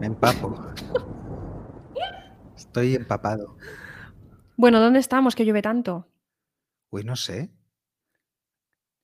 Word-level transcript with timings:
Me 0.00 0.06
empapo. 0.06 0.66
Estoy 2.56 2.94
empapado. 2.94 3.56
Bueno, 4.56 4.80
¿dónde 4.80 4.98
estamos 4.98 5.34
que 5.34 5.44
llueve 5.44 5.62
tanto? 5.62 6.08
Uy, 6.90 7.04
no 7.04 7.16
sé. 7.16 7.50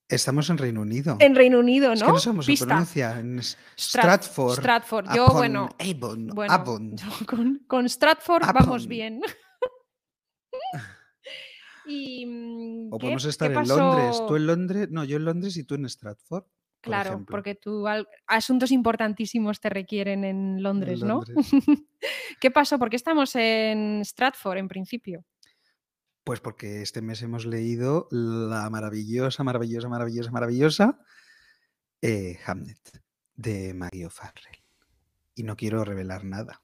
Estamos 0.09 0.50
en 0.50 0.59
Reino 0.59 0.82
Unido. 0.82 1.17
En 1.18 1.35
Reino 1.35 1.59
Unido, 1.59 1.89
¿no? 1.89 1.95
Es 1.95 2.03
que 2.03 2.09
no 2.12 2.18
sabemos 2.18 2.46
Pista. 2.46 2.67
pronuncia. 2.67 3.18
En 3.18 3.41
Stratford. 3.77 4.59
Stratford. 4.59 5.07
Yo, 5.14 5.25
upon 5.25 5.36
bueno, 5.36 5.68
Avon, 5.80 6.27
bueno, 6.29 6.53
Avon. 6.53 6.96
yo 6.98 7.07
con, 7.27 7.59
con 7.66 7.89
Stratford 7.89 8.43
vamos 8.55 8.87
bien. 8.87 9.21
y, 11.87 12.27
mm, 12.27 12.93
O 12.93 12.98
¿qué- 12.98 13.03
podemos 13.05 13.23
qué 13.25 13.30
estar 13.30 13.48
en 13.50 13.55
pasó? 13.55 13.77
Londres. 13.79 14.23
Tú 14.29 14.37
en 14.37 14.46
Londres. 14.46 14.89
No, 14.90 15.04
yo 15.04 15.17
en 15.17 15.25
Londres 15.25 15.57
y 15.57 15.64
tú 15.64 15.75
en 15.75 15.89
Stratford. 15.89 16.45
Claro, 16.86 17.25
porque 17.29 17.54
tú 17.54 17.86
al- 17.86 18.08
asuntos 18.26 18.71
importantísimos 18.71 19.61
te 19.61 19.68
requieren 19.68 20.25
en 20.25 20.63
Londres, 20.63 21.00
¿no? 21.03 21.22
Londres. 21.26 21.50
¿Qué 22.40 22.50
pasó? 22.50 22.79
¿Por 22.79 22.90
qué 22.90 22.96
estamos 22.96 23.35
en 23.36 24.00
Stratford 24.04 24.59
en 24.59 24.68
principio? 24.68 25.25
Pues 26.25 26.40
porque 26.40 26.82
este 26.82 27.03
mes 27.03 27.22
hemos 27.22 27.46
leído 27.46 28.09
la 28.11 28.68
maravillosa, 28.71 29.45
maravillosa, 29.45 29.89
maravillosa, 29.89 30.31
maravillosa 30.32 30.99
eh, 32.03 32.39
Hamlet 32.47 33.00
de 33.34 33.75
Maggie 33.75 34.06
O'Farrell. 34.06 34.59
Y 35.34 35.42
no 35.45 35.55
quiero 35.56 35.84
revelar 35.84 36.25
nada. 36.25 36.62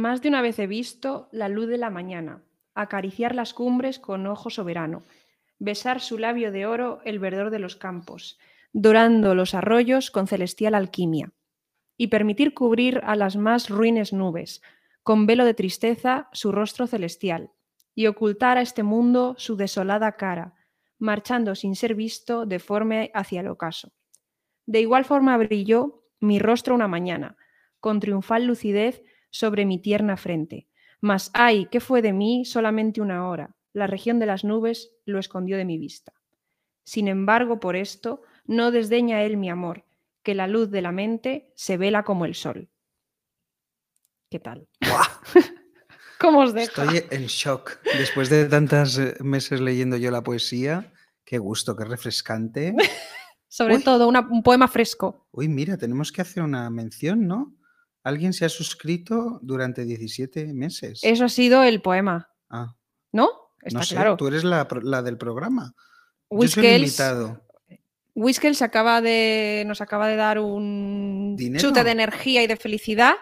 Más 0.00 0.22
de 0.22 0.30
una 0.30 0.40
vez 0.40 0.58
he 0.58 0.66
visto 0.66 1.28
la 1.30 1.50
luz 1.50 1.68
de 1.68 1.76
la 1.76 1.90
mañana, 1.90 2.42
acariciar 2.74 3.34
las 3.34 3.52
cumbres 3.52 3.98
con 3.98 4.26
ojo 4.26 4.48
soberano, 4.48 5.02
besar 5.58 6.00
su 6.00 6.16
labio 6.16 6.52
de 6.52 6.64
oro 6.64 7.02
el 7.04 7.18
verdor 7.18 7.50
de 7.50 7.58
los 7.58 7.76
campos, 7.76 8.38
dorando 8.72 9.34
los 9.34 9.54
arroyos 9.54 10.10
con 10.10 10.26
celestial 10.26 10.74
alquimia, 10.74 11.34
y 11.98 12.06
permitir 12.06 12.54
cubrir 12.54 13.02
a 13.04 13.14
las 13.14 13.36
más 13.36 13.68
ruines 13.68 14.14
nubes, 14.14 14.62
con 15.02 15.26
velo 15.26 15.44
de 15.44 15.52
tristeza, 15.52 16.30
su 16.32 16.50
rostro 16.50 16.86
celestial, 16.86 17.50
y 17.94 18.06
ocultar 18.06 18.56
a 18.56 18.62
este 18.62 18.82
mundo 18.82 19.34
su 19.36 19.56
desolada 19.56 20.12
cara, 20.12 20.54
marchando 20.98 21.54
sin 21.54 21.76
ser 21.76 21.94
visto 21.94 22.46
deforme 22.46 23.10
hacia 23.12 23.42
el 23.42 23.48
ocaso. 23.48 23.92
De 24.64 24.80
igual 24.80 25.04
forma 25.04 25.36
brilló 25.36 26.06
mi 26.20 26.38
rostro 26.38 26.74
una 26.74 26.88
mañana, 26.88 27.36
con 27.80 28.00
triunfal 28.00 28.46
lucidez 28.46 29.02
sobre 29.30 29.64
mi 29.64 29.78
tierna 29.78 30.16
frente. 30.16 30.66
Mas 31.00 31.30
ay, 31.32 31.66
¿qué 31.70 31.80
fue 31.80 32.02
de 32.02 32.12
mí 32.12 32.44
solamente 32.44 33.00
una 33.00 33.28
hora? 33.28 33.54
La 33.72 33.86
región 33.86 34.18
de 34.18 34.26
las 34.26 34.44
nubes 34.44 34.90
lo 35.06 35.18
escondió 35.18 35.56
de 35.56 35.64
mi 35.64 35.78
vista. 35.78 36.12
Sin 36.84 37.08
embargo, 37.08 37.60
por 37.60 37.76
esto, 37.76 38.22
no 38.46 38.70
desdeña 38.70 39.22
él 39.22 39.36
mi 39.36 39.48
amor, 39.48 39.84
que 40.22 40.34
la 40.34 40.46
luz 40.48 40.70
de 40.70 40.82
la 40.82 40.92
mente 40.92 41.52
se 41.54 41.76
vela 41.76 42.02
como 42.02 42.24
el 42.24 42.34
sol. 42.34 42.68
¿Qué 44.28 44.38
tal? 44.40 44.68
¿Cómo 46.18 46.40
os 46.40 46.52
deja? 46.52 46.84
Estoy 46.84 47.04
en 47.10 47.26
shock. 47.26 47.78
Después 47.96 48.28
de 48.28 48.46
tantos 48.46 48.98
eh, 48.98 49.14
meses 49.20 49.60
leyendo 49.60 49.96
yo 49.96 50.10
la 50.10 50.22
poesía, 50.22 50.92
qué 51.24 51.38
gusto, 51.38 51.74
qué 51.76 51.84
refrescante. 51.84 52.74
Sobre 53.48 53.76
Uy. 53.76 53.82
todo 53.84 54.06
una- 54.06 54.20
un 54.30 54.42
poema 54.42 54.68
fresco. 54.68 55.26
Uy, 55.32 55.48
mira, 55.48 55.76
tenemos 55.76 56.12
que 56.12 56.20
hacer 56.22 56.42
una 56.42 56.68
mención, 56.70 57.26
¿no? 57.26 57.54
Alguien 58.02 58.32
se 58.32 58.44
ha 58.44 58.48
suscrito 58.48 59.38
durante 59.42 59.84
17 59.84 60.52
meses. 60.54 61.00
Eso 61.02 61.24
ha 61.24 61.28
sido 61.28 61.62
el 61.62 61.82
poema, 61.82 62.30
Ah, 62.48 62.74
¿no? 63.12 63.28
Está 63.62 63.78
no 63.80 63.84
sé, 63.84 63.94
claro. 63.94 64.16
tú 64.16 64.28
eres 64.28 64.42
la, 64.42 64.66
la 64.82 65.02
del 65.02 65.18
programa. 65.18 65.74
Yo 66.30 66.38
Whiskels, 66.38 66.78
invitado. 66.82 67.44
Whiskels 68.14 68.62
acaba 68.62 69.00
de, 69.00 69.64
nos 69.66 69.80
acaba 69.80 70.08
de 70.08 70.16
dar 70.16 70.38
un 70.38 71.34
¿Dinero? 71.36 71.60
chute 71.68 71.84
de 71.84 71.90
energía 71.90 72.42
y 72.42 72.46
de 72.46 72.56
felicidad. 72.56 73.14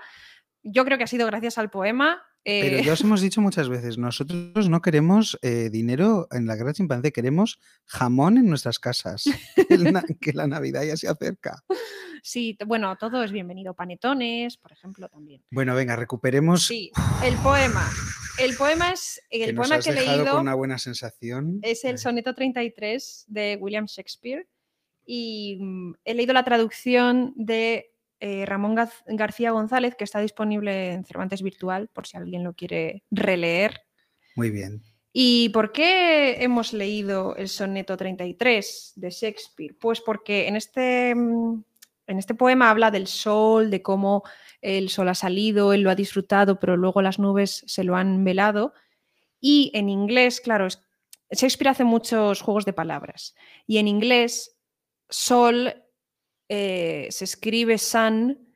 Yo 0.62 0.84
creo 0.84 0.96
que 0.98 1.04
ha 1.04 1.08
sido 1.08 1.26
gracias 1.26 1.58
al 1.58 1.70
poema. 1.70 2.22
Pero 2.48 2.78
eh, 2.78 2.82
ya 2.82 2.94
os 2.94 3.00
hemos 3.04 3.20
dicho 3.20 3.42
muchas 3.42 3.68
veces, 3.68 3.98
nosotros 3.98 4.70
no 4.70 4.80
queremos 4.80 5.38
eh, 5.42 5.68
dinero 5.70 6.28
en 6.30 6.46
la 6.46 6.56
Gran 6.56 6.72
Chimpancé, 6.72 7.12
queremos 7.12 7.60
jamón 7.84 8.38
en 8.38 8.46
nuestras 8.46 8.78
casas. 8.78 9.24
Que 10.20 10.32
la 10.32 10.46
Navidad 10.46 10.82
ya 10.84 10.96
se 10.96 11.08
acerca. 11.08 11.62
Sí, 12.22 12.56
bueno, 12.66 12.96
todo 12.96 13.22
es 13.22 13.32
bienvenido. 13.32 13.74
Panetones, 13.74 14.56
por 14.56 14.72
ejemplo, 14.72 15.08
también. 15.08 15.42
Bueno, 15.50 15.74
venga, 15.74 15.96
recuperemos 15.96 16.66
Sí, 16.66 16.90
el 17.22 17.36
poema. 17.36 17.86
El 18.38 18.56
poema 18.56 18.92
es 18.92 19.20
que 19.30 19.44
el 19.44 19.54
nos 19.54 19.68
poema 19.68 19.78
has 19.78 19.84
que 19.84 19.90
he 19.90 19.94
leído 19.94 20.32
con 20.32 20.40
una 20.40 20.54
buena 20.54 20.78
sensación. 20.78 21.58
es 21.62 21.84
el 21.84 21.98
soneto 21.98 22.34
33 22.34 23.26
de 23.28 23.58
William 23.60 23.86
Shakespeare 23.86 24.48
y 25.04 25.58
mm, 25.60 25.94
he 26.04 26.14
leído 26.14 26.32
la 26.32 26.44
traducción 26.44 27.32
de 27.36 27.92
eh, 28.20 28.44
Ramón 28.46 28.74
García 29.06 29.50
González 29.52 29.94
que 29.96 30.04
está 30.04 30.20
disponible 30.20 30.92
en 30.92 31.04
Cervantes 31.04 31.42
Virtual 31.42 31.88
por 31.88 32.06
si 32.06 32.16
alguien 32.16 32.44
lo 32.44 32.54
quiere 32.54 33.04
releer. 33.10 33.80
Muy 34.36 34.50
bien. 34.50 34.82
¿Y 35.12 35.48
por 35.48 35.72
qué 35.72 36.42
hemos 36.42 36.72
leído 36.72 37.34
el 37.36 37.48
soneto 37.48 37.96
33 37.96 38.92
de 38.96 39.10
Shakespeare? 39.10 39.74
Pues 39.80 40.00
porque 40.00 40.46
en 40.46 40.54
este, 40.56 41.14
mm, 41.14 41.64
en 42.06 42.18
este 42.18 42.34
poema 42.34 42.70
habla 42.70 42.90
del 42.90 43.06
sol, 43.06 43.70
de 43.70 43.82
cómo 43.82 44.22
el 44.60 44.90
sol 44.90 45.08
ha 45.08 45.14
salido, 45.14 45.72
él 45.72 45.80
lo 45.82 45.90
ha 45.90 45.94
disfrutado, 45.94 46.58
pero 46.60 46.76
luego 46.76 47.02
las 47.02 47.18
nubes 47.18 47.64
se 47.66 47.84
lo 47.84 47.96
han 47.96 48.22
velado. 48.24 48.74
Y 49.40 49.70
en 49.74 49.88
inglés, 49.88 50.40
claro, 50.40 50.66
es- 50.66 50.80
Shakespeare 51.30 51.70
hace 51.70 51.84
muchos 51.84 52.40
juegos 52.40 52.64
de 52.64 52.72
palabras. 52.72 53.34
Y 53.66 53.78
en 53.78 53.88
inglés, 53.88 54.56
sol 55.08 55.74
eh, 56.48 57.08
se 57.10 57.24
escribe 57.24 57.78
sun 57.78 58.52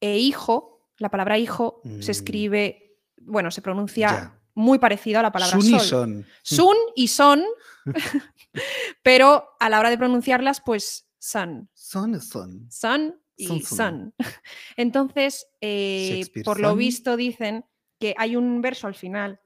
e 0.00 0.18
hijo, 0.18 0.88
la 0.98 1.10
palabra 1.10 1.38
hijo 1.38 1.80
Mm. 1.84 2.00
se 2.02 2.12
escribe, 2.12 2.96
bueno, 3.20 3.50
se 3.50 3.62
pronuncia 3.62 4.08
Ya. 4.08 4.40
muy 4.54 4.78
parecido 4.78 5.20
a 5.20 5.22
la 5.22 5.32
palabra 5.32 5.60
Sun 5.60 5.74
y 5.74 5.78
son. 5.80 6.26
Sun 6.42 6.76
y 6.96 7.08
son, 7.08 7.44
pero 9.02 9.44
a 9.60 9.68
la 9.68 9.78
hora 9.80 9.90
de 9.90 9.98
pronunciarlas, 9.98 10.60
pues 10.60 11.08
sun, 11.18 11.68
Son 11.74 12.14
y 12.14 12.20
son. 12.20 12.70
sun 12.70 13.20
y 13.36 13.60
sun. 13.62 14.14
Entonces, 14.76 15.46
eh, 15.60 16.26
por 16.44 16.60
lo 16.60 16.76
visto, 16.76 17.16
dicen 17.16 17.64
que 17.98 18.14
hay 18.18 18.36
un 18.36 18.60
verso 18.62 18.86
al 18.86 18.94
final 18.94 19.40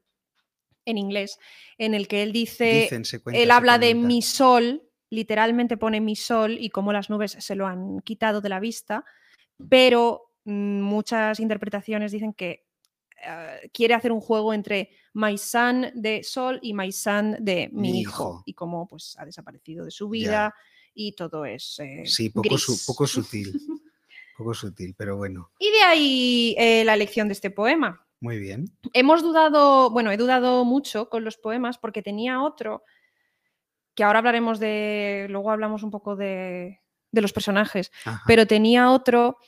en 0.85 0.99
inglés 0.99 1.39
en 1.79 1.95
el 1.95 2.07
que 2.09 2.23
él 2.23 2.33
dice, 2.33 2.83
Dicen, 2.83 3.05
se 3.05 3.21
cuenta, 3.21 3.41
él 3.41 3.51
habla 3.51 3.79
de 3.79 3.95
mi 3.95 4.21
sol, 4.23 4.83
literalmente 5.15 5.77
pone 5.77 6.01
mi 6.01 6.17
sol 6.17 6.57
y 6.59 6.69
cómo 6.71 6.93
las 6.93 7.09
nubes 7.11 7.33
se 7.39 7.55
lo 7.55 7.67
han 7.67 8.01
quitado 8.01 8.41
de 8.41 8.49
la 8.49 8.61
vista, 8.61 9.05
pero 9.69 10.33
mm, 10.45 10.81
muchas 10.81 11.41
interpretaciones 11.41 12.13
dicen 12.13 12.33
que 12.35 12.67
eh, 13.27 13.71
quiere 13.73 13.95
hacer 13.95 14.13
un 14.13 14.21
juego 14.21 14.53
entre 14.53 14.91
my 15.15 15.39
son 15.39 15.87
de 15.95 16.23
sol 16.25 16.59
y 16.63 16.75
my 16.75 16.91
son 16.93 17.37
de 17.43 17.71
mi, 17.73 17.93
Mi 17.93 18.01
hijo. 18.01 18.11
hijo. 18.13 18.43
y 18.47 18.53
cómo 18.55 18.87
pues 18.89 19.17
ha 19.19 19.25
desaparecido 19.25 19.85
de 19.85 19.91
su 19.91 20.07
Ya. 20.07 20.11
vida 20.11 20.55
y 20.93 21.13
todo 21.13 21.45
es 21.45 21.79
eh, 21.81 22.03
Sí, 22.07 22.31
poco, 22.31 22.59
su- 22.59 22.85
poco 22.87 23.07
sutil. 23.07 23.53
Poco 24.37 24.53
sutil, 24.53 24.97
pero 24.99 25.17
bueno. 25.17 25.53
Y 25.61 25.71
de 25.71 25.83
ahí 25.83 26.57
eh, 26.59 26.85
la 26.85 26.95
elección 26.95 27.29
de 27.29 27.35
este 27.35 27.53
poema. 27.53 28.05
Muy 28.19 28.41
bien. 28.41 28.65
Hemos 28.93 29.23
dudado, 29.23 29.91
bueno, 29.91 30.11
he 30.11 30.17
dudado 30.17 30.65
mucho 30.65 31.09
con 31.09 31.23
los 31.23 31.37
poemas 31.37 31.79
porque 31.79 32.03
tenía 32.03 32.43
otro 32.43 32.83
que 33.95 34.05
ahora 34.05 34.19
hablaremos 34.19 34.59
de, 34.59 35.27
luego 35.31 35.51
hablamos 35.51 35.83
un 35.83 35.91
poco 35.91 36.17
de, 36.17 36.81
de 37.11 37.21
los 37.23 37.33
personajes, 37.33 37.93
Ajá. 38.05 38.23
pero 38.27 38.47
tenía 38.47 38.91
otro, 38.91 39.39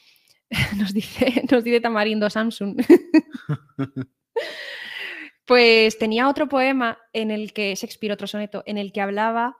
nos 0.76 0.92
dice, 0.94 1.42
nos 1.50 1.64
dice 1.64 1.80
Tamarindo 1.80 2.30
Samsung, 2.30 2.76
pues 5.44 5.98
tenía 5.98 6.28
otro 6.28 6.48
poema 6.48 6.98
en 7.12 7.30
el 7.30 7.52
que, 7.52 7.74
Shakespeare, 7.74 8.12
otro 8.12 8.26
soneto, 8.26 8.62
en 8.66 8.78
el 8.78 8.92
que 8.92 9.00
hablaba 9.00 9.56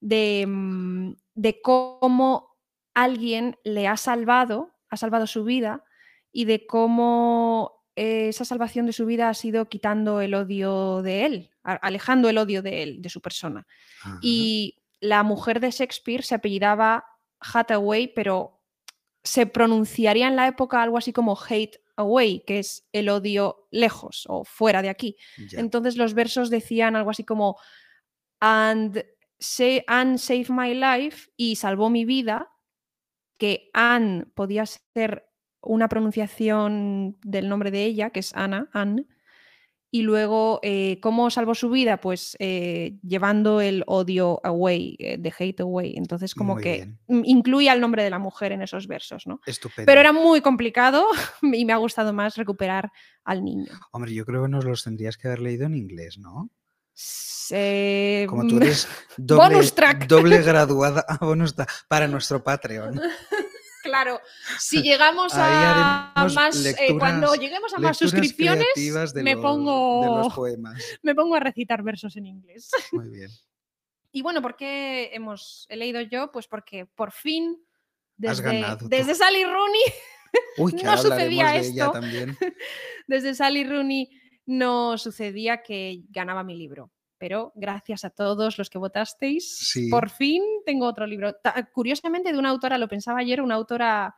de, 0.00 0.44
mm, 0.46 1.14
de 1.34 1.60
cómo 1.60 2.56
alguien 2.94 3.58
le 3.64 3.88
ha 3.88 3.96
salvado, 3.96 4.74
ha 4.88 4.96
salvado 4.96 5.26
su 5.26 5.44
vida 5.44 5.84
y 6.32 6.44
de 6.44 6.66
cómo 6.66 7.84
esa 7.96 8.44
salvación 8.44 8.86
de 8.86 8.92
su 8.92 9.06
vida 9.06 9.28
ha 9.28 9.34
sido 9.34 9.68
quitando 9.68 10.20
el 10.20 10.34
odio 10.34 11.02
de 11.02 11.26
él, 11.26 11.50
alejando 11.64 12.28
el 12.28 12.38
odio 12.38 12.62
de 12.62 12.82
él, 12.82 13.02
de 13.02 13.08
su 13.08 13.20
persona. 13.20 13.66
Ajá. 14.02 14.18
Y 14.22 14.76
la 15.00 15.22
mujer 15.22 15.60
de 15.60 15.70
Shakespeare 15.70 16.22
se 16.22 16.34
apellidaba 16.34 17.04
Hathaway, 17.40 18.12
pero 18.14 18.62
se 19.22 19.46
pronunciaría 19.46 20.28
en 20.28 20.36
la 20.36 20.46
época 20.46 20.82
algo 20.82 20.98
así 20.98 21.12
como 21.12 21.36
Hate 21.36 21.80
away, 21.96 22.40
que 22.46 22.58
es 22.58 22.86
el 22.92 23.08
odio 23.08 23.66
lejos 23.70 24.24
o 24.28 24.44
fuera 24.44 24.82
de 24.82 24.90
aquí. 24.90 25.16
Ya. 25.50 25.60
Entonces 25.60 25.96
los 25.96 26.14
versos 26.14 26.50
decían 26.50 26.96
algo 26.96 27.10
así 27.10 27.24
como 27.24 27.58
and, 28.40 29.04
say, 29.38 29.82
and 29.86 30.18
save 30.18 30.46
my 30.48 30.74
life 30.74 31.30
y 31.36 31.56
salvó 31.56 31.90
mi 31.90 32.04
vida, 32.04 32.50
que 33.38 33.70
Anne 33.72 34.26
podía 34.34 34.64
ser 34.66 35.28
una 35.60 35.88
pronunciación 35.88 37.18
del 37.22 37.48
nombre 37.48 37.70
de 37.70 37.84
ella, 37.84 38.10
que 38.10 38.20
es 38.20 38.34
Ana, 38.34 38.68
Anne. 38.72 39.06
Y 39.96 40.02
luego, 40.02 40.58
eh, 40.64 40.98
¿cómo 41.00 41.30
salvó 41.30 41.54
su 41.54 41.70
vida? 41.70 41.98
Pues 42.00 42.36
eh, 42.40 42.96
llevando 43.04 43.60
el 43.60 43.84
odio 43.86 44.40
away, 44.42 44.96
eh, 44.98 45.18
the 45.22 45.32
hate 45.38 45.60
away. 45.60 45.94
Entonces, 45.96 46.34
como 46.34 46.54
Muy 46.54 46.64
que 46.64 46.74
bien. 47.06 47.24
incluía 47.24 47.72
el 47.74 47.80
nombre 47.80 48.02
de 48.02 48.10
la 48.10 48.18
mujer 48.18 48.50
en 48.50 48.62
esos 48.62 48.88
versos, 48.88 49.24
¿no? 49.28 49.40
Estupendo. 49.46 49.86
Pero 49.86 50.00
era 50.00 50.12
muy 50.12 50.40
complicado 50.40 51.06
y 51.42 51.64
me 51.64 51.72
ha 51.72 51.76
gustado 51.76 52.12
más 52.12 52.34
recuperar 52.36 52.90
al 53.22 53.44
niño. 53.44 53.70
Hombre, 53.92 54.12
yo 54.12 54.24
creo 54.26 54.42
que 54.42 54.48
nos 54.48 54.64
los 54.64 54.82
tendrías 54.82 55.16
que 55.16 55.28
haber 55.28 55.38
leído 55.42 55.66
en 55.66 55.76
inglés, 55.76 56.18
¿no? 56.18 56.50
Se- 56.92 58.26
Como 58.28 58.46
tú 58.48 58.56
eres 58.56 58.88
doble, 59.16 59.54
Bonus 59.54 59.74
track. 59.76 60.06
doble 60.08 60.42
graduada 60.42 61.04
bonus 61.20 61.54
para 61.86 62.08
nuestro 62.08 62.42
Patreon. 62.42 63.00
Claro, 63.94 64.20
si 64.58 64.82
llegamos 64.82 65.32
a 65.36 66.26
más, 66.34 66.66
eh, 66.66 66.96
cuando 66.98 67.34
lleguemos 67.34 67.72
a 67.74 67.78
más 67.78 67.96
suscripciones, 67.96 68.66
me 69.14 69.34
los- 69.34 69.42
pongo, 69.42 70.30
me 71.02 71.14
pongo 71.14 71.34
a 71.36 71.40
recitar 71.40 71.82
versos 71.84 72.16
en 72.16 72.26
inglés. 72.26 72.70
Muy 72.90 73.08
bien. 73.08 73.30
Y 74.10 74.22
bueno, 74.22 74.42
¿por 74.42 74.56
qué 74.56 75.10
hemos 75.12 75.66
he 75.68 75.76
leído 75.76 76.00
yo? 76.00 76.32
Pues 76.32 76.48
porque 76.48 76.86
por 76.86 77.12
fin, 77.12 77.56
desde, 78.16 78.42
ganado 78.42 78.88
desde 78.88 79.14
Sally 79.14 79.44
Rooney, 79.44 79.82
Uy, 80.58 80.72
que 80.74 80.82
No 80.82 80.96
sucedía 80.96 81.56
esto. 81.56 81.92
también. 81.92 82.36
desde 83.06 83.34
Sally 83.34 83.64
Rooney 83.64 84.08
no 84.46 84.98
sucedía 84.98 85.62
que 85.62 86.02
ganaba 86.10 86.42
mi 86.42 86.56
libro. 86.56 86.90
Pero 87.24 87.52
gracias 87.54 88.04
a 88.04 88.10
todos 88.10 88.58
los 88.58 88.68
que 88.68 88.76
votasteis, 88.76 89.56
Sí. 89.56 89.88
por 89.88 90.10
fin 90.10 90.42
tengo 90.66 90.86
otro 90.86 91.06
libro. 91.06 91.32
Ta- 91.36 91.70
Curiosamente, 91.72 92.30
de 92.30 92.38
una 92.38 92.50
autora, 92.50 92.76
lo 92.76 92.86
pensaba 92.86 93.20
ayer, 93.20 93.40
una 93.40 93.54
autora 93.54 94.14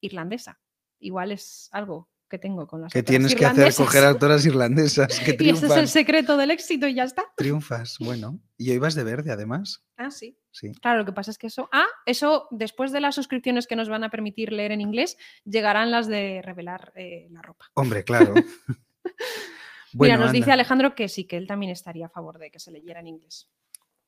irlandesa. 0.00 0.58
Igual 0.98 1.30
es 1.30 1.68
algo 1.70 2.10
que 2.28 2.40
tengo 2.40 2.66
con 2.66 2.80
las 2.82 2.92
Que 2.92 3.04
tienes 3.04 3.36
que 3.36 3.46
hacer 3.46 3.72
coger 3.72 4.04
autoras 4.04 4.44
irlandesas 4.44 5.06
que 5.24 5.36
Y 5.38 5.50
ese 5.50 5.66
es 5.66 5.76
el 5.76 5.86
secreto 5.86 6.36
del 6.36 6.50
éxito 6.50 6.88
y 6.88 6.94
ya 6.94 7.04
está. 7.04 7.22
Triunfas, 7.36 7.98
bueno. 8.00 8.40
Y 8.56 8.72
hoy 8.72 8.78
vas 8.78 8.96
de 8.96 9.04
verde, 9.04 9.30
además. 9.30 9.84
Ah, 9.96 10.10
sí. 10.10 10.36
Sí. 10.50 10.72
Claro, 10.82 10.98
lo 10.98 11.04
que 11.04 11.12
pasa 11.12 11.30
es 11.30 11.38
que 11.38 11.46
eso. 11.46 11.68
Ah, 11.70 11.86
eso 12.04 12.48
después 12.50 12.90
de 12.90 13.00
las 13.00 13.14
suscripciones 13.14 13.68
que 13.68 13.76
nos 13.76 13.88
van 13.88 14.02
a 14.02 14.10
permitir 14.10 14.52
leer 14.52 14.72
en 14.72 14.80
inglés, 14.80 15.16
llegarán 15.44 15.92
las 15.92 16.08
de 16.08 16.42
revelar 16.42 16.92
eh, 16.96 17.28
la 17.30 17.42
ropa. 17.42 17.66
Hombre, 17.74 18.02
claro. 18.02 18.34
Mira, 19.94 20.16
nos 20.16 20.32
dice 20.32 20.52
Alejandro 20.52 20.94
que 20.94 21.08
sí, 21.08 21.24
que 21.26 21.36
él 21.36 21.46
también 21.46 21.72
estaría 21.72 22.06
a 22.06 22.10
favor 22.10 22.38
de 22.38 22.50
que 22.50 22.58
se 22.60 22.70
leyera 22.70 23.00
en 23.00 23.08
inglés. 23.08 23.48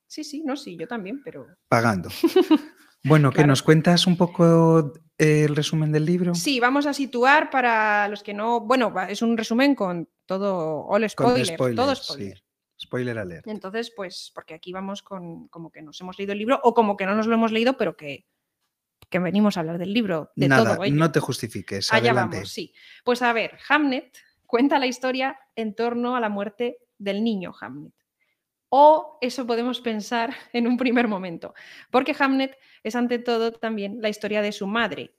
Sí, 0.06 0.25
sí, 0.25 0.43
no, 0.44 0.56
sí, 0.56 0.76
yo 0.76 0.87
también, 0.87 1.23
pero. 1.23 1.46
Pagando. 1.69 2.08
Bueno, 3.05 3.31
que 3.31 3.37
Claro. 3.38 3.49
nos 3.49 3.64
cuentas 3.64 4.06
un 4.06 4.17
poco 4.17 4.93
eh, 5.19 5.43
el 5.49 5.56
resumen 5.56 5.90
del 5.90 6.05
libro. 6.06 6.37
Sí, 6.37 6.61
vamos 6.61 6.87
a 6.87 6.93
situar 6.94 7.50
para 7.50 8.06
los 8.06 8.23
que 8.23 8.32
no. 8.32 8.61
Bueno, 8.61 8.94
es 9.08 9.23
un 9.23 9.37
resumen 9.37 9.75
con 9.75 10.08
todo. 10.25 10.87
All 10.87 11.00
Con 11.17 11.34
spoiler, 11.44 11.56
todo 11.56 11.96
spoilers, 11.96 11.99
sí. 11.99 12.12
spoiler. 12.12 12.44
Spoiler 12.81 13.19
alert. 13.19 13.46
Entonces, 13.49 13.93
pues, 13.96 14.31
porque 14.32 14.55
aquí 14.55 14.73
vamos 14.73 15.02
con 15.02 15.49
como 15.49 15.73
que 15.73 15.82
nos 15.82 16.00
hemos 16.00 16.17
leído 16.17 16.32
el 16.32 16.38
libro 16.38 16.61
o 16.62 16.75
como 16.75 16.96
que 16.96 17.05
no 17.06 17.17
nos 17.17 17.26
lo 17.26 17.34
hemos 17.34 17.50
leído, 17.50 17.76
pero 17.76 17.96
que, 17.96 18.29
que 19.11 19.19
venimos 19.19 19.56
a 19.56 19.61
hablar 19.61 19.79
del 19.79 19.93
libro, 19.93 20.31
de 20.37 20.46
Nada, 20.46 20.76
todo 20.76 20.84
ello. 20.84 20.94
no 20.94 21.11
te 21.11 21.19
justifiques. 21.19 21.93
Allá 21.93 22.11
adelante. 22.12 22.37
vamos, 22.37 22.52
sí. 22.52 22.73
Pues 23.02 23.20
a 23.23 23.32
ver, 23.32 23.58
Hamnet 23.69 24.17
cuenta 24.46 24.79
la 24.79 24.87
historia 24.87 25.37
en 25.56 25.75
torno 25.75 26.16
a 26.16 26.20
la 26.20 26.28
muerte 26.28 26.78
del 26.99 27.22
niño 27.22 27.52
Hamnet. 27.60 27.93
O 28.69 29.19
eso 29.20 29.46
podemos 29.46 29.81
pensar 29.81 30.34
en 30.52 30.66
un 30.66 30.76
primer 30.76 31.08
momento, 31.08 31.54
porque 31.90 32.16
Hamnet 32.19 32.56
es 32.82 32.96
ante 32.96 33.19
todo 33.19 33.52
también 33.52 33.99
la 34.00 34.08
historia 34.08 34.43
de 34.43 34.52
su 34.52 34.66
madre, 34.66 35.14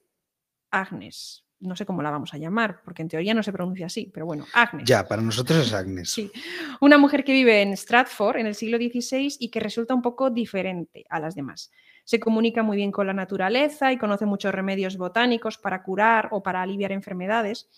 Agnes. 0.70 1.44
No 1.60 1.76
sé 1.76 1.86
cómo 1.86 2.02
la 2.02 2.10
vamos 2.10 2.34
a 2.34 2.36
llamar, 2.36 2.82
porque 2.84 3.00
en 3.00 3.08
teoría 3.08 3.32
no 3.32 3.42
se 3.42 3.52
pronuncia 3.52 3.86
así, 3.86 4.10
pero 4.12 4.26
bueno, 4.26 4.44
Agnes. 4.52 4.84
Ya, 4.86 5.06
para 5.06 5.22
nosotros 5.22 5.66
es 5.66 5.72
Agnes. 5.72 6.10
Sí, 6.10 6.30
una 6.80 6.98
mujer 6.98 7.24
que 7.24 7.32
vive 7.32 7.62
en 7.62 7.74
Stratford 7.76 8.38
en 8.38 8.46
el 8.46 8.54
siglo 8.54 8.76
XVI 8.76 9.36
y 9.38 9.50
que 9.50 9.60
resulta 9.60 9.94
un 9.94 10.02
poco 10.02 10.30
diferente 10.30 11.06
a 11.08 11.20
las 11.20 11.34
demás. 11.34 11.70
Se 12.04 12.20
comunica 12.20 12.62
muy 12.62 12.76
bien 12.76 12.92
con 12.92 13.06
la 13.06 13.14
naturaleza 13.14 13.92
y 13.92 13.98
conoce 13.98 14.26
muchos 14.26 14.52
remedios 14.52 14.98
botánicos 14.98 15.56
para 15.56 15.82
curar 15.82 16.28
o 16.32 16.42
para 16.42 16.60
aliviar 16.60 16.92
enfermedades. 16.92 17.68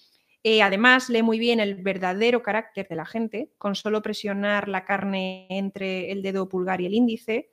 Eh, 0.43 0.63
además, 0.63 1.09
lee 1.09 1.23
muy 1.23 1.39
bien 1.39 1.61
el 1.61 1.75
verdadero 1.77 2.43
carácter 2.43 2.87
de 2.89 2.97
la 2.97 3.07
gente, 3.07 3.51
con 3.59 3.75
solo 3.75 4.03
presionar 4.03 4.69
la 4.69 4.85
carne 4.85 5.47
entre 5.51 6.13
el 6.13 6.23
dedo 6.23 6.49
pulgar 6.49 6.81
y 6.81 6.87
el 6.87 6.95
índice. 6.95 7.51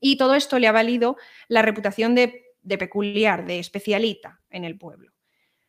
Y 0.00 0.16
todo 0.16 0.34
esto 0.34 0.58
le 0.58 0.68
ha 0.68 0.72
valido 0.72 1.16
la 1.48 1.62
reputación 1.62 2.14
de, 2.14 2.54
de 2.62 2.78
peculiar, 2.78 3.46
de 3.46 3.58
especialita 3.58 4.40
en 4.50 4.64
el 4.64 4.78
pueblo. 4.78 5.12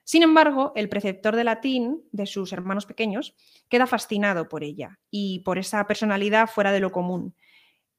Sin 0.09 0.23
embargo, 0.23 0.73
el 0.75 0.89
preceptor 0.89 1.35
de 1.35 1.43
latín 1.43 2.01
de 2.11 2.25
sus 2.25 2.51
hermanos 2.51 2.87
pequeños 2.87 3.35
queda 3.69 3.85
fascinado 3.85 4.49
por 4.49 4.63
ella 4.63 4.97
y 5.11 5.39
por 5.41 5.59
esa 5.59 5.85
personalidad 5.85 6.49
fuera 6.49 6.71
de 6.71 6.79
lo 6.79 6.91
común. 6.91 7.35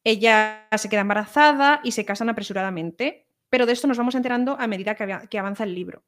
Ella 0.03 0.67
se 0.77 0.89
queda 0.89 1.03
embarazada 1.03 1.81
y 1.85 1.93
se 1.93 2.05
casan 2.05 2.29
apresuradamente, 2.29 3.29
pero 3.49 3.67
de 3.67 3.75
esto 3.75 3.87
nos 3.87 3.99
vamos 3.99 4.15
enterando 4.15 4.57
a 4.59 4.67
medida 4.67 4.95
que, 4.95 5.39
avanza 5.39 5.65
el 5.65 5.75
libro. 5.75 6.03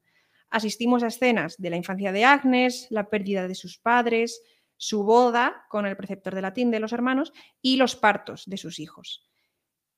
Asistimos 0.53 1.01
a 1.01 1.07
escenas 1.07 1.57
de 1.57 1.71
la 1.71 1.77
infancia 1.77 2.11
de 2.11 2.25
Agnes, 2.25 2.85
la 2.91 3.09
pérdida 3.09 3.47
de 3.47 3.55
sus 3.55 3.79
padres, 3.79 4.39
su 4.77 5.03
boda 5.03 5.65
con 5.67 5.87
el 5.87 5.97
preceptor 5.97 6.35
de 6.35 6.43
latín 6.43 6.69
de 6.69 6.79
los 6.79 6.93
hermanos 6.93 7.33
y 7.59 7.77
los 7.77 7.95
partos 7.95 8.43
de 8.45 8.57
sus 8.57 8.77
hijos. 8.77 9.27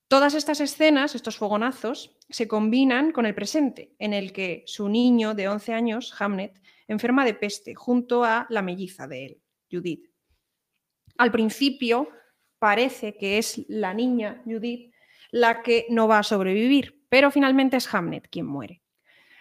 Todas 0.07 0.34
estas 0.34 0.62
escenas, 0.62 1.13
estos 1.13 1.36
fogonazos, 1.36 2.18
se 2.30 2.48
combinan 2.48 3.12
con 3.12 3.25
el 3.25 3.36
presente, 3.36 3.98
en 4.00 4.13
el 4.13 4.31
que 4.31 4.63
su 4.66 4.88
niño 4.88 5.34
de 5.34 5.50
11 5.50 5.74
años, 5.74 6.16
Hamnet, 6.22 6.62
enferma 6.88 7.25
de 7.25 7.34
peste 7.34 7.75
junto 7.75 8.24
a 8.24 8.48
la 8.50 8.62
melliza 8.62 9.10
de 9.10 9.25
él, 9.25 9.42
Judith. 9.69 10.10
Al 11.18 11.34
principio 11.34 12.08
parece 12.60 13.18
que 13.18 13.40
es 13.40 13.66
la 13.68 13.94
niña, 13.94 14.42
Judith, 14.46 14.94
la 15.31 15.62
que 15.62 15.86
no 15.90 16.08
va 16.08 16.19
a 16.19 16.24
sobrevivir, 16.24 17.04
pero 17.10 17.30
finalmente 17.30 17.75
es 17.75 17.94
Hamnet 17.94 18.29
quien 18.29 18.46
muere. 18.46 18.85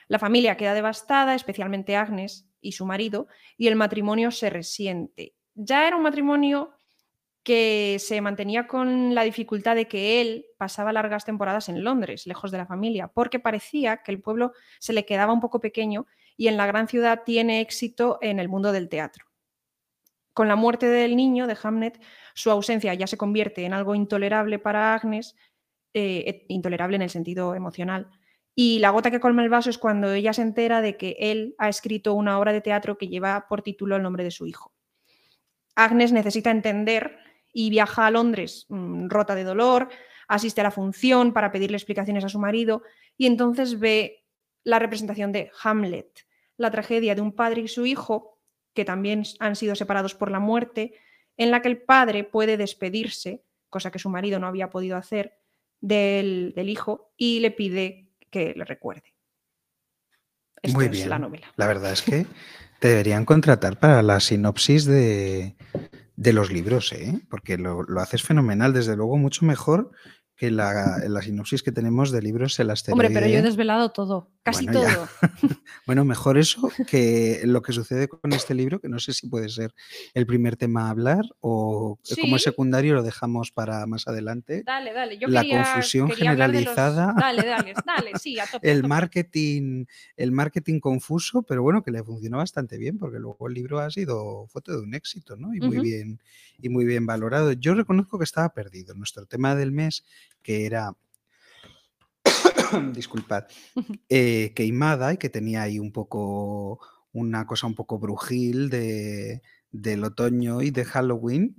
La 0.08 0.18
familia 0.18 0.56
queda 0.56 0.74
devastada, 0.74 1.34
especialmente 1.34 1.96
Agnes 1.96 2.48
y 2.60 2.72
su 2.72 2.86
marido, 2.86 3.26
y 3.56 3.68
el 3.68 3.76
matrimonio 3.76 4.30
se 4.30 4.50
resiente. 4.50 5.34
Ya 5.54 5.86
era 5.86 5.96
un 5.96 6.02
matrimonio 6.02 6.72
que 7.44 7.98
se 8.00 8.20
mantenía 8.22 8.66
con 8.66 9.14
la 9.14 9.22
dificultad 9.22 9.76
de 9.76 9.86
que 9.86 10.22
él 10.22 10.46
pasaba 10.56 10.94
largas 10.94 11.26
temporadas 11.26 11.68
en 11.68 11.84
Londres, 11.84 12.26
lejos 12.26 12.50
de 12.50 12.58
la 12.58 12.66
familia, 12.66 13.08
porque 13.08 13.38
parecía 13.38 13.98
que 13.98 14.12
el 14.12 14.20
pueblo 14.20 14.52
se 14.80 14.94
le 14.94 15.04
quedaba 15.04 15.34
un 15.34 15.40
poco 15.40 15.60
pequeño 15.60 16.06
y 16.38 16.48
en 16.48 16.56
la 16.56 16.66
gran 16.66 16.88
ciudad 16.88 17.22
tiene 17.24 17.60
éxito 17.60 18.18
en 18.22 18.40
el 18.40 18.48
mundo 18.48 18.72
del 18.72 18.88
teatro. 18.88 19.26
Con 20.32 20.48
la 20.48 20.56
muerte 20.56 20.86
del 20.86 21.16
niño, 21.16 21.46
de 21.46 21.56
Hamnet, 21.62 22.00
su 22.34 22.50
ausencia 22.50 22.94
ya 22.94 23.06
se 23.06 23.18
convierte 23.18 23.64
en 23.66 23.74
algo 23.74 23.94
intolerable 23.94 24.58
para 24.58 24.94
Agnes, 24.94 25.36
eh, 25.92 26.46
intolerable 26.48 26.96
en 26.96 27.02
el 27.02 27.10
sentido 27.10 27.54
emocional. 27.54 28.10
Y 28.54 28.78
la 28.78 28.90
gota 28.90 29.10
que 29.10 29.20
colma 29.20 29.42
el 29.42 29.48
vaso 29.48 29.70
es 29.70 29.78
cuando 29.78 30.12
ella 30.12 30.32
se 30.32 30.42
entera 30.42 30.80
de 30.80 30.96
que 30.96 31.16
él 31.18 31.54
ha 31.58 31.68
escrito 31.68 32.14
una 32.14 32.38
obra 32.38 32.52
de 32.52 32.60
teatro 32.60 32.96
que 32.98 33.08
lleva 33.08 33.46
por 33.48 33.62
título 33.62 33.96
el 33.96 34.02
nombre 34.02 34.22
de 34.22 34.30
su 34.30 34.46
hijo. 34.46 34.72
Agnes 35.74 36.12
necesita 36.12 36.50
entender 36.50 37.18
y 37.52 37.70
viaja 37.70 38.06
a 38.06 38.10
Londres 38.10 38.66
mmm, 38.68 39.08
rota 39.08 39.34
de 39.34 39.44
dolor, 39.44 39.88
asiste 40.28 40.60
a 40.60 40.64
la 40.64 40.70
función 40.70 41.32
para 41.32 41.50
pedirle 41.50 41.76
explicaciones 41.76 42.24
a 42.24 42.28
su 42.28 42.38
marido 42.38 42.82
y 43.16 43.26
entonces 43.26 43.78
ve 43.78 44.24
la 44.62 44.78
representación 44.78 45.32
de 45.32 45.50
Hamlet, 45.62 46.26
la 46.56 46.70
tragedia 46.70 47.14
de 47.14 47.20
un 47.20 47.32
padre 47.32 47.62
y 47.62 47.68
su 47.68 47.86
hijo, 47.86 48.38
que 48.72 48.84
también 48.84 49.24
han 49.40 49.56
sido 49.56 49.74
separados 49.74 50.14
por 50.14 50.30
la 50.30 50.40
muerte, 50.40 50.94
en 51.36 51.50
la 51.50 51.60
que 51.60 51.68
el 51.68 51.82
padre 51.82 52.24
puede 52.24 52.56
despedirse, 52.56 53.44
cosa 53.68 53.90
que 53.90 53.98
su 53.98 54.08
marido 54.08 54.38
no 54.38 54.46
había 54.46 54.70
podido 54.70 54.96
hacer, 54.96 55.38
del, 55.80 56.54
del 56.56 56.70
hijo 56.70 57.12
y 57.16 57.40
le 57.40 57.50
pide 57.50 58.03
que 58.34 58.52
le 58.56 58.64
recuerde. 58.64 59.14
Esto 60.60 60.76
Muy 60.76 60.86
es 60.86 60.90
bien. 60.90 61.08
la 61.08 61.20
novela. 61.20 61.46
La 61.54 61.68
verdad 61.68 61.92
es 61.92 62.02
que 62.02 62.26
te 62.80 62.88
deberían 62.88 63.24
contratar 63.24 63.78
para 63.78 64.02
la 64.02 64.18
sinopsis 64.18 64.86
de, 64.86 65.54
de 66.16 66.32
los 66.32 66.50
libros, 66.50 66.92
¿eh? 66.92 67.20
porque 67.30 67.56
lo, 67.58 67.84
lo, 67.84 68.00
haces 68.00 68.24
fenomenal, 68.24 68.72
desde 68.72 68.96
luego 68.96 69.16
mucho 69.18 69.44
mejor 69.46 69.92
que 70.34 70.50
la, 70.50 70.98
la 71.06 71.22
sinopsis 71.22 71.62
que 71.62 71.70
tenemos 71.70 72.10
de 72.10 72.22
libros 72.22 72.58
el 72.58 72.70
asteroide. 72.70 73.06
Hombre, 73.06 73.20
pero 73.20 73.32
yo 73.32 73.38
he 73.38 73.42
desvelado 73.42 73.92
todo. 73.92 74.32
Casi 74.44 74.66
Bueno, 74.66 74.80
todo. 74.82 75.08
Bueno, 75.86 76.04
mejor 76.04 76.38
eso 76.38 76.70
que 76.86 77.40
lo 77.44 77.60
que 77.62 77.72
sucede 77.72 78.08
con 78.08 78.32
este 78.32 78.54
libro, 78.54 78.78
que 78.80 78.88
no 78.88 78.98
sé 78.98 79.12
si 79.14 79.26
puede 79.28 79.48
ser 79.48 79.74
el 80.14 80.26
primer 80.26 80.56
tema 80.56 80.86
a 80.86 80.90
hablar 80.90 81.24
o 81.40 81.98
eh, 82.10 82.14
como 82.20 82.36
es 82.36 82.42
Sí. 82.42 82.50
secundario 82.50 82.94
lo 82.94 83.02
dejamos 83.02 83.50
para 83.52 83.86
más 83.86 84.06
adelante. 84.06 84.62
Dale, 84.64 84.92
dale. 84.92 85.18
Yo 85.18 85.28
La 85.28 85.40
quería, 85.42 85.62
confusión 85.62 86.08
quería 86.08 86.24
los- 86.34 86.40
generalizada. 86.40 87.14
Dale, 87.18 87.46
dale, 87.46 87.74
dale, 87.86 88.10
sí, 88.20 88.38
a 88.38 88.46
tope. 88.46 88.68
a 88.68 88.72
El 88.72 88.78
tope. 88.82 88.88
marketing, 88.88 89.84
el 90.16 90.32
marketing 90.32 90.80
confuso, 90.80 91.42
pero 91.42 91.62
bueno, 91.62 91.82
que 91.82 91.90
le 91.90 92.02
funcionó 92.04 92.36
bastante 92.38 92.76
bien, 92.78 92.98
porque 92.98 93.18
luego 93.18 93.48
el 93.48 93.54
libro 93.54 93.80
ha 93.80 93.90
sido 93.90 94.46
foto 94.48 94.72
de 94.72 94.82
un 94.82 94.94
éxito, 94.94 95.36
¿no? 95.36 95.54
Y 95.54 95.60
muy 95.60 95.78
bien, 95.80 96.20
y 96.60 96.68
muy 96.68 96.84
bien 96.84 97.06
valorado. 97.06 97.52
Yo 97.52 97.74
reconozco 97.74 98.18
que 98.18 98.24
estaba 98.24 98.50
perdido. 98.50 98.94
Nuestro 98.94 99.24
tema 99.26 99.54
del 99.54 99.72
mes, 99.72 100.04
que 100.42 100.66
era 100.66 100.94
disculpad, 102.94 103.44
eh, 104.08 104.52
queimada 104.54 105.12
y 105.12 105.16
que 105.18 105.28
tenía 105.30 105.62
ahí 105.62 105.78
un 105.78 105.92
poco 105.92 106.80
una 107.12 107.46
cosa 107.46 107.66
un 107.66 107.74
poco 107.74 107.98
brujil 107.98 108.70
de, 108.70 109.42
del 109.70 110.04
otoño 110.04 110.62
y 110.62 110.70
de 110.70 110.84
Halloween. 110.84 111.56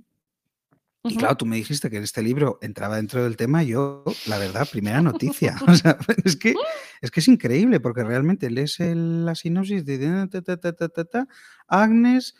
Y 1.04 1.10
Ujú. 1.10 1.18
claro, 1.20 1.36
tú 1.36 1.46
me 1.46 1.54
dijiste 1.56 1.88
que 1.88 1.98
este 1.98 2.20
libro 2.20 2.58
entraba 2.62 2.96
dentro 2.96 3.22
del 3.22 3.36
tema, 3.36 3.62
y 3.62 3.68
yo, 3.68 4.02
la 4.26 4.38
verdad, 4.38 4.68
primera 4.70 5.00
noticia. 5.00 5.56
O 5.68 5.74
sea, 5.74 5.96
es 6.24 6.36
que 6.36 6.54
es, 7.00 7.10
que 7.12 7.20
es 7.20 7.28
increíble, 7.28 7.78
porque 7.80 8.02
realmente 8.02 8.50
lees 8.50 8.80
el- 8.80 9.24
la 9.24 9.34
sinopsis 9.36 9.84
de 9.84 9.98
ta, 10.28 10.40
ta, 10.42 11.04
ta, 11.04 11.28
Agnes, 11.68 12.34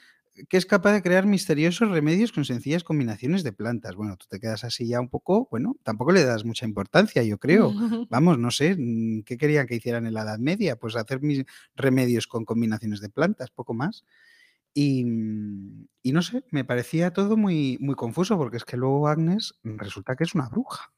que 0.48 0.56
es 0.56 0.66
capaz 0.66 0.92
de 0.92 1.02
crear 1.02 1.26
misteriosos 1.26 1.90
remedios 1.90 2.32
con 2.32 2.44
sencillas 2.44 2.84
combinaciones 2.84 3.42
de 3.42 3.52
plantas. 3.52 3.96
Bueno, 3.96 4.16
tú 4.16 4.26
te 4.28 4.40
quedas 4.40 4.64
así 4.64 4.86
ya 4.88 5.00
un 5.00 5.08
poco, 5.08 5.48
bueno, 5.50 5.76
tampoco 5.82 6.12
le 6.12 6.24
das 6.24 6.44
mucha 6.44 6.66
importancia, 6.66 7.22
yo 7.22 7.38
creo. 7.38 7.72
Vamos, 8.10 8.38
no 8.38 8.50
sé, 8.50 8.76
mm, 8.78 9.22
¿qué 9.22 9.36
querían 9.38 9.66
que 9.66 9.76
hicieran 9.76 10.06
en 10.06 10.14
la 10.14 10.22
Edad 10.22 10.38
Media? 10.38 10.76
Pues 10.76 10.96
hacer 10.96 11.20
mis 11.22 11.44
remedios 11.74 12.26
con 12.26 12.44
combinaciones 12.44 13.00
de 13.00 13.08
plantas, 13.08 13.50
poco 13.50 13.74
más. 13.74 14.04
Y, 14.74 15.04
mm, 15.04 15.88
y 16.02 16.12
no 16.12 16.22
sé, 16.22 16.44
me 16.50 16.64
parecía 16.64 17.12
todo 17.12 17.36
muy, 17.36 17.78
muy 17.80 17.94
confuso, 17.94 18.36
porque 18.36 18.58
es 18.58 18.64
que 18.64 18.76
luego 18.76 19.08
Agnes 19.08 19.54
resulta 19.64 20.16
que 20.16 20.24
es 20.24 20.34
una 20.34 20.48
bruja. 20.48 20.92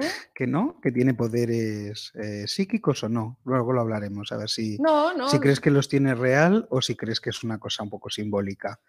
¿Eh? 0.00 0.08
Que 0.34 0.46
no, 0.46 0.80
que 0.80 0.92
tiene 0.92 1.14
poderes 1.14 2.12
eh, 2.14 2.44
psíquicos 2.46 3.04
o 3.04 3.08
no. 3.08 3.38
Luego 3.44 3.72
lo 3.72 3.80
hablaremos, 3.80 4.32
a 4.32 4.36
ver 4.36 4.48
si, 4.48 4.78
No, 4.78 5.14
no. 5.14 5.28
si 5.28 5.38
crees 5.38 5.60
que 5.60 5.70
los 5.70 5.88
tiene 5.88 6.14
real 6.14 6.66
o 6.70 6.80
si 6.80 6.96
crees 6.96 7.20
que 7.20 7.30
es 7.30 7.44
una 7.44 7.58
cosa 7.58 7.82
un 7.82 7.90
poco 7.90 8.10
simbólica. 8.10 8.80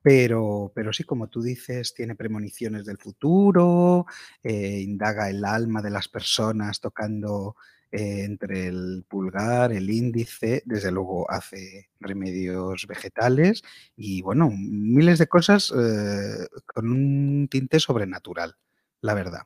Pero, 0.00 0.72
pero 0.74 0.92
sí, 0.92 1.04
como 1.04 1.28
tú 1.28 1.42
dices, 1.42 1.94
tiene 1.94 2.14
premoniciones 2.16 2.84
del 2.84 2.98
futuro, 2.98 4.06
eh, 4.42 4.80
indaga 4.80 5.30
el 5.30 5.44
alma 5.44 5.80
de 5.80 5.90
las 5.90 6.08
personas 6.08 6.80
tocando 6.80 7.54
eh, 7.92 8.24
entre 8.24 8.66
el 8.66 9.04
pulgar, 9.08 9.72
el 9.72 9.90
índice, 9.90 10.62
desde 10.66 10.90
luego 10.90 11.30
hace 11.30 11.90
remedios 12.00 12.86
vegetales 12.88 13.62
y 13.96 14.22
bueno, 14.22 14.50
miles 14.50 15.18
de 15.18 15.28
cosas 15.28 15.70
con 15.70 16.90
un 16.90 17.48
tinte 17.48 17.78
sobrenatural, 17.78 18.56
la 19.02 19.14
verdad. 19.14 19.42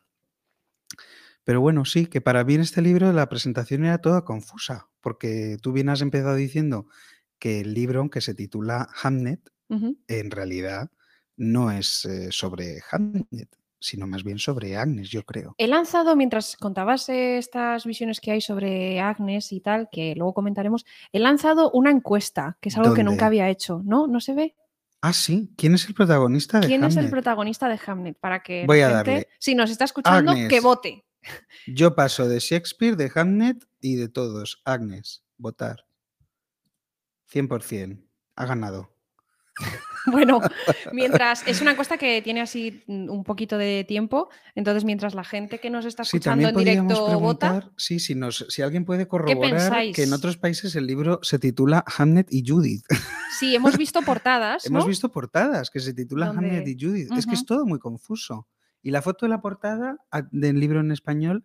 Pero 1.47 1.61
bueno, 1.61 1.85
sí, 1.85 2.07
que 2.07 2.21
para 2.21 2.43
mí 2.43 2.57
en 2.57 2.63
este 2.63 2.83
libro 2.83 3.13
la 3.13 3.29
presentación 3.29 3.85
era 3.85 3.99
toda 3.99 4.25
confusa, 4.25 4.89
porque 5.01 5.59
tú 5.63 5.71
bien 5.71 5.89
has 5.89 6.03
empezado 6.03 6.35
diciendo 6.35 6.89
que 7.39 7.61
el 7.61 7.73
libro, 7.73 8.01
aunque 8.01 8.21
se 8.21 8.35
titula 8.35 8.89
Hamnet, 9.01 9.53
en 9.69 10.31
realidad 10.33 10.91
no 11.37 11.71
es 11.71 12.05
eh, 12.05 12.33
sobre 12.33 12.81
Hamnet, 12.91 13.49
sino 13.79 14.09
más 14.09 14.25
bien 14.25 14.41
sobre 14.41 14.77
Agnes, 14.77 15.09
yo 15.09 15.23
creo. 15.25 15.55
He 15.57 15.69
lanzado, 15.69 16.17
mientras 16.17 16.57
contabas 16.57 17.09
eh, 17.11 17.39
estas 17.39 17.87
visiones 17.87 18.19
que 18.21 18.33
hay 18.33 18.41
sobre 18.41 18.99
Agnes 18.99 19.53
y 19.53 19.61
tal, 19.61 19.89
que 19.93 20.17
luego 20.17 20.35
comentaremos, 20.35 20.85
he 21.13 21.21
lanzado 21.21 21.71
una 21.71 21.93
encuesta, 21.93 22.59
que 22.61 22.71
es 22.71 22.77
algo 22.77 22.93
que 22.93 23.05
nunca 23.05 23.27
había 23.27 23.49
hecho, 23.51 23.83
¿no? 23.85 24.09
¿No 24.09 24.21
se 24.21 24.35
ve? 24.35 24.57
Ah, 25.01 25.13
sí, 25.13 25.53
¿quién 25.57 25.75
es 25.75 25.87
el 25.87 25.95
protagonista 25.95 26.59
de 26.59 26.67
¿Quién 26.67 26.83
es 26.83 26.97
el 26.97 27.09
protagonista 27.09 27.69
de 27.69 27.79
Hamnet? 27.87 28.19
Para 28.19 28.43
que 28.43 28.65
Voy 28.67 28.81
a 28.81 28.89
gente, 28.89 29.11
darle. 29.11 29.29
si 29.39 29.55
nos 29.55 29.71
está 29.71 29.85
escuchando, 29.85 30.33
que 30.49 30.59
vote. 30.59 31.06
Yo 31.67 31.95
paso 31.95 32.29
de 32.29 32.39
Shakespeare, 32.39 32.97
de 32.97 33.11
Hamnet 33.15 33.65
y 33.81 33.97
de 33.97 34.09
todos. 34.09 34.63
Agnes, 34.65 35.25
votar. 35.37 35.87
100%. 37.33 38.05
Ha 38.37 38.47
ganado. 38.47 38.97
Bueno, 40.07 40.41
mientras 40.93 41.47
es 41.49 41.61
una 41.61 41.73
encuesta 41.73 41.99
que 41.99 42.23
tiene 42.23 42.41
así 42.41 42.85
un 42.87 43.25
poquito 43.25 43.59
de 43.59 43.85
tiempo, 43.85 44.29
entonces 44.55 44.85
mientras 44.85 45.17
la 45.17 45.25
gente 45.25 45.59
que 45.59 45.69
nos 45.69 45.85
está 45.85 46.05
escuchando 46.05 46.49
en 46.49 46.55
directo 46.55 47.19
vota, 47.19 47.73
sí, 47.77 47.99
si, 47.99 48.15
nos, 48.15 48.47
si 48.49 48.63
alguien 48.63 48.85
puede 48.85 49.09
corroborar 49.09 49.93
que 49.93 50.05
en 50.05 50.13
otros 50.13 50.37
países 50.37 50.77
el 50.77 50.87
libro 50.87 51.19
se 51.23 51.41
titula 51.41 51.85
Hamnet 51.99 52.29
y 52.31 52.45
Judith. 52.47 52.85
sí, 53.39 53.57
hemos 53.57 53.77
visto 53.77 54.01
portadas, 54.07 54.65
Hemos 54.67 54.87
visto 54.87 55.11
portadas 55.11 55.71
que 55.71 55.81
se 55.81 55.93
titulan 55.93 56.39
Hamnet 56.39 56.65
Donde- 56.65 56.71
y 56.71 56.77
Judith. 56.81 57.11
Es 57.17 57.27
que 57.27 57.35
es 57.35 57.45
todo 57.45 57.67
muy 57.67 57.81
confuso. 57.81 58.47
Y 58.87 58.93
la 58.93 59.03
foto 59.03 59.27
de 59.27 59.31
la 59.31 59.41
portada 59.41 59.99
a- 60.13 60.23
del 60.31 60.61
libro 60.61 60.79
en 60.79 60.93
español, 60.93 61.43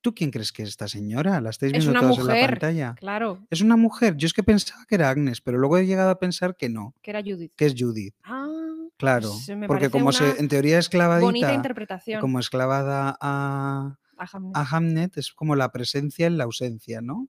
¿tú 0.00 0.14
quién 0.14 0.30
crees 0.30 0.52
que 0.52 0.62
es 0.62 0.70
esta 0.70 0.88
señora? 0.88 1.38
¿La 1.42 1.50
estáis 1.50 1.72
Es 1.74 1.84
viendo 1.84 1.90
una 1.90 2.00
todos 2.00 2.18
en 2.20 2.26
la 2.28 2.46
pantalla? 2.48 2.94
Claro, 2.98 3.46
Es 3.50 3.60
una 3.60 3.76
mujer. 3.76 4.16
Yo 4.16 4.24
es 4.26 4.32
que 4.32 4.42
pensaba 4.42 4.86
que 4.88 4.94
era 4.94 5.10
Agnes, 5.10 5.42
pero 5.42 5.58
luego 5.58 5.76
he 5.76 5.84
llegado 5.86 6.08
a 6.08 6.18
pensar 6.18 6.56
que 6.56 6.70
no, 6.70 6.94
que 7.02 7.10
era 7.10 7.20
Judith. 7.22 7.52
que 7.56 7.66
es 7.66 7.74
Judith. 7.76 8.14
Ah, 8.24 8.46
Claro, 8.96 9.28
pues 9.28 9.48
me 9.56 9.66
porque 9.66 9.90
como 9.90 10.12
se, 10.12 10.40
en 10.40 10.48
teoría 10.48 10.78
es 10.78 10.88
bonita 10.90 11.52
interpretación 11.52 12.20
como 12.22 12.40
esclavada 12.40 13.18
a, 13.20 13.98
a 14.16 14.26
Hamnet. 14.32 14.56
a 14.56 14.62
Hamnet, 14.76 15.16
es 15.18 15.32
como 15.32 15.56
la 15.56 15.70
presencia 15.70 16.26
en 16.26 16.38
la 16.38 16.44
ausencia, 16.44 17.02
¿no? 17.02 17.28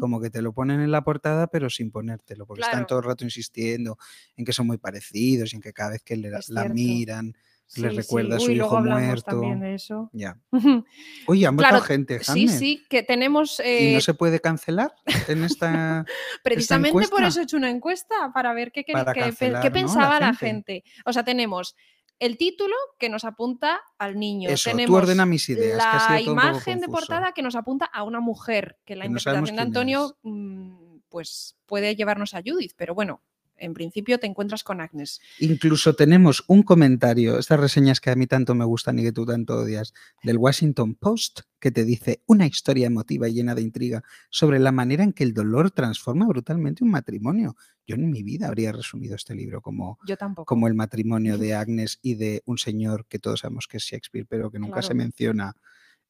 Como 0.00 0.20
que 0.20 0.28
te 0.30 0.42
lo 0.42 0.52
ponen 0.52 0.80
en 0.80 0.90
la 0.90 1.04
portada, 1.04 1.46
pero 1.46 1.70
sin 1.70 1.90
ponértelo, 1.92 2.46
porque 2.46 2.62
están 2.62 2.86
todo 2.86 2.98
el 2.98 3.04
rato 3.04 3.22
insistiendo 3.24 3.96
en 4.36 4.44
que 4.44 4.52
son 4.52 4.66
muy 4.66 4.78
parecidos 4.78 5.52
y 5.52 5.56
en 5.56 5.62
que 5.62 5.72
cada 5.72 5.90
vez 5.90 6.02
que 6.02 6.16
le- 6.16 6.36
Es 6.36 6.48
la 6.48 6.64
miran, 6.74 7.34
le 7.76 7.90
Sí, 7.90 7.96
recuerda 7.96 8.36
a 8.36 8.40
su 8.40 8.46
Uy, 8.46 8.56
hijo 8.56 8.80
muerto. 8.80 9.22
también 9.30 9.60
de 9.60 9.74
eso. 9.74 10.08
Ya. 10.12 10.38
Oye, 11.26 11.46
han 11.46 11.56
Claro, 11.56 11.80
gente, 11.80 12.22
Sí, 12.24 12.48
sí, 12.48 12.84
que 12.88 13.02
tenemos. 13.02 13.60
¿Y 13.60 13.62
eh, 13.64 13.92
no 13.94 14.00
se 14.00 14.14
puede 14.14 14.40
cancelar 14.40 14.94
en 15.28 15.44
esta...? 15.44 16.04
precisamente 16.42 17.08
por 17.08 17.22
eso 17.24 17.40
he 17.40 17.42
hecho 17.44 17.56
una 17.56 17.70
encuesta 17.70 18.30
para 18.32 18.52
ver 18.54 18.72
qué, 18.72 18.84
queri- 18.84 18.92
Para 18.94 19.12
qué 19.12 19.20
pe- 19.20 19.26
cancelar, 19.26 19.62
qué 19.62 19.68
¿no? 19.70 19.74
la 19.76 19.80
pensaba 19.82 20.20
la 20.20 20.34
gente. 20.34 20.84
O 21.04 21.12
sea, 21.12 21.24
tenemos 21.24 21.76
el 22.18 22.36
título 22.36 22.74
que 22.98 23.08
nos 23.08 23.24
apunta 23.24 23.80
al 23.98 24.18
niño. 24.18 24.48
Eso, 24.50 24.70
tú 24.70 24.76
tenemos 24.76 24.96
ordena 25.02 25.24
mis 25.26 25.48
ideas, 25.48 25.76
la 26.10 26.20
imagen 26.20 26.80
de 26.80 26.88
portada 26.88 27.32
que 27.32 27.42
nos 27.42 27.54
apunta 27.54 27.84
a 27.84 28.02
una 28.02 28.20
mujer, 28.20 28.78
que 28.84 28.96
la 28.96 29.04
Que 29.04 29.10
no 29.10 29.18
interpretación 29.18 29.56
de 29.56 29.62
Antonio 29.62 30.16
mm, 30.22 30.98
pues 31.10 31.56
puede 31.66 31.94
llevarnos 31.94 32.34
a 32.34 32.40
Judith, 32.44 32.72
pero 32.76 32.94
bueno, 32.94 33.22
en 33.58 33.74
principio 33.74 34.18
te 34.18 34.26
encuentras 34.26 34.64
con 34.64 34.80
Agnes. 34.80 35.20
Incluso 35.40 35.94
tenemos 35.94 36.44
un 36.46 36.62
comentario, 36.62 37.38
estas 37.38 37.60
reseñas 37.60 38.00
que 38.00 38.10
a 38.10 38.16
mí 38.16 38.26
tanto 38.26 38.54
me 38.54 38.64
gustan 38.64 38.98
y 38.98 39.02
que 39.02 39.12
tú 39.12 39.26
tanto 39.26 39.56
odias, 39.56 39.92
del 40.22 40.38
Washington 40.38 40.94
Post, 40.94 41.40
que 41.60 41.70
te 41.70 41.84
dice 41.84 42.22
una 42.26 42.46
historia 42.46 42.86
emotiva 42.86 43.28
y 43.28 43.34
llena 43.34 43.54
de 43.54 43.62
intriga 43.62 44.02
sobre 44.30 44.58
la 44.58 44.72
manera 44.72 45.04
en 45.04 45.12
que 45.12 45.24
el 45.24 45.34
dolor 45.34 45.70
transforma 45.70 46.26
brutalmente 46.26 46.84
un 46.84 46.90
matrimonio. 46.90 47.56
Yo 47.86 47.96
en 47.96 48.10
mi 48.10 48.22
vida 48.22 48.48
habría 48.48 48.72
resumido 48.72 49.16
este 49.16 49.34
libro 49.34 49.60
como, 49.60 49.98
Yo 50.06 50.16
como 50.44 50.68
el 50.68 50.74
matrimonio 50.74 51.38
de 51.38 51.54
Agnes 51.54 51.98
y 52.02 52.14
de 52.14 52.42
un 52.44 52.58
señor 52.58 53.06
que 53.06 53.18
todos 53.18 53.40
sabemos 53.40 53.66
que 53.66 53.78
es 53.78 53.84
Shakespeare, 53.84 54.26
pero 54.28 54.50
que 54.50 54.58
nunca 54.58 54.82
se 54.82 54.94
menciona, 54.94 55.54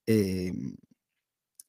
eh, 0.07 0.53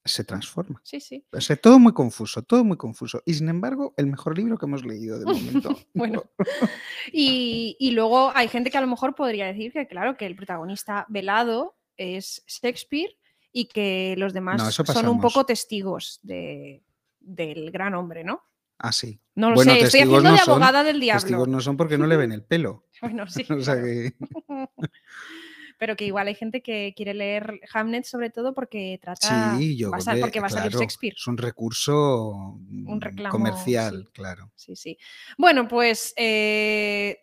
se 0.10 0.24
transforma. 0.24 0.82
Sí, 0.84 1.00
sí. 1.00 1.26
O 1.32 1.42
sea, 1.42 1.56
todo 1.56 1.80
muy 1.80 1.94
confuso, 1.94 2.42
todo 2.42 2.64
muy 2.64 2.78
confuso. 2.78 3.22
Y 3.26 3.34
sin 3.34 3.50
embargo, 3.50 3.94
el 3.98 4.08
mejor 4.08 4.38
libro 4.38 4.58
que 4.58 4.66
hemos 4.66 4.86
leído 4.86 5.20
de 5.20 5.26
momento. 5.26 5.70
Bueno, 5.94 6.24
y, 7.14 7.76
y 7.80 7.92
luego 7.92 8.32
hay 8.36 8.48
gente 8.48 8.70
que 8.70 8.78
a 8.78 8.82
lo 8.82 8.88
mejor 8.88 9.16
podría 9.16 9.46
decir 9.48 9.72
que, 9.72 9.88
claro, 9.88 10.18
que 10.18 10.26
el 10.26 10.36
protagonista 10.36 11.06
velado 11.10 11.78
es 11.98 12.44
Shakespeare 12.48 13.18
y 13.52 13.66
que 13.66 14.16
los 14.18 14.34
demás 14.34 14.74
son 14.74 15.08
un 15.08 15.20
poco 15.20 15.46
testigos 15.46 16.20
de, 16.24 16.84
del 17.20 17.72
gran 17.72 17.96
hombre, 17.96 18.24
¿no? 18.24 18.44
Ah, 18.78 18.94
sí. 18.94 19.20
No 19.36 19.50
lo 19.50 19.56
Bueno, 19.56 19.74
sé, 19.74 19.82
estoy 19.82 20.02
haciendo 20.02 20.22
no 20.22 20.32
de 20.32 20.38
son, 20.40 20.52
abogada 20.52 20.84
del 20.84 21.00
diablo. 21.00 21.22
Testigos 21.22 21.48
no 21.50 21.60
son 21.60 21.76
porque 21.76 21.98
no 21.98 22.08
le 22.08 22.18
ven 22.18 22.32
el 22.32 22.44
pelo. 22.44 22.86
Bueno, 23.02 23.28
sí, 23.28 23.46
O 23.50 23.62
sea 23.62 23.76
que 23.76 24.14
Pero 25.80 25.96
que 25.96 26.06
igual 26.06 26.28
hay 26.28 26.36
gente 26.36 26.62
que 26.62 26.94
quiere 26.96 27.14
leer 27.14 27.62
Hamnet 27.74 28.04
sobre 28.04 28.30
todo 28.30 28.54
porque 28.54 29.00
trata 29.02 29.56
sí, 29.58 29.78
yo 29.78 29.90
ve- 29.92 30.18
porque 30.22 30.40
va 30.42 30.48
a 30.48 30.50
salir 30.50 30.72
Shakespeare. 30.74 31.16
Es 31.18 31.26
un 31.28 31.38
recurso 31.38 32.58
mm, 32.60 33.00
reclamo, 33.00 33.32
comercial, 33.32 34.04
sí. 34.06 34.12
claro. 34.14 34.52
Sí, 34.56 34.76
sí. 34.76 34.98
Bueno, 35.38 35.68
pues 35.68 36.14
eh, 36.18 37.18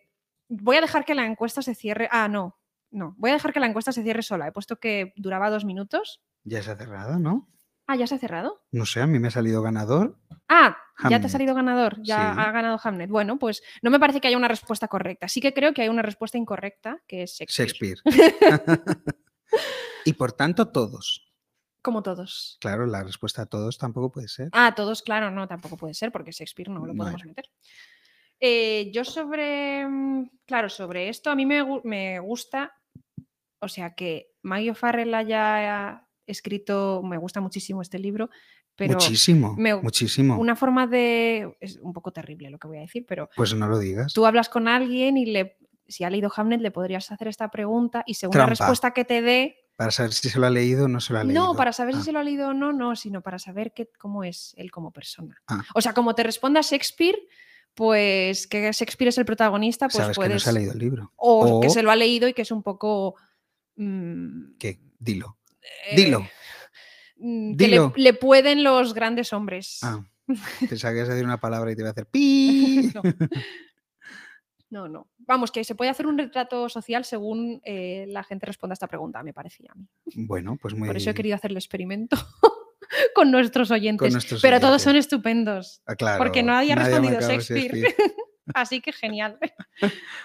voy 0.49 0.77
a 0.77 0.81
dejar 0.81 1.05
que 1.05 1.15
la 1.15 1.25
encuesta 1.25 1.61
se 1.61 1.75
cierre. 1.75 2.09
Ah, 2.11 2.27
no, 2.27 2.57
no. 2.91 3.15
Voy 3.17 3.29
a 3.29 3.33
dejar 3.33 3.53
que 3.53 3.59
la 3.59 3.67
encuesta 3.67 3.91
se 3.91 4.03
cierre 4.03 4.23
sola. 4.23 4.47
He 4.47 4.51
puesto 4.51 4.79
que 4.79 5.13
duraba 5.15 5.49
dos 5.51 5.63
minutos. 5.63 6.21
Ya 6.43 6.63
se 6.63 6.71
ha 6.71 6.75
cerrado, 6.77 7.19
¿no? 7.19 7.47
Ah, 7.87 7.95
ya 7.95 8.05
se 8.05 8.15
ha 8.15 8.19
cerrado. 8.19 8.61
No 8.71 8.85
sé, 8.85 9.01
a 9.01 9.07
mí 9.07 9.17
me 9.17 9.29
ha 9.29 9.31
salido 9.31 9.61
ganador. 9.61 10.17
Ah, 10.49 10.77
ya 11.09 11.19
te 11.21 11.27
ha 11.27 11.29
salido 11.29 11.55
ganador. 11.55 11.97
Ya 12.01 12.33
Sí. 12.33 12.39
ha 12.41 12.51
ganado 12.51 12.79
Hamnet. 12.83 13.09
Bueno, 13.09 13.39
pues 13.39 13.63
no 13.81 13.89
me 13.89 13.99
parece 13.99 14.19
que 14.19 14.27
haya 14.27 14.37
una 14.37 14.47
respuesta 14.49 14.87
correcta. 14.87 15.27
Sí 15.29 15.39
que 15.41 15.53
creo 15.53 15.73
que 15.73 15.83
hay 15.83 15.89
una 15.89 16.01
respuesta 16.01 16.37
incorrecta, 16.37 17.01
que 17.07 17.23
es 17.23 17.37
Shakespeare. 17.37 17.97
Shakespeare. 18.03 18.03
y 20.05 20.13
por 20.13 20.33
tanto, 20.33 20.67
todos. 20.69 21.23
Como 21.81 22.03
todos. 22.03 22.57
Claro, 22.59 22.85
la 22.85 23.03
respuesta 23.03 23.43
a 23.43 23.45
todos 23.45 23.77
tampoco 23.77 24.11
puede 24.11 24.27
ser. 24.27 24.49
Ah, 24.51 24.73
todos, 24.75 25.01
claro, 25.01 25.31
no, 25.31 25.47
tampoco 25.47 25.77
puede 25.77 25.93
ser, 25.93 26.11
porque 26.11 26.31
Shakespeare 26.31 26.69
no 26.69 26.79
lo 26.85 26.93
No 26.93 26.97
podemos 26.97 27.21
era. 27.21 27.27
meter. 27.29 27.45
Eh, 28.39 28.91
yo 28.93 29.03
sobre, 29.05 29.87
mm, 29.87 30.29
claro, 30.45 30.69
sobre 30.69 31.09
esto 31.09 31.29
a 31.29 31.35
mí 31.35 31.45
me, 31.45 31.63
gu- 31.63 31.81
me 31.83 32.19
gusta, 32.19 32.73
o 33.59 33.67
sea, 33.69 33.95
que 33.95 34.33
Maggie 34.43 34.71
O'Farrell 34.71 35.13
haya 35.15 36.06
escrito, 36.27 37.01
me 37.03 37.17
gusta 37.17 37.41
muchísimo 37.41 37.81
este 37.81 37.97
libro, 37.99 38.29
pero 38.75 38.93
muchísimo, 38.93 39.55
me- 39.57 39.75
muchísimo. 39.81 40.37
una 40.37 40.55
forma 40.55 40.85
de, 40.85 41.57
es 41.59 41.77
un 41.81 41.93
poco 41.93 42.11
terrible 42.11 42.49
lo 42.49 42.59
que 42.59 42.67
voy 42.67 42.77
a 42.77 42.81
decir, 42.81 43.05
pero 43.07 43.29
Pues 43.35 43.53
no 43.55 43.67
lo 43.67 43.79
digas. 43.79 44.13
tú 44.13 44.25
hablas 44.25 44.49
con 44.49 44.67
alguien 44.67 45.17
y 45.17 45.25
le, 45.25 45.57
si 45.87 46.03
ha 46.03 46.09
leído 46.09 46.31
Hamlet 46.35 46.61
le 46.61 46.69
podrías 46.71 47.09
hacer 47.11 47.27
esta 47.29 47.49
pregunta 47.49 48.03
y 48.05 48.13
según 48.15 48.37
la 48.37 48.45
respuesta 48.45 48.91
que 48.91 49.05
te 49.05 49.21
dé, 49.21 49.55
Para 49.77 49.91
saber 49.91 50.11
si 50.13 50.29
se 50.29 50.37
lo 50.39 50.45
ha 50.47 50.49
leído 50.49 50.85
o 50.85 50.87
no 50.87 50.99
se 50.99 51.13
lo 51.13 51.19
ha 51.19 51.23
leído. 51.23 51.41
no, 51.45 51.55
para 51.55 51.71
saber 51.71 51.95
Ah, 51.95 51.99
si 51.99 52.03
se 52.05 52.11
lo 52.11 52.19
ha 52.19 52.23
leído 52.23 52.49
o 52.49 52.53
no, 52.53 52.73
no, 52.73 52.95
sino 52.95 53.21
para 53.21 53.39
saber 53.39 53.73
qué, 53.73 53.89
cómo 53.97 54.23
es 54.23 54.53
él 54.57 54.69
como 54.71 54.91
persona. 54.91 55.41
Ah. 55.47 55.63
O 55.75 55.81
sea, 55.81 55.93
como 55.93 56.13
te 56.15 56.23
responda 56.23 56.61
Shakespeare, 56.61 57.17
pues 57.73 58.47
que 58.47 58.71
Shakespeare 58.73 59.09
es 59.09 59.17
el 59.19 59.25
protagonista, 59.25 59.85
pues 59.87 59.97
Sabes 59.97 60.17
que 60.17 60.21
no 60.23 60.27
puedes. 60.29 60.43
se 60.43 60.49
ha 60.49 60.53
leído 60.53 60.73
el 60.73 60.79
libro. 60.79 61.13
o, 61.15 61.61
que 61.61 61.69
se 61.69 61.83
lo 61.83 61.91
ha 61.91 61.95
leído 61.95 62.27
y 62.27 62.33
que 62.33 62.41
es 62.41 62.51
un 62.51 62.63
poco. 62.63 63.15
mm, 63.75 64.57
¿Qué? 64.59 64.79
Dilo. 64.99 65.36
Eh, 65.89 65.95
Dilo. 65.95 66.27
mm, 67.17 67.55
que 67.55 67.65
Dilo. 67.65 67.93
le 67.95 68.13
pueden 68.13 68.63
los 68.63 68.93
grandes 68.93 69.33
hombres. 69.33 69.79
Ah, 69.83 70.03
pensaba 70.69 70.93
que 70.93 70.99
ibas 70.99 71.09
a 71.09 71.13
decir 71.13 71.25
una 71.25 71.39
palabra 71.39 71.71
y 71.71 71.75
te 71.75 71.81
iba 71.81 71.89
a 71.89 71.91
hacer 71.91 72.07
pi. 72.07 72.91
no. 72.93 73.01
no, 74.69 74.87
no. 74.87 75.07
Vamos, 75.19 75.51
que 75.51 75.63
se 75.63 75.75
puede 75.75 75.91
hacer 75.91 76.07
un 76.07 76.17
retrato 76.17 76.69
social 76.69 77.05
según 77.05 77.61
eh, 77.63 78.05
la 78.09 78.23
gente 78.23 78.45
responda 78.45 78.73
a 78.73 78.75
esta 78.75 78.87
pregunta, 78.87 79.23
me 79.23 79.33
parecía 79.33 79.71
a 79.71 79.75
mí. 79.75 79.87
Bueno, 80.15 80.57
pues 80.61 80.73
muy 80.73 80.87
Por 80.87 80.97
eso 80.97 81.09
he 81.09 81.13
querido 81.13 81.35
hacer 81.35 81.51
el 81.51 81.57
experimento 81.57 82.17
con 83.15 83.31
nuestros 83.31 83.71
oyentes. 83.71 84.11
nuestros 84.11 84.41
pero 84.41 84.59
todos 84.59 84.81
son 84.81 84.95
estupendos. 84.95 85.81
Ah, 85.85 85.95
claro, 85.95 86.17
porque 86.17 86.43
no 86.43 86.53
había 86.53 86.75
respondido 86.75 87.19
Shakespeare. 87.19 87.95
Así 88.53 88.81
que 88.81 88.93
genial. 88.93 89.37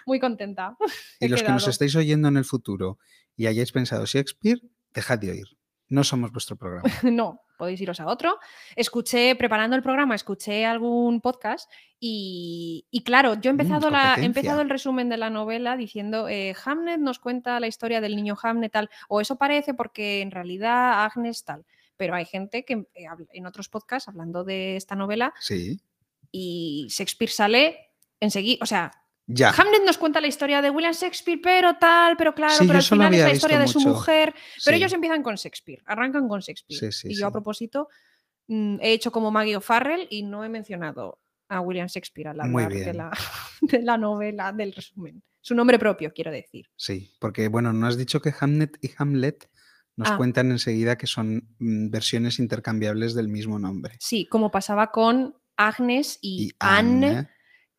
Muy 0.07 0.21
contenta. 0.21 0.77
Y 1.19 1.27
he 1.27 1.29
los 1.29 1.43
que 1.43 1.51
nos 1.51 1.67
estáis 1.67 1.97
oyendo 1.97 2.29
en 2.29 2.37
el 2.37 2.45
futuro 2.45 2.99
y 3.37 3.47
hayáis 3.47 3.73
pensado 3.73 4.07
Shakespeare, 4.07 4.61
dejad 4.95 5.19
de 5.19 5.31
oír. 5.31 5.47
No 5.89 6.05
somos 6.05 6.33
vuestro 6.33 6.57
programa. 6.57 6.83
No, 7.05 7.43
podéis 7.59 7.81
iros 7.81 8.01
a 8.01 8.07
otro. 8.07 8.39
Escuché, 8.77 9.37
preparando 9.37 9.77
el 9.77 9.83
programa, 9.83 10.15
escuché 10.15 10.65
algún 10.65 11.21
podcast 11.21 11.71
y, 12.01 12.87
y 12.91 13.03
claro, 13.05 13.35
yo 13.35 13.51
he 13.51 13.53
Mm, 13.53 13.61
empezado, 13.61 13.91
la, 13.91 13.99
he 13.99 14.03
competencia. 14.15 14.27
empezado 14.27 14.61
el 14.63 14.71
resumen 14.71 15.09
de 15.09 15.17
la 15.19 15.31
novela 15.31 15.77
diciendo 15.77 16.29
eh, 16.29 16.55
Hamnet 16.65 16.99
nos 17.01 17.19
cuenta 17.19 17.61
la 17.61 17.67
historia 17.69 18.01
del 18.01 18.17
niño 18.17 18.37
Hamnet 18.43 18.73
tal, 18.73 18.91
o 19.09 19.21
eso 19.21 19.37
parece 19.37 19.75
porque 19.75 20.23
en 20.23 20.31
realidad 20.31 21.05
Agnes 21.05 21.45
tal. 21.45 21.65
Pero 21.97 22.15
hay 22.15 22.25
gente 22.25 22.65
que 22.65 22.87
eh, 22.95 23.07
en 23.33 23.47
otros 23.47 23.69
podcasts 23.69 24.09
hablando 24.09 24.45
de 24.45 24.77
esta 24.77 24.97
novela 24.97 25.35
Sí, 25.39 25.79
y 26.31 26.87
Shakespeare 26.89 27.31
sale 27.31 27.91
enseguida, 28.19 28.59
o 28.63 28.67
sea, 28.67 28.91
ya. 29.35 29.51
Hamlet 29.51 29.83
nos 29.85 29.99
cuenta 29.99 30.21
la 30.21 30.27
historia 30.27 30.61
de 30.63 30.71
William 30.71 30.93
Shakespeare, 30.93 31.41
pero 31.43 31.77
tal, 31.77 32.17
pero 32.17 32.35
claro, 32.35 32.55
Sí, 32.55 32.67
pero 32.67 32.79
al 32.79 32.85
final 32.85 33.15
es 33.15 33.21
la 33.21 33.33
historia 33.33 33.59
de 33.59 33.69
su 33.69 33.79
mucho. 33.81 33.91
mujer. 33.91 34.35
Pero 34.65 34.77
sí. 34.77 34.83
ellos 34.83 34.93
empiezan 34.93 35.23
con 35.23 35.35
Shakespeare, 35.37 35.83
arrancan 35.87 36.29
con 36.29 36.41
Shakespeare. 36.41 36.93
Sí, 36.93 37.09
y 37.09 37.15
yo 37.19 37.27
a 37.27 37.33
propósito 37.33 37.89
mm, 38.49 38.79
he 38.81 38.93
hecho 38.93 39.11
como 39.13 39.31
Maggie 39.31 39.57
O'Farrell 39.57 40.07
y 40.11 40.23
no 40.23 40.45
he 40.45 40.49
mencionado 40.49 41.19
a 41.49 41.61
William 41.61 41.87
Shakespeare 41.87 42.33
Muy 42.49 42.63
hablar 42.65 42.73
de 42.73 42.95
la, 42.95 43.11
de 43.61 43.83
la 43.83 43.99
novela, 43.99 44.53
del 44.53 44.73
resumen. 44.73 45.23
Su 45.41 45.55
nombre 45.55 45.79
propio, 45.79 46.13
quiero 46.15 46.31
decir. 46.31 46.67
Sí, 46.77 47.15
porque 47.19 47.49
bueno, 47.49 47.73
no 47.73 47.87
has 47.87 47.97
dicho 47.97 48.21
que 48.21 48.33
Hamnet 48.39 48.79
y 48.81 48.91
Hamlet 48.97 49.49
nos 49.97 50.11
Ah. 50.11 50.17
cuentan 50.17 50.51
enseguida 50.51 50.97
que 50.97 51.07
son 51.07 51.49
mm, 51.59 51.91
versiones 51.91 52.39
intercambiables 52.39 53.13
del 53.15 53.29
mismo 53.29 53.59
nombre. 53.59 53.97
Sí, 54.01 54.27
como 54.27 54.51
pasaba 54.51 54.91
con 54.91 55.37
Agnes 55.57 56.19
y, 56.23 56.45
Y 56.47 56.51
Anne, 56.61 57.09
Anne, 57.11 57.29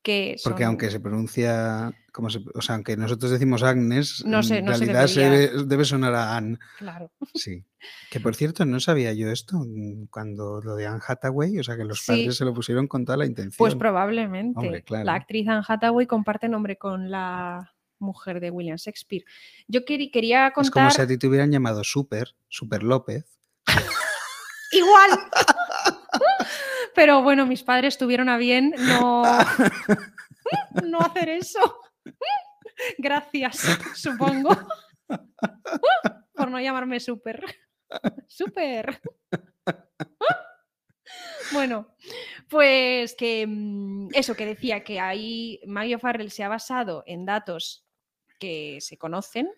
que 0.04 0.36
son... 0.38 0.52
porque 0.52 0.64
aunque 0.66 0.92
se 0.92 1.00
pronuncia, 1.00 1.92
como 2.12 2.30
se- 2.30 2.44
o 2.54 2.62
sea, 2.62 2.76
aunque 2.76 2.96
nosotros 2.98 3.32
decimos 3.32 3.64
Agnes, 3.64 4.24
No 4.26 4.44
sé, 4.44 4.58
en 4.60 4.66
no 4.66 4.72
realidad 4.74 5.08
se 5.08 5.22
debería. 5.22 5.48
debe, 5.52 5.64
debe 5.66 5.86
sonar 5.86 6.14
a 6.14 6.38
Anne. 6.38 6.60
Claro. 6.78 7.12
Sí. 7.34 7.66
Que 8.10 8.22
por 8.22 8.34
cierto, 8.34 8.64
no 8.64 8.80
sabía 8.80 9.12
yo 9.12 9.30
esto 9.30 9.58
mm, 9.60 10.06
cuando 10.10 10.62
lo 10.62 10.76
de 10.78 10.88
Anne 10.88 11.02
Hathaway, 11.06 11.60
o 11.60 11.64
sea, 11.66 11.76
que 11.76 11.84
los 11.84 12.00
Sí. 12.00 12.12
padres 12.14 12.38
se 12.38 12.46
lo 12.46 12.54
pusieron 12.54 12.88
con 12.88 13.04
toda 13.04 13.18
la 13.18 13.26
intención. 13.26 13.58
Pues 13.58 13.76
probablemente. 13.76 14.58
Hombre, 14.60 14.84
claro. 14.84 15.04
La 15.04 15.16
actriz 15.16 15.48
Anne 15.50 15.66
Hathaway 15.68 16.06
comparte 16.08 16.48
nombre 16.48 16.78
con 16.78 17.10
la 17.12 17.74
mujer 18.00 18.39
de 18.39 18.52
William 18.52 18.78
Shakespeare. 18.78 19.26
Yo 19.68 19.84
quería 19.84 20.48
Es 20.48 20.54
como 20.54 20.70
contar... 20.70 20.92
si 20.94 21.02
a 21.02 21.08
ti 21.08 21.18
te 21.18 21.28
hubieran 21.28 21.52
llamado 21.52 21.84
Super, 21.84 22.36
Super 22.48 22.84
López. 22.84 23.26
Igual. 24.72 25.12
Pero 26.95 27.23
bueno, 27.23 27.45
mis 27.45 27.63
padres 27.63 27.97
tuvieron 27.97 28.29
a 28.29 28.38
bien 28.38 28.73
no, 28.77 29.23
no 30.84 30.99
hacer 30.99 31.29
eso. 31.29 31.82
Gracias, 32.97 33.62
supongo. 33.95 34.49
Por 36.34 36.51
no 36.51 36.60
llamarme 36.60 36.99
súper. 36.99 37.43
Súper. 38.27 39.01
Bueno, 41.51 41.95
pues 42.49 43.15
que 43.15 43.45
mm, 43.47 44.10
eso 44.13 44.36
que 44.36 44.45
decía 44.45 44.84
que 44.84 44.99
ahí 44.99 45.60
Maggie 45.67 45.95
O'Farrell 45.95 46.32
se 46.32 46.43
ha 46.43 46.49
basado 46.49 47.03
en 47.06 47.25
datos 47.25 47.86
que 48.39 48.79
se 48.82 48.97
conocen, 48.97 49.49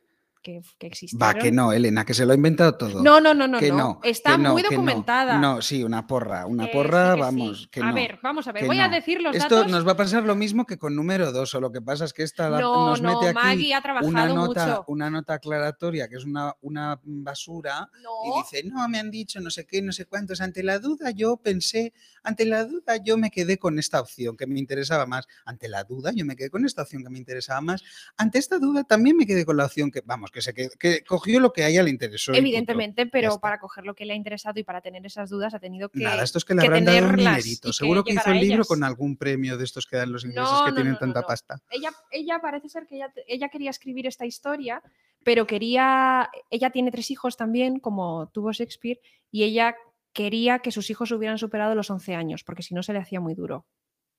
que, 0.46 0.62
que 0.78 0.86
existieron. 0.86 1.28
Va, 1.28 1.34
que 1.34 1.52
no, 1.52 1.74
Elena, 1.74 2.06
que 2.06 2.14
se 2.14 2.24
lo 2.24 2.32
ha 2.32 2.36
inventado 2.36 2.78
todo. 2.78 3.02
No, 3.02 3.20
no, 3.20 3.34
no, 3.34 3.48
no, 3.48 3.58
que 3.58 3.70
no. 3.70 3.78
no, 3.78 4.00
Está 4.04 4.34
que 4.34 4.44
no, 4.44 4.54
muy 4.54 4.62
no. 4.62 4.70
documentada. 4.70 5.40
No, 5.40 5.60
sí, 5.60 5.84
una 5.84 6.06
porra, 6.06 6.46
una 6.46 6.68
porra, 6.68 7.14
sí, 7.14 7.16
que 7.16 7.22
vamos, 7.22 7.62
sí. 7.62 7.68
que 7.72 7.82
a 7.82 7.92
ver, 7.92 8.20
vamos 8.22 8.48
a 8.48 8.52
ver, 8.52 8.68
voy 8.68 8.80
a 8.80 8.88
decir 8.88 9.22
los 9.24 9.36
Esto 9.36 9.56
datos. 9.56 9.72
nos 9.72 9.88
va 9.88 9.94
a 9.94 9.98
pasar 9.98 10.22
lo 10.24 10.36
mismo 10.36 10.68
que 10.68 10.78
con 10.78 10.96
número 10.96 11.32
dos, 11.32 11.56
o 11.56 11.60
lo 11.60 11.72
que 11.72 11.82
pasa 11.82 12.06
es 12.06 12.14
que 12.14 12.22
esta 12.22 12.48
nos 12.52 13.02
no, 13.02 13.20
mete 13.20 13.30
aquí 13.30 13.34
Maggie 13.34 13.74
ha 13.74 13.82
trabajado 13.82 14.08
una 14.08 14.28
nota, 14.28 14.68
mucho. 14.68 14.86
una 14.88 15.10
nota 15.10 15.34
aclaratoria, 15.34 16.08
que 16.08 16.18
es 16.18 16.26
una, 16.26 16.54
una 16.62 17.00
basura, 17.04 17.90
y 18.28 18.38
dice, 18.40 18.70
no, 18.70 18.88
me 18.88 19.00
han 19.00 19.10
dicho 19.10 19.40
no 19.42 19.50
sé 19.50 19.66
qué, 19.66 19.82
no 19.82 19.94
sé 19.94 20.06
cuántos. 20.06 20.42
Ante 20.42 20.62
la 20.62 20.78
duda 20.78 21.10
yo 21.10 21.38
pensé, 21.38 21.92
ante 22.22 22.46
la 22.46 22.66
duda 22.66 22.98
yo 23.04 23.18
me 23.18 23.32
quedé 23.32 23.58
con 23.58 23.80
esta 23.80 24.00
opción 24.00 24.38
que 24.38 24.46
me 24.46 24.60
interesaba 24.60 25.08
más. 25.08 25.28
Ante 25.44 25.70
la 25.70 25.84
duda 25.86 26.12
yo 26.14 26.24
me 26.24 26.36
quedé 26.36 26.52
con 26.52 26.66
esta 26.66 26.84
opción 26.84 27.04
que 27.04 27.10
me 27.10 27.18
interesaba 27.18 27.62
más. 27.62 27.84
Ante 28.16 28.38
esta 28.38 28.60
duda 28.60 28.84
también 28.84 29.18
me 29.18 29.26
quedé 29.26 29.44
con 29.44 29.58
la 29.58 29.66
opción 29.66 29.90
que, 29.90 30.04
vamos, 30.06 30.30
que 30.36 30.42
se 30.42 30.54
qued- 30.54 30.78
que 30.78 31.04
cogió 31.06 31.40
lo 31.40 31.54
que 31.54 31.64
a 31.64 31.70
ella 31.70 31.82
le 31.82 31.90
interesó. 31.90 32.34
evidentemente, 32.34 33.06
pero 33.06 33.40
para 33.40 33.58
coger 33.58 33.86
lo 33.86 33.96
que 33.96 34.04
le 34.06 34.12
ha 34.14 34.16
interesado 34.18 34.60
y 34.60 34.64
para 34.64 34.82
tener 34.82 35.06
esas 35.06 35.30
dudas 35.30 35.54
ha 35.54 35.60
tenido 35.60 35.88
que. 35.90 36.00
Nada, 36.04 36.22
esto 36.24 36.38
es 36.40 36.44
que 36.46 36.54
le 36.54 36.60
que 36.62 36.68
habrán 36.68 36.84
dado 36.84 37.08
un 37.08 37.16
dinerito. 37.16 37.72
Seguro 37.72 38.04
que 38.04 38.12
hizo 38.14 38.30
el 38.30 38.40
libro 38.42 38.56
ellas. 38.58 38.68
con 38.68 38.84
algún 38.84 39.16
premio 39.16 39.58
de 39.58 39.64
estos 39.64 39.86
que 39.88 39.96
dan 39.96 40.12
los 40.12 40.26
ingleses 40.26 40.52
No, 40.52 40.66
que 40.66 40.72
no, 40.72 40.76
tienen 40.76 40.94
no, 40.94 41.00
tanta 41.00 41.22
pasta. 41.24 41.58
Ella, 41.70 41.92
ella 42.12 42.40
parece 42.42 42.68
ser 42.68 42.86
que 42.86 42.96
ella, 42.98 43.12
ella 43.28 43.48
quería 43.50 43.70
escribir 43.70 44.06
esta 44.08 44.26
historia, 44.26 44.84
pero 45.24 45.48
quería. 45.48 46.30
Ella 46.50 46.70
tiene 46.70 46.92
tres 46.92 47.10
hijos 47.12 47.38
también, 47.38 47.80
como 47.80 48.30
tuvo 48.34 48.52
Shakespeare, 48.52 49.00
y 49.32 49.44
ella 49.44 49.76
quería 50.12 50.60
que 50.60 50.72
sus 50.72 50.90
hijos 50.90 51.12
hubieran 51.12 51.38
superado 51.38 51.76
los 51.76 51.90
11 51.90 52.14
años, 52.14 52.44
porque 52.44 52.62
si 52.62 52.74
no 52.74 52.84
se 52.84 52.92
le 52.94 53.00
hacía 53.00 53.20
muy 53.22 53.36
duro. 53.36 53.66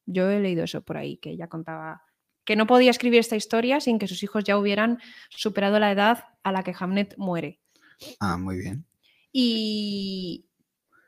Yo 0.06 0.30
he 0.30 0.40
leído 0.40 0.64
eso 0.64 0.80
por 0.82 0.96
ahí, 0.96 1.18
que 1.18 1.30
ella 1.30 1.48
contaba 1.48 2.02
que 2.46 2.56
no 2.56 2.66
podía 2.66 2.90
escribir 2.90 3.20
esta 3.20 3.36
historia 3.36 3.80
sin 3.80 3.98
que 3.98 4.08
sus 4.08 4.22
hijos 4.22 4.44
ya 4.44 4.56
hubieran 4.56 4.98
superado 5.28 5.78
la 5.78 5.90
edad 5.92 6.24
a 6.42 6.52
la 6.52 6.62
que 6.62 6.74
Hamnet 6.78 7.14
muere. 7.18 7.60
Ah, 8.20 8.38
muy 8.38 8.56
bien. 8.56 8.86
Y, 9.32 10.46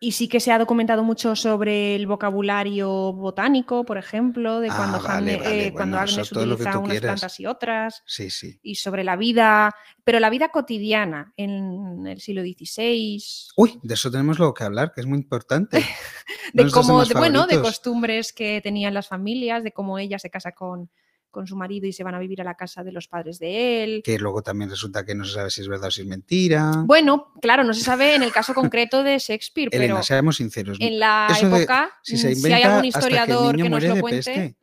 y 0.01 0.13
sí 0.13 0.29
que 0.29 0.39
se 0.41 0.53
ha 0.53 0.59
documentado 0.59 1.03
mucho 1.03 1.35
sobre 1.35 1.95
el 1.97 2.07
vocabulario 2.07 3.13
botánico, 3.13 3.85
por 3.85 3.99
ejemplo, 3.99 4.61
de 4.61 4.69
Ah, 4.71 4.75
cuando, 4.77 5.01
vale, 5.03 5.39
Hamnet- 5.39 5.43
vale, 5.45 5.67
eh, 5.69 5.73
cuando 5.73 5.97
bueno, 5.97 6.11
eso 6.11 6.21
Agnes 6.21 6.33
utiliza 6.33 6.79
unas 6.79 6.91
quieras. 6.91 7.09
plantas 7.21 7.41
y 7.41 7.47
otras, 7.47 8.03
Sí, 8.07 8.31
sí. 8.31 8.59
y 8.63 8.75
sobre 8.75 9.03
la 9.03 9.17
vida, 9.17 9.75
pero 10.05 10.21
la 10.21 10.31
vida 10.31 10.51
cotidiana 10.51 11.33
en 11.37 12.07
el 12.07 12.21
siglo 12.21 12.43
XVI, 12.43 13.23
Uy, 13.57 13.79
de 13.83 13.95
eso 13.95 14.11
tenemos 14.11 14.39
luego 14.39 14.55
que 14.55 14.65
hablar, 14.65 14.93
que 14.95 15.01
es 15.01 15.07
muy 15.07 15.19
importante. 15.19 15.79
de 16.53 16.71
cómo, 16.71 17.05
de, 17.05 17.15
bueno, 17.15 17.47
de 17.47 17.61
costumbres 17.61 18.33
que 18.33 18.61
tenían 18.63 18.93
las 18.95 19.09
familias, 19.09 19.63
de 19.65 19.73
cómo 19.73 19.99
ella 19.99 20.19
se 20.19 20.31
casa 20.31 20.53
con, 20.53 20.91
con 21.31 21.47
su 21.47 21.57
marido 21.57 21.87
y 21.87 21.93
se 21.93 22.05
van 22.05 22.15
a 22.15 22.19
vivir 22.19 22.41
a 22.41 22.45
la 22.45 22.55
casa 22.55 22.83
de 22.85 22.93
los 22.93 23.09
padres 23.09 23.39
de 23.39 23.85
él. 23.85 24.03
Que 24.05 24.19
luego 24.19 24.43
también 24.43 24.71
resulta 24.71 25.05
que 25.05 25.15
no 25.15 25.25
se 25.25 25.35
sabe 25.35 25.51
si 25.51 25.61
es 25.61 25.69
verdad 25.69 25.89
o 25.89 25.91
si 25.91 26.03
es 26.03 26.07
mentira. 26.07 26.73
Bueno, 26.85 27.33
claro, 27.41 27.65
no 27.65 27.75
se 27.75 27.83
sabe 27.83 28.15
en 28.15 28.23
el 28.23 28.33
caso 28.33 28.55
concreto 28.55 29.03
de 29.03 29.19
Shakespeare, 29.19 29.69
Elena, 29.73 29.95
pero 29.95 30.05
seamos 30.05 30.37
sinceros. 30.37 30.79
en 30.81 30.99
la 30.99 31.29
eso 31.31 31.49
de- 31.49 31.57
época, 31.59 31.91
si 32.03 32.17
se 32.17 32.35
mm, 32.35 32.53
hay 32.53 32.63
algún 32.63 32.83
que 32.83 32.89
historiador 32.89 33.57
que, 33.57 33.69
nos 33.69 33.83
lo 33.85 34.01
cuente, 34.01 34.17
peste. 34.17 34.57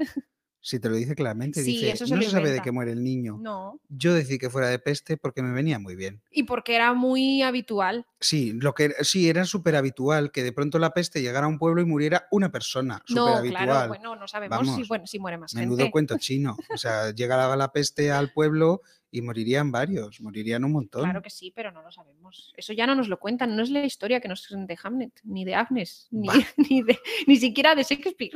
Si 0.67 0.80
te 0.80 0.89
lo 0.89 0.95
dice 0.95 1.13
claramente, 1.13 1.62
Sí, 1.62 1.73
dice, 1.73 1.91
eso 1.91 2.08
se 2.08 2.15
no 2.15 2.23
se 2.23 2.32
sabe 2.32 2.49
de 2.49 2.60
qué 2.60 2.71
muere 2.71 2.91
el 2.91 3.04
niño. 3.04 3.38
No. 3.39 3.80
Yo 3.88 4.15
decidí 4.15 4.39
que 4.39 4.49
fuera 4.49 4.67
de 4.67 4.80
peste 4.80 5.15
porque 5.15 5.43
me 5.43 5.51
venía 5.54 5.78
muy 5.78 5.95
bien. 5.95 6.23
Y 6.32 6.41
porque 6.41 6.73
era 6.75 6.91
muy 6.95 7.43
habitual. 7.43 8.08
Sí, 8.19 8.51
lo 8.54 8.73
que 8.73 8.95
sí 9.01 9.30
era 9.30 9.45
súper 9.45 9.75
habitual 9.75 10.32
que 10.32 10.41
de 10.43 10.51
pronto 10.54 10.80
la 10.80 10.89
peste 10.89 11.21
llegara 11.21 11.45
a 11.45 11.49
un 11.49 11.60
pueblo 11.60 11.84
y 11.84 11.86
muriera 11.86 12.28
una 12.32 12.49
persona. 12.51 12.99
No, 13.10 13.28
habitual. 13.28 13.63
claro, 13.65 13.88
bueno, 13.89 14.15
no 14.15 14.28
sabemos 14.28 14.60
si, 14.62 14.65
Vamos, 14.71 14.88
bueno, 14.88 15.06
si 15.06 15.19
muere 15.19 15.38
más 15.38 15.54
Menudo 15.54 15.78
gente. 15.78 15.91
cuento 15.91 16.17
chino. 16.17 16.58
O 16.73 16.78
sea, 16.78 17.12
llegaba 17.12 17.56
la 17.56 17.71
peste 17.71 18.10
al 18.12 18.34
pueblo 18.34 18.82
y 19.12 19.21
morirían 19.21 19.71
varios, 19.71 20.19
morirían 20.19 20.63
un 20.65 20.71
montón. 20.71 21.04
Claro 21.04 21.21
que 21.21 21.30
sí, 21.30 21.54
pero 21.56 21.71
no 21.71 21.84
lo 21.84 21.91
sabemos. 21.91 22.54
Eso 22.58 22.73
ya 22.73 22.88
no 22.88 22.95
nos 22.95 23.08
lo 23.08 23.19
cuentan, 23.19 23.56
no 23.56 23.62
es 23.62 23.69
la 23.69 23.86
historia 23.86 24.19
que 24.19 24.28
nos 24.28 24.47
de 24.49 24.78
Hamlet, 24.84 25.13
ni 25.23 25.45
de 25.45 25.54
Agnes, 25.54 26.08
ni, 26.10 26.28
ni, 26.58 26.82
de- 26.82 26.97
ni 27.28 27.36
siquiera 27.38 27.75
de 27.75 27.84
Shakespeare. 27.84 28.32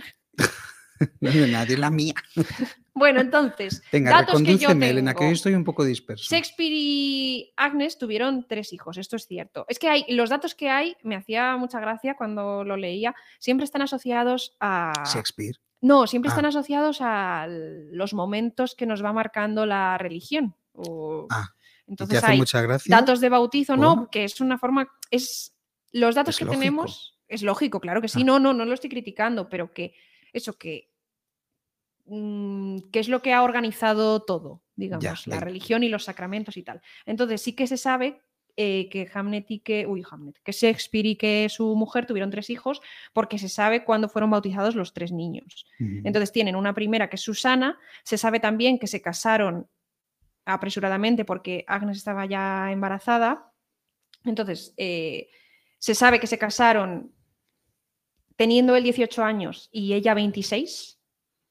No 1.22 1.32
de 1.32 1.48
nadie, 1.48 1.74
es 1.74 1.80
la 1.80 1.90
mía. 1.90 2.14
Bueno, 2.92 3.22
entonces, 3.22 3.82
Venga, 3.94 4.10
datos 4.12 4.42
que 4.42 4.44
yo 4.44 4.68
recondúceme, 4.68 4.90
Elena, 4.90 5.14
que 5.14 5.20
tengo. 5.20 5.30
hoy 5.30 5.36
estoy 5.36 5.54
un 5.54 5.64
poco 5.64 5.86
disperso. 5.86 6.26
Shakespeare 6.30 6.74
y 6.74 7.54
Agnes 7.56 7.98
tuvieron 7.98 8.46
tres 8.46 8.74
hijos, 8.74 8.98
esto 8.98 9.16
es 9.16 9.26
cierto. 9.26 9.66
Es 9.70 9.80
que 9.80 9.88
hay, 9.88 10.04
los 10.10 10.30
datos 10.30 10.54
que 10.54 10.70
hay, 10.70 10.98
me 11.04 11.16
hacía 11.16 11.56
mucha 11.56 11.80
gracia 11.80 12.16
cuando 12.18 12.66
lo 12.66 12.76
leía, 12.76 13.16
siempre 13.40 13.64
están 13.64 13.84
asociados 13.84 14.58
a... 14.60 14.92
Shakespeare. 15.14 15.56
No, 15.80 16.08
siempre 16.08 16.28
Ah. 16.30 16.34
están 16.34 16.46
asociados 16.48 16.98
a 17.00 17.48
los 17.48 18.14
momentos 18.14 18.76
que 18.76 18.86
nos 18.86 19.02
va 19.02 19.14
marcando 19.14 19.66
la 19.66 19.98
religión. 19.98 20.56
o- 20.74 21.26
Ah, 21.30 21.54
¿Y 21.54 21.86
te 21.86 21.92
Entonces 21.92 22.18
hace 22.22 22.32
hay 22.34 22.38
mucha 22.38 22.62
gracia? 22.62 22.94
datos 22.94 23.22
de 23.22 23.30
bautizo, 23.30 23.78
no, 23.78 23.96
¿Por? 23.96 24.10
que 24.10 24.26
es 24.26 24.42
una 24.42 24.58
forma, 24.58 24.90
es 25.10 25.56
los 25.94 26.16
datos 26.16 26.36
Es 26.36 26.40
que 26.40 26.46
lógico. 26.46 26.60
tenemos, 26.60 27.18
es 27.30 27.44
lógico, 27.44 27.80
claro 27.80 28.02
que 28.02 28.10
sí, 28.10 28.24
Ah. 28.24 28.26
no, 28.26 28.40
no, 28.40 28.54
no 28.54 28.66
lo 28.66 28.74
estoy 28.74 28.90
criticando, 28.90 29.48
pero 29.48 29.72
que 29.74 29.94
eso 30.34 30.58
que 30.58 30.89
que 32.10 33.00
es 33.00 33.08
lo 33.08 33.22
que 33.22 33.34
ha 33.34 33.44
organizado 33.44 34.22
todo, 34.22 34.64
digamos, 34.76 35.28
la 35.28 35.40
religión 35.40 35.84
y 35.84 35.90
los 35.90 36.06
sacramentos 36.06 36.58
y 36.58 36.64
tal. 36.64 36.82
Entonces 37.06 37.42
sí 37.42 37.54
que 37.54 37.68
se 37.68 37.78
sabe 37.78 38.22
eh, 38.58 38.90
que 38.90 39.10
Hamlet 39.14 39.46
y 39.50 39.60
que, 39.60 39.86
uy, 39.88 40.04
Hamlet, 40.10 40.38
que 40.44 40.52
Shakespeare 40.52 41.06
y 41.06 41.16
que 41.16 41.48
su 41.50 41.76
mujer 41.76 42.06
tuvieron 42.06 42.30
tres 42.30 42.50
hijos 42.50 42.82
porque 43.14 43.38
se 43.38 43.48
sabe 43.48 43.86
cuándo 43.86 44.10
fueron 44.10 44.32
bautizados 44.32 44.76
los 44.76 44.94
tres 44.94 45.12
niños. 45.12 45.66
Entonces 45.80 46.32
tienen 46.32 46.56
una 46.56 46.74
primera 46.74 47.10
que 47.10 47.16
es 47.16 47.22
Susana, 47.22 47.80
se 48.04 48.18
sabe 48.18 48.40
también 48.40 48.80
que 48.80 48.88
se 48.88 49.02
casaron 49.02 49.70
apresuradamente 50.46 51.26
porque 51.26 51.64
Agnes 51.68 51.98
estaba 51.98 52.26
ya 52.26 52.72
embarazada. 52.72 53.54
Entonces, 54.26 54.74
eh, 54.76 55.30
se 55.78 55.96
sabe 55.96 56.20
que 56.20 56.28
se 56.28 56.38
casaron 56.38 57.14
teniendo 58.36 58.76
él 58.76 58.84
18 58.84 59.24
años 59.24 59.70
y 59.72 59.94
ella 59.94 60.14
26 60.14 60.99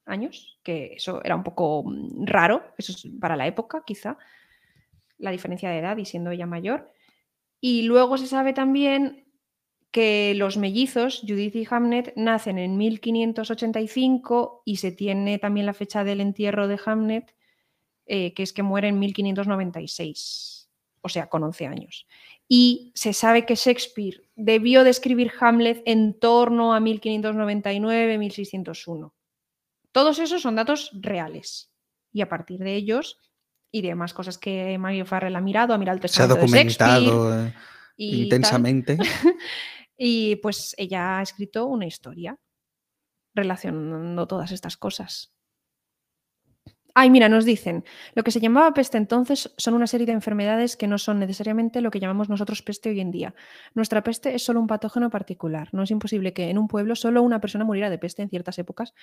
años, 0.09 0.59
que 0.63 0.95
eso 0.97 1.23
era 1.25 1.37
un 1.37 1.45
poco 1.45 1.85
mm, 1.85 2.27
raro, 2.27 2.63
eso 2.79 2.93
es 2.93 3.07
para 3.21 3.37
la 3.37 3.47
época 3.47 3.83
quizá, 3.87 4.19
la 5.19 5.31
diferencia 5.31 5.71
de 5.71 5.79
edad 5.79 5.97
y 5.97 6.05
siendo 6.05 6.31
ella 6.31 6.47
mayor. 6.47 6.93
Y 7.61 7.83
luego 7.83 8.19
se 8.19 8.27
sabe 8.27 8.53
también 8.53 9.27
que 9.91 10.35
los 10.37 10.57
mellizos, 10.57 11.23
Judith 11.27 11.57
y 11.57 11.67
Hamnet, 11.69 12.13
nacen 12.17 12.59
en 12.59 12.77
1585 12.77 14.63
y 14.65 14.77
se 14.77 14.93
tiene 14.93 15.39
también 15.39 15.67
la 15.67 15.75
fecha 15.75 16.05
del 16.05 16.21
entierro 16.21 16.69
de 16.69 16.79
Hamnet, 16.85 17.35
eh, 18.07 18.33
que 18.35 18.43
es 18.43 18.53
que 18.53 18.63
muere 18.63 18.89
en 18.89 18.99
1596, 18.99 20.71
o 21.01 21.09
sea, 21.09 21.29
con 21.29 21.43
11 21.43 21.67
años. 21.67 22.07
Y 22.49 22.93
se 22.95 23.13
sabe 23.13 23.45
que 23.45 23.55
Shakespeare 23.55 24.23
debió 24.37 24.85
de 24.85 24.91
escribir 24.91 25.33
Hamlet 25.41 25.83
en 25.85 26.19
torno 26.19 26.75
a 26.75 26.81
1599-1601. 26.81 29.13
Todos 29.99 30.21
esos 30.21 30.43
son 30.43 30.55
datos 30.55 30.93
reales. 30.93 31.73
Y 32.13 32.21
a 32.21 32.29
partir 32.29 32.61
de 32.61 32.77
ellos 32.77 33.19
y 33.73 33.83
de 33.83 33.97
más 33.97 34.15
cosas 34.15 34.39
que 34.39 34.79
Mario 34.79 35.05
Farrell 35.05 35.35
ha 35.35 35.41
mirado, 35.41 35.75
ha 35.75 35.79
mirado 35.79 35.99
el 36.01 36.09
Se 36.09 36.23
ha 36.23 36.29
de 36.29 36.37
documentado 36.37 37.35
eh, 37.35 37.53
tal. 37.53 37.63
intensamente. 37.97 38.97
Y 40.01 40.37
pues 40.37 40.77
ella 40.79 41.19
ha 41.19 41.23
escrito 41.23 41.67
una 41.67 41.87
historia 41.87 42.39
relacionando 43.35 44.29
todas 44.29 44.53
estas 44.53 44.77
cosas. 44.77 45.35
Ay, 47.01 47.11
mira, 47.11 47.29
nos 47.29 47.45
dicen, 47.45 47.85
lo 48.15 48.25
que 48.25 48.33
se 48.33 48.41
llamaba 48.41 48.75
peste 48.75 48.99
entonces 48.99 49.55
son 49.57 49.75
una 49.75 49.87
serie 49.87 50.05
de 50.05 50.13
enfermedades 50.13 50.77
que 50.77 50.89
no 50.89 50.99
son 50.99 51.21
necesariamente 51.21 51.81
lo 51.81 51.93
que 51.93 52.01
llamamos 52.01 52.29
nosotros 52.29 52.61
peste 52.61 52.89
hoy 52.89 52.99
en 52.99 53.13
día. 53.13 53.37
Nuestra 53.75 54.03
peste 54.03 54.35
es 54.35 54.43
solo 54.43 54.59
un 54.59 54.67
patógeno 54.67 55.09
particular. 55.09 55.69
No 55.71 55.85
es 55.85 55.93
imposible 55.93 56.33
que 56.33 56.51
en 56.51 56.59
un 56.59 56.67
pueblo 56.67 56.97
solo 56.97 57.23
una 57.23 57.41
persona 57.41 57.65
muriera 57.65 57.89
de 57.89 57.99
peste 57.99 58.23
en 58.23 58.31
ciertas 58.31 58.59
épocas 58.59 58.95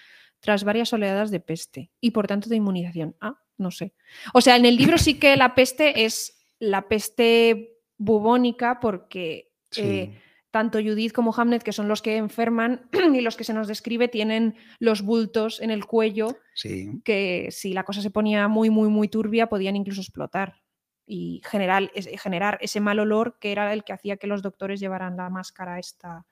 tras 0.41 0.65
varias 0.65 0.91
oleadas 0.91 1.31
de 1.31 1.39
peste 1.39 1.89
y 2.01 2.11
por 2.11 2.27
tanto 2.27 2.49
de 2.49 2.57
inmunización. 2.57 3.15
Ah, 3.21 3.39
no 3.57 3.71
sé. 3.71 3.93
O 4.33 4.41
sea, 4.41 4.57
en 4.57 4.65
el 4.65 4.75
libro 4.75 4.97
sí 4.97 5.17
que 5.17 5.37
la 5.37 5.55
peste 5.55 6.03
es 6.03 6.37
la 6.59 6.89
peste 6.89 7.77
bubónica 7.97 8.81
porque 8.81 9.53
Sí. 9.71 9.81
eh, 9.83 10.21
tanto 10.55 10.79
Judith 10.79 11.11
como 11.11 11.33
Hamlet, 11.35 11.63
que 11.63 11.73
son 11.73 11.89
los 11.89 12.01
que 12.01 12.15
enferman 12.15 12.87
y 13.13 13.19
los 13.19 13.35
que 13.35 13.43
se 13.43 13.53
nos 13.53 13.67
describe, 13.67 14.07
tienen 14.07 14.55
los 14.79 15.01
bultos 15.01 15.59
en 15.59 15.69
el 15.69 15.83
cuello 15.83 16.37
sí. 16.53 17.01
que 17.03 17.49
si 17.51 17.73
la 17.73 17.83
cosa 17.83 18.01
se 18.01 18.09
ponía 18.09 18.47
muy, 18.47 18.69
muy, 18.69 18.87
muy 18.87 19.09
turbia 19.09 19.47
podían 19.47 19.75
incluso 19.75 19.99
explotar 19.99 20.61
y 21.05 21.41
generar, 21.43 21.91
generar 21.93 22.57
ese 22.61 22.79
mal 22.79 22.99
olor 22.99 23.37
que 23.37 23.51
era 23.51 23.73
el 23.73 23.83
que 23.83 23.91
hacía 23.91 24.15
que 24.15 24.27
los 24.27 24.41
doctores 24.41 24.79
llevaran 24.79 25.17
la 25.17 25.29
máscara 25.29 25.77
esta 25.77 26.25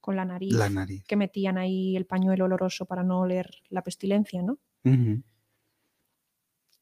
con 0.00 0.16
la 0.16 0.24
nariz, 0.24 0.54
La 0.54 0.68
nariz. 0.68 1.04
que 1.06 1.14
metían 1.14 1.56
ahí 1.56 1.96
el 1.96 2.04
pañuelo 2.04 2.46
oloroso 2.46 2.84
para 2.84 3.04
no 3.04 3.20
oler 3.20 3.48
la 3.68 3.84
pestilencia, 3.84 4.42
¿no? 4.42 4.58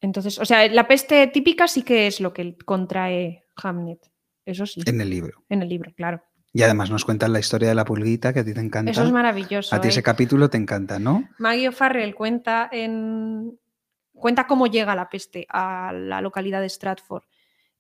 Entonces, 0.01 0.39
o 0.39 0.47
sea, 0.47 0.67
la 0.69 0.89
peste 0.89 1.27
típica 1.27 1.69
sí 1.69 1.83
que 1.83 2.07
es 2.07 2.23
lo 2.23 2.33
que 2.33 2.57
contrae 2.57 3.45
Hamlet, 3.57 4.11
eso 4.47 4.65
sí, 4.65 4.81
En 4.87 4.99
el 4.99 5.11
libro. 5.11 5.45
en 5.51 5.61
el 5.61 5.69
libro, 5.69 5.93
claro. 5.95 6.23
Y 6.57 6.63
además 6.63 6.91
nos 6.91 7.05
cuentan 7.05 7.35
la 7.35 7.39
historia 7.39 7.69
de 7.69 7.75
la 7.75 7.85
pulguita 7.85 8.33
que 8.33 8.41
a 8.41 8.45
ti 8.45 8.55
te 8.55 8.61
encanta. 8.61 8.91
Eso 8.91 9.05
es 9.05 9.13
maravilloso. 9.13 9.77
a 9.77 9.79
ti 9.79 9.89
ese 9.89 10.01
¿eh? 10.01 10.03
capítulo 10.03 10.49
te 10.49 10.57
encanta, 10.57 10.99
¿no? 10.99 11.29
Maggie 11.37 11.69
O'Farrell 11.69 12.15
cuenta, 12.15 12.71
en, 12.73 13.59
cuenta 14.15 14.47
cómo 14.47 14.67
llega 14.67 14.95
la 14.95 15.11
peste 15.11 15.47
a 15.51 15.93
la 15.93 16.23
localidad 16.23 16.63
de 16.63 16.71
Stratford 16.71 17.25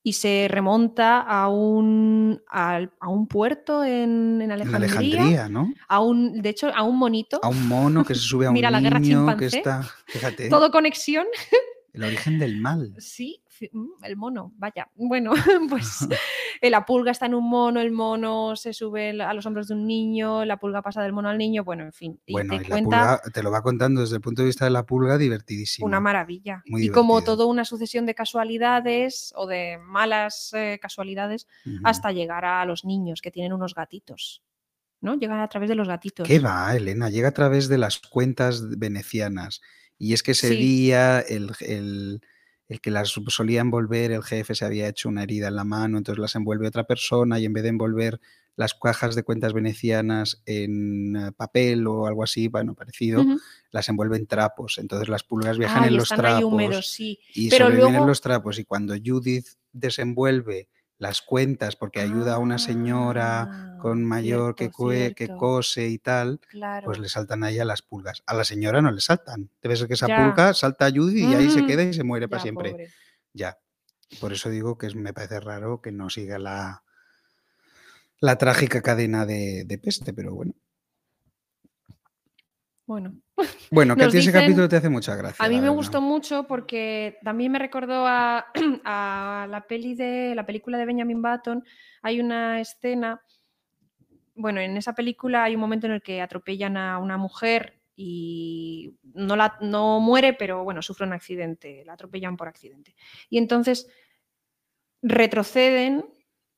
y 0.03 0.12
se 0.12 0.47
remonta 0.51 1.23
a 1.23 1.49
un, 1.49 2.43
a 2.51 3.09
un 3.09 3.27
puerto 3.27 3.83
en, 3.83 4.43
en 4.43 4.43
En 4.43 4.53
Alejandría, 4.53 4.77
Alejandría, 4.77 5.49
¿no? 5.49 5.73
a 5.89 6.01
un, 6.01 6.43
de 6.43 6.49
hecho, 6.51 6.71
a 6.75 6.83
un 6.83 6.99
monito, 6.99 7.41
A 7.43 7.49
un 7.49 7.67
mono 7.67 8.05
que 8.05 8.15
se 8.15 8.21
sube 8.21 8.45
a 8.45 8.51
un 8.51 8.55
Mira 8.55 8.71
la 8.71 8.83
guerra 8.83 8.99
niño 8.99 9.25
que 9.39 9.49
chimpancé. 9.49 9.57
está. 9.57 9.83
Fíjate, 10.05 10.51
todo 10.51 10.71
conexión. 10.71 11.25
el 11.97 12.05
origen 12.05 12.39
del 12.39 12.61
mal. 12.61 12.95
Sí, 12.99 13.43
mm, 13.73 14.05
el 14.05 14.17
mono, 14.17 14.53
vaya. 14.57 14.91
Bueno, 14.95 15.33
pues 15.71 16.07
la 16.63 16.85
pulga 16.85 17.11
está 17.11 17.25
en 17.25 17.35
un 17.35 17.49
mono, 17.49 17.81
el 17.81 17.91
mono 17.91 18.55
se 18.55 18.75
sube 18.75 19.21
a 19.23 19.33
los 19.33 19.47
hombros 19.47 19.69
de 19.69 19.75
un 19.75 19.87
niño, 19.87 20.45
la 20.45 20.59
pulga 20.59 20.83
pasa 20.83 21.03
del 21.03 21.15
mono 21.15 21.31
al 21.31 21.39
niño, 21.39 21.65
bueno, 21.65 21.85
en 21.85 21.95
fin. 21.95 22.21
Y 22.27 22.33
Bueno, 22.33 22.51
te 22.51 22.57
y 22.57 22.59
la 22.61 22.69
cuenta 22.69 23.21
pulga 23.21 23.33
te 23.33 23.43
lo 23.43 23.51
va 23.51 23.63
contando 23.63 24.03
desde 24.03 24.17
el 24.17 24.21
punto 24.21 24.43
de 24.43 24.47
vista 24.47 24.67
de 24.67 24.73
la 24.73 24.85
pulga, 24.85 25.17
divertidísimo. 25.17 25.87
una 25.87 25.99
maravilla. 25.99 26.63
Muy 26.67 26.85
y 26.85 26.89
como 26.91 27.25
toda 27.25 27.47
una 27.47 27.65
sucesión 27.65 28.05
de 28.05 28.15
casualidades 28.15 29.33
o 29.35 29.47
de 29.47 29.79
malas 29.79 30.53
eh, 30.53 30.79
casualidades 30.81 31.47
hasta 31.83 32.13
llegar 32.13 32.45
a 32.45 32.65
los 32.67 32.85
niños 32.85 33.23
que 33.23 33.31
tienen 33.31 33.55
unos 33.55 33.75
gatitos. 33.75 34.43
¿No? 35.01 35.15
Llegan 35.15 35.41
a 35.41 35.49
través 35.49 35.69
de 35.69 35.75
los 35.75 35.87
gatitos. 35.89 36.27
¿Qué 36.27 36.41
va, 36.41 36.75
Elena? 36.75 37.11
Llega 37.11 37.29
a 37.29 37.33
través 37.33 37.69
de 37.69 37.79
las 37.79 37.99
cuentas 37.99 38.79
venecianas. 38.79 39.61
Y 39.99 40.13
es 40.13 40.23
que 40.23 40.33
ese 40.33 40.51
Sí. 40.51 40.57
día 40.57 41.21
el, 41.21 41.51
el- 41.61 42.21
el 42.69 42.81
que 42.81 42.91
las 42.91 43.11
solía 43.29 43.61
envolver, 43.61 44.11
el 44.11 44.25
jefe 44.25 44.55
se 44.57 44.65
había 44.65 44.89
hecho 44.89 45.09
una 45.09 45.23
herida 45.23 45.47
en 45.49 45.55
la 45.55 45.63
mano, 45.65 45.99
entonces 45.99 46.21
las 46.21 46.35
envuelve 46.35 46.67
otra 46.67 46.85
persona 46.85 47.39
y 47.39 47.45
en 47.45 47.53
vez 47.53 47.63
de 47.63 47.69
envolver 47.69 48.21
las 48.57 48.75
cajas 48.75 49.15
de 49.15 49.23
cuentas 49.23 49.53
venecianas 49.53 50.43
en 50.47 51.15
eh, 51.15 51.31
papel 51.37 51.87
o 51.87 52.07
algo 52.09 52.25
así, 52.25 52.49
bueno, 52.49 52.75
parecido, 52.75 53.23
las 53.71 53.89
envuelve 53.89 54.17
en 54.17 54.27
trapos. 54.27 54.79
Entonces 54.79 55.09
las 55.09 55.23
pulgas 55.23 55.59
viajan 55.59 55.85
en 55.85 55.97
los 55.97 56.09
trapos 56.09 56.87
sí. 56.91 57.21
y 57.35 57.51
Pero 57.51 57.67
sobreviven 57.67 57.89
en 57.89 57.93
luego- 57.95 58.07
los 58.09 58.21
trapos. 58.21 58.59
Y 58.59 58.65
cuando 58.65 58.95
Judith 59.03 59.47
desenvuelve 59.73 60.69
las 60.99 61.21
cuentas 61.23 61.77
porque 61.77 62.01
ayuda 62.01 62.35
a 62.35 62.39
una 62.39 62.59
señora 62.59 63.43
Ah, 63.43 63.79
con 63.81 64.05
mayor 64.05 64.55
que, 64.55 64.65
cierto, 64.65 64.79
cue- 64.85 65.15
que 65.15 65.29
cose 65.29 65.89
y 65.89 65.99
tal, 65.99 66.41
Claro. 66.49 66.87
pues 66.87 66.99
le 66.99 67.09
saltan 67.09 67.45
a 67.45 67.51
ella 67.51 67.65
las 67.67 67.83
pulgas. 67.83 68.23
A 68.27 68.33
la 68.35 68.45
señora 68.45 68.81
no 68.81 68.91
le 68.91 69.01
saltan. 69.01 69.51
Debe 69.63 69.77
ser 69.77 69.89
que 69.89 69.95
esa 69.95 70.09
Ya. 70.09 70.17
pulga 70.25 70.55
salta 70.55 70.87
a 70.87 70.91
Judy 70.91 71.25
y 71.31 71.35
ahí 71.35 71.51
se 71.51 71.67
queda 71.67 71.83
y 71.83 71.93
se 71.93 72.03
muere 72.03 72.29
para 72.29 72.43
siempre. 72.43 72.71
pobre. 72.71 72.89
Ya. 73.35 73.59
Por 74.21 74.33
eso 74.33 74.49
digo 74.49 74.79
que 74.79 74.89
me 74.95 75.13
parece 75.13 75.39
raro 75.41 75.83
que 75.83 75.93
no 75.93 76.09
siga 76.09 76.39
la, 76.39 76.83
la 78.21 78.39
trágica 78.39 78.81
cadena 78.81 79.27
de, 79.27 79.65
de 79.67 79.79
peste, 79.79 80.13
pero 80.15 80.35
bueno. 80.35 80.55
Bueno, 82.87 83.14
Bueno, 83.70 83.96
que 83.96 84.03
a 84.03 84.05
Nos 84.05 84.12
ti 84.12 84.20
ese 84.20 84.33
capítulo 84.33 84.68
te 84.68 84.77
hace 84.77 84.88
mucha 84.88 85.16
gracia. 85.16 85.44
a 85.44 85.49
mí 85.49 85.61
me 85.61 85.68
gustó 85.68 86.01
mucho 86.01 86.46
porque 86.46 87.18
también 87.25 87.51
me 87.51 87.59
recordó 87.59 88.07
a, 88.07 88.46
a 88.85 89.46
la 89.51 89.66
peli 89.66 89.94
de 89.94 90.35
la 90.37 90.46
película 90.46 90.79
de 90.79 90.87
Benjamin 90.87 91.20
Button. 91.20 91.64
Hay 92.03 92.20
una 92.20 92.61
escena, 92.61 93.20
bueno, 94.37 94.61
en 94.61 94.77
esa 94.77 94.94
película 94.94 95.42
hay 95.42 95.55
un 95.57 95.61
momento 95.61 95.87
en 95.87 95.94
el 95.94 96.03
que 96.03 96.22
atropellan 96.22 96.77
a 96.77 96.99
una 96.99 97.16
mujer 97.16 97.81
y 97.96 98.94
no, 99.14 99.35
la, 99.35 99.57
no 99.61 99.99
muere, 100.01 100.35
pero 100.35 100.62
bueno, 100.62 100.81
sufre 100.81 101.07
un 101.07 101.12
accidente, 101.12 101.83
la 101.85 101.94
atropellan 101.94 102.37
por 102.37 102.46
accidente. 102.46 102.94
Y 103.29 103.38
entonces 103.38 103.88
retroceden 105.03 106.05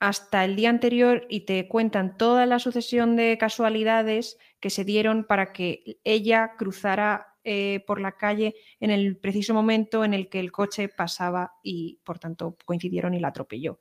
hasta 0.01 0.45
el 0.45 0.57
día 0.57 0.71
anterior 0.71 1.27
y 1.29 1.41
te 1.41 1.69
cuentan 1.69 2.17
toda 2.17 2.45
la 2.47 2.59
sucesión 2.59 3.17
de 3.17 3.37
casualidades 3.39 4.39
que 4.61 4.71
se 4.71 4.85
dieron 4.85 5.25
para 5.25 5.53
que 5.53 6.01
ella 6.05 6.53
cruzara 6.57 7.37
eh, 7.45 7.85
por 7.87 8.01
la 8.01 8.13
calle 8.13 8.55
en 8.81 8.91
el 8.91 9.17
preciso 9.17 9.55
momento 9.55 10.05
en 10.05 10.15
el 10.15 10.29
que 10.29 10.41
el 10.41 10.53
coche 10.53 10.89
pasaba 10.89 11.55
y 11.63 12.01
por 12.05 12.19
tanto 12.19 12.57
coincidieron 12.65 13.15
y 13.15 13.21
la 13.21 13.29
atropelló. 13.29 13.79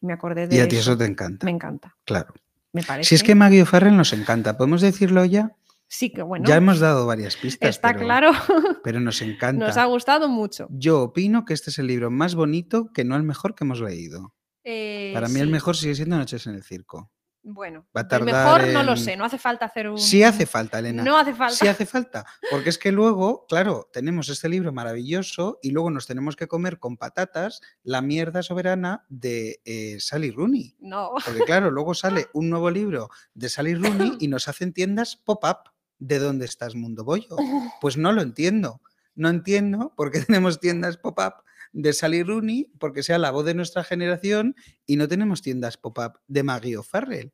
Me 0.00 0.12
acordé 0.12 0.46
de 0.46 0.56
Y 0.56 0.60
a 0.60 0.68
ti 0.68 0.76
eso 0.76 0.96
te 0.96 1.04
encanta. 1.04 1.44
Me 1.44 1.50
encanta. 1.50 1.96
Claro. 2.04 2.34
Me 2.72 2.82
parece. 2.82 3.08
Si 3.08 3.14
es 3.14 3.22
que 3.22 3.34
Maggie 3.34 3.62
O'Farrell 3.62 3.96
nos 3.96 4.12
encanta, 4.12 4.56
¿podemos 4.56 4.80
decirlo 4.80 5.24
ya? 5.24 5.54
sí 5.88 6.10
que 6.10 6.22
bueno. 6.22 6.46
ya 6.46 6.56
hemos 6.56 6.80
dado 6.80 7.06
varias 7.06 7.36
pistas. 7.36 7.70
está 7.70 7.94
pero, 7.94 8.04
claro. 8.04 8.30
Pero 8.84 9.00
nos 9.00 9.20
encanta. 9.22 9.66
Nos 9.66 9.76
ha 9.76 9.86
gustado 9.86 10.28
mucho. 10.28 10.68
Yo 10.70 11.02
opino 11.02 11.44
que 11.44 11.54
este 11.54 11.70
es 11.70 11.78
el 11.78 11.86
libro 11.86 12.10
más 12.10 12.34
bonito, 12.34 12.92
que 12.92 13.04
no 13.04 13.16
el 13.16 13.22
mejor 13.22 13.54
que 13.54 13.64
hemos 13.64 13.80
leído. 13.80 14.34
Eh, 14.64 15.10
Para 15.14 15.28
mí 15.28 15.40
el 15.40 15.48
mejor 15.48 15.76
sigue 15.76 15.94
siendo 15.94 16.16
Noches 16.16 16.46
en 16.46 16.54
el 16.54 16.62
Circo. 16.62 17.10
Bueno, 17.50 17.86
va 17.96 18.02
a 18.02 18.08
tardar 18.08 18.60
mejor 18.60 18.72
no 18.74 18.82
lo 18.82 18.94
sé, 18.94 19.16
no 19.16 19.24
hace 19.24 19.38
falta 19.38 19.64
hacer 19.64 19.88
un. 19.88 19.98
Sí 19.98 20.22
hace 20.22 20.44
falta, 20.44 20.80
Elena. 20.80 21.02
No 21.02 21.16
hace 21.16 21.32
falta. 21.32 21.54
Sí 21.54 21.66
hace 21.66 21.86
falta. 21.86 22.26
Porque 22.50 22.68
es 22.68 22.76
que 22.76 22.92
luego, 22.92 23.46
claro, 23.48 23.88
tenemos 23.90 24.28
este 24.28 24.50
libro 24.50 24.70
maravilloso 24.70 25.58
y 25.62 25.70
luego 25.70 25.90
nos 25.90 26.06
tenemos 26.06 26.36
que 26.36 26.46
comer 26.46 26.78
con 26.78 26.98
patatas 26.98 27.62
la 27.82 28.02
mierda 28.02 28.42
soberana 28.42 29.06
de 29.08 29.62
eh, 29.64 29.96
Sally 29.98 30.30
Rooney. 30.30 30.76
No. 30.78 31.12
Porque 31.24 31.44
claro, 31.44 31.70
luego 31.70 31.94
sale 31.94 32.26
un 32.34 32.50
nuevo 32.50 32.70
libro 32.70 33.08
de 33.32 33.48
Sally 33.48 33.74
Rooney 33.74 34.18
y 34.20 34.28
nos 34.28 34.46
hacen 34.48 34.74
tiendas 34.74 35.16
pop-up. 35.16 35.70
¿De 35.98 36.18
dónde 36.18 36.44
estás, 36.44 36.74
Mundo 36.74 37.02
Bollo? 37.02 37.36
Pues 37.80 37.96
no 37.96 38.12
lo 38.12 38.20
entiendo. 38.20 38.82
No 39.14 39.30
entiendo 39.30 39.94
por 39.96 40.12
qué 40.12 40.20
tenemos 40.26 40.60
tiendas 40.60 40.98
pop-up 40.98 41.42
de 41.72 41.92
Sally 41.92 42.22
Rooney, 42.22 42.72
porque 42.78 43.02
sea 43.02 43.18
la 43.18 43.30
voz 43.30 43.44
de 43.44 43.54
nuestra 43.54 43.84
generación, 43.84 44.56
y 44.86 44.96
no 44.96 45.08
tenemos 45.08 45.42
tiendas 45.42 45.76
pop-up 45.76 46.20
de 46.26 46.42
Maggie 46.42 46.76
O'Farrell. 46.76 47.32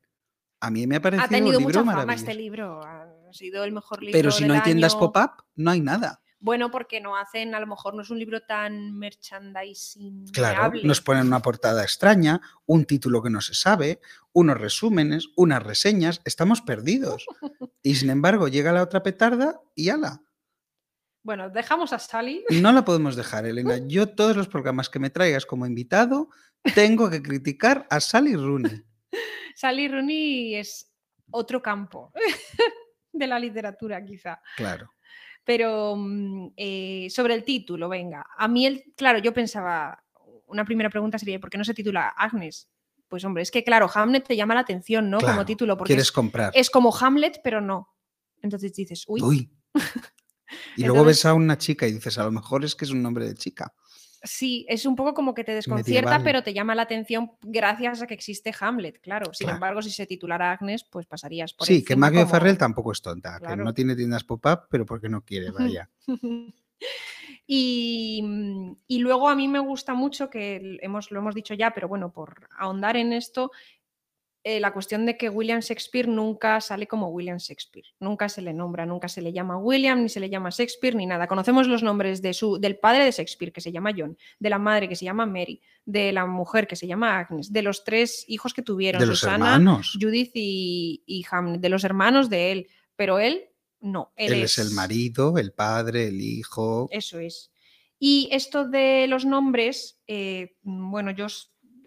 A 0.65 0.71
mí 0.71 0.87
me 0.87 0.95
ha 0.95 1.01
parecido 1.01 1.25
Ha 1.25 1.29
tenido 1.29 1.59
un 1.59 1.65
libro 1.65 1.67
mucha 1.67 1.79
fama 1.81 1.91
maravilloso. 1.91 2.23
este 2.23 2.33
libro. 2.33 2.81
Ha 2.83 3.33
sido 3.33 3.63
el 3.63 3.71
mejor 3.71 4.01
libro. 4.01 4.17
Pero 4.17 4.31
si 4.31 4.45
no 4.45 4.55
hay 4.55 4.61
tiendas 4.61 4.95
pop-up, 4.95 5.43
no 5.55 5.69
hay 5.69 5.79
nada. 5.79 6.21
Bueno, 6.39 6.71
porque 6.71 6.99
no 7.01 7.15
hacen, 7.17 7.53
a 7.53 7.59
lo 7.59 7.67
mejor 7.67 7.93
no 7.93 8.01
es 8.01 8.09
un 8.09 8.17
libro 8.17 8.41
tan 8.41 8.97
merchandising. 8.97 10.27
Claro, 10.31 10.73
nos 10.83 11.01
ponen 11.01 11.27
una 11.27 11.41
portada 11.41 11.83
extraña, 11.83 12.41
un 12.65 12.85
título 12.85 13.21
que 13.21 13.29
no 13.29 13.41
se 13.41 13.53
sabe, 13.53 13.99
unos 14.33 14.59
resúmenes, 14.59 15.27
unas 15.35 15.61
reseñas, 15.61 16.21
estamos 16.25 16.61
perdidos. 16.61 17.27
Y 17.83 17.95
sin 17.95 18.09
embargo, 18.09 18.47
llega 18.47 18.71
la 18.71 18.81
otra 18.81 19.03
petarda 19.03 19.61
y 19.75 19.89
ala. 19.89 20.23
Bueno, 21.23 21.49
dejamos 21.51 21.93
a 21.93 21.99
Sally. 21.99 22.43
No 22.49 22.71
la 22.71 22.85
podemos 22.85 23.15
dejar, 23.15 23.45
Elena. 23.45 23.77
Yo 23.77 24.09
todos 24.09 24.35
los 24.35 24.47
programas 24.47 24.89
que 24.89 24.99
me 24.99 25.11
traigas 25.11 25.45
como 25.45 25.65
invitado 25.65 26.29
tengo 26.73 27.09
que 27.09 27.21
criticar 27.21 27.87
a 27.89 27.99
Sally 27.99 28.35
Rooney. 28.35 28.83
Sally 29.55 29.87
Rooney 29.87 30.55
es 30.55 30.91
otro 31.31 31.61
campo 31.61 32.11
de 33.11 33.27
la 33.27 33.39
literatura, 33.39 34.03
quizá. 34.03 34.39
Claro. 34.55 34.91
Pero 35.43 35.95
mm, 35.95 36.53
eh, 36.57 37.07
sobre 37.09 37.33
el 37.33 37.43
título, 37.43 37.89
venga. 37.89 38.25
A 38.37 38.47
mí, 38.47 38.65
el, 38.65 38.83
claro, 38.95 39.19
yo 39.19 39.33
pensaba, 39.33 40.03
una 40.47 40.65
primera 40.65 40.89
pregunta 40.89 41.17
sería, 41.17 41.39
¿por 41.39 41.49
qué 41.49 41.57
no 41.57 41.63
se 41.63 41.73
titula 41.73 42.09
Agnes? 42.09 42.69
Pues 43.07 43.23
hombre, 43.23 43.43
es 43.43 43.51
que 43.51 43.63
claro, 43.63 43.89
Hamlet 43.93 44.27
te 44.27 44.35
llama 44.35 44.55
la 44.55 44.61
atención, 44.61 45.09
¿no? 45.09 45.19
claro. 45.19 45.35
Como 45.35 45.45
título, 45.45 45.77
porque 45.77 45.89
Quieres 45.89 46.07
es, 46.07 46.11
comprar. 46.11 46.51
es 46.53 46.69
como 46.69 46.95
Hamlet, 46.95 47.39
pero 47.43 47.61
no. 47.61 47.89
Entonces 48.41 48.73
dices, 48.73 49.05
uy, 49.07 49.21
Uy. 49.21 49.51
Y 50.77 50.83
luego 50.83 51.03
ves 51.03 51.25
a 51.25 51.33
una 51.33 51.57
chica 51.57 51.87
y 51.87 51.93
dices, 51.93 52.17
a 52.17 52.23
lo 52.23 52.31
mejor 52.31 52.63
es 52.63 52.75
que 52.75 52.85
es 52.85 52.91
un 52.91 53.01
nombre 53.01 53.25
de 53.25 53.33
chica. 53.33 53.73
Sí, 54.25 54.65
es 54.67 54.85
un 54.85 54.95
poco 54.95 55.13
como 55.13 55.33
que 55.33 55.43
te 55.43 55.53
desconcierta, 55.53 56.09
Medieval. 56.09 56.23
pero 56.23 56.43
te 56.43 56.53
llama 56.53 56.75
la 56.75 56.81
atención 56.81 57.31
gracias 57.41 58.01
a 58.01 58.07
que 58.07 58.13
existe 58.13 58.53
Hamlet, 58.59 58.99
claro. 58.99 59.33
Sin 59.33 59.45
Claro. 59.45 59.55
embargo, 59.57 59.81
si 59.81 59.91
se 59.91 60.05
titulara 60.05 60.51
Agnes, 60.51 60.83
pues 60.83 61.05
pasarías 61.05 61.53
por 61.53 61.65
Sí, 61.67 61.83
que 61.83 61.95
Maggie 61.95 62.19
como- 62.23 62.27
O'Farrell 62.29 62.57
tampoco 62.57 62.91
es 62.91 63.01
tonta, 63.01 63.39
que 63.39 63.55
no 63.55 63.73
tiene 63.73 63.95
tiendas 63.95 64.23
pop-up, 64.23 64.67
pero 64.69 64.85
porque 64.85 65.07
no 65.09 65.21
quiere, 65.23 65.51
vaya. 65.51 65.89
y, 67.47 68.23
y 68.87 68.99
luego 68.99 69.29
a 69.29 69.35
mí 69.35 69.47
me 69.47 69.59
gusta 69.59 69.93
mucho 69.93 70.29
que 70.29 70.77
hemos, 70.81 71.11
lo 71.11 71.19
hemos 71.19 71.35
dicho 71.35 71.53
ya, 71.53 71.71
pero 71.73 71.87
bueno, 71.87 72.11
por 72.11 72.47
ahondar 72.57 72.97
en 72.97 73.13
esto, 73.13 73.51
eh, 74.47 74.59
la 74.59 74.71
cuestión 74.71 75.07
de 75.07 75.17
que 75.17 75.27
William 75.27 75.59
Shakespeare 75.59 76.07
nunca 76.07 76.61
sale 76.61 76.85
como 76.85 77.07
William 77.07 77.39
Shakespeare, 77.39 77.87
nunca 77.99 78.29
se 78.29 78.43
le 78.43 78.53
nombra, 78.53 78.85
nunca 78.85 79.07
se 79.07 79.23
le 79.23 79.33
llama 79.33 79.57
William, 79.57 80.03
ni 80.03 80.07
se 80.07 80.19
le 80.19 80.29
llama 80.29 80.51
Shakespeare, 80.51 80.95
ni 80.95 81.07
nada. 81.07 81.25
Conocemos 81.25 81.67
los 81.67 81.81
nombres 81.81 82.21
de 82.21 82.31
su, 82.35 82.59
del 82.59 82.77
padre 82.77 83.05
de 83.05 83.11
Shakespeare, 83.11 83.51
que 83.51 83.59
se 83.59 83.71
llama 83.71 83.91
John, 83.97 84.15
de 84.37 84.49
la 84.51 84.59
madre, 84.59 84.87
que 84.87 84.95
se 84.95 85.03
llama 85.03 85.25
Mary, 85.25 85.63
de 85.83 86.11
la 86.11 86.27
mujer, 86.27 86.67
que 86.67 86.75
se 86.75 86.85
llama 86.85 87.17
Agnes, 87.17 87.51
de 87.51 87.63
los 87.63 87.83
tres 87.83 88.23
hijos 88.27 88.53
que 88.53 88.61
tuvieron, 88.61 88.99
De 88.99 89.07
Susana, 89.07 89.55
hermanos. 89.55 89.97
Judith 89.99 90.33
y, 90.35 91.01
y 91.07 91.25
Hamlet, 91.31 91.59
de 91.59 91.69
los 91.69 91.83
hermanos 91.83 92.29
de 92.29 92.51
él, 92.51 92.67
pero 92.95 93.17
él 93.17 93.45
no. 93.81 94.13
Él, 94.15 94.33
Él 94.33 94.43
es 94.43 94.59
el 94.59 94.69
marido, 94.69 95.39
el 95.39 95.53
padre, 95.53 96.09
el 96.09 96.21
hijo. 96.21 96.87
eso 96.91 97.17
es. 97.17 97.51
Y 97.97 98.29
esto 98.31 98.67
de 98.67 99.07
los 99.07 99.25
nombres, 99.25 100.03
eh, 100.05 100.57
bueno, 100.61 101.09
yo 101.09 101.25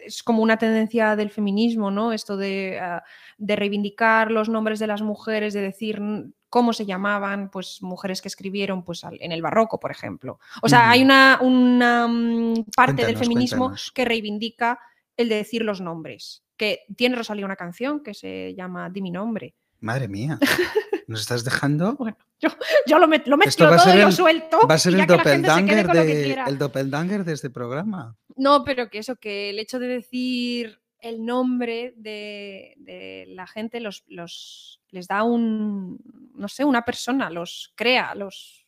es 0.05 0.23
como 0.23 0.43
una 0.43 0.57
tendencia 0.59 1.17
del 1.17 1.31
feminismo, 1.31 1.91
¿no? 1.91 2.13
Esto 2.13 2.37
de, 2.37 2.79
ah, 2.81 3.03
de 3.37 3.57
reivindicar 3.57 4.31
los 4.31 4.49
nombres 4.49 4.79
de 4.79 4.87
las 4.87 5.03
mujeres, 5.03 5.55
de 5.55 5.61
decir 5.61 6.01
cómo 6.49 6.73
se 6.73 6.87
llamaban, 6.87 7.51
pues 7.51 7.83
mujeres 7.83 8.23
que 8.23 8.29
escribieron 8.29 8.83
pues, 8.85 9.05
al- 9.05 9.19
en 9.21 9.33
el 9.33 9.43
barroco, 9.43 9.79
por 9.79 9.91
ejemplo. 9.91 10.39
O 10.63 10.69
sea, 10.69 10.89
hay 10.91 11.03
una, 11.03 11.39
una, 11.43 12.09
mm, 12.09 12.65
parte 12.75 13.05
del 13.05 13.17
feminismo 13.19 13.67
cuéntanos. 13.67 13.93
que 13.93 14.05
reivindica 14.05 14.79
el 15.17 15.29
de 15.29 15.35
decir 15.37 15.63
los 15.63 15.81
nombres. 15.81 16.43
Que 16.57 16.81
tiene 16.97 17.17
Rosalía 17.17 17.45
una 17.45 17.57
canción 17.57 18.03
que 18.03 18.15
se 18.15 18.55
llama 18.57 18.89
Di 18.91 19.03
mi 19.03 19.11
nombre. 19.11 19.55
Madre 19.81 20.09
mía. 20.09 20.39
¿Nos 21.07 21.21
estás 21.21 21.45
dejando? 21.45 21.95
Bueno, 21.97 22.17
yo, 22.41 22.49
yo 22.87 22.99
lo, 22.99 23.07
met- 23.07 23.25
lo 23.27 23.37
mezclo 23.39 23.67
va 23.71 23.77
a 23.77 23.79
todo 23.79 23.87
ser 23.87 23.97
y 23.97 24.01
lo 24.03 24.09
el- 24.09 24.13
suelto. 24.13 24.59
Va 24.69 24.75
a 24.75 24.79
ser 24.79 24.95
el 24.95 25.07
doppelganger, 25.07 25.87
de, 25.87 26.33
el 26.47 26.59
doppelganger 26.59 27.25
de 27.25 27.33
este 27.33 27.49
programa. 27.51 28.15
No, 28.39 28.65
pero 28.65 28.89
que 28.89 28.99
eso, 28.99 29.17
que 29.17 29.51
el 29.51 29.59
hecho 29.59 29.79
de 29.79 29.89
decir 29.89 30.81
el 31.01 31.25
nombre 31.25 31.95
de, 31.97 32.75
de 32.79 33.27
la 33.29 33.47
gente 33.47 33.81
los, 33.81 34.05
los 34.09 34.81
les 34.91 35.07
da 35.07 35.23
un, 35.23 35.99
no 36.35 36.49
sé, 36.49 36.65
una 36.65 36.85
persona, 36.85 37.31
los 37.31 37.73
crea, 37.77 38.15
los, 38.15 38.67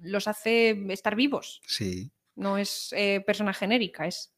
los 0.00 0.28
hace 0.28 0.70
estar 0.92 1.14
vivos. 1.14 1.60
Sí. 1.66 2.10
No 2.34 2.58
es 2.58 2.92
eh, 2.96 3.22
persona 3.26 3.52
genérica, 3.52 4.06
es 4.06 4.32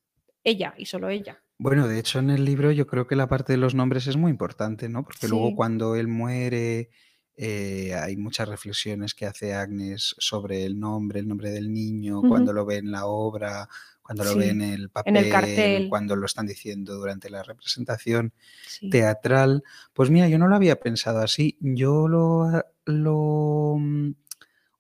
ella 0.45 0.75
y 0.77 0.87
solo 0.87 1.09
ella. 1.09 1.43
Bueno, 1.59 1.89
de 1.89 1.99
hecho 1.99 2.21
en 2.21 2.31
el 2.31 2.45
libro 2.45 2.71
yo 2.73 2.87
creo 2.87 3.07
que 3.07 3.17
la 3.17 3.29
parte 3.29 3.53
de 3.53 3.59
los 3.59 3.75
nombres 3.75 4.07
es 4.07 4.17
muy 4.17 4.31
importante, 4.31 4.89
¿no? 4.89 5.05
Porque 5.05 5.29
luego 5.29 5.57
cuando 5.57 5.97
él 5.97 6.07
muere 6.07 6.91
eh, 7.37 7.95
hay 7.95 8.17
muchas 8.17 8.49
reflexiones 8.49 9.15
que 9.15 9.27
hace 9.27 9.55
Agnes 9.55 10.15
sobre 10.19 10.65
el 10.65 10.79
nombre, 10.79 11.21
el 11.21 11.29
nombre 11.29 11.51
del 11.51 11.73
niño, 11.73 12.21
cuando 12.23 12.53
lo 12.53 12.65
ve 12.65 12.77
en 12.79 12.91
la 12.91 13.07
obra, 13.07 13.69
cuando 14.09 14.25
lo 14.25 14.37
ve 14.37 14.45
Sí, 14.45 14.51
en 14.53 14.63
el 14.63 14.89
papel, 14.89 15.17
en 15.17 15.25
el 15.27 15.31
cartel. 15.31 15.87
cuando 15.91 16.17
lo 16.17 16.25
están 16.25 16.47
diciendo 16.47 16.95
durante 16.95 17.29
la 17.29 17.43
representación 17.43 18.33
Sí. 18.67 18.89
teatral. 18.89 19.63
Pues 19.93 20.09
mira, 20.09 20.29
yo 20.29 20.39
no 20.39 20.49
lo 20.49 20.57
había 20.57 20.81
pensado 20.81 21.19
así. 21.21 21.59
Yo 21.61 22.09
lo, 22.09 22.45
a- 22.45 22.65
lo, 22.87 23.77
mm, 23.79 24.13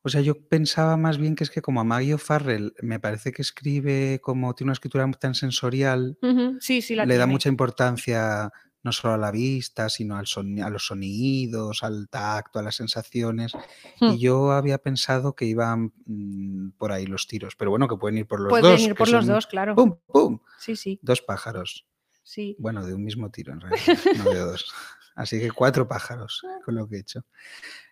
o 0.01 0.09
sea, 0.09 0.23
yo 0.23 0.41
pensaba 0.49 0.97
más 0.97 1.19
bien 1.19 1.35
que 1.37 1.45
es 1.45 1.51
que 1.51 1.61
como 1.61 1.83
a 1.83 1.85
Maggie 1.85 2.15
O'Farrell 2.15 2.73
me 2.81 2.99
parece 3.01 3.31
que 3.33 3.43
escribe 3.43 4.19
como 4.23 4.55
tiene 4.55 4.69
una 4.69 4.73
escritura 4.73 5.07
tan 5.21 5.35
sensorial, 5.35 6.17
Sí, 6.61 6.81
sí, 6.81 6.95
la 6.95 7.05
le 7.05 7.19
da 7.19 7.27
mucha 7.27 7.51
importancia 7.51 8.51
no 8.83 8.93
solo 8.93 9.15
a 9.15 9.19
la 9.19 9.31
vista, 9.31 9.89
sino 9.89 10.17
al 10.17 10.27
soni- 10.27 10.63
a 10.65 10.71
los 10.71 10.87
sonidos, 10.87 11.83
al 11.83 12.09
tacto, 12.09 12.59
a 12.59 12.63
las 12.63 12.77
sensaciones. 12.77 13.55
Hmm. 14.01 14.11
Y 14.11 14.19
yo 14.19 14.53
había 14.53 14.79
pensado 14.79 15.35
que 15.35 15.45
iban 15.47 15.93
mm, 16.07 16.71
por 16.79 16.93
ahí 16.93 17.07
los 17.07 17.27
tiros, 17.27 17.55
pero 17.57 17.71
bueno, 17.71 17.89
que 17.89 17.97
pueden 17.97 18.19
ir 18.19 18.27
por 18.27 18.41
los 18.41 18.51
Pueden 18.51 18.73
dos. 18.73 18.81
ir 18.81 18.89
que 18.91 18.95
por 18.95 19.09
los 19.11 19.27
son 19.27 19.35
dos, 19.35 19.47
claro. 19.47 19.75
¡Pum, 19.75 19.97
pum! 20.07 20.39
Sí, 20.59 20.77
sí, 20.77 20.99
Dos 21.03 21.23
pájaros. 21.23 21.87
sí. 22.23 22.57
Bueno, 22.59 22.85
de 22.85 22.95
un 22.95 23.05
mismo 23.05 23.31
tiro 23.31 23.53
en 23.53 23.61
realidad, 23.61 23.83
no 24.27 24.31
de 24.31 24.39
dos. 24.41 24.73
Así 25.15 25.41
que 25.41 25.51
cuatro 25.51 25.89
pájaros 25.89 26.43
con 26.65 26.75
lo 26.77 26.89
que 26.89 26.97
he 26.97 27.01
hecho. 27.01 27.25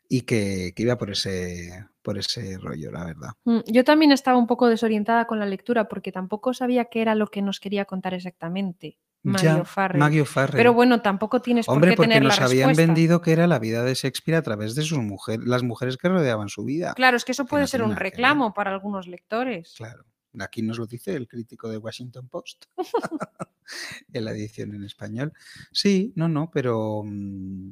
Y 0.08 0.20
que, 0.20 0.72
que 0.76 0.84
iba 0.84 0.96
por 0.96 1.10
ese, 1.10 1.84
por 2.00 2.16
ese 2.16 2.58
rollo, 2.58 2.92
la 2.92 3.04
verdad. 3.06 3.30
Mm, 3.44 3.58
Yo 3.66 3.82
también 3.82 4.12
estaba 4.12 4.38
un 4.38 4.46
poco 4.46 4.68
desorientada 4.68 5.26
con 5.26 5.40
la 5.40 5.46
lectura 5.46 5.88
porque 5.88 6.12
tampoco 6.12 6.54
sabía 6.54 6.84
qué 6.84 7.02
era 7.02 7.16
lo 7.16 7.26
que 7.26 7.42
nos 7.42 7.58
quería 7.58 7.86
contar 7.86 8.14
exactamente 8.14 8.98
Ya. 9.26 9.64
Maggie 9.94 10.20
O'Farrell. 10.22 10.56
Pero 10.56 10.72
bueno, 10.72 11.02
tampoco 11.02 11.42
tienes 11.42 11.68
Hombre, 11.68 11.88
por 11.88 11.90
qué 11.90 11.96
porque 11.96 12.08
tener 12.08 12.22
nos 12.22 12.38
la 12.38 12.46
habían 12.46 12.68
respuesta. 12.68 12.92
vendido 12.92 13.20
que 13.20 13.32
era 13.32 13.46
la 13.46 13.58
vida 13.58 13.82
de 13.82 13.94
Shakespeare 13.94 14.36
a 14.36 14.42
través 14.42 14.74
de 14.76 14.82
sus 14.82 14.98
mujeres, 14.98 15.46
las 15.46 15.62
mujeres 15.64 15.96
que 15.96 16.08
rodeaban 16.08 16.48
su 16.48 16.64
vida. 16.64 16.94
Claro, 16.94 17.16
es 17.16 17.24
que 17.24 17.32
eso 17.32 17.44
que 17.44 17.50
puede 17.50 17.64
no 17.64 17.68
ser 17.68 17.82
un 17.82 17.96
reclamo 17.96 18.54
para 18.54 18.70
algunos 18.70 19.08
lectores. 19.08 19.74
Claro. 19.76 20.04
Aquí 20.38 20.62
nos 20.62 20.78
lo 20.78 20.86
dice 20.86 21.14
el 21.14 21.26
crítico 21.26 21.68
de 21.68 21.78
Washington 21.78 22.28
Post 22.28 22.66
en 24.12 24.24
la 24.24 24.32
edición 24.32 24.74
en 24.74 24.84
español. 24.84 25.32
Sí, 25.72 26.12
no, 26.14 26.28
no, 26.28 26.50
pero 26.50 27.02
mm, 27.04 27.70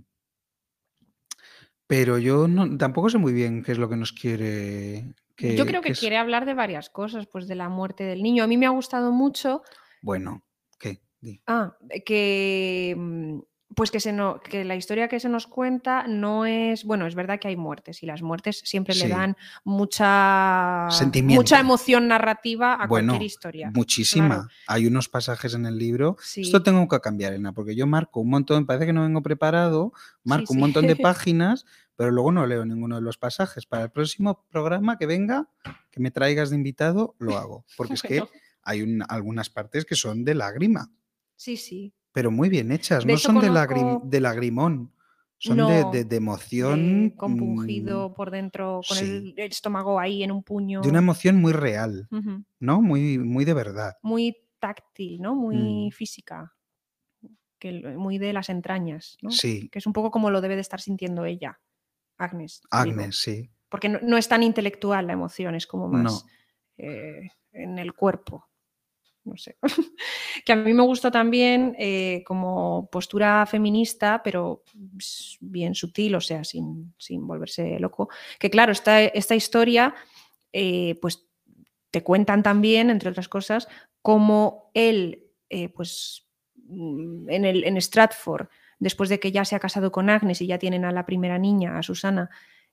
Pero 1.87 2.19
yo 2.19 2.49
no, 2.49 2.77
tampoco 2.79 3.11
sé 3.11 3.19
muy 3.19 3.33
bien 3.33 3.63
qué 3.63 3.73
es 3.73 3.79
lo 3.79 3.89
que 3.89 3.97
nos 3.97 4.13
quiere. 4.13 5.15
Que, 5.37 5.57
Yo 5.57 5.67
creo 5.67 5.83
que 5.83 5.93
quiere 5.93 6.17
hablar 6.17 6.47
de 6.47 6.55
varias 6.55 6.91
cosas, 6.91 7.27
pues 7.27 7.47
de 7.47 7.55
la 7.55 7.69
muerte 7.69 8.05
del 8.05 8.23
niño. 8.23 8.45
A 8.45 8.47
mí 8.47 8.57
me 8.57 8.67
ha 8.67 8.71
gustado 8.71 9.13
mucho 9.13 9.63
Bueno, 10.01 10.43
¿qué? 10.79 11.03
Di. 11.25 11.41
Ah, 11.47 11.77
que 12.05 12.95
mm, 12.97 13.39
pues 13.75 13.91
que, 13.91 13.99
se 13.99 14.13
no, 14.13 14.39
que 14.41 14.65
la 14.65 14.77
historia 14.77 15.09
que 15.09 15.19
se 15.19 15.29
nos 15.29 15.49
cuenta 15.49 16.07
no 16.07 16.47
es, 16.47 16.85
bueno, 16.85 17.07
es 17.09 17.17
verdad 17.17 17.41
que 17.41 17.49
hay 17.49 17.57
muertes 17.57 18.03
y 18.05 18.07
las 18.07 18.23
muertes 18.23 18.61
siempre 18.65 18.95
Sí. 18.95 19.03
le 19.03 19.09
dan 19.09 19.37
mucha, 19.65 20.87
Sentimiento. 20.91 21.41
mucha 21.41 21.59
emoción 21.61 22.07
narrativa 22.09 22.75
a 22.75 22.87
Bueno, 22.87 23.13
cualquier 23.15 23.27
historia. 23.27 23.71
Muchísima. 23.75 24.27
claro. 24.29 24.49
Hay 24.69 24.87
unos 24.87 25.09
pasajes 25.09 25.55
en 25.55 25.67
el 25.67 25.79
libro. 25.79 26.17
Sí. 26.21 26.43
Esto 26.43 26.63
tengo 26.63 26.87
que 26.89 27.01
cambiar, 27.01 27.33
Elena, 27.33 27.53
porque 27.53 27.75
yo 27.75 27.87
marco 27.87 28.21
un 28.21 28.31
montón, 28.31 28.67
parece 28.67 28.87
que 28.87 28.93
no 28.93 29.03
vengo 29.03 29.23
preparado, 29.23 29.93
marco 30.23 30.53
un 30.53 30.61
montón 30.61 30.87
de 30.87 30.97
páginas, 30.97 31.65
pero 31.97 32.11
luego 32.11 32.33
no 32.33 32.47
leo 32.47 32.65
ninguno 32.65 32.97
de 32.97 33.03
los 33.03 33.19
pasajes. 33.19 33.67
Para 33.67 33.85
el 33.85 33.91
próximo 33.91 34.45
programa 34.51 34.99
que 34.99 35.07
venga, 35.07 35.49
que 35.91 36.01
me 36.01 36.11
traigas 36.11 36.51
de 36.51 36.57
invitado, 36.57 37.15
lo 37.19 37.37
hago. 37.39 37.65
Porque 37.77 37.95
es 37.95 38.03
que 38.03 38.23
hay 38.63 38.83
un- 38.83 39.05
algunas 39.09 39.51
partes 39.51 39.85
que 39.85 39.95
son 39.95 40.25
de 40.25 40.35
lágrima, 40.35 40.91
sí, 41.37 41.57
sí. 41.57 41.93
pero 42.13 42.31
muy 42.31 42.49
bien 42.49 42.71
hechas, 42.73 43.05
De 43.05 43.13
no 43.13 43.19
son 43.19 43.41
de, 43.41 43.51
lagrim- 43.51 44.03
de 44.05 44.21
lagrimón, 44.21 44.93
son 45.39 45.57
de, 45.59 45.63
No, 45.63 45.91
de- 45.91 46.05
de 46.05 46.17
emoción. 46.17 47.09
de 47.11 47.17
compungido 47.17 48.15
por 48.15 48.31
dentro, 48.31 48.81
con 48.89 48.97
sí. 48.97 49.05
el, 49.05 49.35
el 49.37 49.51
estómago 49.51 49.99
ahí 50.01 50.23
en 50.23 50.31
un 50.33 50.43
puño. 50.43 50.81
mm, 50.81 50.83
De 50.83 50.89
una 50.91 50.99
emoción 51.01 51.37
muy 51.41 51.53
real. 51.53 52.09
¿no? 52.61 52.81
Muy, 52.81 53.19
muy 53.19 53.45
de 53.45 53.55
verdad. 53.55 53.95
Muy 54.03 54.37
táctil, 54.59 55.21
¿no? 55.21 55.35
Muy 55.35 55.89
Mm. 55.89 55.91
física. 55.91 56.55
Que, 57.59 57.73
muy 57.97 58.19
de 58.19 58.33
las 58.33 58.49
entrañas, 58.51 59.17
¿no? 59.23 59.31
Sí, 59.31 59.69
Que 59.71 59.79
es 59.79 59.87
un 59.87 59.93
poco 59.93 60.11
como 60.11 60.31
lo 60.31 60.41
debe 60.41 60.55
de 60.55 60.61
estar 60.61 60.81
sintiendo 60.81 61.25
ella, 61.25 61.61
Agnes. 62.19 62.61
digo. 62.63 62.69
Agnes, 62.83 63.17
sí. 63.17 63.51
porque 63.71 63.89
no, 63.89 63.99
no 64.03 64.17
es 64.19 64.29
tan 64.29 64.43
intelectual 64.43 65.07
la 65.07 65.15
emoción, 65.15 65.55
es 65.57 65.67
como 65.67 65.89
más 65.89 66.03
No. 66.05 66.31
eh, 66.79 67.29
en 67.53 67.79
el 67.79 67.93
cuerpo. 67.95 68.47
No 69.25 69.37
sé. 69.37 69.57
que 70.45 70.53
a 70.53 70.57
mí 70.57 70.75
me 70.75 70.83
gustó 70.83 71.11
también 71.11 71.75
eh, 71.79 72.23
como 72.27 72.89
postura 72.91 73.47
feminista, 73.47 74.21
pero 74.23 74.63
bien 75.41 75.75
sutil, 75.75 76.15
o 76.15 76.21
sea, 76.21 76.45
sin, 76.45 76.95
sin 76.99 77.27
volverse 77.27 77.79
loco. 77.81 78.09
Que 78.39 78.51
claro, 78.51 78.73
esta, 78.73 79.03
esta 79.03 79.35
historia, 79.35 79.95
eh, 80.53 80.99
pues 81.01 81.27
te 81.91 82.03
cuentan 82.03 82.43
también, 82.43 82.91
entre 82.91 83.11
otras 83.11 83.29
cosas, 83.29 83.69
cómo 84.03 84.71
él, 84.75 85.31
eh, 85.49 85.69
pues 85.71 86.27
mm, 86.67 87.31
en, 87.31 87.45
el, 87.45 87.65
en 87.65 87.81
Stratford, 87.81 88.49
después 88.79 89.09
de 89.09 89.21
que 89.21 89.33
ya 89.33 89.45
se 89.45 89.57
ha 89.57 89.61
casado 89.61 89.91
con 89.93 90.11
Agnes 90.11 90.43
y 90.43 90.47
ya 90.47 90.59
tienen 90.59 90.85
a 90.85 90.93
la 90.93 91.07
primera 91.07 91.39
niña, 91.39 91.79
a 91.79 91.83
Susana, 91.83 92.31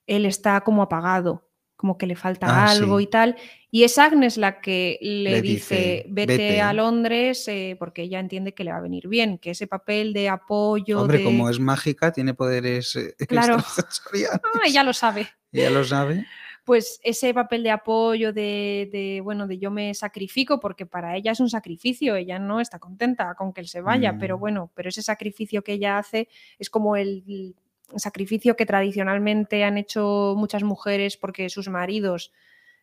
él 0.08 0.26
está 0.26 0.62
como 0.62 0.82
apagado, 0.82 1.51
como 1.82 1.98
que 1.98 2.06
le 2.06 2.16
falta 2.16 2.46
Ah, 2.48 2.70
algo 2.70 3.00
sí. 3.00 3.06
y 3.06 3.08
tal. 3.08 3.36
Y 3.72 3.84
es 3.86 3.98
Agnes 3.98 4.38
la 4.38 4.62
que 4.62 5.00
le, 5.02 5.32
Le 5.32 5.42
dice, 5.42 5.76
dice, 5.76 6.06
vete, 6.10 6.38
"Vete". 6.38 6.62
a 6.62 6.74
Londres 6.74 7.48
eh, 7.48 7.76
porque 7.80 8.04
ella 8.04 8.20
entiende 8.20 8.54
que 8.54 8.64
le 8.64 8.72
va 8.72 8.78
a 8.78 8.82
venir 8.82 9.08
bien, 9.08 9.40
que 9.40 9.50
ese 9.52 9.66
papel 9.66 10.14
de 10.14 10.30
apoyo... 10.30 11.02
Hombre, 11.02 11.18
de... 11.18 11.24
como 11.24 11.50
es 11.50 11.60
mágica, 11.60 12.12
tiene 12.12 12.36
poderes 12.36 12.96
eh, 12.96 13.16
Claro. 13.28 13.56
extrasensoriales. 13.56 14.40
Ah, 14.44 14.60
ella 14.68 14.84
lo 14.84 14.94
sabe. 14.94 15.28
Ella 15.52 15.72
lo 15.72 15.84
sabe. 15.84 16.24
Pues 16.64 17.00
ese 17.04 17.34
papel 17.34 17.64
de 17.64 17.72
apoyo, 17.72 18.32
de, 18.32 18.88
de, 18.92 19.20
bueno, 19.24 19.48
de 19.48 19.58
yo 19.58 19.72
me 19.72 19.96
sacrifico, 19.96 20.60
porque 20.60 20.86
para 20.86 21.18
ella 21.18 21.32
es 21.32 21.40
un 21.40 21.50
sacrificio, 21.50 22.16
ella 22.16 22.38
no 22.38 22.62
está 22.62 22.78
contenta 22.78 23.34
con 23.34 23.52
que 23.52 23.62
él 23.62 23.68
se 23.68 23.82
vaya, 23.82 24.18
pero 24.20 24.38
Mm. 24.38 24.40
bueno, 24.40 24.72
pero 24.76 24.90
ese 24.90 25.02
sacrificio 25.02 25.64
que 25.64 25.74
ella 25.74 25.98
hace 25.98 26.28
es 26.60 26.70
como 26.70 26.96
el 26.96 27.56
sacrificio 27.98 28.56
que 28.56 28.66
tradicionalmente 28.66 29.64
han 29.64 29.78
hecho 29.78 30.36
muchas 30.38 30.64
mujeres 30.64 31.18
porque 31.18 31.50
sus 31.50 31.68
maridos 31.70 32.32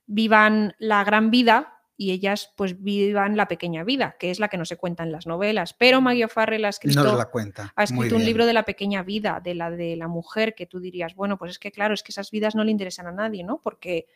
vivan 0.07 0.75
la 0.79 1.05
gran 1.05 1.31
vida 1.31 1.79
y 2.01 2.13
ellas 2.13 2.53
pues 2.57 2.81
vivan 2.81 3.37
la 3.37 3.49
pequeña 3.49 3.83
vida, 3.83 4.15
que 4.21 4.31
es 4.31 4.39
la 4.39 4.49
que 4.49 4.57
no 4.57 4.65
se 4.65 4.77
cuenta 4.77 5.03
en 5.03 5.11
las 5.11 5.27
novelas. 5.27 5.75
Pero 5.75 6.01
Maggie 6.01 6.27
O'Farrell 6.27 6.65
ha 6.65 6.69
escrito, 6.69 7.17
la 7.17 7.25
cuenta. 7.25 7.73
ha 7.75 7.83
escrito 7.83 8.15
un 8.15 8.25
libro 8.25 8.47
de 8.47 8.53
la 8.53 8.63
pequeña 8.63 9.03
vida, 9.03 9.41
de 9.43 9.57
la 9.57 9.71
de 9.71 9.97
la 9.97 10.07
mujer, 10.07 10.55
que 10.55 10.67
tú 10.67 10.79
dirías, 10.79 11.17
bueno, 11.17 11.37
pues 11.37 11.51
es 11.51 11.59
que 11.59 11.73
claro, 11.73 11.95
es 11.95 12.05
que 12.05 12.13
esas 12.13 12.31
vidas 12.31 12.55
no 12.55 12.63
le 12.63 12.71
interesan 12.71 13.09
a 13.09 13.13
nadie, 13.13 13.43
¿no? 13.43 13.61
Porque 13.61 14.07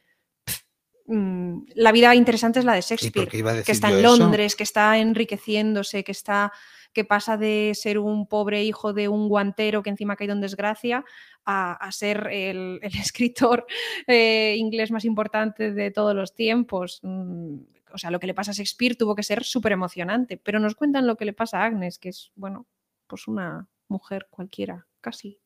mm, 1.07 1.63
la 1.75 1.91
vida 1.91 2.15
interesante 2.15 2.61
es 2.61 2.65
la 2.65 2.75
de 2.75 2.79
¿Y 2.79 2.83
Shakespeare, 2.83 3.29
que 3.65 3.73
está 3.73 3.91
en 3.91 3.99
eso? 3.99 4.17
Londres, 4.17 4.55
que 4.55 4.63
está 4.63 4.97
enriqueciéndose, 4.99 6.05
que 6.05 6.13
está 6.13 6.53
que 6.93 7.05
pasa 7.05 7.37
de 7.37 7.73
ser 7.75 7.99
un 7.99 8.27
pobre 8.27 8.65
hijo 8.65 8.93
de 8.93 9.09
un 9.09 9.29
guantero 9.29 9.83
que 9.83 9.91
encima 9.91 10.15
ha 10.15 10.17
caído 10.17 10.35
en 10.35 10.41
desgracia 10.41 11.05
a, 11.45 11.73
a 11.75 11.93
ser 11.93 12.29
el, 12.31 12.79
el 12.83 12.93
escritor 13.01 13.67
eh, 14.07 14.55
inglés 14.59 14.91
más 14.91 15.05
importante 15.05 15.73
de 15.73 15.91
todos 15.91 16.15
los 16.15 16.35
tiempos. 16.35 17.01
Mm, 17.03 17.57
O 17.95 17.99
sea, 17.99 18.11
lo 18.11 18.21
que 18.21 18.27
le 18.27 18.35
pasa 18.35 18.53
a 18.53 18.55
Shakespeare 18.55 18.97
tuvo 18.97 19.15
que 19.15 19.23
ser 19.23 19.45
súper 19.45 19.73
emocionante, 19.73 20.37
pero 20.39 20.59
nos 20.61 20.75
cuentan 20.75 21.07
lo 21.07 21.17
que 21.17 21.27
le 21.27 21.35
pasa 21.35 21.59
a 21.61 21.65
Agnes, 21.67 21.99
que 21.99 22.09
es, 22.11 22.33
bueno, 22.37 22.67
pues 23.07 23.29
una 23.29 23.69
mujer 23.89 24.29
cualquiera, 24.31 24.87
casi. 25.01 25.42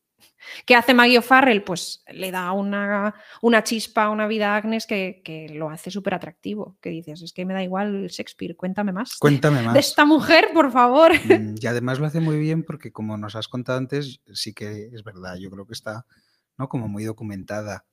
¿Qué 0.65 0.75
hace 0.75 0.93
Maggie 0.93 1.17
O'Farrell? 1.19 1.63
Pues 1.63 2.03
le 2.07 2.31
da 2.31 2.51
una, 2.53 3.13
una 3.41 3.63
chispa 3.63 4.03
a 4.05 4.09
una 4.09 4.27
vida 4.27 4.53
a 4.53 4.57
Agnes 4.57 4.85
que, 4.87 5.21
que 5.23 5.49
lo 5.49 5.69
hace 5.69 5.91
súper 5.91 6.13
atractivo. 6.13 6.77
Que 6.81 6.89
dices, 6.89 7.21
es 7.21 7.33
que 7.33 7.45
me 7.45 7.53
da 7.53 7.63
igual 7.63 8.07
Shakespeare, 8.07 8.55
cuéntame 8.55 8.91
más. 8.93 9.09
de- 9.11 9.15
Cuéntame 9.19 9.59
De 9.59 9.63
más. 9.65 9.75
esta 9.77 10.05
mujer, 10.05 10.49
por 10.53 10.71
favor. 10.71 11.11
Mm, 11.25 11.55
Y 11.61 11.67
además 11.67 11.99
lo 11.99 12.05
hace 12.05 12.19
muy 12.21 12.39
bien 12.39 12.63
porque, 12.63 12.91
como 12.91 13.17
nos 13.17 13.35
has 13.35 13.47
contado 13.47 13.77
antes, 13.77 14.21
sí 14.33 14.53
que 14.53 14.89
es 14.93 15.03
verdad, 15.03 15.35
yo 15.37 15.49
creo 15.51 15.65
que 15.65 15.73
está 15.73 16.05
¿no? 16.57 16.69
como 16.69 16.87
muy 16.87 17.03
documentada. 17.03 17.85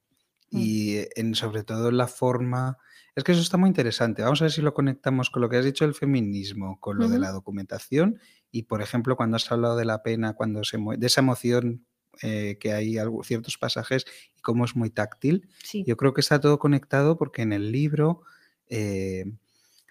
Mm. 0.50 0.58
Y 0.60 0.96
en, 1.16 1.34
sobre 1.34 1.64
todo 1.64 1.88
en 1.88 1.96
la 1.96 2.06
forma. 2.06 2.78
Es 3.16 3.22
que 3.24 3.32
eso 3.32 3.40
está 3.42 3.56
muy 3.56 3.68
interesante. 3.68 4.22
Vamos 4.22 4.40
a 4.42 4.44
ver 4.46 4.52
si 4.52 4.60
lo 4.62 4.74
conectamos 4.74 5.30
con 5.30 5.42
lo 5.42 5.48
que 5.48 5.56
has 5.56 5.64
dicho 5.64 5.84
del 5.84 5.94
feminismo, 5.94 6.78
con 6.80 6.98
lo 6.98 7.08
de 7.08 7.18
la 7.20 7.30
documentación. 7.30 8.18
Y, 8.50 8.64
por 8.64 8.82
ejemplo, 8.82 9.16
cuando 9.16 9.37
has 9.37 9.50
hablado 9.52 9.76
de 9.76 9.84
la 9.84 10.02
pena, 10.02 10.32
cuando 10.34 10.64
se 10.64 10.78
de 10.78 11.06
esa 11.06 11.20
emoción 11.20 11.87
eh, 12.22 12.57
que 12.61 12.72
hay 12.72 12.98
algo- 12.98 13.22
ciertos 13.24 13.59
pasajes 13.59 14.05
y 14.37 14.40
cómo 14.40 14.64
es 14.64 14.77
muy 14.77 14.90
táctil. 14.90 15.48
Sí. 15.62 15.85
Yo 15.87 15.96
creo 15.96 16.12
que 16.14 16.20
está 16.20 16.40
todo 16.40 16.59
conectado 16.59 17.16
porque 17.18 17.42
en 17.42 17.53
el 17.53 17.72
libro 17.72 18.22
eh, 18.68 19.24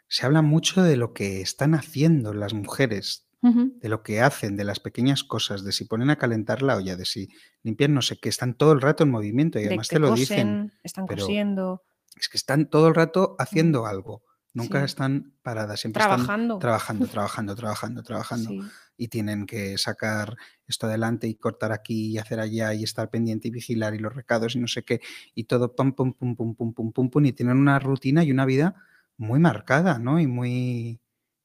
se 0.07 0.25
habla 0.25 0.41
mucho 0.41 0.83
de 0.83 0.97
lo 0.97 1.13
que 1.13 1.41
están 1.41 1.73
haciendo 1.75 2.33
las 2.33 2.53
mujeres, 2.53 3.27
de 3.45 3.89
lo 3.89 4.03
que 4.03 4.21
hacen, 4.21 4.55
de 4.55 4.63
las 4.63 4.79
pequeñas 4.79 5.25
cosas, 5.25 5.65
de 5.65 5.73
si 5.73 5.83
ponen 5.83 6.09
a 6.09 6.15
calentar 6.15 6.61
la 6.61 6.77
olla, 6.77 6.95
de 6.95 7.03
si 7.03 7.27
limpian 7.61 7.93
no 7.93 8.01
sé 8.01 8.17
qué, 8.17 8.29
están 8.29 8.53
todo 8.53 8.71
el 8.71 8.79
rato 8.79 9.03
en 9.03 9.09
movimiento 9.11 9.59
y 9.59 9.63
De 9.63 9.67
además 9.67 9.89
que 9.89 9.95
te 9.97 9.99
lo 9.99 10.13
dicen. 10.13 10.71
están 10.81 11.05
pero 11.07 11.23
cosiendo, 11.23 11.83
Es 12.15 12.29
que 12.29 12.37
están 12.37 12.69
todo 12.69 12.87
el 12.87 12.95
rato 12.95 13.35
haciendo 13.39 13.85
algo, 13.85 14.23
nunca 14.53 14.79
Sí. 14.79 14.85
están 14.85 15.33
paradas, 15.41 15.81
siempre 15.81 16.01
trabajando. 16.01 16.53
están 16.53 16.59
trabajando, 16.61 17.07
trabajando, 17.11 17.55
trabajando, 17.55 18.03
trabajando 18.03 18.49
Sí 18.49 18.61
y 18.97 19.07
tienen 19.07 19.45
que 19.45 19.77
sacar 19.77 20.37
esto 20.67 20.87
adelante 20.87 21.27
y 21.27 21.35
cortar 21.35 21.71
aquí 21.71 22.11
y 22.11 22.17
hacer 22.17 22.39
allá 22.39 22.73
y 22.73 22.83
estar 22.83 23.09
pendiente 23.09 23.47
y 23.47 23.51
vigilar 23.51 23.95
y 23.95 23.99
los 23.99 24.13
recados 24.13 24.55
y 24.55 24.59
no 24.59 24.67
sé 24.67 24.83
qué 24.83 25.01
y 25.33 25.45
todo 25.45 25.75
pum, 25.75 25.93
pum, 25.93 26.13
pum, 26.13 26.35
pum, 26.35 26.55
pum, 26.55 26.73
pum, 26.73 26.91
pum, 26.91 27.09
pum 27.09 27.25
y 27.25 27.33
tienen 27.33 27.57
una 27.57 27.79
rutina 27.79 28.23
y 28.23 28.31
una 28.31 28.45
vida 28.45 28.75
muy 29.17 29.39
marcada, 29.39 29.99
¿no? 29.99 30.19
Y 30.19 30.27
muy... 30.27 30.99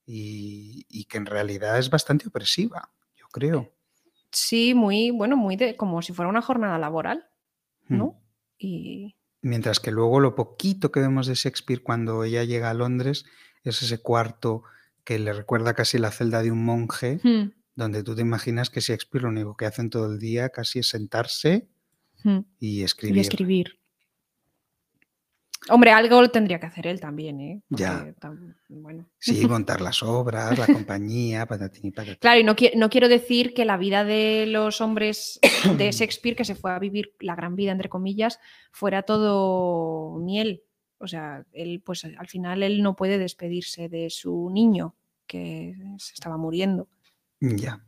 y, 0.06 1.04
que 1.04 1.18
en 1.18 1.26
realidad 1.26 1.78
es 1.78 1.90
bastante 1.90 2.28
opresiva, 2.28 2.90
yo 3.16 3.26
creo. 3.28 3.60
Eh, 3.60 3.72
sí, 4.30 4.74
muy, 4.74 5.10
bueno, 5.10 5.36
muy 5.36 5.56
de, 5.56 5.76
como 5.76 6.02
si 6.02 6.12
fuera 6.12 6.28
una 6.28 6.42
jornada 6.42 6.78
laboral, 6.78 7.28
hmm. 7.88 7.96
¿no? 7.96 8.20
Y... 8.58 9.14
Mientras 9.40 9.80
que 9.80 9.92
luego 9.92 10.20
lo 10.20 10.34
poquito 10.34 10.90
que 10.90 11.00
vemos 11.00 11.26
de 11.26 11.34
Shakespeare 11.34 11.82
cuando 11.82 12.24
ella 12.24 12.44
llega 12.44 12.70
a 12.70 12.74
Londres 12.74 13.24
es 13.62 13.82
ese 13.82 14.02
cuarto 14.02 14.64
que 15.08 15.18
le 15.18 15.32
recuerda 15.32 15.72
casi 15.72 15.96
la 15.96 16.10
celda 16.10 16.42
de 16.42 16.50
un 16.52 16.62
monje, 16.62 17.18
Hmm, 17.22 17.50
donde 17.74 18.02
tú 18.02 18.14
te 18.14 18.20
imaginas 18.20 18.68
que 18.68 18.80
Shakespeare 18.80 19.22
lo 19.22 19.30
único 19.30 19.56
que 19.56 19.64
hacen 19.64 19.88
todo 19.88 20.12
el 20.12 20.18
día 20.18 20.50
casi 20.50 20.80
es 20.80 20.88
sentarse 20.88 21.66
hmm, 22.24 22.40
y 22.60 22.80
y 22.80 22.82
escribir. 22.82 23.20
escribir. 23.20 23.78
Hombre, 25.70 25.92
algo 25.92 26.20
lo 26.20 26.30
tendría 26.30 26.60
que 26.60 26.66
hacer 26.66 26.86
él 26.86 27.00
también, 27.00 27.40
¿eh? 27.40 27.62
Ya. 27.70 28.14
Bueno. 28.68 29.08
Sí, 29.18 29.46
montar 29.48 29.80
las 29.80 30.02
obras, 30.02 30.58
la 30.58 30.66
compañía, 30.66 31.46
patatín 31.46 31.86
y 31.86 31.90
patatán. 31.90 32.18
Claro, 32.20 32.40
y 32.40 32.44
no, 32.44 32.54
qui- 32.54 32.74
no 32.76 32.90
quiero 32.90 33.08
decir 33.08 33.54
que 33.54 33.64
la 33.64 33.78
vida 33.78 34.04
de 34.04 34.44
los 34.46 34.82
hombres 34.82 35.40
de 35.78 35.90
Shakespeare, 35.92 36.36
que 36.36 36.44
se 36.44 36.54
fue 36.54 36.70
a 36.72 36.78
vivir 36.78 37.14
la 37.20 37.34
gran 37.34 37.56
vida, 37.56 37.72
entre 37.72 37.88
comillas, 37.88 38.40
fuera 38.72 39.02
todo 39.04 40.18
miel. 40.18 40.64
O 40.98 41.06
sea, 41.06 41.46
él, 41.52 41.80
pues 41.84 42.04
al 42.04 42.28
final 42.28 42.62
él 42.62 42.82
no 42.82 42.94
puede 42.96 43.18
despedirse 43.18 43.88
de 43.88 44.10
su 44.10 44.50
niño, 44.52 44.96
que 45.28 45.76
se 45.98 46.14
estaba 46.14 46.36
muriendo. 46.36 46.88
Ya. 47.40 47.84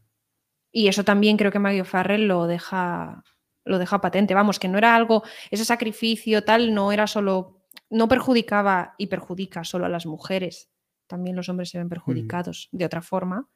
Y 0.72 0.88
eso 0.88 1.04
también 1.04 1.36
creo 1.36 1.50
que 1.50 1.58
Maggie 1.58 1.84
Farrell 1.84 2.28
lo 2.28 2.46
deja, 2.46 3.24
lo 3.64 3.78
deja 3.78 4.00
patente. 4.00 4.34
Vamos, 4.34 4.58
que 4.58 4.68
no 4.68 4.78
era 4.78 4.94
algo, 4.94 5.22
ese 5.50 5.64
sacrificio 5.64 6.44
tal, 6.44 6.74
no 6.74 6.92
era 6.92 7.06
solo, 7.06 7.64
no 7.88 8.08
perjudicaba 8.08 8.94
y 8.96 9.08
perjudica 9.08 9.64
solo 9.64 9.86
a 9.86 9.88
las 9.88 10.06
mujeres. 10.06 10.70
También 11.08 11.34
los 11.34 11.48
hombres 11.48 11.70
se 11.70 11.78
ven 11.78 11.88
perjudicados 11.88 12.68
de 12.70 12.84
otra 12.84 13.02
forma. 13.02 13.48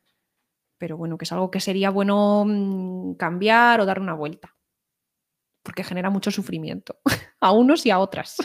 Pero 0.76 0.96
bueno, 0.96 1.16
que 1.16 1.24
es 1.24 1.32
algo 1.32 1.52
que 1.52 1.60
sería 1.60 1.90
bueno 1.90 2.44
mm, 2.44 3.14
cambiar 3.14 3.80
o 3.80 3.86
dar 3.86 4.00
una 4.00 4.14
vuelta. 4.14 4.56
porque 5.62 5.84
genera 5.84 6.10
mucho 6.10 6.30
sufrimiento 6.30 6.98
a 7.40 7.52
unos 7.52 7.86
y 7.86 7.90
a 7.90 7.98
otras. 7.98 8.36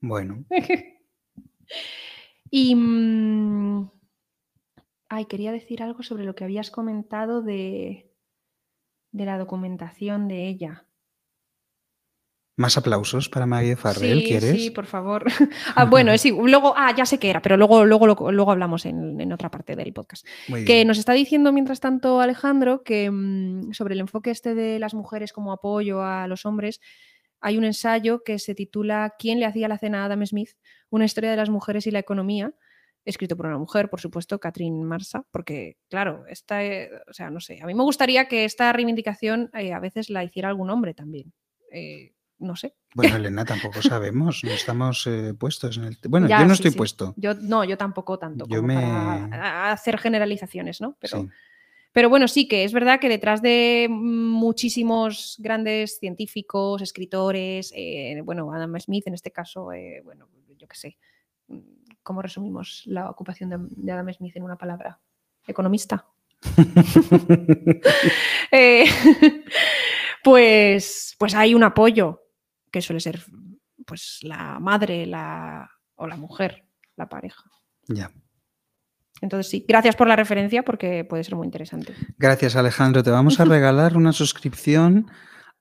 Bueno, 0.00 0.44
y. 2.50 2.74
mm, 2.74 3.90
ay, 5.14 5.26
quería 5.26 5.52
decir 5.52 5.82
algo 5.82 6.02
sobre 6.02 6.24
lo 6.24 6.34
que 6.34 6.44
habías 6.44 6.70
comentado 6.70 7.42
de, 7.42 8.10
de 9.12 9.24
la 9.24 9.38
documentación 9.38 10.28
de 10.28 10.48
ella. 10.48 10.86
más 12.56 12.76
aplausos 12.78 13.28
para 13.28 13.46
Maggie 13.46 13.74
Farrell, 13.74 14.20
sí, 14.20 14.28
¿quieres? 14.28 14.50
sí, 14.52 14.70
por 14.70 14.86
favor. 14.86 15.24
ah, 15.74 15.86
bueno, 15.86 16.16
sí, 16.18 16.30
luego, 16.30 16.72
ah, 16.76 16.94
ya 16.96 17.04
sé 17.04 17.18
qué 17.18 17.28
era, 17.30 17.42
pero 17.42 17.56
luego, 17.56 17.84
luego, 17.84 18.30
luego 18.30 18.52
hablamos 18.52 18.86
en, 18.86 19.20
en 19.20 19.32
otra 19.32 19.50
parte 19.50 19.74
del 19.74 19.92
podcast. 19.92 20.24
Muy 20.46 20.64
Que 20.64 20.74
bien. 20.74 20.86
nos 20.86 20.98
está 20.98 21.12
diciendo, 21.14 21.52
mientras 21.52 21.80
tanto, 21.80 22.20
Alejandro, 22.20 22.84
que 22.84 23.10
mm, 23.10 23.72
sobre 23.72 23.94
el 23.94 24.00
enfoque 24.00 24.30
este 24.30 24.54
de 24.54 24.78
las 24.78 24.94
mujeres 24.94 25.32
como 25.32 25.52
apoyo 25.52 26.02
a 26.04 26.28
los 26.28 26.46
hombres, 26.46 26.80
hay 27.40 27.58
un 27.58 27.64
ensayo 27.64 28.22
que 28.22 28.38
se 28.38 28.54
titula 28.54 29.14
¿Quién 29.18 29.40
le 29.40 29.46
hacía 29.46 29.66
la 29.66 29.78
cena 29.78 30.02
a 30.02 30.04
Adam 30.06 30.24
Smith? 30.24 30.50
Una 30.90 31.06
historia 31.06 31.30
de 31.32 31.36
las 31.36 31.50
mujeres 31.50 31.88
y 31.88 31.90
la 31.90 31.98
economía, 31.98 32.52
escrito 33.04 33.36
por 33.36 33.46
una 33.46 33.58
mujer, 33.58 33.90
por 33.90 34.00
supuesto, 34.00 34.38
Catherine 34.40 34.84
Marsa, 34.84 35.24
porque, 35.30 35.76
claro, 35.88 36.24
esta, 36.28 36.64
eh, 36.64 36.90
o 37.08 37.12
sea, 37.12 37.30
no 37.30 37.40
sé, 37.40 37.60
a 37.62 37.66
mí 37.66 37.74
me 37.74 37.82
gustaría 37.82 38.26
que 38.28 38.44
esta 38.44 38.72
reivindicación 38.72 39.50
eh, 39.52 39.72
a 39.72 39.78
veces 39.80 40.08
la 40.10 40.24
hiciera 40.24 40.48
algún 40.48 40.70
hombre 40.70 40.94
también. 40.94 41.32
Eh, 41.70 42.12
no 42.38 42.56
sé. 42.56 42.74
Bueno, 42.94 43.16
Elena, 43.16 43.44
tampoco 43.44 43.82
sabemos, 43.82 44.42
no 44.44 44.52
estamos 44.52 45.08
puestos 45.38 45.76
en 45.76 45.84
el... 45.84 45.98
Bueno, 46.08 46.28
Ya, 46.28 46.40
yo 46.40 46.44
no 46.46 46.54
sí, 46.54 46.60
estoy 46.60 46.70
sí. 46.72 46.78
puesto. 46.78 47.14
Yo, 47.16 47.34
no, 47.34 47.64
yo 47.64 47.76
tampoco 47.76 48.18
tanto 48.18 48.46
Yo 48.48 48.56
como 48.56 48.68
me- 48.68 48.74
para 48.74 49.72
hacer 49.72 49.98
generalizaciones, 49.98 50.80
¿no? 50.80 50.96
Pero, 50.98 51.20
Sí. 51.22 51.28
pero 51.92 52.08
bueno, 52.08 52.26
sí 52.26 52.48
que 52.48 52.64
es 52.64 52.72
verdad 52.72 52.98
que 53.00 53.08
detrás 53.08 53.42
de 53.42 53.86
muchísimos 53.90 55.36
grandes 55.38 55.98
científicos, 55.98 56.80
escritores, 56.82 57.72
bueno, 58.24 58.52
Adam 58.52 58.78
Smith 58.80 59.06
en 59.06 59.14
este 59.14 59.30
caso, 59.30 59.70
bueno, 60.04 60.28
yo 60.58 60.66
qué 60.68 60.76
sé, 60.76 60.98
¿cómo 62.04 62.22
resumimos 62.22 62.82
la 62.86 63.10
ocupación 63.10 63.50
de, 63.50 63.56
de 63.58 63.92
Adam 63.92 64.12
Smith 64.12 64.36
en 64.36 64.44
una 64.44 64.56
palabra? 64.56 65.00
Economista. 65.46 66.06
Eh, 68.56 68.84
pues, 70.22 71.16
pues 71.18 71.34
hay 71.34 71.54
un 71.54 71.64
apoyo 71.64 72.22
que 72.70 72.80
suele 72.80 73.00
ser 73.00 73.20
pues 73.84 74.20
la 74.22 74.60
madre 74.60 75.06
la, 75.06 75.68
o 75.96 76.06
la 76.06 76.16
mujer, 76.16 76.64
la 76.94 77.08
pareja. 77.08 77.42
ya. 77.88 78.12
Entonces 79.20 79.50
sí, 79.50 79.64
gracias 79.66 79.96
por 79.96 80.06
la 80.06 80.16
referencia 80.16 80.64
porque 80.64 81.04
puede 81.04 81.24
ser 81.24 81.34
muy 81.34 81.46
interesante. 81.46 81.94
Gracias, 82.18 82.54
Alejandro. 82.54 83.02
Te 83.02 83.10
vamos 83.10 83.40
a 83.40 83.44
regalar 83.46 83.96
una 83.96 84.12
suscripción 84.12 85.10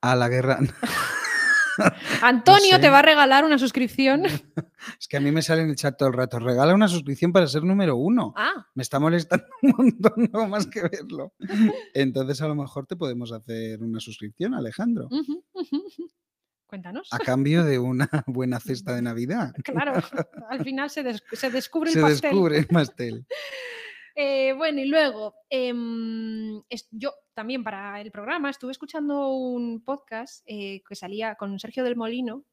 a 0.02 0.16
la 0.16 0.30
guerra. 0.30 0.60
Antonio 2.22 2.76
sé. 2.76 2.80
te 2.80 2.90
va 2.90 3.00
a 3.00 3.02
regalar 3.02 3.46
una 3.46 3.58
suscripción. 3.58 4.24
Es 5.00 5.08
que 5.08 5.16
a 5.16 5.22
mí 5.22 5.32
me 5.32 5.42
sale 5.42 5.62
en 5.62 5.70
el 5.70 5.78
chat 5.78 5.98
todo 5.98 6.10
el 6.10 6.14
rato. 6.16 6.40
Regala 6.40 6.74
una 6.76 6.90
suscripción 6.90 7.32
para 7.32 7.48
ser 7.48 7.64
número 7.64 7.96
uno. 7.96 8.34
Ah, 8.36 8.68
Me 8.76 8.84
está 8.84 9.00
molestando 9.00 9.46
un 9.62 9.70
montón, 9.78 10.30
no 10.34 10.46
más 10.50 10.68
que 10.68 10.82
verlo. 10.82 11.34
Entonces, 11.94 12.42
a 12.42 12.50
lo 12.50 12.56
mejor 12.56 12.86
te 12.86 12.98
podemos 12.98 13.32
hacer 13.32 13.82
una 13.82 14.02
suscripción, 14.02 14.54
Alejandro, 14.54 15.08
cuéntanos. 16.68 17.08
a 17.12 17.20
cambio 17.20 17.64
de 17.64 17.80
una 17.80 18.10
buena 18.28 18.60
cesta 18.60 18.94
de 18.94 19.02
Navidad. 19.04 19.54
Claro, 19.64 19.94
al 20.50 20.64
final 20.66 20.90
se, 20.90 21.04
des- 21.04 21.24
se 21.32 21.50
descubre 21.50 21.90
el 21.92 21.94
Se 21.96 22.02
pastel. 22.02 22.22
descubre 22.32 22.58
el 22.58 22.68
pastel. 22.68 23.26
Eh, 24.16 24.53
bueno, 24.53 24.80
y 24.82 24.86
luego, 24.86 25.34
em, 25.49 26.61
es- 26.70 26.88
yo 26.91 27.14
también 27.34 27.64
para 27.64 27.99
el 27.99 28.11
programa 28.11 28.49
estuve 28.49 28.72
escuchando 28.72 29.30
un 29.34 29.84
podcast 29.84 30.43
eh, 30.45 30.82
que 30.88 30.95
salía 30.95 31.36
con 31.36 31.57
Sergio 31.59 31.84
del 31.84 31.95
Molino, 31.95 32.45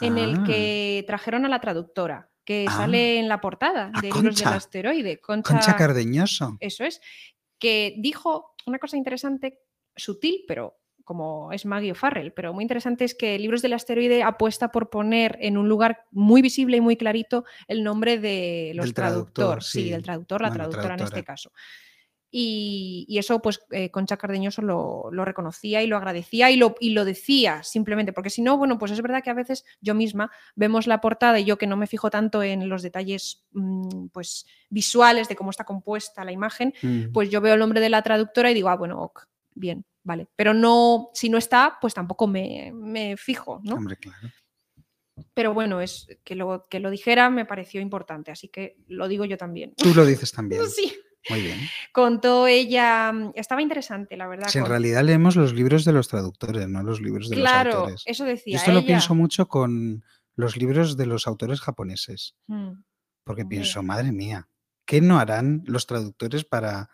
en 0.00 0.16
el 0.18 0.36
Ah. 0.38 0.44
que 0.46 1.04
trajeron 1.06 1.44
a 1.44 1.48
la 1.48 1.60
traductora, 1.60 2.30
que 2.44 2.66
Ah. 2.68 2.72
sale 2.72 3.18
en 3.18 3.28
la 3.28 3.40
portada 3.40 3.90
A 3.94 4.00
de 4.00 4.08
Libros 4.08 4.22
del. 4.22 4.54
Asteroide, 4.56 5.20
Concha, 5.20 5.52
Concha 5.52 5.76
Cardeñoso. 5.76 6.56
eso 6.60 6.84
es, 6.84 7.00
que 7.58 7.94
dijo 7.98 8.54
una 8.66 8.78
cosa 8.78 8.96
interesante, 8.96 9.58
sutil, 9.96 10.44
pero 10.48 10.78
como 11.12 11.52
es 11.52 11.66
Maggie 11.66 11.92
O'Farrell, 11.92 12.32
pero 12.32 12.54
muy 12.54 12.62
interesante 12.64 13.04
es 13.04 13.14
que 13.14 13.38
Libros 13.38 13.60
del 13.60 13.74
Asteroide 13.74 14.22
apuesta 14.22 14.72
por 14.72 14.88
poner 14.88 15.36
en 15.42 15.58
un 15.58 15.68
lugar 15.68 16.06
muy 16.10 16.40
visible 16.40 16.78
y 16.78 16.80
muy 16.80 16.96
clarito 16.96 17.44
el 17.68 17.84
nombre 17.84 18.18
de 18.18 18.72
los 18.74 18.86
Del 18.86 18.94
traductor, 18.94 19.32
traductores, 19.34 19.66
sí, 19.66 19.82
sí. 19.82 19.90
del 19.90 20.02
traductor, 20.02 20.40
la 20.40 20.48
Bueno, 20.48 20.64
traductora 20.70 20.94
en 20.94 21.00
este 21.02 21.22
caso. 21.22 21.52
Y, 22.34 23.04
y 23.10 23.18
eso, 23.18 23.42
pues, 23.42 23.60
eh, 23.72 23.90
Concha 23.90 24.16
Cardeñoso 24.16 24.62
lo, 24.62 25.10
lo 25.12 25.26
reconocía 25.26 25.82
y 25.82 25.86
lo 25.86 25.98
agradecía 25.98 26.50
y 26.50 26.56
lo, 26.56 26.76
y 26.80 26.90
lo 26.94 27.04
decía 27.04 27.62
simplemente, 27.62 28.14
porque 28.14 28.30
si 28.30 28.40
no, 28.40 28.56
bueno, 28.56 28.78
pues 28.78 28.90
es 28.92 29.02
verdad 29.02 29.22
que 29.22 29.28
a 29.28 29.34
veces 29.34 29.66
yo 29.82 29.94
misma 29.94 30.30
vemos 30.54 30.86
la 30.86 31.02
portada 31.02 31.38
y 31.40 31.44
yo 31.44 31.58
que 31.58 31.66
no 31.66 31.76
me 31.76 31.86
fijo 31.86 32.08
tanto 32.08 32.42
en 32.42 32.70
los 32.70 32.80
detalles, 32.80 33.44
mm, 33.52 34.06
pues, 34.14 34.46
visuales 34.70 35.28
de 35.28 35.36
cómo 35.36 35.50
está 35.50 35.64
compuesta 35.64 36.24
la 36.24 36.32
imagen, 36.32 36.72
Mm. 36.80 37.12
pues 37.12 37.28
yo 37.28 37.42
veo 37.42 37.52
el 37.52 37.60
nombre 37.60 37.80
de 37.82 37.90
la 37.90 38.00
traductora 38.00 38.50
y 38.50 38.54
digo, 38.54 38.70
ah, 38.70 38.76
bueno, 38.76 39.02
ok, 39.02 39.26
bien, 39.54 39.84
vale. 40.04 40.28
Pero 40.36 40.54
no, 40.54 41.10
si 41.14 41.28
no 41.28 41.38
está, 41.38 41.78
pues 41.80 41.94
tampoco 41.94 42.26
me, 42.26 42.72
me 42.74 43.16
fijo, 43.16 43.60
¿no? 43.62 43.76
Hombre, 43.76 43.96
claro. 43.96 44.28
Pero 45.34 45.54
bueno, 45.54 45.80
es 45.80 46.08
que 46.24 46.34
lo, 46.34 46.66
que 46.68 46.80
lo 46.80 46.90
dijera 46.90 47.30
me 47.30 47.44
pareció 47.44 47.80
importante, 47.80 48.30
así 48.30 48.48
que 48.48 48.76
lo 48.88 49.08
digo 49.08 49.24
yo 49.24 49.36
también. 49.36 49.74
Tú 49.76 49.94
lo 49.94 50.04
dices 50.04 50.32
también. 50.32 50.62
Sí, 51.24 51.30
Muy 51.30 51.42
bien. 51.42 51.58
contó 51.92 52.48
ella, 52.48 53.12
mm, 53.12 53.32
estaba 53.36 53.62
interesante, 53.62 54.16
la 54.16 54.26
verdad. 54.26 54.48
Si 54.48 54.58
en 54.58 54.66
realidad 54.66 55.04
leemos 55.04 55.36
los 55.36 55.54
libros 55.54 55.84
de 55.84 55.92
los 55.92 56.08
traductores, 56.08 56.66
no 56.66 56.82
los 56.82 57.00
libros 57.00 57.28
de 57.28 57.36
los 57.36 57.44
claro, 57.44 57.72
autores. 57.74 58.02
eso 58.06 58.24
Yo 58.24 58.30
decía 58.30 58.56
esto 58.56 58.72
lo 58.72 58.84
pienso 58.84 59.14
mucho 59.14 59.46
con 59.46 60.04
los 60.34 60.56
libros 60.56 60.96
de 60.96 61.06
los 61.06 61.28
autores 61.28 61.60
japoneses, 61.60 62.34
Mm, 62.48 62.82
porque 63.24 63.44
pienso, 63.44 63.84
madre 63.84 64.10
mía, 64.10 64.48
¿qué 64.84 65.00
no 65.00 65.20
harán 65.20 65.62
los 65.66 65.86
traductores 65.86 66.44
para, 66.44 66.90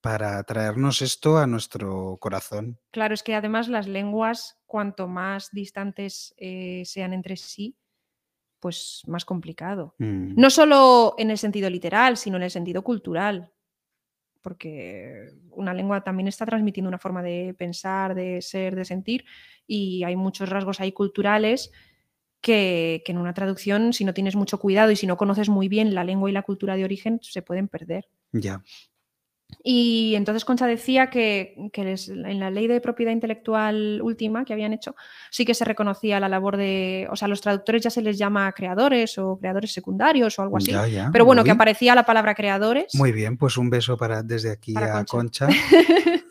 para 0.00 0.42
traernos 0.44 1.02
esto 1.02 1.38
a 1.38 1.46
nuestro 1.46 2.16
corazón? 2.20 2.78
Claro, 2.90 3.14
es 3.14 3.22
que 3.22 3.34
además 3.34 3.68
las 3.68 3.86
lenguas, 3.86 4.58
cuanto 4.66 5.08
más 5.08 5.50
distantes 5.52 6.34
eh, 6.38 6.82
sean 6.86 7.12
entre 7.12 7.36
sí, 7.36 7.76
pues 8.60 9.02
más 9.06 9.24
complicado. 9.24 9.94
Mm, 9.98 10.34
No 10.40 10.50
solo 10.50 11.14
en 11.18 11.30
el 11.30 11.38
sentido 11.38 11.68
literal, 11.70 12.16
sino 12.16 12.36
en 12.36 12.44
el 12.44 12.50
sentido 12.50 12.82
cultural. 12.82 13.52
Porque 14.42 15.28
una 15.50 15.74
lengua 15.74 16.02
también 16.02 16.28
está 16.28 16.46
transmitiendo 16.46 16.88
una 16.88 16.98
forma 16.98 17.22
de 17.22 17.54
pensar, 17.58 18.14
de 18.14 18.40
ser, 18.40 18.74
de 18.74 18.86
sentir, 18.86 19.24
y 19.66 20.02
hay 20.04 20.16
muchos 20.16 20.48
rasgos 20.48 20.80
ahí 20.80 20.92
culturales 20.92 21.70
que, 22.40 23.02
que 23.04 23.12
en 23.12 23.18
una 23.18 23.34
traducción, 23.34 23.92
si 23.92 24.04
no 24.06 24.14
tienes 24.14 24.36
mucho 24.36 24.58
cuidado 24.58 24.90
y 24.90 24.96
si 24.96 25.06
no 25.06 25.18
conoces 25.18 25.50
muy 25.50 25.68
bien 25.68 25.94
la 25.94 26.04
lengua 26.04 26.30
y 26.30 26.32
la 26.32 26.42
cultura 26.42 26.76
de 26.76 26.84
origen, 26.84 27.18
se 27.22 27.42
pueden 27.42 27.68
perder. 27.68 28.08
Ya. 28.32 28.62
Y 29.62 30.14
entonces 30.14 30.44
Concha 30.44 30.66
decía 30.66 31.10
que, 31.10 31.54
que 31.72 31.84
les- 31.84 32.08
en 32.08 32.40
la 32.40 32.50
ley 32.50 32.66
de 32.66 32.80
propiedad 32.80 33.12
intelectual 33.12 34.00
última 34.02 34.44
que 34.44 34.52
habían 34.52 34.72
hecho, 34.72 34.96
sí 35.30 35.44
que 35.44 35.54
se 35.54 35.64
reconocía 35.64 36.18
la 36.20 36.28
labor 36.28 36.56
de, 36.56 37.06
o 37.10 37.16
sea, 37.16 37.28
los 37.28 37.40
traductores 37.40 37.82
ya 37.82 37.90
se 37.90 38.00
les 38.02 38.16
llama 38.16 38.50
creadores 38.52 39.18
o 39.18 39.36
creadores 39.38 39.72
secundarios 39.72 40.38
o 40.38 40.42
algo 40.42 40.56
así. 40.56 40.72
Ya, 40.72 40.86
ya. 40.86 41.10
Pero 41.12 41.24
bueno, 41.24 41.44
que 41.44 41.50
aparecía 41.50 41.94
la 41.94 42.04
palabra 42.06 42.34
creadores. 42.34 42.94
Muy 42.94 43.12
bien, 43.12 43.36
pues 43.36 43.56
un 43.56 43.68
beso 43.70 43.96
para 43.96 44.22
desde 44.22 44.50
aquí 44.50 44.72
Para 44.72 44.98
a 44.98 45.04
Concha. 45.04 45.46
Concha. 45.46 45.48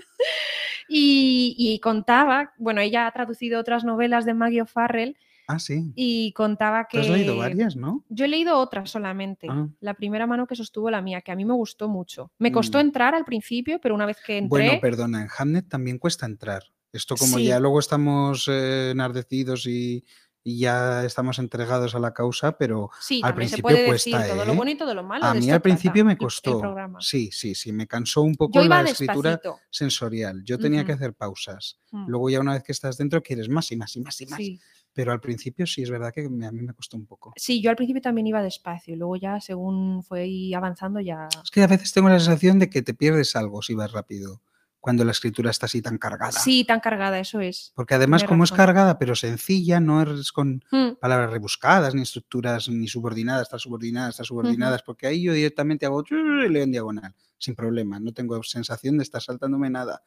y, 0.88 1.55
y 1.57 1.80
contaba, 1.80 2.53
bueno, 2.57 2.82
ella 2.82 3.05
ha 3.07 3.11
traducido 3.11 3.59
otras 3.59 3.84
novelas 3.84 4.26
de 4.26 4.34
Maggie 4.34 4.61
O'Farrell 4.63 5.17
Ah, 5.52 5.58
sí. 5.58 5.91
y 5.95 6.32
contaba 6.34 6.84
Tú 6.84 6.89
que... 6.91 7.00
has 7.00 7.10
leído 7.10 7.36
varias, 7.36 7.76
¿no? 7.76 8.06
Yo 8.10 8.26
he 8.26 8.28
leído 8.28 8.58
otras 8.60 8.91
solamente. 8.91 9.47
Ah. 9.50 9.68
La 9.80 9.95
primera 9.95 10.28
mano 10.28 10.45
que 10.45 10.56
sostuvo 10.56 10.91
la 10.91 11.02
mía, 11.02 11.22
que 11.22 11.32
a 11.32 11.36
mí 11.36 11.43
me 11.43 11.54
gustó 11.56 11.89
mucho. 11.89 12.32
Me 12.38 12.52
costó 12.52 12.78
Mm. 12.78 12.82
entrar 12.82 13.16
al 13.16 13.26
principio, 13.26 13.80
pero 13.82 13.95
una 13.95 14.06
vez 14.06 14.18
que 14.24 14.38
entré... 14.38 14.47
Bueno, 14.50 14.80
perdona, 14.80 15.24
en 15.24 15.28
Hamnet 15.36 15.68
también 15.68 15.97
cuesta 15.97 16.28
entrar. 16.28 16.64
Esto 16.93 17.16
como 17.16 17.38
Sí. 17.38 17.45
ya 17.45 17.60
luego 17.60 17.80
estamos 17.80 18.47
eh, 18.47 18.91
enardecidos 18.91 19.66
y, 19.66 20.04
y 20.50 20.60
ya 20.60 21.06
estamos 21.06 21.38
entregados 21.39 21.95
a 21.95 22.00
la 22.00 22.14
causa, 22.14 22.58
pero 22.58 22.89
Sí, 23.00 23.22
Al 23.24 23.32
se 23.32 23.36
principio 23.36 23.76
decir 23.76 24.14
cuesta, 24.14 24.28
todo 24.34 24.45
lo 24.45 24.54
¿eh? 24.54 24.56
bueno 24.56 24.72
y 24.72 24.78
todo 24.78 24.93
lo 24.95 25.04
malo. 25.04 25.24
a 25.26 25.34
mí 25.34 25.50
al 25.52 25.62
principio 25.62 26.04
me 26.04 26.14
el 26.14 26.18
costó. 26.18 26.62
Sí, 27.00 27.30
sí, 27.32 27.54
sí, 27.56 27.72
me 27.72 27.88
cansó 27.88 28.22
un 28.22 28.36
poco 28.36 28.62
la 28.64 28.82
escritura 28.82 29.39
sensorial. 29.70 30.43
Yo 30.43 30.58
tenía 30.58 30.84
que 30.86 30.93
hacer 30.93 31.14
pausas. 31.14 31.80
Mm, 31.91 32.08
Luego 32.10 32.30
ya 32.30 32.39
una 32.39 32.54
vez 32.54 32.64
que 32.64 32.72
estás 32.72 32.97
dentro 32.97 33.22
quieres 33.22 33.50
más 33.50 33.72
y 33.72 33.78
más 33.78 33.95
y 33.95 34.02
más 34.02 34.22
y 34.22 34.26
más. 34.26 34.38
Sí. 34.38 34.60
Pero 34.91 35.12
al 35.12 35.22
principio 35.22 35.68
sí 35.68 35.84
es 35.84 35.91
verdad 35.91 36.12
que 36.12 36.26
a 36.26 36.30
mí 36.30 36.62
me 36.62 36.74
costó 36.74 36.97
un 36.97 37.06
poco. 37.06 37.32
Sí, 37.36 37.62
yo 37.62 37.70
al 37.70 37.76
principio 37.76 38.02
también 38.02 38.28
iba 38.28 38.41
despacio 38.41 38.95
y 38.95 38.97
luego 38.97 39.16
ya 39.16 39.39
según 39.39 40.04
fue 40.04 40.52
avanzando 40.56 41.00
ya... 41.00 41.30
Es 41.43 41.52
que 41.52 41.62
a 41.62 41.68
veces 41.68 41.93
tengo 41.93 42.10
la 42.10 42.20
sensación 42.20 42.58
de 42.60 42.70
que 42.70 42.82
te 42.82 42.93
pierdes 42.95 43.36
algo 43.36 43.62
si 43.62 43.76
vas 43.76 43.91
rápido, 43.91 44.41
cuando 44.80 45.03
la 45.03 45.11
escritura 45.11 45.51
está 45.51 45.65
así 45.65 45.82
tan 45.82 45.97
cargada. 45.97 46.32
Sí, 46.32 46.63
tan 46.63 46.80
cargada, 46.80 47.19
eso 47.19 47.41
es. 47.41 47.73
Porque 47.75 47.95
además, 47.95 48.23
como 48.23 48.43
es 48.43 48.51
cargada, 48.51 48.97
pero 48.97 49.15
sencilla, 49.15 49.80
no 49.80 50.01
es 50.01 50.32
con 50.32 50.49
Mm, 50.71 50.95
palabras 50.99 51.32
rebuscadas, 51.32 51.95
ni 51.95 52.01
estructuras, 52.01 52.69
ni 52.69 52.88
subordinadas, 52.88 53.43
está 53.43 53.59
subordinadas, 53.59 54.15
está 54.15 54.23
subordinadas, 54.23 54.84
porque 54.84 55.07
ahí 55.07 55.23
yo 55.23 55.34
directamente 55.34 55.86
hago 55.86 56.03
y 56.09 56.49
leo 56.49 56.63
en 56.63 56.71
diagonal, 56.71 57.13
sin 57.38 57.55
problema, 57.55 57.99
no 57.99 58.13
tengo 58.13 58.41
sensación 58.43 58.97
de 58.97 59.03
estar 59.03 59.21
saltándome 59.21 59.69
nada. 59.69 60.03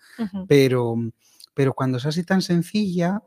Pero, 0.48 0.96
pero 1.54 1.74
cuando 1.74 1.98
es 1.98 2.06
así 2.06 2.24
tan 2.24 2.42
sencilla, 2.42 3.22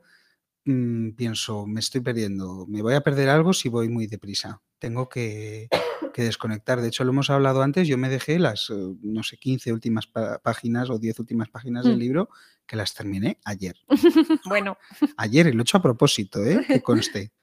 mm, 0.65 1.11
pienso, 1.11 1.65
me 1.65 1.79
estoy 1.79 2.01
perdiendo, 2.01 2.65
me 2.67 2.81
voy 2.81 2.93
a 2.93 3.01
perder 3.01 3.29
algo 3.29 3.53
si 3.53 3.69
voy 3.69 3.89
muy 3.89 4.07
deprisa. 4.07 4.61
Tengo 4.79 5.09
que, 5.09 5.67
que 6.15 6.23
desconectar. 6.23 6.79
De 6.79 6.87
hecho, 6.87 7.03
lo 7.03 7.11
hemos 7.11 7.29
hablado 7.29 7.61
antes, 7.61 7.89
yo 7.89 7.97
me 7.97 8.07
dejé 8.07 8.39
las, 8.39 8.69
eh, 8.69 8.73
no 9.01 9.21
sé, 9.21 9.35
15 9.37 9.73
últimas 9.73 10.07
páginas 10.41 10.89
o 10.89 10.97
10 10.97 11.19
últimas 11.19 11.49
páginas 11.49 11.83
del 11.83 11.97
Mm. 11.97 11.99
libro 11.99 12.29
que 12.65 12.77
las 12.77 12.93
terminé 12.93 13.37
ayer. 13.43 13.75
Bueno, 14.45 14.77
Ayer, 15.17 15.47
y 15.47 15.51
lo 15.51 15.59
he 15.59 15.63
hecho 15.63 15.77
a 15.77 15.81
propósito, 15.81 16.41
¿eh? 16.45 16.63
que 16.65 16.81
conste. 16.81 17.33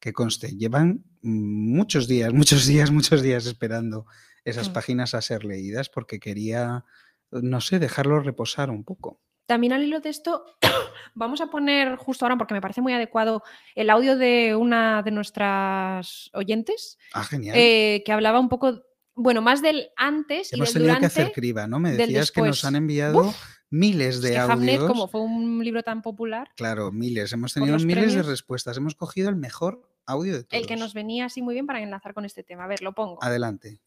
Que 0.00 0.14
conste. 0.14 0.56
Llevan 0.56 1.04
muchos 1.20 2.08
días, 2.08 2.32
muchos 2.32 2.66
días, 2.66 2.90
muchos 2.90 3.20
días 3.20 3.44
esperando 3.44 4.06
esas 4.44 4.70
Mm. 4.70 4.72
páginas 4.72 5.14
a 5.14 5.20
ser 5.20 5.44
leídas 5.44 5.90
porque 5.90 6.18
quería, 6.18 6.84
no 7.30 7.60
sé, 7.60 7.78
dejarlo 7.78 8.20
reposar 8.20 8.70
un 8.70 8.82
poco. 8.82 9.20
También 9.46 9.72
al 9.72 9.82
hilo 9.84 10.00
de 10.00 10.10
esto, 10.10 10.44
vamos 11.14 11.40
a 11.40 11.46
poner 11.46 11.96
justo 11.96 12.24
ahora, 12.24 12.36
porque 12.36 12.54
me 12.54 12.60
parece 12.60 12.80
muy 12.80 12.92
adecuado, 12.92 13.42
el 13.74 13.90
audio 13.90 14.16
de 14.16 14.54
una 14.56 15.02
de 15.02 15.10
nuestras 15.12 16.30
oyentes, 16.34 16.98
Ah, 17.12 17.24
genial. 17.24 17.54
eh, 17.56 18.02
que 18.04 18.12
hablaba 18.12 18.40
un 18.40 18.48
poco, 18.48 18.82
bueno, 19.14 19.40
más 19.42 19.62
del 19.62 19.88
antes 19.96 20.52
y 20.52 20.56
Hemos 20.56 20.68
del 20.68 20.82
tenido 20.82 20.94
durante. 20.94 21.14
que 21.14 21.20
hacer 21.22 21.32
criba, 21.32 21.66
¿no? 21.66 21.78
Me 21.78 21.92
decías 21.92 22.30
que 22.30 22.42
nos 22.42 22.64
han 22.64 22.76
enviado 22.76 23.32
miles 23.70 24.16
Es 24.16 24.22
de 24.22 24.30
que 24.32 24.38
Hamlet, 24.38 24.76
audios. 24.76 24.90
como 24.92 25.08
fue 25.08 25.20
un 25.22 25.64
libro 25.64 25.82
tan 25.82 26.02
popular, 26.02 26.50
Claro, 26.56 26.92
miles. 26.92 27.32
Hemos 27.32 27.52
tenido 27.54 27.78
miles 27.78 28.14
de 28.14 28.22
respuestas. 28.22 28.76
Hemos 28.76 28.94
cogido 28.94 29.28
el 29.28 29.36
mejor 29.36 29.88
audio 30.06 30.34
de 30.34 30.44
todos. 30.44 30.60
el 30.62 30.68
que 30.68 30.76
nos 30.76 30.94
venía 30.94 31.24
así 31.24 31.42
muy 31.42 31.54
bien 31.54 31.66
para 31.66 31.80
enlazar 31.82 32.14
con 32.14 32.24
este 32.24 32.42
tema. 32.44 32.64
A 32.64 32.68
ver, 32.68 32.80
lo 32.82 32.92
pongo. 32.94 33.18
Adelante. 33.22 33.80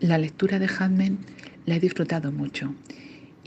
La 0.00 0.18
lectura 0.18 0.58
de 0.58 0.68
Hamlet 0.78 1.12
la 1.66 1.76
he 1.76 1.80
disfrutado 1.80 2.30
mucho 2.32 2.74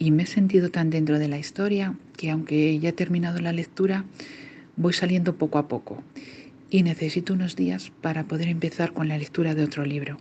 y 0.01 0.09
me 0.09 0.23
he 0.23 0.25
sentido 0.25 0.71
tan 0.71 0.89
dentro 0.89 1.19
de 1.19 1.27
la 1.27 1.37
historia 1.37 1.93
que 2.17 2.31
aunque 2.31 2.79
ya 2.79 2.89
he 2.89 2.93
terminado 2.93 3.39
la 3.39 3.51
lectura, 3.51 4.03
voy 4.75 4.93
saliendo 4.93 5.35
poco 5.35 5.59
a 5.59 5.67
poco 5.67 6.03
y 6.71 6.81
necesito 6.81 7.33
unos 7.33 7.55
días 7.55 7.91
para 8.01 8.23
poder 8.23 8.47
empezar 8.47 8.93
con 8.93 9.07
la 9.07 9.17
lectura 9.19 9.53
de 9.53 9.63
otro 9.63 9.85
libro. 9.85 10.17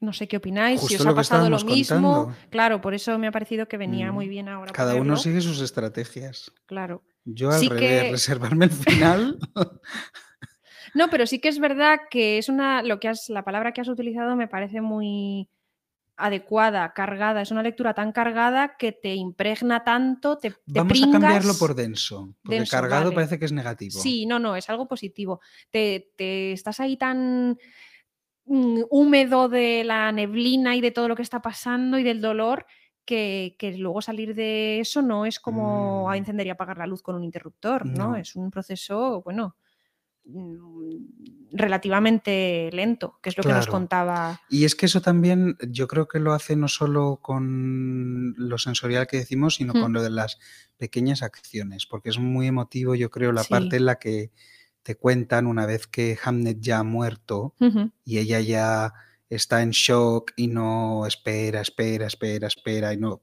No 0.00 0.12
sé 0.12 0.28
qué 0.28 0.36
opináis, 0.36 0.80
si 0.82 0.94
os 0.94 1.06
ha 1.06 1.14
pasado 1.14 1.48
lo 1.50 1.58
mismo. 1.64 2.14
contando. 2.24 2.36
Claro, 2.50 2.80
por 2.80 2.94
eso 2.94 3.18
me 3.18 3.26
ha 3.26 3.32
parecido 3.32 3.66
que 3.66 3.78
venía 3.78 4.12
Mm. 4.12 4.14
muy 4.14 4.28
bien 4.28 4.48
ahora. 4.48 4.70
Cada 4.72 4.94
uno 4.94 5.16
sigue 5.16 5.40
sus 5.40 5.60
estrategias. 5.60 6.52
Claro. 6.66 7.02
Yo 7.24 7.50
al 7.50 7.58
Sí 7.58 7.68
revés, 7.68 8.02
que- 8.04 8.10
reservarme 8.12 8.66
el 8.66 8.70
final. 8.70 9.38
No, 10.94 11.10
pero 11.10 11.26
sí 11.26 11.40
que 11.40 11.48
es 11.48 11.58
verdad 11.58 11.98
que 12.10 12.38
es 12.38 12.48
una. 12.48 12.82
Lo 12.82 12.98
que 13.00 13.08
has, 13.08 13.28
la 13.28 13.42
palabra 13.44 13.72
que 13.72 13.82
has 13.82 13.88
utilizado 13.88 14.34
me 14.34 14.48
parece 14.48 14.80
muy 14.80 15.46
adecuada, 16.16 16.92
cargada. 16.94 17.42
Es 17.42 17.50
una 17.50 17.62
lectura 17.62 17.94
tan 17.94 18.12
cargada 18.12 18.76
que 18.76 18.92
te 18.92 19.14
impregna 19.14 19.84
tanto, 19.84 20.38
te, 20.38 20.50
te 20.50 20.56
Vamos 20.66 21.02
a 21.02 21.10
cambiarlo 21.10 21.54
por 21.58 21.74
denso. 21.74 22.34
Porque 22.42 22.56
Denso, 22.58 22.76
cargado 22.76 23.04
vale. 23.04 23.14
parece 23.14 23.38
que 23.38 23.44
es 23.44 23.52
negativo. 23.52 24.00
Sí, 24.00 24.26
no, 24.26 24.38
no, 24.38 24.56
es 24.56 24.68
algo 24.70 24.88
positivo. 24.88 25.40
Te, 25.70 26.12
te 26.16 26.52
estás 26.52 26.80
ahí 26.80 26.96
tan 26.96 27.58
mm, 28.46 28.80
húmedo 28.90 29.48
de 29.48 29.84
la 29.84 30.10
neblina 30.12 30.74
y 30.76 30.80
de 30.80 30.90
todo 30.90 31.08
lo 31.08 31.16
que 31.16 31.22
está 31.22 31.42
pasando 31.42 31.98
y 31.98 32.02
del 32.02 32.20
dolor 32.20 32.66
que, 33.04 33.54
que 33.58 33.76
luego 33.76 34.02
salir 34.02 34.34
de 34.34 34.80
eso 34.80 35.00
no 35.02 35.26
es 35.26 35.38
como 35.38 36.10
a 36.10 36.14
Mm. 36.14 36.18
encender 36.18 36.46
y 36.46 36.50
apagar 36.50 36.78
la 36.78 36.86
luz 36.86 37.02
con 37.02 37.14
un 37.14 37.24
interruptor, 37.24 37.86
¿no? 37.86 38.08
No. 38.10 38.16
Es 38.16 38.34
un 38.34 38.50
proceso, 38.50 39.22
bueno, 39.22 39.56
relativamente 41.52 42.70
lento, 42.72 43.18
que 43.22 43.30
es 43.30 43.36
lo 43.36 43.44
que 43.44 43.52
nos 43.52 43.66
contaba. 43.66 44.40
Y 44.48 44.64
es 44.64 44.74
que 44.74 44.86
eso 44.86 45.00
también 45.00 45.56
yo 45.68 45.86
creo 45.88 46.08
que 46.08 46.18
lo 46.18 46.32
hace 46.32 46.56
no 46.56 46.68
solo 46.68 47.18
con 47.22 48.34
lo 48.36 48.58
sensorial 48.58 49.06
que 49.06 49.18
decimos, 49.18 49.56
sino 49.56 49.72
Mm. 49.74 49.80
con 49.80 49.92
lo 49.92 50.02
de 50.02 50.10
las 50.10 50.38
pequeñas 50.76 51.22
acciones, 51.22 51.86
porque 51.86 52.10
es 52.10 52.18
muy 52.18 52.46
emotivo, 52.46 52.94
yo 52.94 53.10
creo, 53.10 53.32
la 53.32 53.42
Sí. 53.44 53.50
parte 53.50 53.76
en 53.76 53.86
la 53.86 53.98
que 53.98 54.30
te 54.82 54.94
cuentan 54.96 55.46
una 55.46 55.66
vez 55.66 55.86
que 55.86 56.16
Hamnet 56.22 56.60
ya 56.60 56.78
ha 56.78 56.84
muerto 56.84 57.54
y 58.04 58.18
ella 58.18 58.40
ya 58.40 58.92
está 59.28 59.62
en 59.62 59.70
shock 59.70 60.32
y 60.36 60.46
no 60.48 61.06
espera, 61.06 61.60
espera, 61.60 62.06
espera, 62.06 62.46
espera 62.46 62.92
y 62.92 62.96
no, 62.96 63.20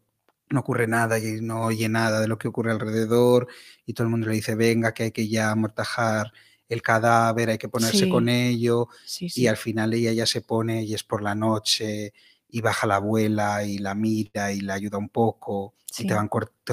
no 0.49 0.60
ocurre 0.60 0.88
nada 0.88 1.20
y 1.20 1.39
no 1.41 1.62
oye 1.62 1.88
nada 1.88 2.20
de 2.20 2.28
lo 2.28 2.38
que 2.38 2.49
ocurre 2.49 2.72
alrededor 2.72 3.47
y 3.86 3.93
todo 3.93 4.06
el 4.06 4.12
mundo 4.12 4.28
le 4.28 4.36
dice, 4.36 4.56
venga, 4.56 4.93
que 4.93 5.04
hay 5.04 5.12
que 5.12 5.30
ya 5.30 5.51
amortajar 5.51 6.34
el 6.74 6.82
cadáver, 6.82 7.49
hay 7.49 7.57
que 7.57 7.69
ponerse 7.69 7.99
Sí. 8.05 8.09
con 8.09 8.28
ello 8.30 8.88
Sí, 9.05 9.30
y 9.36 9.47
al 9.47 9.57
final 9.57 9.93
ella 9.93 10.11
ya 10.13 10.26
se 10.26 10.41
pone 10.41 10.84
y 10.84 10.93
es 10.93 11.03
por 11.03 11.21
la 11.24 11.36
noche 11.36 12.13
y 12.49 12.61
baja 12.61 12.86
la 12.88 12.95
abuela 12.97 13.63
y 13.65 13.78
la 13.80 13.95
mira 13.95 14.51
y 14.51 14.61
la 14.61 14.74
ayuda 14.76 14.97
un 14.97 15.09
poco 15.09 15.74
y 15.97 16.07
te 16.07 16.13
van 16.15 16.28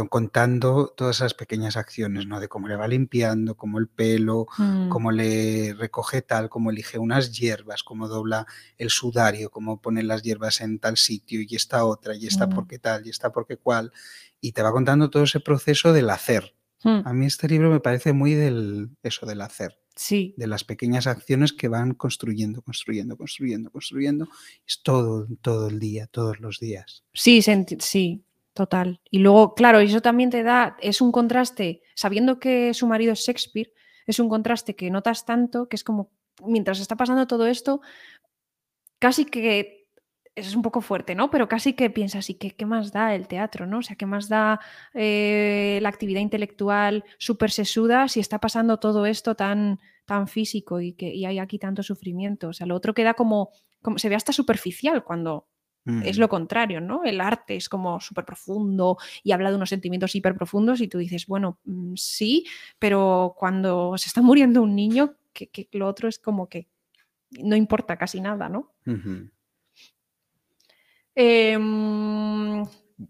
contando 0.09 0.95
todas 0.97 1.17
esas 1.17 1.35
pequeñas 1.35 1.77
acciones, 1.77 2.27
¿no? 2.27 2.41
De 2.41 2.49
cómo 2.49 2.69
le 2.69 2.77
va 2.77 2.89
limpiando, 2.89 3.55
cómo 3.55 3.79
el 3.79 3.87
pelo, 3.89 4.47
Mm, 4.59 4.89
cómo 4.89 5.13
le 5.13 5.75
recoge 5.75 6.23
tal, 6.23 6.49
cómo 6.49 6.71
elige 6.71 6.99
unas 6.99 7.33
hierbas, 7.39 7.83
cómo 7.83 8.09
dobla 8.09 8.47
el 8.79 8.89
sudario, 8.91 9.51
cómo 9.51 9.81
pone 9.81 10.03
las 10.03 10.23
hierbas 10.23 10.61
en 10.63 10.79
tal 10.79 10.97
sitio 10.97 11.41
y 11.47 11.55
esta 11.55 11.85
otra 11.85 12.15
y 12.17 12.27
esta 12.27 12.47
Mm. 12.47 12.51
porque 12.55 12.79
tal 12.79 13.07
y 13.07 13.11
esta 13.11 13.31
porque 13.31 13.57
cual 13.59 13.93
y 14.41 14.53
te 14.53 14.63
va 14.63 14.73
contando 14.73 15.11
todo 15.11 15.25
ese 15.25 15.41
proceso 15.41 15.93
del 15.93 16.09
hacer. 16.11 16.55
Mm, 16.85 17.01
A 17.05 17.13
mí 17.13 17.27
este 17.27 17.49
libro 17.49 17.71
me 17.71 17.81
parece 17.81 18.13
muy 18.13 18.35
del 18.35 18.91
eso 19.03 19.27
del 19.27 19.41
hacer 19.41 19.81
Sí, 19.97 20.35
de 20.39 20.47
las 20.47 20.65
pequeñas 20.65 21.07
acciones 21.07 21.53
que 21.53 21.69
van 21.69 21.93
construyendo, 21.93 22.63
construyendo, 22.63 23.19
construyendo, 23.19 23.71
construyendo. 23.71 24.29
Es 24.67 24.83
todo, 24.83 25.27
todo 25.43 25.69
el 25.69 25.79
día, 25.79 26.07
todos 26.07 26.41
los 26.41 26.59
días. 26.59 27.05
Sí, 27.13 27.43
sí, 27.43 28.25
total. 28.55 29.01
Y 29.11 29.19
luego, 29.19 29.55
claro, 29.55 29.81
eso 29.81 30.01
también 30.01 30.31
te 30.31 30.43
da, 30.43 30.77
es 30.81 31.03
un 31.03 31.13
contraste, 31.13 31.83
sabiendo 31.95 32.39
que 32.39 32.73
su 32.73 32.87
marido 32.87 33.13
es 33.13 33.21
Shakespeare, 33.21 33.75
es 34.07 34.19
un 34.19 34.31
contraste 34.31 34.75
que 34.75 34.91
notas 34.91 35.27
tanto 35.27 35.69
que 35.69 35.77
es 35.77 35.85
como, 35.85 36.11
mientras 36.47 36.81
está 36.81 36.97
pasando 36.97 37.27
todo 37.27 37.47
esto, 37.47 37.83
casi 38.99 39.27
que 39.27 39.80
es 40.49 40.57
un 40.57 40.63
poco 40.63 40.81
fuerte, 40.81 41.15
¿no? 41.15 41.31
Pero 41.31 41.49
casi 41.49 41.73
que 41.75 41.91
piensas, 41.91 42.31
¿y 42.31 42.35
qué, 42.35 42.51
qué 42.53 42.67
más 42.67 42.93
da 42.93 43.15
el 43.15 43.29
teatro, 43.29 43.67
¿no? 43.67 43.79
O 43.79 43.83
sea, 43.83 43.97
¿qué 43.97 44.07
más 44.07 44.29
da 44.29 44.61
eh, 44.95 45.79
la 45.83 45.89
actividad 45.89 46.21
intelectual 46.21 47.05
súper 47.19 47.51
sesuda 47.51 48.09
si 48.09 48.21
está 48.21 48.39
pasando 48.39 48.79
todo 48.79 49.07
esto 49.07 49.35
tan, 49.35 49.81
tan 50.05 50.29
físico 50.29 50.81
y, 50.81 50.93
que, 50.93 51.15
y 51.15 51.25
hay 51.25 51.39
aquí 51.39 51.59
tanto 51.59 51.83
sufrimiento? 51.83 52.49
O 52.49 52.53
sea, 52.53 52.67
lo 52.67 52.75
otro 52.75 52.95
queda 52.95 53.15
como, 53.15 53.51
como 53.83 53.99
se 53.99 54.09
ve 54.09 54.15
hasta 54.15 54.33
superficial 54.33 55.05
cuando 55.05 55.47
es 56.05 56.19
lo 56.19 56.29
contrario, 56.29 56.81
¿no? 56.81 57.03
El 57.05 57.21
arte 57.21 57.57
es 57.57 57.69
como 57.69 58.01
súper 58.01 58.25
profundo 58.25 58.99
y 59.25 59.33
habla 59.33 59.51
de 59.51 59.57
unos 59.57 59.71
sentimientos 59.71 60.15
hiper 60.15 60.37
profundos 60.37 60.81
y 60.83 60.89
tú 60.89 60.99
dices, 60.99 61.27
bueno, 61.27 61.59
mm, 61.65 61.95
sí, 61.97 62.47
pero 62.79 63.35
cuando 63.37 63.97
se 63.97 64.09
está 64.09 64.21
muriendo 64.23 64.63
un 64.63 64.77
niño, 64.77 65.17
que, 65.33 65.49
que 65.49 65.69
lo 65.73 65.89
otro 65.89 66.09
es 66.09 66.19
como 66.19 66.49
que 66.49 66.69
no 67.31 67.57
importa 67.57 67.97
casi 67.97 68.21
nada, 68.21 68.49
¿no? 68.49 68.73
Em, 71.15 72.63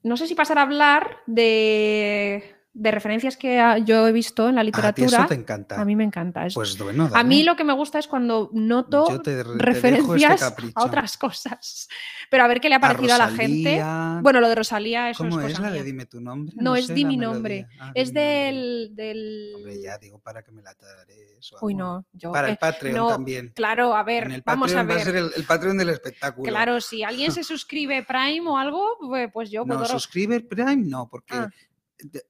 no 0.03 0.17
sé 0.17 0.27
si 0.27 0.35
pasar 0.35 0.59
a 0.59 0.63
hablar 0.63 1.19
de, 1.27 2.43
de 2.73 2.91
referencias 2.93 3.37
que 3.37 3.59
ah, 3.59 3.79
yo 3.79 4.07
he 4.07 4.12
visto 4.12 4.49
en 4.49 4.55
la 4.55 4.61
A 4.61 4.64
ti 4.64 4.66
literatura. 4.68 5.07
eso 5.18 5.27
te 5.27 5.35
encanta. 5.35 5.81
A 5.81 5.85
mí 5.85 5.97
me 5.97 6.05
encanta. 6.05 6.47
es- 6.47 6.55
Pues 6.55 6.79
bueno, 6.79 7.11
a 7.12 7.25
mí 7.25 7.43
lo 7.43 7.57
que 7.57 7.64
me 7.64 7.73
gusta 7.73 7.99
es 7.99 8.07
cuando 8.07 8.49
noto 8.53 9.05
te, 9.07 9.18
te 9.18 9.41
este 9.41 9.55
referencias 9.57 10.41
capricho. 10.41 10.73
a 10.79 10.85
otras 10.85 11.16
cosas. 11.16 11.89
Pero 12.31 12.45
a 12.45 12.47
ver 12.47 12.61
qué 12.61 12.68
le 12.68 12.77
ha 12.77 12.81
parecido 12.81 13.14
a, 13.14 13.18
la 13.18 13.29
gente. 13.29 13.71
Rosalía. 13.81 14.21
Bueno, 14.23 14.41
lo 14.41 14.49
de 14.49 14.55
Rosalía, 14.55 15.11
eso 15.11 15.25
¿Cómo 15.25 15.41
es 15.41 15.47
es, 15.47 15.53
cosa 15.53 15.62
la 15.62 15.68
de 15.73 15.79
mía. 15.79 15.85
Dime 15.85 16.07
tu 16.07 16.21
nombre? 16.21 16.55
No, 16.59 16.77
es 16.77 16.87
sé 16.87 16.95
Di 16.95 17.03
la 17.03 17.09
mi 17.09 17.16
nombre. 17.16 17.66
Ah, 17.81 17.91
Es 17.95 18.14
del, 18.14 18.91
del... 18.95 19.53
Hombre, 19.57 19.83
ya 19.83 19.99
digo 19.99 20.21
para 20.21 20.43
que 20.45 20.53
me 20.53 20.62
la 20.62 20.73
tararees 20.75 21.53
o 21.55 21.66
Uy, 21.66 21.75
no. 21.75 22.07
Yo, 22.12 22.31
Para 22.31 22.49
el 22.49 22.55
eh, 22.55 22.59
Patreon 22.61 22.95
no, 22.97 23.09
también. 23.09 23.53
Claro, 23.55 23.97
a 23.97 24.01
En 24.01 24.07
ver, 24.07 24.31
el 24.31 24.43
vamos 24.47 24.71
a 24.73 24.77
Patreon 24.85 24.89
va 24.89 24.93
a 24.93 24.97
ver. 24.97 25.05
ser 25.05 25.16
el, 25.16 25.31
el 25.35 25.45
Patreon 25.45 25.77
del 25.77 25.89
espectáculo. 25.89 26.49
Claro, 26.49 26.81
si 26.81 27.03
alguien 27.03 27.33
se 27.33 27.43
suscribe 27.45 28.05
Prime 28.05 28.49
o 28.49 28.57
algo, 28.57 28.97
pues- 29.01 29.29
pues 29.33 29.51
yo 29.51 29.64
No, 29.64 29.75
puedo... 29.75 29.87
suscribe 29.87 30.41
Prime 30.41 30.77
no, 30.77 31.09
porque 31.11 31.35
Ah. 31.35 31.49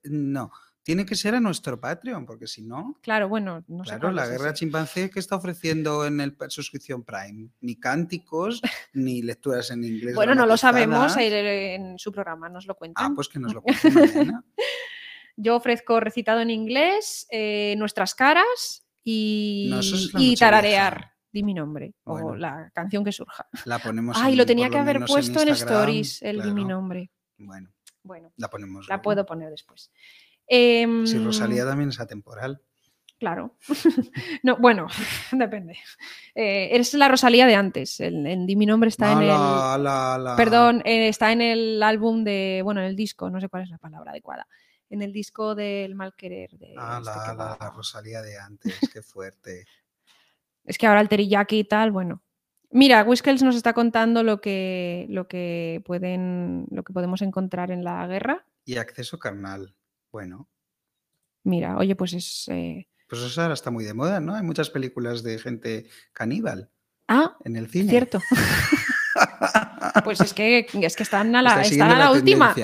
No. 0.05 0.51
Tiene 0.83 1.05
que 1.05 1.15
ser 1.15 1.35
a 1.35 1.41
nuestro 1.41 1.79
Patreon, 1.79 2.25
porque 2.25 2.47
si 2.47 2.63
no, 2.63 2.99
Claro, 3.03 3.29
bueno, 3.29 3.63
no 3.69 3.83
claro, 3.85 4.11
la 4.13 4.25
es 4.25 4.31
guerra 4.31 4.55
chimpancé 4.55 5.11
que 5.11 5.21
está 5.21 5.37
ofreciendo 5.37 6.07
en 6.07 6.21
el 6.21 6.35
suscripción 6.49 7.05
Prime, 7.05 7.51
ni 7.61 7.77
cánticos, 7.79 8.63
ni 8.95 9.23
lecturas 9.23 9.71
en 9.71 9.85
inglés. 9.85 10.15
Bueno, 10.15 10.35
no 10.35 10.47
lo 10.47 10.57
sabemos, 10.57 11.17
eh, 11.19 11.75
en 11.75 11.99
su 11.99 12.11
programa 12.11 12.49
nos 12.49 12.67
lo 12.67 12.75
cuentan. 12.77 13.13
Ah, 13.13 13.13
pues 13.15 13.29
que 13.29 13.39
nos 13.39 13.53
lo 13.53 13.63
cuente 13.63 13.91
mañana. 13.91 14.45
Yo 15.37 15.57
ofrezco 15.57 16.01
recitado 16.01 16.41
en 16.41 16.51
inglés, 16.51 17.27
eh, 17.31 17.75
nuestras 17.79 18.15
caras 18.15 18.87
y, 19.05 19.69
No, 19.71 19.81
es 19.81 20.39
tararear. 20.39 21.13
Di 21.33 21.45
mi 21.45 21.55
nombre 21.55 21.95
o 22.05 22.35
la 22.35 22.73
canción 22.75 23.05
que 23.05 23.13
surja. 23.13 23.47
La 23.65 23.79
ponemos. 23.79 24.17
Ay, 24.19 24.33
en- 24.33 24.39
lo 24.39 24.47
tenía 24.47 24.69
que 24.69 24.79
haber 24.79 25.05
puesto 25.05 25.41
en, 25.43 25.51
Stories, 25.51 26.23
el 26.23 26.43
di 26.43 26.51
mi 26.53 26.65
nombre. 26.65 27.13
Bueno, 27.39 27.71
Bueno, 28.03 28.33
la 28.37 28.49
ponemos. 28.49 28.89
la 28.89 28.95
luego. 28.97 29.03
puedo 29.03 29.27
poner 29.27 29.51
después. 29.51 29.91
Em, 30.47 31.07
Si 31.07 31.19
Rosalía 31.19 31.65
también 31.65 31.91
es 31.91 32.01
atemporal. 32.01 32.61
Claro. 33.19 33.55
no, 34.43 34.57
bueno, 34.57 34.87
depende. 35.33 35.75
Eh, 36.35 36.69
eres 36.73 36.95
la 36.95 37.09
Rosalía 37.09 37.45
de 37.47 37.55
antes. 37.55 38.01
El, 38.01 38.27
en 38.27 38.47
Di 38.47 38.57
mi 38.57 38.65
nombre 38.67 38.89
está 38.89 39.13
en 39.13 39.19
el. 39.23 40.37
Perdón, 40.37 40.83
eh, 40.87 41.09
está 41.09 41.31
en 41.33 41.43
el 41.43 41.83
álbum 41.83 42.25
de. 42.25 42.63
Bueno, 42.65 42.81
en 42.81 42.87
el 42.87 42.97
disco, 42.97 43.29
no 43.29 43.41
sé 43.41 43.49
cuál 43.51 43.65
es 43.65 43.71
la 43.71 43.79
palabra 43.79 44.13
adecuada. 44.13 44.47
en 44.89 45.03
el 45.03 45.13
disco 45.13 45.55
del 45.55 45.95
mal 45.95 46.15
querer. 46.17 46.51
De 46.59 46.75
Ah, 46.77 46.99
este 47.01 47.11
la, 47.37 47.57
que 47.59 47.65
la- 47.65 47.71
Rosalía 47.71 48.23
de 48.23 48.39
antes, 48.39 48.77
qué 48.93 49.03
fuerte. 49.03 49.65
Es 50.65 50.77
que 50.79 50.87
ahora 50.87 51.01
el 51.01 51.09
teriyaki 51.09 51.59
y 51.61 51.65
tal, 51.65 51.91
bueno. 51.91 52.23
Mira, 52.71 53.03
Whiskels 53.03 53.43
nos 53.43 53.57
está 53.57 53.73
contando 53.73 54.23
lo 54.23 54.41
que, 54.41 55.07
lo 55.09 55.27
que 55.29 55.83
pueden, 55.85 56.67
lo 56.71 56.85
que 56.85 56.93
podemos 56.93 57.21
encontrar 57.23 57.71
en 57.71 57.83
la 57.85 58.07
guerra. 58.07 58.47
Y 58.65 58.77
acceso 58.77 59.19
carnal. 59.19 59.75
Bueno, 60.13 60.49
Mira, 61.43 61.77
oye, 61.79 61.97
pues 61.97 62.13
es. 62.13 62.47
eh, 62.49 62.89
pues 63.09 63.23
eso 63.23 63.41
ahora 63.43 63.55
está 63.55 63.71
muy 63.71 63.85
de 63.85 63.95
moda, 63.95 64.21
¿no? 64.21 64.35
Hay 64.35 64.43
muchas 64.43 64.71
películas 64.71 65.23
de 65.23 65.39
gente 65.39 65.89
caníbal 66.13 66.71
Ah, 67.09 67.37
en 67.45 67.57
el 67.57 67.69
cine. 67.69 67.91
cierto. 67.91 68.21
Pues 70.05 70.21
es 70.21 70.35
que, 70.35 70.67
es 70.83 70.97
que 70.97 71.03
están 71.03 71.35
a 71.35 71.43
la, 71.43 71.51
Está 71.51 71.63
están 71.63 71.71
siguiendo 71.71 71.95
a 71.95 71.99
la, 71.99 72.13
última. 72.13 72.55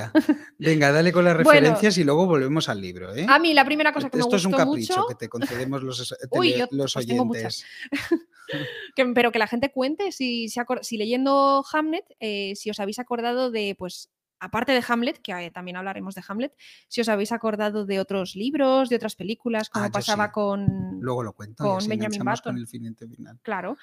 Venga, 0.58 0.92
dale 0.92 1.12
con 1.12 1.24
las 1.24 1.34
Bueno. 1.42 1.50
referencias 1.60 1.98
y 1.98 2.04
luego 2.04 2.26
volvemos 2.26 2.68
al 2.68 2.80
libro, 2.80 3.14
¿eh? 3.14 3.26
A 3.28 3.38
mí 3.38 3.54
la 3.54 3.64
primera 3.64 3.92
cosa 3.92 4.10
que 4.10 4.16
me 4.16 4.22
Esto 4.22 4.36
es 4.36 4.44
gustó 4.46 4.56
un 4.62 4.64
capricho 4.66 4.96
mucho, 4.96 5.06
que 5.08 5.14
te 5.14 5.28
concedemos 5.28 5.82
los, 5.82 6.14
Uy, 6.30 6.54
yo, 6.58 6.66
los 6.70 6.94
pues 6.94 7.06
muchas. 7.06 7.64
oyentes. 7.64 7.66
que- 8.96 9.06
pero 9.14 9.32
que 9.32 9.38
la 9.38 9.46
gente 9.46 9.70
cuente 9.72 10.12
si, 10.12 10.48
leyendo 10.92 11.64
Hamlet, 11.72 12.04
eh, 12.20 12.52
si 12.56 12.70
os 12.70 12.80
habéis 12.80 12.98
acordado 12.98 13.50
de, 13.50 13.74
pues, 13.78 14.10
aparte 14.38 14.72
de 14.72 14.84
Hamlet, 14.86 15.18
que 15.22 15.32
eh, 15.32 15.50
también 15.50 15.76
hablaremos 15.78 16.14
de 16.14 16.22
Hamlet, 16.28 16.54
si 16.88 17.00
os 17.00 17.08
habéis 17.08 17.32
acordado 17.32 17.86
de 17.86 18.00
otros 18.00 18.36
libros, 18.36 18.88
de 18.90 18.96
otras 18.96 19.16
películas, 19.16 19.70
como 19.70 19.86
Ah, 19.86 19.90
pasaba 19.90 20.26
sí. 20.26 20.32
con, 20.32 20.98
Luego 21.00 21.22
lo 21.22 21.32
cuento 21.32 21.64
con 21.64 21.88
Benjamin 21.88 22.18
con 22.18 22.30
Button. 22.32 22.56
el 22.58 22.66
finete 22.66 23.08
final. 23.08 23.38
Claro. 23.42 23.76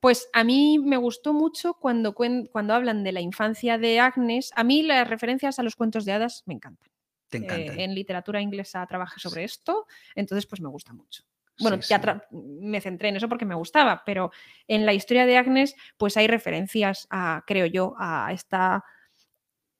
Pues 0.00 0.28
a 0.32 0.44
mí 0.44 0.78
me 0.78 0.96
gustó 0.96 1.32
mucho 1.32 1.74
cuando, 1.74 2.14
cuando 2.14 2.74
hablan 2.74 3.02
de 3.02 3.12
la 3.12 3.20
infancia 3.20 3.78
de 3.78 3.98
Agnes. 3.98 4.50
A 4.54 4.62
mí 4.62 4.82
las 4.82 5.08
referencias 5.08 5.58
a 5.58 5.62
los 5.62 5.74
cuentos 5.76 6.04
de 6.04 6.12
hadas 6.12 6.42
me 6.46 6.54
encantan. 6.54 6.88
Te 7.28 7.38
Eh, 7.38 7.40
encantan. 7.42 7.80
en 7.80 7.94
literatura 7.94 8.40
inglesa 8.40 8.86
trabajé 8.86 9.20
sobre 9.20 9.44
esto, 9.44 9.86
entonces 10.14 10.46
pues 10.46 10.60
me 10.60 10.68
gusta 10.68 10.92
mucho. 10.92 11.24
Bueno, 11.60 11.82
Sí, 11.82 11.88
ya 11.90 12.00
sí. 12.00 12.36
me 12.36 12.80
centré 12.80 13.08
en 13.08 13.16
eso 13.16 13.28
porque 13.28 13.44
me 13.44 13.56
gustaba, 13.56 14.02
pero 14.06 14.30
en 14.68 14.86
la 14.86 14.94
historia 14.94 15.26
de 15.26 15.36
Agnes 15.36 15.74
pues 15.96 16.16
hay 16.16 16.28
referencias 16.28 17.08
a, 17.10 17.42
creo 17.46 17.66
yo, 17.66 17.94
a 17.98 18.32
esta, 18.32 18.84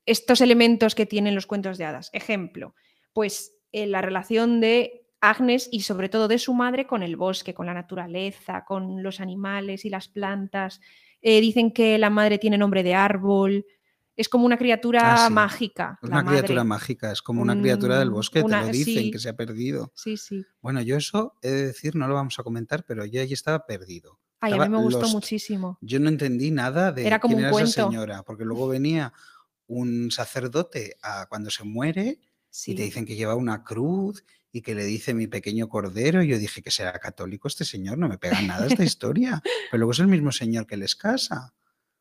estos 0.05 0.41
elementos 0.41 0.95
que 0.97 1.07
tienen 1.07 1.37
los 1.37 1.47
cuentos 1.47 1.79
de 1.79 1.85
hadas. 1.85 2.11
Ejemplo, 2.13 2.75
pues 3.13 3.57
en 3.71 3.93
la 3.93 4.03
relación 4.03 4.61
de 4.61 5.08
Agnes 5.21 5.69
y 5.73 5.81
sobre 5.81 6.09
todo 6.09 6.29
de 6.29 6.39
su 6.39 6.55
madre 6.55 6.87
con 6.87 7.03
el 7.03 7.17
bosque, 7.17 7.55
con 7.55 7.67
la 7.67 7.75
naturaleza, 7.75 8.65
con 8.67 9.03
los 9.03 9.21
animales 9.21 9.85
y 9.85 9.91
las 9.91 10.09
plantas. 10.09 10.81
Eh, 11.21 11.41
dicen 11.41 11.73
que 11.73 11.99
la 11.99 12.11
madre 12.11 12.39
tiene 12.39 12.57
nombre 12.59 12.83
de 12.83 12.95
árbol. 12.95 13.67
Es 14.15 14.29
como 14.29 14.47
una 14.47 14.59
criatura 14.59 15.15
Ah, 15.25 15.27
sí. 15.29 15.33
mágica. 15.33 15.99
Es 16.03 16.09
la 16.09 16.21
una 16.21 16.31
criatura 16.31 16.65
madre. 16.65 16.69
mágica, 16.81 17.13
es 17.13 17.23
como 17.23 17.43
una 17.43 17.59
criatura 17.59 17.99
del 18.01 18.11
bosque, 18.11 18.43
una- 18.43 18.61
te 18.61 18.67
lo 18.67 18.73
dicen, 18.73 19.05
sí. 19.05 19.11
que 19.11 19.19
se 19.19 19.29
ha 19.29 19.37
perdido. 19.37 19.93
Sí, 19.95 20.17
sí. 20.17 20.45
Bueno, 20.61 20.81
yo 20.83 20.97
eso 20.97 21.35
he 21.43 21.51
de 21.51 21.67
decir, 21.69 21.95
no 21.97 22.09
lo 22.09 22.15
vamos 22.15 22.39
a 22.39 22.43
comentar, 22.43 22.85
pero 22.85 23.05
yo 23.05 23.21
allí 23.23 23.33
estaba 23.33 23.65
perdido. 23.67 24.19
Ay, 24.41 24.53
a 24.53 24.57
mí 24.59 24.69
me 24.69 24.79
gustó 24.79 25.01
lost. 25.03 25.15
muchísimo. 25.15 25.79
Yo 25.81 25.99
no 26.01 26.09
entendí 26.09 26.51
nada 26.53 26.93
de 26.93 27.07
Era 27.07 27.19
como 27.19 27.35
quién 27.37 27.49
un 27.49 27.55
era 27.55 27.65
esa 27.65 27.85
señora, 27.85 28.23
porque 28.25 28.45
luego 28.45 28.69
venía 28.69 29.13
un 29.67 30.11
sacerdote 30.11 30.97
a 31.03 31.27
cuando 31.29 31.51
se 31.51 31.65
muere 31.65 32.19
Sí. 32.51 32.73
y 32.73 32.75
te 32.77 32.83
dicen 32.83 33.05
que 33.05 33.15
lleva 33.17 33.35
una 33.35 33.63
cruz 33.63 34.25
y 34.53 34.63
que 34.63 34.75
le 34.75 34.85
dice 34.85 35.15
mi 35.15 35.27
pequeño 35.27 35.69
cordero. 35.69 36.23
Y 36.23 36.29
yo 36.29 36.39
dije 36.39 36.63
que 36.63 36.71
será 36.71 36.93
católico 36.99 37.49
este 37.49 37.65
señor, 37.65 37.99
no 37.99 38.09
me 38.09 38.19
pega 38.19 38.41
nada 38.43 38.67
esta 38.67 38.85
historia. 38.85 39.43
Pero 39.71 39.79
luego 39.79 39.93
es 39.93 39.99
el 39.99 40.09
mismo 40.09 40.33
señor 40.33 40.67
que 40.67 40.77
les 40.77 40.97
casa. 40.97 41.55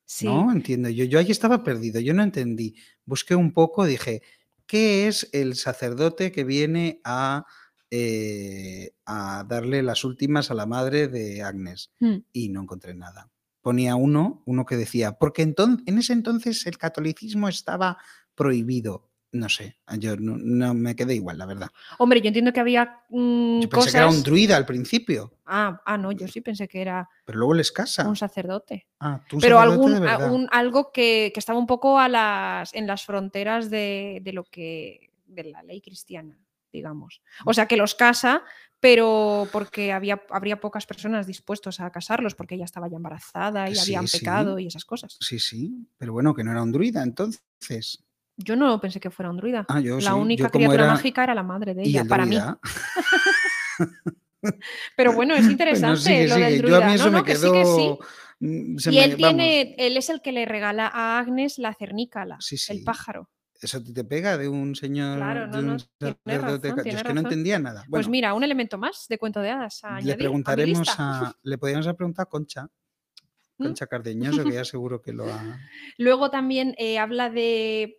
sí. 0.06 0.26
No 0.26 0.52
entiendo. 0.52 0.90
Yo, 0.90 1.06
yo 1.06 1.20
allí 1.20 1.32
estaba 1.32 1.64
perdido, 1.64 2.00
yo 2.00 2.14
no 2.14 2.24
entendí. 2.24 2.76
Busqué 3.06 3.36
un 3.36 3.52
poco, 3.54 3.86
dije, 3.86 4.22
¿qué 4.66 5.08
es 5.08 5.30
el 5.34 5.56
sacerdote 5.56 6.32
que 6.32 6.44
viene 6.46 7.02
a, 7.04 7.46
eh, 7.92 8.92
a 9.06 9.46
darle 9.48 9.82
las 9.84 10.04
últimas 10.04 10.52
a 10.52 10.54
la 10.54 10.66
madre 10.66 11.08
de 11.08 11.42
Agnes? 11.44 11.92
Mm. 12.00 12.18
Y 12.32 12.50
no 12.50 12.62
encontré 12.62 12.94
nada. 12.94 13.30
Ponía 13.62 13.96
uno, 13.96 14.44
uno 14.46 14.66
que 14.66 14.78
decía, 14.78 15.14
porque 15.18 15.44
enton- 15.46 15.84
en 15.86 15.98
ese 15.98 16.14
entonces 16.14 16.66
el 16.68 16.78
catolicismo 16.78 17.50
estaba 17.50 17.98
prohibido. 18.36 19.10
No 19.32 19.50
sé, 19.50 19.78
yo 20.00 20.16
no, 20.16 20.38
no 20.38 20.74
me 20.74 20.96
quedé 20.96 21.14
igual, 21.16 21.38
la 21.38 21.46
verdad. 21.46 21.70
Hombre, 21.98 22.22
yo 22.22 22.28
entiendo 22.28 22.54
que 22.54 22.62
había 22.62 23.02
mm, 23.10 23.60
Yo 23.62 23.70
pensé 23.70 23.76
cosas. 23.76 23.92
que 23.92 23.98
era 23.98 24.08
un 24.08 24.24
druida 24.24 24.56
al 24.56 24.66
principio, 24.66 25.34
ah, 25.46 25.82
ah, 25.86 25.98
no, 25.98 26.14
yo 26.14 26.28
sí 26.30 26.40
pensé 26.42 26.68
que 26.68 26.82
era 26.82 27.10
pero 27.26 27.40
luego 27.40 27.54
les 27.54 27.72
casa. 27.72 28.08
un 28.08 28.16
sacerdote. 28.16 28.88
Ah, 29.00 29.22
tú 29.28 29.38
Pero 29.40 29.58
sacerdote 29.58 29.96
algún, 29.96 30.46
de 30.46 30.48
algo 30.52 30.92
que, 30.92 31.32
que 31.34 31.40
estaba 31.40 31.60
un 31.60 31.68
poco 31.68 32.00
a 32.00 32.08
las, 32.08 32.74
en 32.74 32.88
las 32.88 33.06
fronteras 33.06 33.70
de, 33.70 34.20
de 34.24 34.34
lo 34.34 34.46
que. 34.46 35.12
de 35.26 35.44
la 35.44 35.62
ley 35.62 35.82
cristiana, 35.82 36.40
digamos. 36.72 37.22
O 37.46 37.54
sea 37.54 37.68
que 37.68 37.76
los 37.76 37.96
casa, 37.96 38.44
pero 38.80 39.48
porque 39.52 39.92
había, 39.92 40.24
habría 40.30 40.60
pocas 40.62 40.86
personas 40.86 41.28
dispuestos 41.28 41.80
a 41.80 41.92
casarlos, 41.92 42.34
porque 42.36 42.56
ella 42.56 42.66
estaba 42.66 42.88
ya 42.88 42.96
embarazada 42.98 43.70
y 43.70 43.76
sí, 43.76 43.82
habían 43.82 44.08
sí. 44.08 44.20
pecado 44.20 44.58
y 44.60 44.68
esas 44.68 44.86
cosas. 44.86 45.18
Sí, 45.20 45.38
sí, 45.40 45.88
pero 45.98 46.14
bueno, 46.14 46.34
que 46.34 46.44
no 46.44 46.52
era 46.52 46.64
un 46.64 46.72
druida 46.72 47.04
entonces. 47.04 48.04
Yo 48.38 48.56
no 48.56 48.80
pensé 48.80 49.00
que 49.00 49.10
fuera 49.10 49.30
un 49.32 49.38
druida. 49.38 49.66
Ah, 49.68 49.80
yo 49.80 49.96
la 49.96 50.02
sí, 50.02 50.08
yo 50.08 50.18
única 50.18 50.50
criatura 50.50 50.84
era- 50.84 50.94
mágica 50.94 51.24
era 51.24 51.34
la 51.36 51.44
madre 51.44 51.74
de 51.74 51.84
Y 51.84 51.90
ella, 51.90 52.02
el 52.04 52.08
para 52.08 52.26
mí. 52.26 52.38
Pero 54.96 55.14
bueno, 55.14 55.36
es 55.36 55.46
interesante 55.50 56.02
sigue, 56.02 56.28
lo 56.28 56.36
sigue. 56.36 56.46
del 56.46 56.56
Yo 56.58 56.62
druida. 56.68 56.86
a 56.86 56.90
mí 56.90 56.96
eso 56.96 57.06
no, 57.06 57.12
me 57.12 57.18
no, 57.20 57.24
que 57.24 57.36
sí, 57.36 57.52
que 57.52 57.66
sí. 57.66 57.98
mm, 58.40 58.78
Y 58.92 58.98
él 59.00 59.16
tiene, 59.16 59.76
él 59.78 59.98
es 59.98 60.10
el 60.10 60.22
que 60.22 60.32
le 60.32 60.46
regala 60.46 60.88
a 60.88 61.20
Agnes 61.20 61.58
la 61.58 61.74
cernícala, 61.74 62.38
Sí, 62.40 62.56
el 62.70 62.84
pájaro. 62.84 63.30
Eso 63.60 63.82
te 63.84 64.04
pega 64.04 64.38
de 64.38 64.48
un 64.48 64.76
señor. 64.76 65.18
Claro, 65.18 65.48
no, 65.48 65.54
de 65.54 65.60
un 65.60 65.70
razón, 65.70 65.90
Yo 66.00 66.10
es 66.92 67.04
que 67.04 67.14
no 67.14 67.22
entendía 67.22 67.58
nada. 67.58 67.84
pues 67.90 68.08
mira, 68.08 68.36
un 68.36 68.44
elemento 68.44 68.78
más 68.78 69.08
de 69.10 69.18
cuento 69.18 69.40
de 69.42 69.50
hadas. 69.50 69.84
a 69.84 69.90
le 69.94 69.96
añadir 69.96 70.18
preguntaremos 70.18 70.88
a. 71.00 71.34
Le 71.42 71.58
podríamos 71.58 71.88
haber 71.88 71.98
preguntado 71.98 72.28
a 72.28 72.30
Concha. 72.30 72.68
¿Mm? 73.58 73.64
Concha 73.64 73.88
Cardeñoso, 73.88 74.44
que 74.44 74.52
ya 74.54 74.64
seguro 74.64 75.02
que 75.02 75.12
lo 75.12 75.26
ha. 75.26 75.60
Luego 75.98 76.30
también 76.30 76.76
eh, 76.78 77.00
habla 77.00 77.32
de 77.32 77.98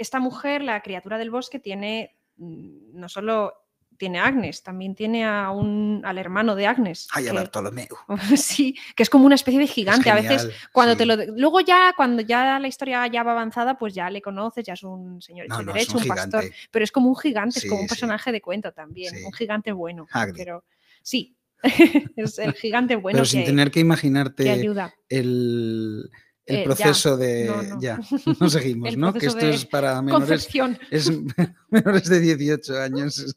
esta 0.00 0.18
mujer, 0.20 0.62
la 0.62 0.80
criatura 0.82 1.18
del 1.18 1.30
bosque, 1.30 1.58
tiene 1.58 2.16
mm, 2.36 2.98
no 2.98 3.08
solo 3.08 3.54
tiene 4.00 4.18
a 4.18 4.24
Agnes, 4.24 4.62
también 4.62 4.94
tiene 4.94 5.26
a 5.26 5.50
un, 5.50 6.00
al 6.06 6.16
hermano 6.16 6.54
de 6.54 6.66
Agnes. 6.66 7.06
Ay, 7.12 7.28
a 7.28 7.34
Bartolomeu. 7.34 7.86
sí, 8.34 8.74
que 8.96 9.02
es 9.02 9.10
como 9.10 9.26
una 9.26 9.34
especie 9.34 9.60
de 9.60 9.66
gigante. 9.66 10.08
a 10.08 10.14
veces 10.14 10.48
Cuando 10.72 10.94
sí. 10.94 10.98
te 10.98 11.04
lo 11.06 11.16
luego 11.36 11.60
ya 11.60 11.92
cuando 11.94 12.22
ya 12.22 12.58
la 12.58 12.66
historia 12.66 13.06
ya 13.08 13.22
va 13.22 13.32
avanzada, 13.32 13.76
pues 13.76 13.92
ya 13.92 14.08
le 14.08 14.22
conoces, 14.22 14.64
ya 14.64 14.72
es 14.72 14.82
un 14.84 15.20
señor 15.20 15.44
hecho 15.46 15.56
No, 15.56 15.62
no, 15.64 15.72
derecho, 15.74 15.98
un 15.98 16.02
un, 16.04 16.08
pastor, 16.08 16.44
pero 16.70 16.82
es 16.82 16.90
como 16.90 17.10
un 17.10 17.16
gigante, 17.16 17.60
Sí, 17.60 17.66
es 17.66 17.70
como 17.70 17.82
un 17.82 17.88
sí. 17.88 17.94
personaje 17.94 18.32
de 18.32 18.40
cuento 18.40 18.72
también, 18.72 19.14
un 19.22 19.32
gigante 19.34 19.70
bueno. 19.70 20.06
Hagrid. 20.10 20.38
Pero 20.38 20.64
sí, 21.02 21.36
es 22.16 22.38
el 22.38 22.54
gigante 22.54 22.96
bueno 22.96 23.16
Pero 23.16 23.24
que, 23.24 23.30
sin 23.30 23.44
tener 23.44 23.68
que 23.68 23.72
que 23.74 23.80
imaginarte 23.80 24.48
ayuda. 24.50 24.94
el, 25.10 26.10
el 26.50 26.56
Eh, 26.56 26.58
ya. 26.60 26.64
proceso 26.64 27.16
de. 27.16 27.44
No, 27.46 27.62
no. 27.62 27.80
Ya, 27.80 27.98
no 28.40 28.50
seguimos, 28.50 28.96
¿no? 28.96 29.12
Que 29.14 29.26
esto 29.26 29.46
es 29.46 29.64
para 29.66 30.00
menores. 30.02 30.28
Concepción. 30.28 30.78
Es 30.90 31.10
menores 31.70 32.08
de 32.08 32.20
18 32.20 32.78
años. 32.80 33.36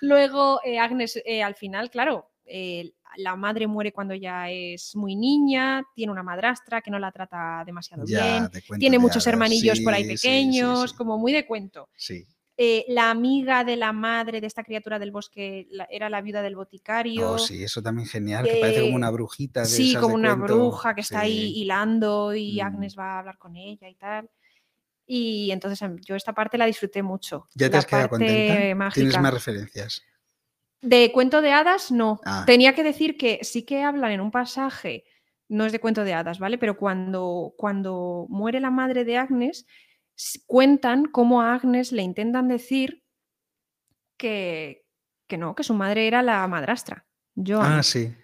Luego 0.00 0.60
eh, 0.64 0.78
Agnes 0.78 1.20
eh, 1.24 1.42
al 1.42 1.54
final, 1.54 1.90
claro, 1.90 2.26
la 3.16 3.36
madre 3.36 3.66
muere 3.66 3.92
cuando 3.92 4.14
ya 4.14 4.50
es 4.50 4.94
muy 4.96 5.14
niña, 5.16 5.82
tiene 5.94 6.10
una 6.12 6.22
madrastra 6.22 6.80
que 6.80 6.90
no 6.90 6.98
la 6.98 7.12
trata 7.12 7.62
demasiado 7.64 8.04
Ya, 8.06 8.22
bien, 8.22 8.44
de 8.52 8.62
cuento 8.62 8.80
tiene 8.80 8.98
muchos 8.98 9.16
hadas. 9.26 9.34
hermanillos 9.34 9.80
por 9.80 9.94
ahí 9.94 10.04
sí, 10.04 10.14
pequeños, 10.14 10.90
sí. 10.90 10.96
como 10.96 11.16
muy 11.18 11.32
de 11.32 11.46
cuento. 11.46 11.88
Sí. 11.96 12.26
Eh, 12.62 12.84
la 12.88 13.10
amiga 13.10 13.64
de 13.64 13.74
la 13.76 13.90
madre 13.94 14.38
de 14.42 14.46
esta 14.46 14.62
criatura 14.62 14.98
del 14.98 15.12
bosque 15.12 15.66
la- 15.70 15.88
era 15.90 16.10
la 16.10 16.20
viuda 16.20 16.42
del 16.42 16.56
boticario. 16.56 17.30
Oh, 17.32 17.38
sí, 17.38 17.64
eso 17.64 17.82
también 17.82 18.06
genial, 18.06 18.46
que 18.46 18.58
parece 18.58 18.80
como 18.82 18.92
Eh, 18.92 18.96
una 18.96 19.10
brujita. 19.10 19.62
De 19.62 19.66
Sí, 19.68 19.92
esas 19.92 20.02
como 20.02 20.18
de 20.18 20.20
una 20.20 20.36
cuento. 20.36 20.54
bruja 20.54 20.94
que 20.94 21.00
está 21.00 21.20
ahí 21.20 21.54
hilando 21.56 22.34
y 22.34 22.60
Mm. 22.60 22.66
Agnes 22.66 22.98
va 22.98 23.14
a 23.14 23.18
hablar 23.20 23.38
con 23.38 23.56
ella 23.56 23.88
y 23.88 23.94
tal. 23.94 24.28
Y 25.06 25.50
entonces 25.52 25.80
em, 25.80 25.96
yo 26.04 26.14
esta 26.16 26.34
parte 26.34 26.58
la 26.58 26.66
disfruté 26.66 27.02
mucho. 27.02 27.48
¿Ya 27.54 27.68
te 27.68 27.72
la 27.72 27.78
has 27.78 27.86
quedado 27.86 28.08
contenta? 28.10 28.90
Tienes 28.92 29.18
más 29.18 29.32
referencias. 29.32 30.02
De 30.82 31.10
cuento 31.12 31.40
de 31.40 31.52
hadas, 31.52 31.90
no. 31.90 32.20
Ah. 32.26 32.44
Tenía 32.46 32.74
que 32.74 32.82
decir 32.82 33.16
que 33.16 33.38
sí 33.42 33.62
que 33.64 33.82
hablan 33.82 34.12
en 34.12 34.20
un 34.20 34.30
pasaje, 34.30 35.04
no 35.48 35.64
es 35.64 35.72
de 35.72 35.80
cuento 35.80 36.04
de 36.04 36.12
hadas, 36.12 36.38
¿vale? 36.38 36.58
Pero 36.58 36.76
cuando, 36.76 37.54
cuando 37.56 38.26
muere 38.28 38.60
la 38.60 38.70
madre 38.70 39.06
de 39.06 39.16
Agnes, 39.16 39.64
cuentan 40.46 41.06
cómo 41.06 41.42
a 41.42 41.54
Agnes 41.54 41.92
le 41.92 42.02
intentan 42.02 42.48
decir 42.48 43.04
que, 44.16 44.84
que 45.26 45.38
no, 45.38 45.54
que 45.54 45.62
su 45.62 45.74
madre 45.74 46.06
era 46.06 46.22
la 46.22 46.46
madrastra. 46.46 47.06
Joan. 47.36 47.72
Ah, 47.72 47.82
sí. 47.82 48.14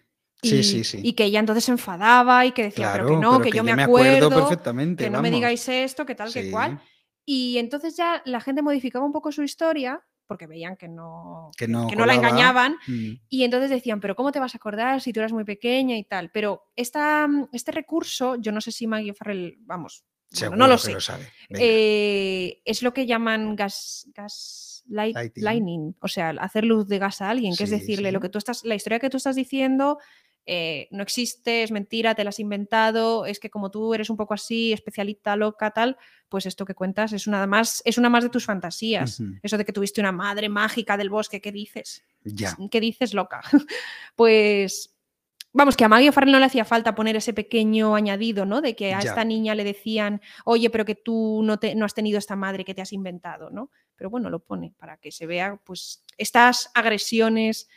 Sí, 0.43 0.57
y, 0.57 0.63
sí, 0.63 0.85
sí. 0.85 1.01
y 1.03 1.15
que 1.15 1.25
ella 1.25 1.41
entonces 1.41 1.65
se 1.65 1.73
enfadaba 1.73 2.45
y 2.45 2.53
que 2.53 2.65
decía, 2.65 2.93
claro, 2.93 3.07
pero 3.07 3.17
que 3.17 3.23
no, 3.23 3.41
que 3.41 3.51
yo 3.51 3.65
me 3.65 3.73
acuerdo, 3.73 4.29
perfectamente. 4.29 5.05
que 5.05 5.11
no 5.11 5.23
me 5.23 5.31
digáis 5.31 5.67
esto, 5.69 6.05
que 6.05 6.15
tal, 6.15 6.33
que 6.33 6.51
cual. 6.51 6.81
Y 7.25 7.59
entonces 7.59 7.97
ya 7.97 8.23
la 8.27 8.41
gente 8.41 8.63
modificaba 8.63 9.05
un 9.05 9.13
poco 9.13 9.33
su 9.33 9.43
historia 9.43 10.05
porque 10.27 10.47
veían 10.47 10.77
que 10.77 10.89
no, 10.89 11.51
Que 11.57 11.67
no, 11.69 11.87
la 11.89 11.95
colaba. 11.95 12.15
engañaban 12.15 12.77
Mm, 12.87 13.13
y 13.29 13.45
entonces 13.45 13.71
decían, 13.71 14.01
pero 14.01 14.15
¿cómo 14.15 14.33
te 14.33 14.41
vas 14.41 14.55
a 14.55 14.59
acordar 14.59 15.01
si 15.01 15.13
tú 15.13 15.21
eras 15.21 15.33
muy 15.33 15.45
pequeña 15.45 15.97
y 15.97 16.05
tal? 16.05 16.31
Pero 16.31 16.65
esta, 16.77 17.27
este 17.53 17.73
recurso, 17.73 18.37
yo 18.37 18.53
no 18.53 18.61
sé 18.61 18.73
si 18.73 18.87
Maggie 18.87 19.15
Farrell, 19.15 19.57
vamos, 19.61 20.05
No 20.57 20.67
lo 20.67 20.79
sé. 20.79 21.01
sabe. 21.01 21.27
Venga. 21.49 21.65
Eh, 21.65 22.63
es 22.65 22.83
lo 22.83 22.93
que 22.93 23.07
llaman 23.07 23.57
gas, 23.57 24.07
gas 24.15 24.85
light- 24.89 25.15
Lighting. 25.15 25.45
lightning, 25.45 25.97
o 26.01 26.09
sea, 26.09 26.31
hacer 26.41 26.65
luz 26.65 26.87
de 26.89 26.99
gas 26.99 27.21
a 27.23 27.31
alguien, 27.31 27.57
que 27.57 27.65
es 27.65 27.71
Sí, 27.71 27.77
decirle 27.77 28.13
lo 28.13 28.21
que 28.21 28.29
tú 28.29 28.39
estás, 28.39 28.65
la 28.65 28.75
historia 28.75 28.99
que 28.99 29.11
tú 29.11 29.17
estás 29.17 29.37
diciendo 29.37 29.99
eh, 30.49 30.87
no 30.93 31.03
existe, 31.03 31.65
es 31.65 31.73
mentira, 31.73 32.15
te 32.15 32.23
la 32.23 32.29
has 32.29 32.39
inventado, 32.39 33.27
es 33.27 33.41
que 33.41 33.51
como 33.51 33.73
tú 33.73 33.95
eres 33.95 34.11
un 34.11 34.17
poco 34.17 34.33
así, 34.33 34.73
especialista, 34.73 35.35
loca, 35.35 35.73
tal, 35.73 35.97
pues 36.29 36.47
esto 36.47 36.65
que 36.65 36.77
cuentas 36.77 37.13
es 37.13 37.27
una 37.27 37.45
más, 37.49 37.83
es 37.85 37.99
una 37.99 38.09
más 38.11 38.23
de 38.23 38.31
tus 38.31 38.45
fantasías. 38.45 39.21
Eso 39.43 39.59
de 39.59 39.65
que 39.65 39.73
tuviste 39.73 40.01
una 40.01 40.13
madre 40.13 40.49
mágica 40.49 40.97
del 40.97 41.11
bosque, 41.11 41.41
¿qué 41.41 41.51
dices? 41.51 42.05
ya. 42.23 42.57
¿Qué 42.71 42.79
dices, 42.81 43.13
loca? 43.13 43.41
pues 44.15 44.96
vamos, 45.57 45.77
que 45.77 45.85
a 45.85 45.89
Maggie 45.89 46.11
O'Farrell 46.11 46.33
no 46.33 46.39
le 46.39 46.45
hacía 46.45 46.65
falta 46.65 46.95
poner 46.95 47.17
ese 47.17 47.33
pequeño 47.33 47.95
añadido, 47.95 48.45
¿no? 48.47 48.61
De 48.61 48.77
que 48.77 48.95
a 48.95 49.01
Ya. 49.01 49.09
esta 49.11 49.25
niña 49.25 49.55
le 49.55 49.65
decían, 49.65 50.21
oye, 50.45 50.71
pero 50.71 50.85
que 50.85 50.95
tú 50.95 51.41
no, 51.43 51.59
te, 51.59 51.75
no 51.75 51.85
has 51.85 51.95
tenido 51.95 52.19
esta 52.19 52.37
madre 52.37 52.65
que 52.65 52.75
te 52.75 52.83
has 52.83 52.93
inventado, 52.93 53.51
¿no? 53.51 53.71
Pero 53.97 54.11
bueno, 54.11 54.29
lo 54.31 54.41
pone 54.41 54.75
para 54.77 54.99
que 54.99 55.11
se 55.11 55.27
vea, 55.27 55.59
pues, 55.65 56.05
estas 56.19 56.71
agresiones 56.75 57.69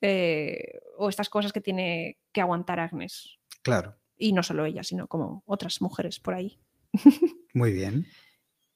eh, 0.00 0.78
o 0.98 1.08
estas 1.08 1.28
cosas 1.28 1.52
que 1.52 1.60
tiene 1.60 2.18
que 2.32 2.40
aguantar 2.40 2.78
Agnes. 2.80 3.38
Claro. 3.62 3.96
Y 4.16 4.32
no 4.32 4.42
solo 4.42 4.64
ella, 4.64 4.82
sino 4.82 5.08
como 5.08 5.42
otras 5.46 5.80
mujeres 5.82 6.20
por 6.20 6.34
ahí. 6.34 6.58
Muy 7.54 7.72
bien. 7.72 8.06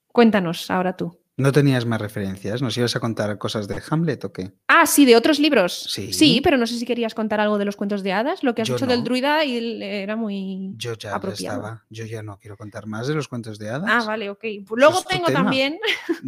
Cuéntanos 0.07 0.69
ahora 0.69 0.97
tú. 0.97 1.20
¿No 1.37 1.51
tenías 1.53 1.85
más 1.85 2.01
referencias? 2.01 2.61
¿Nos 2.61 2.77
ibas 2.77 2.95
a 2.95 2.99
contar 2.99 3.37
cosas 3.37 3.67
de 3.67 3.81
Hamlet 3.89 4.25
o 4.25 4.33
qué? 4.33 4.51
Ah, 4.67 4.85
sí, 4.85 5.05
de 5.05 5.15
otros 5.15 5.39
libros. 5.39 5.87
Sí. 5.89 6.41
pero 6.43 6.57
no 6.57 6.67
sé 6.67 6.77
si 6.77 6.85
querías 6.85 7.15
contar 7.15 7.39
algo 7.39 7.57
de 7.57 7.63
los 7.65 7.77
cuentos 7.77 8.03
de 8.03 8.11
hadas. 8.11 8.43
Lo 8.43 8.53
que 8.53 8.61
has 8.61 8.67
Yo 8.67 8.75
dicho 8.75 8.85
del 8.85 8.99
no. 8.99 9.05
druida 9.05 9.43
y 9.45 9.55
el- 9.57 9.81
era 9.81 10.15
muy. 10.17 10.73
Yo 10.75 10.93
ya, 10.95 11.15
Apropiado. 11.15 11.57
estaba. 11.59 11.85
Yo 11.89 12.05
ya 12.05 12.21
no 12.21 12.37
quiero 12.37 12.57
contar 12.57 12.85
más 12.85 13.07
de 13.07 13.15
los 13.15 13.27
cuentos 13.29 13.57
de 13.57 13.69
hadas. 13.69 13.89
Ah, 13.89 14.03
vale, 14.05 14.29
ok. 14.29 14.39
Pues 14.67 14.79
luego 14.79 14.99
es 14.99 15.05
tengo 15.07 15.27
también, 15.31 15.79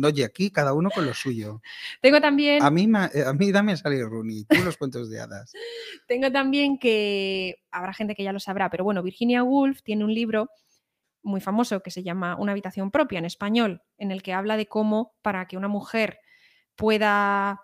Oye, 0.04 0.24
aquí 0.24 0.50
cada 0.52 0.74
uno 0.74 0.90
con 0.90 1.06
lo 1.06 1.14
suyo. 1.14 1.62
tengo 2.02 2.22
también, 2.22 2.64
A 2.64 2.72
mí, 2.72 2.88
eh, 3.14 3.24
a 3.28 3.34
mí 3.34 3.52
dame 3.52 3.74
a 3.74 3.78
salir 3.78 4.06
Rooney, 4.06 4.46
tú 4.46 4.64
los 4.64 4.78
cuentos 4.78 5.10
de 5.10 5.20
hadas. 5.20 5.52
tengo 6.08 6.32
también 6.32 6.80
que 6.80 7.58
habrá 7.72 7.94
gente 7.94 8.16
que 8.16 8.24
ya 8.24 8.32
lo 8.32 8.40
sabrá, 8.40 8.70
pero 8.70 8.84
bueno, 8.86 9.04
Virginia 9.04 9.44
Woolf 9.44 9.82
tiene 9.84 10.06
un 10.06 10.14
libro 10.14 10.50
muy 11.24 11.42
famoso 11.42 11.82
que 11.82 11.92
se 11.92 12.04
llama 12.04 12.36
Una 12.38 12.52
habitación 12.52 12.92
propia 12.92 13.20
en 13.20 13.26
español, 13.26 13.82
en 13.98 14.12
el 14.12 14.22
que 14.22 14.34
habla 14.34 14.58
de 14.58 14.68
cómo 14.68 15.16
para 15.22 15.48
que 15.48 15.58
una 15.58 15.68
mujer 15.68 16.20
pueda 16.76 17.62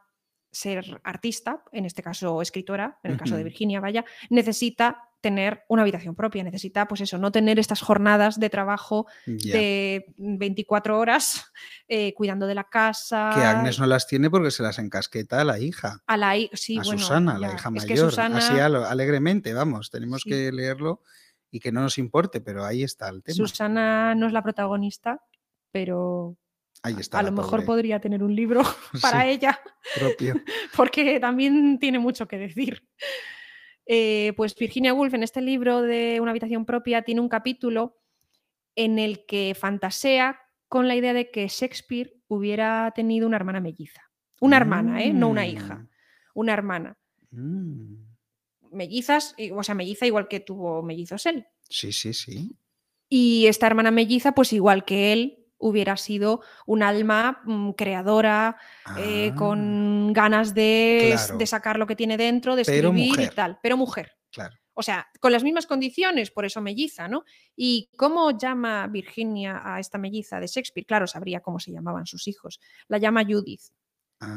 ser 0.51 0.99
artista, 1.03 1.63
en 1.71 1.85
este 1.85 2.01
caso 2.01 2.41
escritora, 2.41 2.97
en 3.03 3.11
el 3.11 3.17
caso 3.17 3.37
de. 3.37 3.43
Virginia, 3.43 3.79
vaya, 3.79 4.03
necesita 4.29 5.03
tener 5.21 5.63
una 5.67 5.81
habitación 5.81 6.15
propia, 6.15 6.43
necesita 6.43 6.87
pues 6.87 7.01
eso, 7.01 7.17
no 7.17 7.31
tener 7.31 7.59
estas 7.59 7.81
jornadas 7.81 8.39
de 8.39 8.49
trabajo 8.49 9.05
de 9.25 10.05
24 10.17 10.97
horas 10.97 11.51
eh, 11.87 12.13
cuidando 12.13 12.47
de 12.47 12.55
la 12.55 12.63
casa. 12.63 13.31
Que 13.35 13.41
Agnes 13.41 13.79
no 13.79 13.85
las 13.85 14.07
tiene 14.07 14.29
porque 14.29 14.49
se 14.49 14.63
las 14.63 14.79
encasqueta 14.79 15.41
a 15.41 15.43
la 15.43 15.59
hija. 15.59 16.01
A 16.07 16.15
la 16.17 16.35
sí, 16.53 16.77
a 16.77 16.83
bueno, 16.83 16.99
Susana, 16.99 17.37
la 17.37 17.53
hija 17.53 17.69
mayor. 17.69 17.97
Susana, 17.97 18.37
Así 18.37 18.57
alegremente, 18.59 19.53
vamos. 19.53 19.91
Tenemos 19.91 20.21
Sí. 20.21 20.29
que 20.29 20.51
leerlo 20.51 21.01
y 21.51 21.59
que 21.59 21.71
no 21.71 21.81
nos 21.81 21.97
importe, 21.97 22.41
pero 22.41 22.63
ahí 22.65 22.83
está 22.83 23.09
el 23.09 23.23
tema. 23.23 23.35
Susana 23.35 24.15
no 24.15 24.27
es 24.27 24.33
la 24.33 24.43
protagonista, 24.43 25.23
pero 25.71 26.37
ahí 26.83 26.95
está. 26.99 27.19
a 27.19 27.23
lo 27.23 27.31
mejor 27.31 27.51
pobre. 27.51 27.65
podría 27.65 27.99
tener 27.99 28.23
un 28.23 28.35
libro 28.35 28.61
para 29.01 29.23
Sí, 29.23 29.29
ella, 29.29 29.59
propio. 29.99 30.35
porque 30.75 31.19
también 31.19 31.79
tiene 31.79 31.99
mucho 31.99 32.27
que 32.27 32.37
decir. 32.37 32.87
Eh, 33.91 34.33
pues 34.37 34.55
Virginia 34.55 34.93
Woolf 34.93 35.15
en 35.15 35.23
este 35.23 35.41
libro 35.41 35.81
de 35.81 36.19
Una 36.21 36.29
habitación 36.29 36.63
propia 36.65 37.01
tiene 37.01 37.21
un 37.21 37.29
capítulo 37.29 37.97
en 38.75 38.99
el 38.99 39.25
que 39.25 39.55
fantasea 39.59 40.39
con 40.67 40.87
la 40.87 40.95
idea 40.95 41.13
de 41.13 41.31
que 41.31 41.47
Shakespeare 41.47 42.13
hubiera 42.27 42.91
tenido 42.95 43.25
una 43.25 43.37
hermana 43.37 43.59
melliza. 43.59 44.03
Una 44.39 44.57
hermana, 44.57 45.03
¿eh? 45.03 45.11
no 45.11 45.27
una 45.27 45.47
hija, 45.47 45.87
una 46.33 46.53
hermana. 46.53 46.97
Mm, 47.31 47.41
mm. 47.41 48.08
Mellizas, 48.71 49.35
o 49.53 49.63
sea, 49.63 49.75
melliza 49.75 50.05
igual 50.05 50.27
que 50.27 50.39
tuvo 50.39 50.81
mellizos 50.81 51.25
él. 51.25 51.47
Sí, 51.69 51.91
sí, 51.91 52.13
sí. 52.13 52.55
Y 53.09 53.47
esta 53.47 53.67
hermana 53.67 53.91
melliza, 53.91 54.33
pues 54.33 54.53
igual 54.53 54.85
que 54.85 55.13
él, 55.13 55.39
hubiera 55.59 55.97
sido 55.97 56.41
un 56.65 56.81
alma 56.83 57.41
mm, 57.43 57.71
creadora, 57.71 58.57
eh, 58.97 59.31
Ah, 59.31 59.35
con 59.35 60.13
ganas 60.13 60.53
de, 60.53 61.11
claro. 61.13 61.37
de 61.37 61.45
sacar 61.45 61.77
lo 61.77 61.85
que 61.85 61.95
tiene 61.95 62.17
dentro, 62.17 62.55
de 62.55 62.63
escribir 62.63 63.19
y 63.19 63.29
tal, 63.29 63.59
pero 63.61 63.77
mujer. 63.77 64.13
Claro. 64.31 64.55
O 64.73 64.81
sea, 64.81 65.07
con 65.19 65.33
las 65.33 65.43
mismas 65.43 65.67
condiciones, 65.67 66.31
por 66.31 66.45
eso 66.45 66.61
melliza, 66.61 67.09
¿no? 67.09 67.25
¿Y 67.53 67.89
cómo 67.97 68.37
llama 68.37 68.87
Virginia 68.87 69.61
a 69.61 69.81
esta 69.81 69.97
melliza 69.97 70.39
de 70.39 70.47
Shakespeare? 70.47 70.85
Claro, 70.85 71.05
sabría 71.05 71.41
cómo 71.41 71.59
se 71.59 71.73
llamaban 71.73 72.05
sus 72.05 72.29
hijos. 72.29 72.61
La 72.87 72.97
llama 72.97 73.25
Judith. 73.25 73.73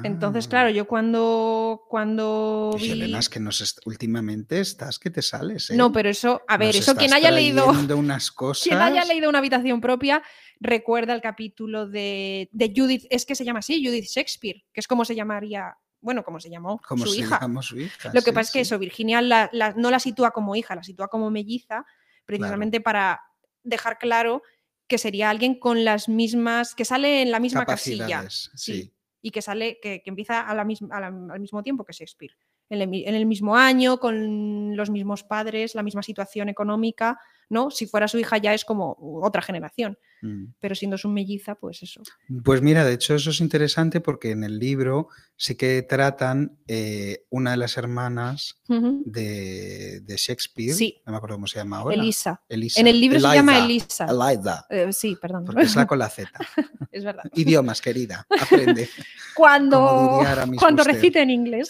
Entonces, 0.05 0.47
Ah. 0.47 0.51
claro, 0.51 0.71
yo 0.71 0.87
cuando, 0.87 1.85
cuando 1.89 2.71
vi... 2.79 2.93
Elena, 2.93 3.19
es 3.19 3.29
que 3.29 3.41
nos 3.41 3.61
est- 3.61 3.81
últimamente 3.85 4.61
estás 4.61 4.99
que 5.01 5.11
te 5.11 5.23
sales. 5.23 5.71
¿eh? 5.71 5.77
No, 5.77 5.91
pero 5.91 6.09
eso, 6.09 6.43
a 6.47 6.57
ver, 6.57 6.69
Nos 6.69 6.77
eso 6.77 6.95
quien 6.95 7.13
haya 7.13 7.33
leído... 7.33 7.65
trayendo 7.65 7.97
unas 7.97 8.31
cosas. 8.33 8.63
Quien 8.69 8.81
haya 8.81 9.05
leído 9.05 9.29
una 9.29 9.39
habitación 9.39 9.81
propia 9.81 10.23
recuerda 10.61 11.15
el 11.15 11.21
capítulo 11.21 11.89
de, 11.89 12.49
de 12.53 12.73
Judith, 12.77 13.07
es 13.11 13.27
que 13.27 13.35
se 13.35 13.45
llama 13.45 13.59
así, 13.59 13.85
Judith 13.85 14.05
Shakespeare, 14.05 14.65
que 14.73 14.79
es 14.81 14.87
como 14.87 15.05
se 15.05 15.17
llamaría, 15.17 15.77
bueno, 16.01 16.23
como 16.23 16.39
se 16.39 16.49
llamó 16.49 16.81
como 16.87 17.05
su 17.05 17.13
se 17.15 17.21
hija. 17.21 17.41
llama 17.41 17.63
su 17.63 17.79
hija. 17.81 18.11
Lo 18.15 18.21
que 18.21 18.31
sí, 18.31 18.35
pasa 18.35 18.41
es 18.49 18.53
que 18.53 18.61
eso, 18.61 18.79
Virginia 18.79 19.21
la- 19.21 19.51
la- 19.53 19.73
no 19.73 19.91
la 19.91 19.99
sitúa 19.99 20.31
como 20.31 20.55
hija, 20.55 20.77
la 20.77 20.85
sitúa 20.85 21.09
como 21.09 21.29
melliza, 21.31 21.85
precisamente 22.25 22.81
para 22.81 23.21
dejar 23.65 23.99
claro 23.99 24.43
que 24.87 24.99
sería 24.99 25.31
alguien 25.31 25.59
con 25.59 25.85
las 25.85 26.09
mismas, 26.09 26.75
que 26.77 26.85
sale 26.85 27.23
en 27.23 27.31
la 27.33 27.41
misma 27.41 27.65
casilla 27.65 28.27
sí. 28.29 28.92
Y 29.23 29.31
que 29.31 29.43
sale, 29.43 29.79
que, 29.83 30.03
que 30.03 30.11
empieza 30.11 30.41
a 30.43 30.55
la 30.55 30.65
misma- 30.65 30.97
a 30.97 31.01
la- 31.01 31.07
al 31.35 31.41
mismo 31.41 31.63
tiempo 31.63 31.85
que 31.85 31.93
Shakespeare. 31.93 32.35
En 32.73 33.15
el, 33.15 33.27
mismo 33.27 33.55
año, 33.57 33.99
con 33.99 34.75
los 34.77 34.89
mismos 34.89 35.23
padres, 35.25 35.75
la 35.75 35.83
misma 35.83 36.03
situación 36.03 36.49
económica, 36.49 37.19
¿no? 37.51 37.71
Si 37.71 37.87
fuera 37.87 38.09
su 38.09 38.19
hija 38.19 38.39
ya 38.39 38.55
es 38.55 38.65
como 38.65 38.97
otra 39.23 39.43
generación 39.43 39.99
Mm. 40.25 40.55
pero 40.61 40.77
siendo 40.77 40.97
su 40.97 41.09
melliza, 41.09 41.57
pues 41.57 41.83
eso. 41.83 42.01
Pues 42.45 42.63
mira, 42.63 42.85
de 42.85 42.95
hecho 42.95 43.17
eso 43.17 43.31
es 43.31 43.41
interesante 43.41 44.01
porque 44.01 44.31
en 44.31 44.45
el 44.45 44.61
libro 44.61 45.09
sí 45.37 45.57
que 45.57 45.83
tratan 45.83 46.59
eh, 46.69 47.25
una 47.29 47.51
de 47.51 47.57
las 47.57 47.77
hermanas 47.77 48.61
de, 48.69 50.01
de 50.01 50.17
Shakespeare, 50.17 50.75
Sí. 50.75 51.03
no 51.05 51.11
me 51.11 51.17
acuerdo 51.17 51.35
cómo 51.37 51.49
se 51.49 51.59
llama 51.59 51.79
ahora. 51.79 51.97
Elisa. 51.97 52.41
Elisa. 52.49 52.81
En 52.81 52.87
el 52.87 53.01
libro 53.01 53.19
se 53.19 53.35
llama 53.35 53.59
Eliza. 53.65 54.05
Elisa. 54.05 54.31
Eliza, 54.33 54.67
Eh, 54.71 54.93
sí, 54.93 55.17
perdón. 55.21 55.45
porque 55.45 55.63
es 55.63 55.75
la 55.75 55.87
con 55.89 55.99
la 55.99 56.09
Z. 56.09 56.31
es 56.93 57.05
verdad. 57.05 57.25
Idiomas, 57.35 57.81
querida, 57.81 58.25
aprende. 58.41 58.89
Cuando, 59.35 60.21
cuando 60.57 60.85
recite 60.85 61.21
en 61.21 61.31
inglés. 61.31 61.69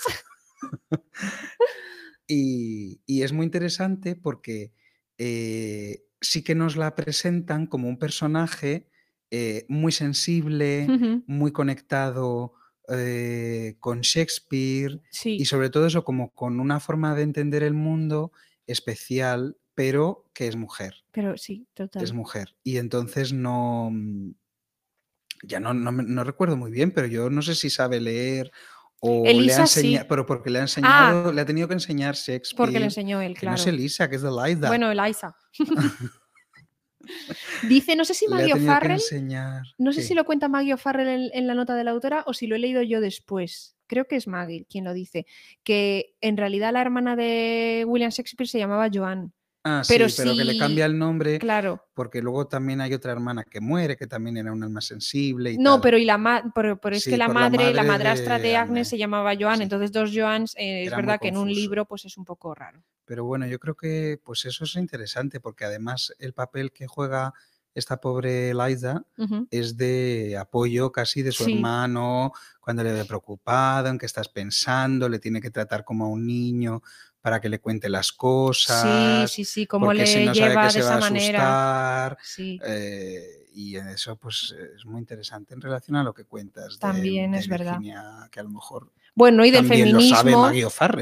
Y, 2.26 3.00
y 3.04 3.22
es 3.22 3.32
muy 3.32 3.44
interesante 3.44 4.14
porque 4.16 4.72
eh, 5.18 6.04
sí 6.20 6.42
que 6.42 6.54
nos 6.54 6.76
la 6.76 6.94
presentan 6.94 7.66
como 7.66 7.88
un 7.88 7.98
personaje 7.98 8.88
eh, 9.30 9.66
muy 9.68 9.92
sensible, 9.92 10.86
muy 11.26 11.52
conectado 11.52 12.54
eh, 12.88 13.76
con 13.80 14.00
Shakespeare 14.00 15.00
Sí. 15.10 15.36
y 15.40 15.44
sobre 15.46 15.68
todo 15.68 15.86
eso 15.86 16.04
como 16.04 16.32
con 16.32 16.60
una 16.60 16.80
forma 16.80 17.14
de 17.14 17.22
entender 17.22 17.62
el 17.62 17.74
mundo 17.74 18.32
especial, 18.66 19.56
pero 19.74 20.30
que 20.32 20.46
es 20.48 20.56
mujer, 20.56 20.94
Pero 21.10 21.36
sí, 21.36 21.66
total. 21.74 22.02
es 22.04 22.12
mujer. 22.12 22.54
Y 22.62 22.76
entonces 22.76 23.32
no, 23.32 23.90
mm, 23.92 24.30
ya 25.44 25.60
no, 25.60 25.74
no 25.74 26.24
recuerdo 26.24 26.56
muy 26.56 26.70
bien, 26.70 26.92
pero 26.92 27.06
yo 27.08 27.30
no 27.30 27.42
sé 27.42 27.54
si 27.56 27.68
sabe 27.68 28.00
leer 28.00 28.52
o 29.04 29.22
le 29.24 29.28
ha 29.28 29.32
Elisa 29.32 29.66
sí. 29.66 29.80
enseñado, 29.80 30.06
pero 30.08 30.24
porque 30.26 30.48
le 30.48 30.58
ha 30.58 30.62
Ah. 30.62 30.64
enseñado, 30.64 31.32
le 31.32 31.40
ha 31.40 31.44
tenido 31.44 31.66
que 31.66 31.74
enseñar 31.74 32.14
Shakespeare. 32.14 32.56
Porque 32.56 32.78
le 32.78 32.84
enseñó 32.86 33.20
él, 33.20 33.34
que 33.34 33.40
claro. 33.40 33.56
no 33.56 33.60
es 33.60 33.66
Elisa, 33.66 34.08
que 34.08 34.16
es 34.16 34.22
de 34.22 34.30
Laida. 34.30 34.68
Bueno, 34.68 34.90
Eliza. 34.92 35.34
Dice, 37.68 37.96
no 37.96 38.04
sé 38.04 38.14
si 38.14 38.26
le 38.26 38.30
Maggie 38.36 38.54
O'Farrell, 38.54 39.00
no 39.78 39.92
sé 39.92 40.02
si 40.02 40.14
lo 40.14 40.24
cuenta 40.24 40.48
Maggie 40.48 40.74
O'Farrell 40.74 41.08
en, 41.08 41.30
en 41.34 41.46
la 41.48 41.54
nota 41.54 41.74
de 41.74 41.82
la 41.84 41.90
autora 41.90 42.22
o 42.26 42.32
si 42.32 42.46
lo 42.46 42.54
he 42.54 42.58
leído 42.60 42.80
yo 42.82 43.00
después. 43.00 43.76
Creo 43.88 44.06
que 44.06 44.16
es 44.16 44.26
Maggie 44.28 44.66
quien 44.70 44.84
lo 44.84 44.94
dice. 44.94 45.26
Que 45.64 46.14
en 46.20 46.36
realidad 46.36 46.72
la 46.72 46.80
hermana 46.80 47.16
de 47.16 47.84
William 47.86 48.10
Shakespeare 48.10 48.48
se 48.48 48.58
llamaba 48.58 48.88
Joan. 48.92 49.32
Ah, 49.64 49.82
pero 49.86 50.08
sí, 50.08 50.16
pero 50.22 50.36
que 50.36 50.44
le 50.44 50.56
cambia 50.58 50.86
el 50.86 50.98
nombre 50.98 51.38
Claro. 51.38 51.84
porque 51.94 52.20
luego 52.20 52.48
también 52.48 52.80
hay 52.80 52.94
otra 52.94 53.12
hermana 53.12 53.44
que 53.44 53.60
muere, 53.60 53.96
que 53.96 54.08
también 54.08 54.36
era 54.36 54.52
una 54.52 54.66
alma 54.66 54.80
sensible 54.80 55.52
y 55.52 55.58
No, 55.58 55.74
tal. 55.74 55.80
pero 55.82 55.98
y 55.98 56.04
la 56.04 56.18
ma- 56.18 56.50
pero, 56.54 56.80
pero 56.80 56.96
es 56.96 57.04
Sí, 57.04 57.10
que 57.10 57.16
la 57.16 57.28
madre, 57.28 57.72
la, 57.72 57.84
madrastra 57.84 58.38
de, 58.38 58.48
de 58.48 58.56
Agnes 58.56 58.88
se 58.88 58.98
llamaba 58.98 59.34
Joan, 59.38 59.58
Sí. 59.58 59.62
entonces 59.62 59.92
dos 59.92 60.10
Joans, 60.12 60.54
eh, 60.56 60.84
es 60.84 60.90
verdad 60.90 61.18
que 61.20 61.28
en 61.28 61.36
un 61.36 61.48
libro 61.52 61.84
pues 61.86 62.04
es 62.04 62.16
un 62.18 62.24
poco 62.24 62.54
raro. 62.54 62.82
Pero 63.04 63.24
bueno, 63.24 63.46
yo 63.46 63.58
creo 63.60 63.76
que 63.76 64.20
pues 64.24 64.44
eso 64.44 64.64
es 64.64 64.74
interesante 64.76 65.38
porque 65.38 65.64
además 65.64 66.12
el 66.18 66.32
papel 66.32 66.72
que 66.72 66.86
juega 66.86 67.32
esta 67.74 67.98
pobre 68.00 68.52
Ujú. 69.16 69.46
es 69.50 69.76
de 69.76 70.36
apoyo 70.38 70.92
casi 70.92 71.22
de 71.22 71.32
su 71.32 71.44
Sí. 71.44 71.54
hermano, 71.54 72.32
cuando 72.60 72.82
le 72.82 72.92
ve 72.92 73.04
preocupado, 73.04 73.88
en 73.88 73.98
qué 73.98 74.06
estás 74.06 74.28
pensando, 74.28 75.08
le 75.08 75.18
tiene 75.18 75.40
que 75.40 75.50
tratar 75.50 75.84
como 75.84 76.04
a 76.04 76.08
un 76.08 76.26
niño 76.26 76.82
para 77.22 77.40
que 77.40 77.48
le 77.48 77.60
cuente 77.60 77.88
las 77.88 78.08
Sí, 78.08 78.14
cosas. 78.16 79.30
sí, 79.30 79.44
sí, 79.44 79.66
cómo 79.66 79.86
porque 79.86 80.00
le 80.02 80.06
si 80.06 80.24
no 80.26 80.32
lleva 80.32 80.68
de 80.72 80.80
esa 80.80 80.98
manera. 80.98 81.38
asustar. 81.38 82.18
Sí, 82.22 82.60
eh, 82.66 83.46
y 83.54 83.76
en 83.76 83.88
eso, 83.88 84.16
pues 84.16 84.54
es 84.76 84.84
muy 84.84 84.98
interesante 84.98 85.54
en 85.54 85.60
relación 85.60 85.96
a 85.96 86.02
lo 86.02 86.12
que 86.12 86.24
cuentas. 86.24 86.74
de- 86.74 86.78
También 86.80 87.32
de 87.32 87.38
es 87.38 87.46
verdad. 87.48 87.78
Virginia, 87.78 88.28
que 88.30 88.40
a 88.40 88.42
lo 88.42 88.50
mejor 88.50 88.92
Bueno, 89.14 89.44
y 89.44 89.50
del 89.50 89.60
también 89.68 89.92
lo 89.92 90.00
sabe 90.00 90.32
feminismo, 90.32 90.42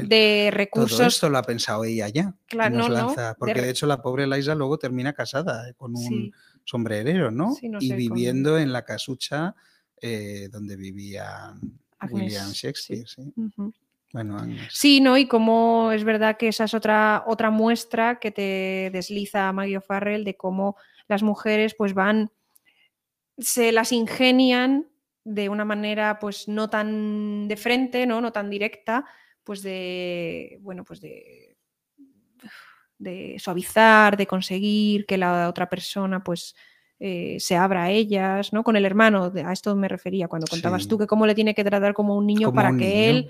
de 0.09 0.47
Todo 0.51 0.57
recursos. 0.57 1.01
esto 1.01 1.29
lo 1.29 1.37
ha 1.39 1.43
pensado 1.43 1.83
ella 1.85 2.07
ya. 2.09 2.35
Claro, 2.47 2.75
nos 2.75 2.89
no, 2.89 2.95
no, 2.95 3.07
lanza- 3.07 3.29
de 3.29 3.35
porque 3.39 3.53
de, 3.55 3.61
re- 3.61 3.69
hecho 3.69 3.87
la 3.87 4.01
pobre 4.01 4.27
Liza 4.27 4.53
luego 4.53 4.77
termina 4.77 5.13
casada 5.13 5.67
eh, 5.69 5.73
con 5.73 5.95
un 5.95 6.03
Sí, 6.03 6.31
sombrerero, 6.65 7.31
¿no? 7.31 7.55
Sí, 7.55 7.67
no 7.67 7.79
y 7.81 7.87
sé, 7.87 7.93
con- 7.93 7.97
viviendo 7.97 8.59
en 8.59 8.71
la 8.71 8.85
casucha 8.85 9.55
eh, 10.01 10.49
donde 10.51 10.75
vivía 10.75 11.53
William 12.09 12.41
Agnes, 12.41 12.53
Shakespeare, 12.57 13.07
sí. 13.07 13.33
ujú. 13.35 13.73
Bueno. 14.13 14.37
Sí, 14.69 14.99
¿no? 14.99 15.17
Y 15.17 15.27
como 15.27 15.91
es 15.91 16.03
verdad 16.03 16.37
que 16.37 16.49
esa 16.49 16.65
es 16.65 16.73
otra, 16.73 17.23
otra 17.27 17.49
muestra 17.49 18.19
que 18.19 18.31
te 18.31 18.89
desliza 18.91 19.51
Maggie 19.53 19.77
O'Farrell 19.77 20.23
de 20.25 20.35
cómo 20.35 20.75
las 21.07 21.23
mujeres 21.23 21.75
pues 21.75 21.93
van, 21.93 22.29
se 23.37 23.71
las 23.71 23.91
ingenian 23.91 24.87
de 25.23 25.49
una 25.49 25.65
manera 25.65 26.19
pues 26.19 26.47
no 26.47 26.69
tan 26.69 27.47
de 27.47 27.55
frente, 27.57 28.05
¿no? 28.05 28.19
No 28.21 28.31
tan 28.31 28.49
directa, 28.49 29.05
pues 29.43 29.61
de, 29.63 30.57
bueno, 30.61 30.83
pues 30.83 30.99
de, 30.99 31.55
de 32.97 33.37
suavizar, 33.39 34.17
de 34.17 34.27
conseguir 34.27 35.05
que 35.05 35.17
la 35.17 35.47
otra 35.49 35.69
persona 35.69 36.23
pues 36.23 36.55
eh, 36.99 37.37
se 37.39 37.55
abra 37.55 37.85
a 37.85 37.91
ellas, 37.91 38.53
¿no? 38.53 38.63
Con 38.63 38.75
el 38.75 38.85
hermano, 38.85 39.31
a 39.43 39.53
esto 39.53 39.75
me 39.75 39.87
refería 39.87 40.27
cuando 40.27 40.47
contabas 40.47 40.83
Sí. 40.83 40.89
tú 40.89 40.97
que 40.99 41.07
cómo 41.07 41.25
le 41.25 41.33
tiene 41.33 41.55
que 41.55 41.63
tratar 41.63 41.93
como 41.93 42.15
un 42.15 42.27
niño 42.27 42.47
Como 42.49 42.55
para 42.55 42.69
un 42.71 42.77
que 42.77 42.85
niño. 42.85 43.09
él, 43.09 43.29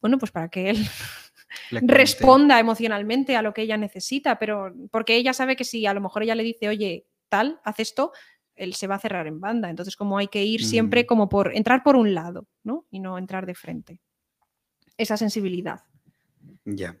bueno, 0.00 0.18
pues 0.18 0.30
para 0.32 0.48
que 0.48 0.70
él 0.70 0.78
responda 1.70 2.58
emocionalmente 2.58 3.36
a 3.36 3.42
lo 3.42 3.52
que 3.52 3.62
ella 3.62 3.76
necesita, 3.76 4.38
pero 4.38 4.72
porque 4.90 5.16
ella 5.16 5.32
sabe 5.32 5.56
que 5.56 5.64
si 5.64 5.86
a 5.86 5.94
lo 5.94 6.00
mejor 6.00 6.22
ella 6.22 6.34
le 6.34 6.42
dice, 6.42 6.68
oye, 6.68 7.06
tal, 7.28 7.60
haz 7.64 7.80
esto, 7.80 8.12
él 8.54 8.74
se 8.74 8.86
va 8.86 8.96
a 8.96 8.98
cerrar 9.00 9.26
en 9.26 9.40
banda. 9.40 9.70
Entonces, 9.70 9.96
como 9.96 10.18
hay 10.18 10.28
que 10.28 10.44
ir 10.44 10.64
siempre 10.64 11.02
Mm. 11.02 11.06
como 11.06 11.28
por 11.28 11.54
entrar 11.56 11.82
por 11.82 11.96
un 11.96 12.14
lado, 12.14 12.46
¿no? 12.62 12.86
Y 12.90 13.00
no 13.00 13.16
entrar 13.18 13.46
de 13.46 13.54
frente. 13.54 14.00
Esa 14.96 15.16
sensibilidad. 15.16 15.82
Ya. 16.64 16.96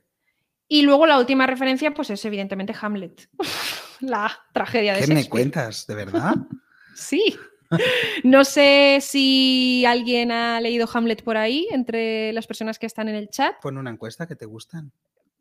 Y 0.68 0.82
luego 0.82 1.06
la 1.06 1.18
última 1.18 1.46
referencia, 1.46 1.92
pues 1.92 2.10
es 2.10 2.24
evidentemente 2.24 2.74
Hamlet, 2.80 3.28
la 4.00 4.30
tragedia 4.54 4.94
de 4.94 5.00
¿Qué 5.00 5.12
me 5.12 5.28
cuentas? 5.28 5.86
¿De 5.86 5.94
verdad? 5.94 6.34
Sí. 6.94 7.36
No 8.24 8.44
sé 8.44 8.98
si 9.00 9.84
alguien 9.86 10.32
ha 10.32 10.60
leído 10.60 10.88
Hamlet 10.92 11.22
por 11.22 11.36
ahí, 11.36 11.68
entre 11.70 12.32
las 12.32 12.46
personas 12.46 12.78
que 12.78 12.86
están 12.86 13.08
en 13.08 13.14
el 13.14 13.28
chat. 13.28 13.56
Pon 13.60 13.78
una 13.78 13.90
encuesta 13.90 14.26
que 14.26 14.36
te 14.36 14.46
gustan. 14.46 14.92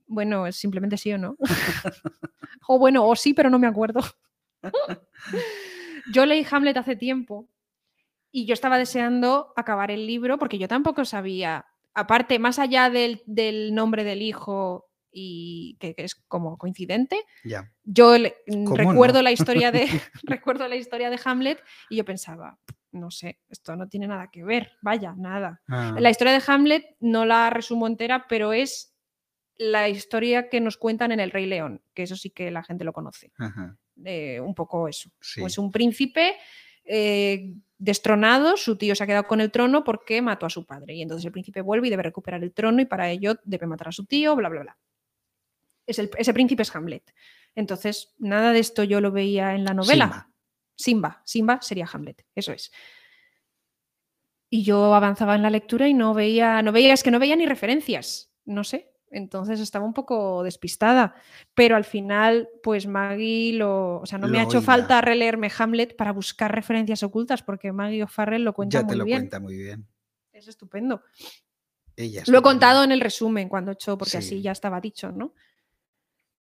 Bueno, 0.07 0.47
es 0.47 0.55
simplemente 0.55 0.97
sí 0.97 1.11
o 1.13 1.17
no. 1.17 1.35
o 2.67 2.79
bueno, 2.79 3.05
o 3.05 3.15
sí, 3.15 3.33
pero 3.33 3.49
no 3.49 3.59
me 3.59 3.67
acuerdo. 3.67 4.01
yo 6.13 6.25
leí 6.25 6.45
Hamlet 6.49 6.77
hace 6.77 6.95
tiempo 6.95 7.47
y 8.31 8.45
yo 8.45 8.53
estaba 8.53 8.77
deseando 8.77 9.53
acabar 9.55 9.91
el 9.91 10.05
libro 10.05 10.37
porque 10.37 10.57
yo 10.57 10.67
tampoco 10.67 11.05
sabía, 11.05 11.65
aparte, 11.93 12.39
más 12.39 12.59
allá 12.59 12.89
del, 12.89 13.21
del 13.25 13.73
nombre 13.73 14.03
del 14.03 14.21
hijo 14.21 14.88
y 15.11 15.75
que, 15.79 15.95
que 15.95 16.03
es 16.03 16.15
como 16.15 16.57
coincidente, 16.57 17.19
yo 17.83 18.17
le- 18.17 18.35
¿Cómo 18.47 18.75
recuerdo 18.75 19.19
no? 19.19 19.23
la 19.23 19.31
historia 19.31 19.71
de 19.71 19.85
recuerdo 20.23 20.67
la 20.67 20.75
historia 20.75 21.09
de 21.09 21.19
Hamlet 21.23 21.61
y 21.89 21.97
yo 21.97 22.05
pensaba, 22.05 22.59
no 22.91 23.11
sé, 23.11 23.39
esto 23.49 23.75
no 23.75 23.87
tiene 23.87 24.07
nada 24.07 24.29
que 24.31 24.43
ver, 24.43 24.71
vaya, 24.81 25.13
nada. 25.17 25.61
Ah, 25.67 25.95
La 25.99 26.09
historia 26.09 26.33
de 26.33 26.43
Hamlet 26.45 26.95
no 26.99 27.25
la 27.25 27.49
resumo 27.49 27.87
entera, 27.87 28.27
pero 28.27 28.53
es 28.53 28.95
la 29.57 29.89
historia 29.89 30.49
que 30.49 30.61
nos 30.61 30.77
cuentan 30.77 31.11
en 31.11 31.19
El 31.19 31.31
Rey 31.31 31.45
León, 31.45 31.81
que 31.93 32.03
eso 32.03 32.15
sí 32.15 32.29
que 32.29 32.49
la 32.51 32.63
gente 32.63 32.83
lo 32.85 32.93
conoce. 32.93 33.31
ajá, 33.37 33.77
Eh, 34.05 34.39
un 34.39 34.55
poco 34.55 34.87
eso. 34.87 35.11
sí. 35.19 35.41
Pues 35.41 35.57
un 35.57 35.71
príncipe 35.71 36.35
eh, 36.85 37.53
destronado, 37.77 38.55
su 38.57 38.77
tío 38.77 38.95
se 38.95 39.03
ha 39.03 39.07
quedado 39.07 39.27
con 39.27 39.41
el 39.41 39.51
trono 39.51 39.83
porque 39.83 40.21
mató 40.21 40.45
a 40.45 40.49
su 40.49 40.65
padre. 40.65 40.95
Y 40.95 41.01
entonces 41.01 41.25
el 41.25 41.31
príncipe 41.31 41.61
vuelve 41.61 41.87
y 41.87 41.89
debe 41.89 42.03
recuperar 42.03 42.41
el 42.43 42.53
trono 42.53 42.81
y 42.81 42.85
para 42.85 43.09
ello 43.11 43.35
debe 43.43 43.67
matar 43.67 43.89
a 43.89 43.91
su 43.91 44.05
tío, 44.05 44.35
bla, 44.35 44.49
bla, 44.49 44.61
bla. 44.61 44.77
Es 45.89 45.99
el- 45.99 46.11
ese 46.17 46.33
príncipe 46.33 46.61
es 46.63 46.75
Hamlet. 46.75 47.13
Entonces, 47.55 48.13
nada 48.19 48.51
de 48.53 48.59
esto 48.59 48.83
yo 48.83 49.01
lo 49.01 49.11
veía 49.11 49.55
en 49.55 49.63
la 49.65 49.73
novela. 49.73 50.05
Simba. 50.05 50.29
Simba, 50.75 51.21
Simba 51.25 51.61
sería 51.61 51.89
Hamlet, 51.91 52.25
eso 52.35 52.51
es. 52.53 52.71
Y 54.49 54.63
yo 54.63 54.93
avanzaba 54.95 55.35
en 55.35 55.41
la 55.43 55.49
lectura 55.49 55.87
y 55.87 55.93
no 55.93 56.13
veía, 56.13 56.61
no 56.61 56.71
veía, 56.71 56.93
es 56.93 57.03
que 57.03 57.11
no 57.11 57.19
veía 57.19 57.35
ni 57.35 57.45
referencias, 57.45 58.31
no 58.45 58.63
sé. 58.63 58.91
Entonces 59.11 59.59
estaba 59.59 59.85
un 59.85 59.93
poco 59.93 60.43
despistada. 60.43 61.15
Pero 61.55 61.75
al 61.75 61.83
final, 61.83 62.47
pues 62.61 62.85
Maggie 62.87 63.53
lo. 63.53 64.01
O 64.01 64.05
sea, 64.05 64.19
no 64.19 64.27
me 64.27 64.39
ha 64.39 64.43
Lo 64.43 64.49
hecho 64.49 64.61
falta 64.61 65.01
releerme 65.01 65.51
Hamlet 65.57 65.95
para 65.95 66.11
buscar 66.13 66.53
referencias 66.53 67.01
ocultas, 67.03 67.41
porque 67.41 67.71
Maggie 67.71 68.03
O'Farrell 68.03 68.43
lo 68.43 68.53
cuenta 68.53 68.81
Ya 68.81 68.87
te 68.87 68.93
muy 68.93 68.97
lo 68.97 69.05
bien. 69.05 69.19
cuenta 69.21 69.39
muy 69.39 69.57
bien. 69.57 69.87
Es 70.31 70.47
estupendo. 70.47 71.01
Ella 71.95 72.23
Lo 72.27 72.39
he 72.39 72.41
contado 72.43 72.83
en 72.83 72.91
el 72.91 73.01
resumen 73.01 73.49
cuando 73.49 73.71
he 73.71 73.73
hecho, 73.73 73.97
porque 73.97 74.17
así 74.17 74.29
Sí. 74.37 74.41
ya 74.41 74.51
estaba 74.51 74.79
dicho, 74.79 75.11
¿no? 75.11 75.33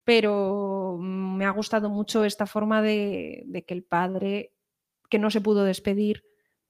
Pero 0.07 0.99
me 1.01 1.45
ha 1.45 1.51
gustado 1.51 1.91
mucho 1.91 2.25
esta 2.25 2.47
forma 2.47 2.81
de, 2.81 3.43
de 3.47 3.65
que 3.65 3.75
el 3.75 3.83
padre, 3.83 4.55
que 5.11 5.19
no 5.19 5.31
se 5.31 5.41
pudo 5.43 5.65
despedir, 5.65 6.23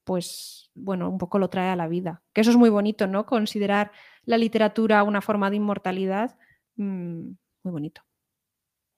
pues 0.03 0.71
bueno, 0.73 1.07
un 1.09 1.19
poco 1.19 1.37
lo 1.37 1.49
trae 1.49 1.69
a 1.69 1.75
la 1.75 1.87
vida. 1.87 2.23
Que 2.33 2.41
eso 2.41 2.49
es 2.49 2.57
muy 2.57 2.69
bonito, 2.69 3.05
¿no? 3.05 3.27
Considerar 3.27 3.91
la 4.23 4.37
literatura 4.37 5.03
una 5.03 5.21
forma 5.21 5.49
de 5.49 5.57
inmortalidad. 5.57 6.37
mm, 6.77 7.29
muy 7.63 7.71
bonito. 7.71 8.01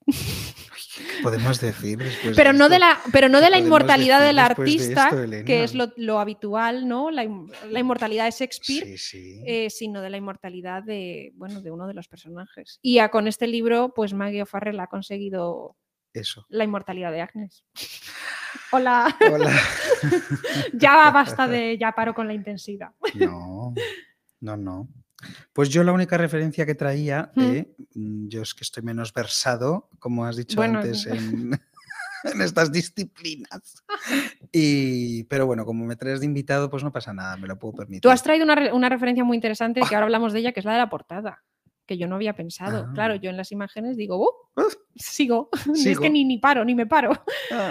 ¿Qué 0.99 1.23
podemos 1.23 1.59
decir 1.61 1.97
después 1.97 2.35
Pero 2.35 2.53
no, 2.53 2.69
de 2.69 2.79
la, 2.79 2.99
pero 3.11 3.29
no 3.29 3.41
de 3.41 3.49
la 3.49 3.57
inmortalidad 3.57 4.21
del 4.23 4.35
de 4.35 4.41
artista, 4.41 5.09
esto, 5.09 5.45
que 5.45 5.63
es 5.63 5.73
lo, 5.73 5.91
lo 5.97 6.19
habitual, 6.19 6.87
¿no? 6.87 7.09
La, 7.11 7.23
in- 7.23 7.51
la 7.69 7.79
inmortalidad 7.79 8.25
de 8.25 8.31
Shakespeare, 8.31 8.85
Sí, 8.85 8.97
sí. 8.97 9.43
eh, 9.45 9.69
sino 9.69 10.01
de 10.01 10.09
la 10.09 10.17
inmortalidad 10.17 10.83
de, 10.83 11.31
bueno, 11.35 11.61
de 11.61 11.71
uno 11.71 11.87
de 11.87 11.93
los 11.93 12.07
personajes. 12.07 12.79
Y 12.81 12.99
a- 12.99 13.09
con 13.09 13.27
este 13.27 13.47
libro, 13.47 13.93
pues 13.95 14.13
Maggie 14.13 14.43
O'Farrell 14.43 14.79
ha 14.79 14.87
conseguido 14.87 15.75
Eso. 16.13 16.45
la 16.49 16.63
inmortalidad 16.63 17.11
de 17.11 17.21
Agnes. 17.21 17.63
Hola, 18.71 19.15
Hola. 19.31 19.51
ya 20.73 21.11
basta 21.11 21.47
de, 21.47 21.77
ya 21.77 21.91
paro 21.91 22.13
con 22.13 22.27
la 22.27 22.33
intensidad. 22.33 22.89
No, 23.15 23.73
no, 24.41 24.57
no. 24.57 24.87
Pues 25.53 25.69
yo 25.69 25.83
la 25.83 25.91
única 25.91 26.17
referencia 26.17 26.65
que 26.65 26.75
traía, 26.75 27.31
Mm. 27.35 27.41
eh, 27.41 27.75
mm, 27.95 28.27
yo 28.29 28.41
es 28.41 28.53
que 28.53 28.63
estoy 28.63 28.83
menos 28.83 29.13
versado, 29.13 29.89
como 29.99 30.25
has 30.25 30.35
dicho 30.37 30.55
Bueno, 30.55 30.79
antes, 30.79 31.05
en, 31.07 31.51
en 32.23 32.41
estas 32.41 32.71
disciplinas. 32.71 33.83
Y, 34.51 35.23
pero 35.25 35.45
bueno, 35.45 35.65
como 35.65 35.85
me 35.85 35.95
traes 35.95 36.19
de 36.19 36.25
invitado, 36.25 36.69
pues 36.69 36.83
no 36.83 36.91
pasa 36.91 37.13
nada, 37.13 37.37
me 37.37 37.47
lo 37.47 37.57
puedo 37.59 37.73
permitir. 37.75 38.01
Tú 38.01 38.09
has 38.09 38.23
traído 38.23 38.43
una, 38.45 38.73
una 38.73 38.89
referencia 38.89 39.23
muy 39.23 39.35
interesante 39.37 39.81
que 39.87 39.95
ahora 39.95 40.05
hablamos 40.07 40.33
de 40.33 40.39
ella, 40.39 40.51
que 40.51 40.59
es 40.59 40.65
la 40.65 40.73
de 40.73 40.79
la 40.79 40.89
portada, 40.89 41.43
que 41.85 41.97
yo 41.97 42.07
no 42.07 42.15
había 42.15 42.35
pensado. 42.35 42.91
Claro, 42.93 43.15
Ah. 43.15 43.17
yo 43.21 43.29
en 43.29 43.37
las 43.37 43.51
imágenes 43.51 43.97
digo, 43.97 44.17
"Uh, 44.19 44.61
Uf. 44.61 44.73
sigo. 44.95 45.49
es 45.73 45.83
Sigo. 45.83 46.01
que 46.01 46.09
ni, 46.09 46.23
ni 46.25 46.37
paro, 46.37 46.63
ni 46.65 46.75
me 46.75 46.85
paro. 46.85 47.11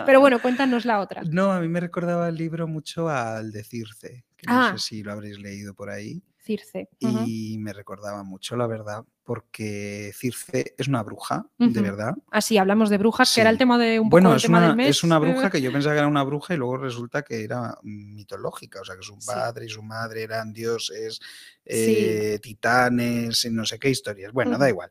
Pero 0.07 0.21
bueno, 0.21 0.41
cuéntanos 0.41 0.85
la 0.85 1.01
otra. 1.01 1.23
No, 1.25 1.53
a 1.53 1.61
mí 1.61 1.69
me 1.69 1.81
recordaba 1.81 2.29
el 2.29 2.37
libro 2.37 2.67
mucho 2.67 3.09
al 3.09 3.53
de 3.53 3.63
Circe, 3.65 4.25
que 4.37 4.47
Ah. 4.49 4.71
no 4.73 4.79
sé 4.79 4.87
si 4.89 5.03
lo 5.03 5.13
habréis 5.13 5.39
leído 5.39 5.75
por 5.75 5.91
ahí. 5.91 6.23
Circe. 6.57 6.89
Y 6.99 7.59
me 7.59 7.75
recordaba 7.75 8.23
mucho, 8.23 8.57
la 8.57 8.67
verdad, 8.67 9.05
porque 9.23 10.11
Circe 10.15 10.75
es 10.79 10.89
una 10.89 11.03
bruja, 11.03 11.47
de 11.59 11.83
verdad. 11.83 12.15
Así, 12.31 12.57
hablamos 12.57 12.89
de 12.89 12.97
brujas, 12.97 13.35
que 13.35 13.43
era 13.43 13.51
el 13.51 13.59
tema 13.59 13.77
de 13.77 14.01
un 14.01 14.09
Bueno, 14.09 14.29
poco 14.31 14.35
el 14.35 14.37
es 14.39 14.43
tema 14.45 14.61
del 14.61 14.69
una, 14.71 14.77
mes. 14.77 14.89
es 14.91 15.05
una 15.05 15.19
bruja 15.19 15.49
eh, 15.49 15.51
que 15.51 15.61
yo 15.61 15.71
pensaba 15.71 15.95
que 15.95 15.99
era 15.99 16.09
una 16.09 16.23
bruja 16.25 16.55
y 16.55 16.57
luego 16.57 16.79
resulta 16.79 17.23
que 17.23 17.45
era 17.45 17.77
mitológica, 17.83 18.81
o 18.81 18.85
sea 18.85 18.97
que 18.97 19.03
su 19.03 19.17
Sí. 19.21 19.27
padre 19.27 19.67
y 19.67 19.69
su 19.69 19.83
madre 19.83 20.23
eran 20.23 20.53
dioses, 20.55 21.21
Sí. 21.67 21.97
eh, 21.99 22.39
titanes, 22.43 23.47
no 23.51 23.67
sé 23.67 23.79
qué 23.79 23.91
historias. 23.91 24.33
Bueno, 24.33 24.57
da 24.57 24.69
igual. 24.71 24.91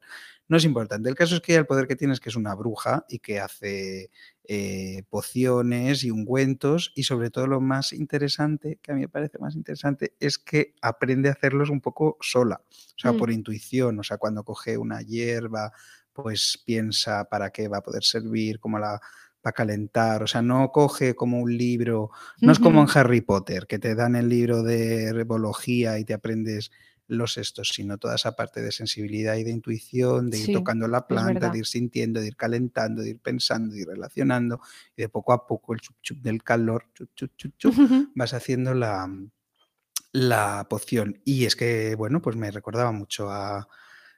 No 0.49 0.55
es 0.58 0.64
importante. 0.64 1.10
El 1.10 1.16
caso 1.16 1.36
es 1.36 1.41
que 1.41 1.53
ella 1.53 1.60
el 1.62 1.66
poder 1.68 1.88
que 1.88 1.95
tiene 1.97 2.14
es 2.14 2.20
que 2.22 2.30
es 2.30 2.36
una 2.38 2.55
bruja 2.55 3.03
y 3.10 3.20
que 3.20 3.39
hace 3.41 4.12
eh, 4.48 5.04
pociones 5.10 6.04
y 6.04 6.12
ungüentos 6.12 6.91
y 6.95 7.04
sobre 7.04 7.30
todo 7.30 7.48
lo 7.48 7.62
más 7.62 7.93
interesante, 7.93 8.80
que 8.82 8.91
a 8.91 8.95
mí 8.95 9.02
me 9.02 9.10
parece 9.10 9.39
más 9.39 9.56
interesante, 9.56 10.14
es 10.20 10.38
que 10.38 10.74
aprende 10.82 11.30
a 11.30 11.34
hacerlos 11.34 11.70
un 11.70 11.82
poco 11.82 12.18
sola, 12.22 12.62
o 12.70 13.00
sea, 13.00 13.12
Mm. 13.14 13.18
por 13.18 13.32
intuición, 13.32 14.00
o 14.00 14.04
sea, 14.04 14.18
cuando 14.18 14.43
coge 14.43 14.78
una 14.78 15.02
hierba, 15.02 15.72
pues 16.14 16.62
piensa 16.66 17.26
para 17.26 17.50
qué 17.52 17.68
va 17.68 17.78
a 17.80 17.84
poder 17.84 18.04
servir, 18.04 18.60
cómo 18.60 18.80
la 18.80 18.93
va 19.45 19.50
a 19.50 19.52
calentar, 19.52 20.24
o 20.24 20.28
sea, 20.28 20.41
no 20.41 20.72
coge 20.72 21.14
como 21.16 21.39
un 21.39 21.56
libro, 21.58 22.10
no 22.41 22.52
es 22.52 22.60
como 22.60 22.82
en. 22.82 22.88
Harry 22.95 23.22
Potter, 23.22 23.68
que 23.68 23.80
te 23.80 23.95
dan 23.95 24.16
el 24.16 24.28
libro 24.30 24.64
de 24.64 25.06
herbología 25.06 26.00
y 26.00 26.06
te 26.06 26.14
aprendes 26.14 26.72
los 27.08 27.38
estos, 27.38 27.70
sino 27.70 27.97
toda 27.97 28.16
esa 28.16 28.36
parte 28.36 28.62
de 28.62 28.72
sensibilidad 28.72 29.36
y 29.36 29.43
de 29.43 29.51
intuición, 29.51 30.30
de 30.30 30.39
ir 30.39 30.45
Sí, 30.47 30.53
tocando 30.53 30.88
la 30.88 31.08
planta, 31.08 31.49
de 31.49 31.60
ir 31.60 31.66
sintiendo, 31.66 32.20
de 32.20 32.28
ir 32.28 32.36
calentando, 32.36 33.01
de 33.01 33.12
ir 33.12 33.20
pensando, 33.20 33.74
de 33.74 33.82
ir 33.82 33.88
relacionando, 33.88 34.60
y 34.95 35.03
de 35.03 35.10
poco 35.10 35.34
a 35.34 35.47
poco 35.47 35.74
el 35.74 35.80
chup 35.82 35.95
chup 36.01 36.18
del 36.20 36.43
calor, 36.43 36.86
chup 36.93 37.10
chup 37.16 37.32
chup 37.38 37.58
chup, 37.58 37.74
vas 38.16 38.34
haciendo 38.34 38.74
la, 38.74 39.10
la 40.12 40.68
poción. 40.70 41.22
Y 41.26 41.45
es 41.45 41.55
que, 41.55 41.95
bueno, 41.95 42.22
pues 42.22 42.36
me 42.36 42.51
recordaba 42.51 42.91
mucho 42.91 43.30
a, 43.30 43.68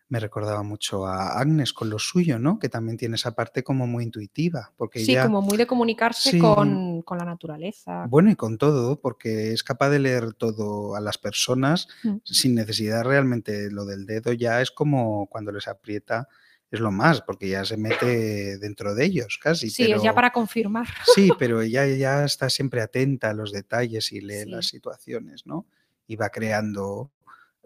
me 0.10 0.20
recordaba 0.20 0.64
mucho 0.64 1.06
a 1.06 1.40
Agnes 1.40 1.72
con 1.72 1.90
lo 1.90 2.00
suyo, 2.00 2.40
¿no? 2.40 2.58
Que 2.58 2.68
también 2.68 2.98
tiene 2.98 3.16
esa 3.16 3.36
parte 3.36 3.64
como 3.64 3.86
muy 3.86 4.04
intuitiva, 4.04 4.74
porque 4.76 5.00
Sí, 5.06 5.12
ella, 5.12 5.24
como 5.26 5.42
muy 5.44 5.56
de 5.56 5.68
comunicarse 5.68 6.32
Sí. 6.32 6.40
con, 6.40 7.04
con 7.04 7.18
la 7.20 7.26
naturaleza. 7.26 8.06
bueno, 8.10 8.32
y 8.32 8.36
con 8.36 8.58
todo, 8.58 9.00
porque 9.00 9.54
es 9.54 9.64
capaz 9.64 9.90
de 9.90 10.00
leer 10.00 10.34
todo 10.34 10.96
a 10.96 11.00
las 11.00 11.18
personas 11.20 11.88
Mm. 12.04 12.18
sin 12.24 12.56
necesidad 12.56 13.04
realmente, 13.04 13.70
lo 13.72 13.86
del 13.86 14.06
dedo 14.08 14.34
ya 14.34 14.62
es 14.62 14.72
como 14.72 15.28
cuando 15.28 15.52
les 15.52 15.68
aprieta, 15.68 16.28
es 16.72 16.80
lo 16.80 16.92
más, 16.92 17.22
porque 17.22 17.48
ya 17.50 17.64
se 17.66 17.78
mete 17.78 18.58
dentro 18.58 18.94
de 18.96 19.06
ellos 19.06 19.40
casi. 19.42 19.70
Sí, 19.70 19.84
es 19.84 19.90
ya 19.90 19.96
pero- 20.02 20.16
para 20.16 20.32
confirmar. 20.32 20.88
Sí, 21.16 21.30
pero 21.40 21.62
ella 21.62 21.86
ya 21.88 22.24
está 22.26 22.50
siempre 22.50 22.82
atenta 22.82 23.30
a 23.30 23.34
los 23.34 23.52
detalles 23.52 24.12
y 24.12 24.22
lee 24.22 24.44
Sí. 24.44 24.50
las 24.50 24.68
situaciones, 24.68 25.46
¿no? 25.46 25.66
Y 26.08 26.16
va 26.16 26.30
creando 26.30 27.12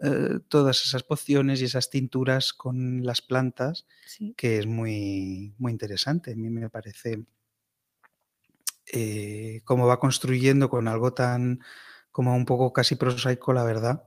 eh, 0.02 0.40
todas 0.48 0.84
esas 0.84 1.02
pociones 1.02 1.60
y 1.60 1.64
esas 1.66 1.90
tinturas 1.90 2.52
con 2.52 3.04
las 3.04 3.22
plantas, 3.22 3.86
Sí. 4.06 4.34
que 4.36 4.58
es 4.58 4.66
muy, 4.66 5.54
muy 5.58 5.72
interesante. 5.72 6.32
A 6.32 6.36
mí 6.36 6.50
me 6.50 6.68
parece 6.70 7.24
eh, 8.92 9.62
cómo 9.64 9.86
va 9.86 9.98
construyendo 9.98 10.68
con 10.68 10.88
algo 10.88 11.14
tan 11.14 11.60
como 12.10 12.34
un 12.36 12.44
poco 12.44 12.72
casi 12.72 12.96
prosaico, 12.96 13.52
la 13.52 13.64
verdad. 13.64 14.04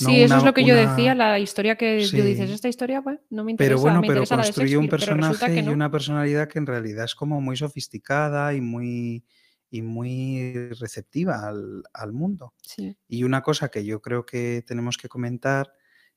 No 0.00 0.10
Sí, 0.10 0.22
eso 0.22 0.36
es 0.36 0.44
lo 0.44 0.54
que 0.54 0.64
yo 0.64 0.76
decía, 0.76 1.14
la 1.16 1.40
historia 1.40 1.74
que 1.76 2.06
tú 2.08 2.22
dices, 2.22 2.48
Sí. 2.48 2.54
esta 2.54 2.68
historia, 2.68 3.02
pues, 3.02 3.18
no 3.30 3.42
me 3.42 3.50
interesa, 3.52 3.68
Pero 3.70 3.80
bueno, 3.80 4.00
me 4.00 4.06
pero 4.06 4.24
construye 4.26 4.76
un 4.76 4.88
personaje 4.88 5.60
y 5.60 5.68
una 5.68 5.90
personalidad 5.90 6.48
que 6.48 6.58
en 6.60 6.66
realidad 6.66 7.04
es 7.06 7.16
como 7.16 7.40
muy 7.40 7.56
sofisticada 7.56 8.54
y 8.54 8.60
muy, 8.60 9.24
y 9.70 9.82
muy 9.82 10.70
receptiva 10.70 11.46
al, 11.46 11.82
al 11.92 12.12
mundo. 12.12 12.54
Sí. 12.62 12.96
Y 13.08 13.24
una 13.24 13.42
cosa 13.42 13.68
que 13.68 13.84
yo 13.84 14.00
creo 14.00 14.24
que 14.24 14.64
tenemos 14.66 14.96
que 14.96 15.08
comentar, 15.08 15.72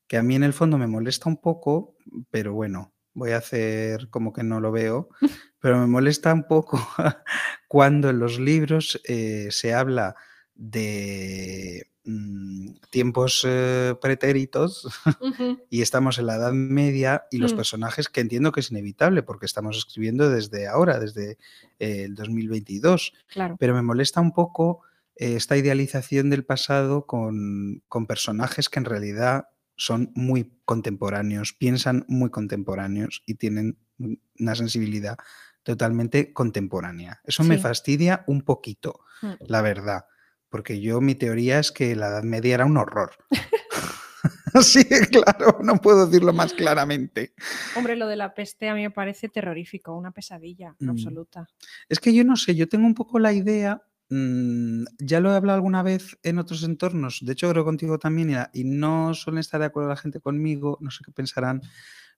que 0.06 0.16
a 0.16 0.22
mí 0.22 0.34
en 0.34 0.42
el 0.44 0.52
fondo 0.52 0.78
me 0.78 0.86
molesta 0.86 1.28
un 1.28 1.40
poco, 1.40 1.96
pero 2.30 2.54
bueno, 2.54 2.92
voy 3.14 3.32
a 3.32 3.38
hacer 3.38 4.08
como 4.10 4.32
que 4.32 4.42
no 4.42 4.60
lo 4.60 4.72
veo, 4.72 5.08
pero 5.60 5.78
me 5.78 5.86
molesta 5.86 6.32
un 6.32 6.46
poco 6.46 6.78
cuando 7.68 8.10
en 8.10 8.18
los 8.18 8.38
libros 8.38 9.00
eh, 9.04 9.48
se 9.50 9.74
habla 9.74 10.14
de 10.54 11.91
mm, 12.04 12.68
tiempos 12.90 13.44
eh, 13.46 13.94
pretéritos 14.00 14.88
y 15.70 15.82
estamos 15.82 16.18
en 16.18 16.26
la 16.26 16.36
Edad 16.36 16.52
Media 16.52 17.24
y 17.30 17.38
los 17.38 17.52
Mm. 17.52 17.56
personajes 17.56 18.08
que 18.08 18.20
entiendo 18.20 18.52
que 18.52 18.60
es 18.60 18.70
inevitable 18.70 19.22
porque 19.22 19.46
estamos 19.46 19.76
escribiendo 19.76 20.28
desde 20.30 20.66
ahora, 20.68 20.98
desde 20.98 21.38
eh, 21.78 22.04
el 22.04 22.14
2022, 22.14 23.12
Claro. 23.28 23.56
pero 23.58 23.74
me 23.74 23.82
molesta 23.82 24.20
un 24.20 24.32
poco 24.32 24.82
eh, 25.16 25.36
esta 25.36 25.56
idealización 25.56 26.30
del 26.30 26.44
pasado 26.44 27.06
con, 27.06 27.82
con 27.88 28.06
personajes 28.06 28.68
que 28.68 28.78
en 28.78 28.86
realidad 28.86 29.48
son 29.76 30.10
muy 30.14 30.52
contemporáneos, 30.64 31.52
piensan 31.52 32.04
muy 32.08 32.30
contemporáneos 32.30 33.22
y 33.26 33.34
tienen 33.34 33.78
un- 33.98 34.20
una 34.38 34.54
sensibilidad 34.54 35.16
totalmente 35.62 36.32
contemporánea. 36.32 37.20
Eso 37.24 37.44
me 37.44 37.58
fastidia 37.58 38.24
un 38.26 38.42
poquito, 38.42 39.00
Mm. 39.22 39.32
la 39.46 39.62
verdad, 39.62 40.04
porque 40.52 40.80
yo 40.82 41.00
mi 41.00 41.14
teoría 41.14 41.58
es 41.58 41.72
que 41.72 41.96
la 41.96 42.08
Edad 42.08 42.22
Media 42.24 42.54
era 42.54 42.66
un 42.66 42.76
horror. 42.76 43.12
sí, 44.62 44.84
claro, 45.10 45.58
no 45.64 45.76
puedo 45.78 46.06
decirlo 46.06 46.32
más 46.34 46.52
claramente. 46.52 47.32
Hombre, 47.74 47.96
lo 47.96 48.06
de 48.06 48.16
la 48.16 48.34
peste 48.34 48.68
a 48.68 48.74
mí 48.74 48.82
me 48.82 48.90
parece 48.90 49.30
terrorífico, 49.30 49.96
una 49.96 50.12
pesadilla 50.12 50.76
Mm. 50.78 50.90
absoluta. 50.90 51.48
Es 51.88 51.98
que 52.00 52.12
yo 52.14 52.22
no 52.22 52.36
sé, 52.36 52.54
yo 52.54 52.68
tengo 52.68 52.86
un 52.86 52.94
poco 52.94 53.18
la 53.18 53.32
idea, 53.32 53.82
mm, 54.10 54.84
ya 54.98 55.20
lo 55.20 55.32
he 55.32 55.36
hablado 55.36 55.56
alguna 55.56 55.82
vez 55.82 56.18
en 56.22 56.38
otros 56.38 56.62
entornos, 56.64 57.20
de 57.22 57.32
hecho 57.32 57.48
creo 57.50 57.64
contigo 57.64 57.98
también, 57.98 58.36
y 58.52 58.64
no 58.64 59.14
suelen 59.14 59.40
estar 59.40 59.58
de 59.58 59.66
acuerdo 59.66 59.88
la 59.88 59.96
gente 59.96 60.20
conmigo, 60.20 60.76
no 60.82 60.90
sé 60.90 61.02
qué 61.02 61.12
pensarán 61.12 61.62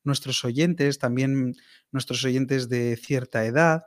nuestros 0.02 0.44
oyentes, 0.44 0.98
también 0.98 1.54
nuestros 1.92 2.24
oyentes 2.24 2.68
de 2.68 2.96
cierta 2.96 3.44
edad, 3.46 3.84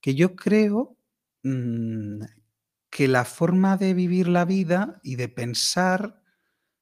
que 0.00 0.14
yo 0.14 0.36
creo 0.36 0.96
mm, 1.42 2.22
que 2.90 3.08
la 3.08 3.24
forma 3.24 3.76
de 3.76 3.94
vivir 3.94 4.28
la 4.28 4.44
vida 4.44 5.00
y 5.02 5.16
de 5.16 5.28
pensar 5.28 6.20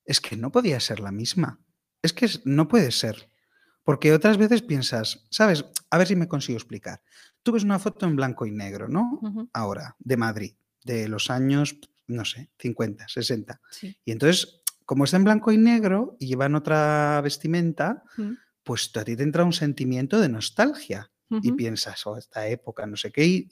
es 0.05 0.21
que 0.21 0.37
no 0.37 0.51
podía 0.51 0.81
ser 0.81 1.01
la 1.01 1.13
misma. 1.13 1.61
Es 2.03 2.13
que 2.13 2.29
no 2.45 2.67
puede 2.67 2.91
ser. 2.91 3.31
Porque 3.85 4.13
otras 4.13 4.39
veces 4.39 4.63
piensas, 4.63 5.27
¿sabes? 5.31 5.65
A 5.91 5.99
ver 5.99 6.07
si 6.07 6.17
me 6.17 6.29
consigo 6.29 6.57
explicar. 6.57 7.03
Tú 7.43 7.53
ves 7.53 7.65
una 7.65 7.79
foto 7.79 8.07
en 8.07 8.17
blanco 8.17 8.47
y 8.47 8.51
negro, 8.51 8.89
¿no? 8.89 9.21
Ahora, 9.53 9.97
de 9.99 10.17
Madrid, 10.17 10.55
de 10.83 11.09
los 11.09 11.31
años, 11.31 11.79
no 12.07 12.25
sé, 12.25 12.51
50, 12.59 13.09
60. 13.09 13.61
sí. 13.71 13.97
Y 14.05 14.13
entonces, 14.13 14.63
como 14.85 15.05
está 15.05 15.19
en 15.19 15.25
blanco 15.25 15.53
y 15.53 15.59
negro 15.59 16.17
y 16.19 16.27
llevan 16.27 16.55
otra 16.55 17.21
vestimenta, 17.23 18.03
pues 18.63 18.91
a 18.97 19.05
ti 19.05 19.17
te 19.17 19.23
entra 19.23 19.45
un 19.45 19.53
sentimiento 19.53 20.19
de 20.19 20.31
nostalgia 20.31 21.11
y 21.31 21.53
piensas, 21.53 22.07
oh, 22.07 22.17
esta 22.17 22.47
época, 22.49 22.87
no 22.87 22.97
sé 22.97 23.13
qué, 23.13 23.25
y 23.27 23.49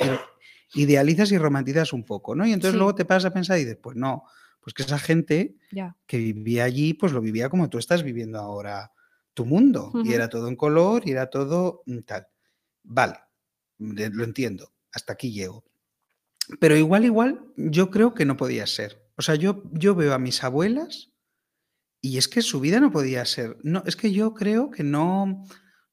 idealizas 0.74 1.30
y 1.32 1.38
romantizas 1.38 1.92
un 1.92 2.04
poco, 2.04 2.34
¿no? 2.34 2.46
Y 2.46 2.52
entonces 2.52 2.72
Sí. 2.72 2.78
luego 2.78 2.94
te 2.94 3.04
pasas 3.04 3.26
a 3.30 3.34
pensar 3.34 3.58
y 3.58 3.64
dices, 3.64 3.78
pues 3.82 3.96
no, 3.96 4.24
pues 4.60 4.74
que 4.74 4.82
esa 4.82 4.98
gente 4.98 5.56
que 6.06 6.18
vivía 6.18 6.64
allí, 6.64 6.94
pues 6.94 7.12
lo 7.12 7.20
vivía 7.20 7.48
como 7.48 7.68
tú 7.68 7.78
estás 7.78 8.02
viviendo 8.02 8.38
ahora 8.38 8.92
tu 9.34 9.44
mundo. 9.44 9.92
Y 10.02 10.12
era 10.12 10.28
todo 10.28 10.48
en 10.48 10.56
color 10.56 11.02
y 11.06 11.10
era 11.12 11.28
todo 11.30 11.82
mm, 11.86 11.98
tal. 12.00 12.26
Vale, 12.82 13.18
lo 13.78 14.24
entiendo, 14.24 14.72
hasta 14.92 15.12
aquí 15.12 15.32
llego. 15.32 15.64
Pero 16.58 16.76
igual, 16.76 17.04
igual, 17.04 17.52
yo 17.56 17.90
creo 17.90 18.14
que 18.14 18.24
no 18.24 18.36
podía 18.36 18.66
ser. 18.66 19.04
O 19.16 19.22
sea, 19.22 19.34
yo, 19.34 19.62
yo 19.72 19.94
veo 19.94 20.14
a 20.14 20.18
mis 20.18 20.42
abuelas 20.42 21.10
y 22.00 22.18
es 22.18 22.28
que 22.28 22.42
su 22.42 22.60
vida 22.60 22.80
no 22.80 22.90
podía 22.90 23.24
ser. 23.24 23.58
No, 23.62 23.82
es 23.86 23.96
que 23.96 24.12
yo 24.12 24.32
creo 24.34 24.70
que 24.70 24.82
no. 24.84 25.44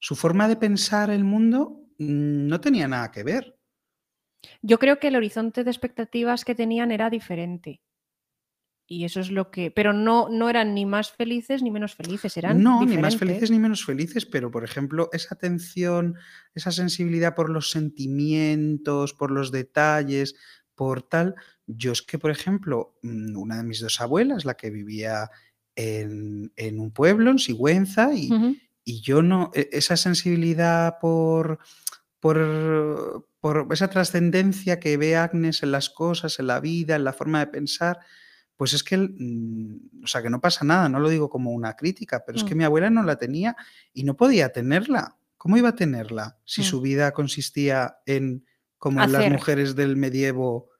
Su 0.04 0.16
forma 0.16 0.48
de 0.48 0.56
pensar 0.56 1.08
el 1.08 1.24
mundo 1.24 1.80
mm, 1.96 2.46
no 2.46 2.60
tenía 2.60 2.86
nada 2.86 3.10
que 3.10 3.22
ver. 3.22 3.58
Yo 4.60 4.78
creo 4.78 4.98
que 4.98 5.08
el 5.08 5.16
horizonte 5.16 5.64
de 5.64 5.70
expectativas 5.70 6.44
que 6.44 6.54
tenían 6.54 6.92
era 6.92 7.08
diferente. 7.08 7.80
Y 8.86 9.06
eso 9.06 9.20
es 9.20 9.30
lo 9.30 9.50
que. 9.50 9.70
Pero 9.70 9.94
no, 9.94 10.28
no 10.28 10.50
eran 10.50 10.74
ni 10.74 10.84
más 10.84 11.10
felices 11.10 11.62
ni 11.62 11.70
menos 11.70 11.94
felices, 11.94 12.36
eran 12.36 12.62
No, 12.62 12.84
ni 12.84 12.98
más 12.98 13.16
felices 13.16 13.50
ni 13.50 13.58
menos 13.58 13.86
felices, 13.86 14.26
pero 14.26 14.50
por 14.50 14.62
ejemplo, 14.62 15.08
esa 15.10 15.36
atención, 15.36 16.16
esa 16.54 16.70
sensibilidad 16.70 17.34
por 17.34 17.48
los 17.48 17.70
sentimientos, 17.70 19.14
por 19.14 19.30
los 19.30 19.52
detalles, 19.52 20.34
por 20.74 21.00
tal. 21.00 21.34
Yo 21.66 21.92
es 21.92 22.02
que, 22.02 22.18
por 22.18 22.30
ejemplo, 22.30 22.98
mm, 23.00 23.38
una 23.38 23.56
de 23.56 23.64
mis 23.64 23.80
dos 23.80 24.02
abuelas, 24.02 24.44
la 24.44 24.52
que 24.52 24.68
vivía 24.68 25.30
en, 25.74 26.52
en 26.56 26.78
un 26.78 26.90
pueblo, 26.90 27.30
en 27.30 27.38
Sigüenza, 27.38 28.12
y, 28.12 28.28
y 28.84 29.00
yo 29.00 29.22
no, 29.22 29.50
e- 29.54 29.68
esa 29.72 29.96
sensibilidad 29.96 30.98
por, 31.00 31.58
por, 32.20 33.26
por 33.40 33.66
esa 33.72 33.88
trascendencia 33.88 34.80
que 34.80 34.96
ve 34.96 35.16
Agnes 35.16 35.62
en 35.62 35.72
las 35.72 35.90
cosas, 35.90 36.38
en 36.38 36.46
la 36.46 36.60
vida, 36.60 36.96
en 36.96 37.04
la 37.04 37.12
forma 37.12 37.40
de 37.40 37.46
pensar, 37.48 37.98
pues 38.56 38.72
es 38.72 38.84
que, 38.84 38.96
mm, 38.96 40.04
o 40.04 40.06
sea, 40.06 40.22
que 40.22 40.30
no 40.30 40.40
pasa 40.40 40.64
nada, 40.64 40.88
no 40.88 41.00
lo 41.00 41.08
digo 41.08 41.28
como 41.28 41.50
una 41.52 41.74
crítica, 41.74 42.22
pero 42.24 42.38
es 42.38 42.44
que 42.44 42.54
Mm. 42.54 42.58
mi 42.58 42.64
abuela 42.64 42.90
no 42.90 43.02
la 43.02 43.16
tenía 43.16 43.56
y 43.92 44.04
no 44.04 44.16
podía 44.16 44.50
tenerla. 44.52 45.16
¿Cómo 45.36 45.56
iba 45.58 45.70
a 45.70 45.74
tenerla 45.76 46.38
si 46.44 46.62
Mm. 46.62 46.64
su 46.64 46.80
vida 46.80 47.12
consistía 47.12 47.96
en, 48.06 48.46
como 48.78 49.02
en 49.02 49.12
las 49.12 49.30
mujeres 49.30 49.74
del 49.76 49.96
medievo, 49.96 50.70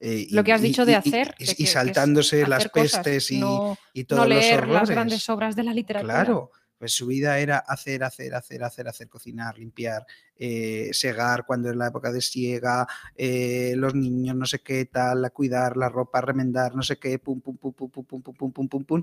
eh, 0.00 0.26
Lo 0.30 0.44
que 0.44 0.52
has 0.52 0.60
y- 0.60 0.64
dicho 0.68 0.84
de 0.86 0.92
y- 0.92 0.94
hacer. 0.96 1.34
y- 1.38 1.44
de 1.44 1.52
y 1.52 1.54
que- 1.54 1.54
que 1.56 1.62
es 1.64 1.72
saltándose 1.72 2.46
las 2.46 2.68
pestes 2.68 3.30
y, 3.30 3.40
no, 3.40 3.76
y 3.92 4.00
no 4.02 4.06
todos 4.06 4.28
los 4.28 4.38
leer 4.38 4.60
las 4.60 4.68
horrores. 4.68 4.90
grandes 4.90 5.28
obras 5.28 5.56
de 5.56 5.62
la 5.64 5.74
literatura. 5.74 6.14
Claro, 6.14 6.50
pues 6.84 6.92
su 6.92 7.06
vida 7.06 7.38
era 7.38 7.56
hacer, 7.66 8.04
hacer, 8.04 8.34
hacer, 8.34 8.62
hacer, 8.62 8.86
hacer, 8.88 9.08
cocinar, 9.08 9.56
limpiar, 9.56 10.04
eh, 10.36 10.90
segar 10.92 11.46
cuando 11.46 11.70
es 11.70 11.76
la 11.76 11.86
época 11.86 12.12
de 12.12 12.20
siega, 12.20 12.86
eh, 13.16 13.72
los 13.74 13.94
niños, 13.94 14.36
no 14.36 14.44
sé 14.44 14.58
qué, 14.62 14.84
tal, 14.84 15.32
cuidar, 15.32 15.78
la 15.78 15.88
ropa, 15.88 16.20
remendar, 16.20 16.74
no 16.76 16.82
sé 16.82 16.98
qué, 16.98 17.18
pum, 17.18 17.40
pum, 17.40 17.56
pum, 17.56 17.72
pum, 17.72 17.90
pum, 17.90 18.04
pum, 18.04 18.20
pum, 18.22 18.34
pum, 18.34 18.52
pum, 18.52 18.68
pum, 18.68 18.84
pum. 18.84 19.02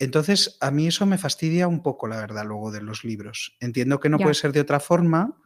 Entonces, 0.00 0.56
a 0.60 0.72
mí 0.72 0.88
eso 0.88 1.06
me 1.06 1.16
fastidia 1.16 1.68
un 1.68 1.80
poco, 1.80 2.08
la 2.08 2.16
verdad, 2.16 2.44
luego 2.44 2.72
de 2.72 2.80
los 2.82 3.04
libros. 3.04 3.56
Entiendo 3.60 4.00
que 4.00 4.08
no 4.08 4.18
Ya. 4.18 4.24
puede 4.24 4.34
ser 4.34 4.50
de 4.50 4.58
otra 4.62 4.80
forma, 4.80 5.40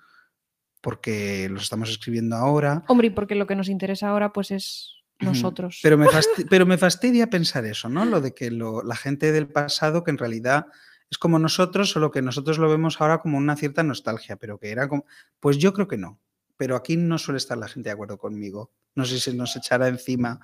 porque 0.80 1.46
los 1.50 1.64
estamos 1.64 1.90
escribiendo 1.90 2.36
ahora, 2.36 2.84
Hombre, 2.88 3.08
y 3.08 3.10
porque 3.10 3.34
lo 3.34 3.46
que 3.46 3.54
nos 3.56 3.68
interesa 3.68 4.08
ahora, 4.08 4.32
pues 4.32 4.50
es 4.50 4.92
nosotros. 5.20 5.80
Pero 5.82 5.98
me, 5.98 6.06
fasti- 6.08 6.46
pero 6.48 6.64
me 6.64 6.78
fastidia 6.78 7.28
pensar 7.28 7.66
eso, 7.66 7.90
¿no? 7.90 8.06
Lo 8.06 8.22
de 8.22 8.32
que 8.34 8.50
lo- 8.50 8.82
la 8.82 8.96
gente 8.96 9.30
del 9.30 9.48
pasado, 9.48 10.04
que 10.04 10.10
en 10.10 10.16
realidad 10.18 10.68
es 11.14 11.18
como 11.18 11.38
nosotros, 11.38 11.90
solo 11.90 12.10
que 12.10 12.22
nosotros 12.22 12.58
lo 12.58 12.68
vemos 12.68 13.00
ahora 13.00 13.18
como 13.18 13.38
una 13.38 13.54
cierta 13.54 13.84
nostalgia, 13.84 14.34
pero 14.34 14.58
que 14.58 14.70
era 14.72 14.88
como... 14.88 15.04
Pues 15.38 15.58
yo 15.58 15.72
creo 15.72 15.86
que 15.86 15.96
no. 15.96 16.18
Pero 16.56 16.74
aquí 16.74 16.96
no 16.96 17.18
suele 17.18 17.38
estar 17.38 17.56
la 17.56 17.68
gente 17.68 17.88
de 17.88 17.92
acuerdo 17.92 18.18
conmigo. 18.18 18.72
No 18.96 19.04
sé 19.04 19.20
si 19.20 19.32
nos 19.32 19.54
echará 19.54 19.86
encima 19.86 20.40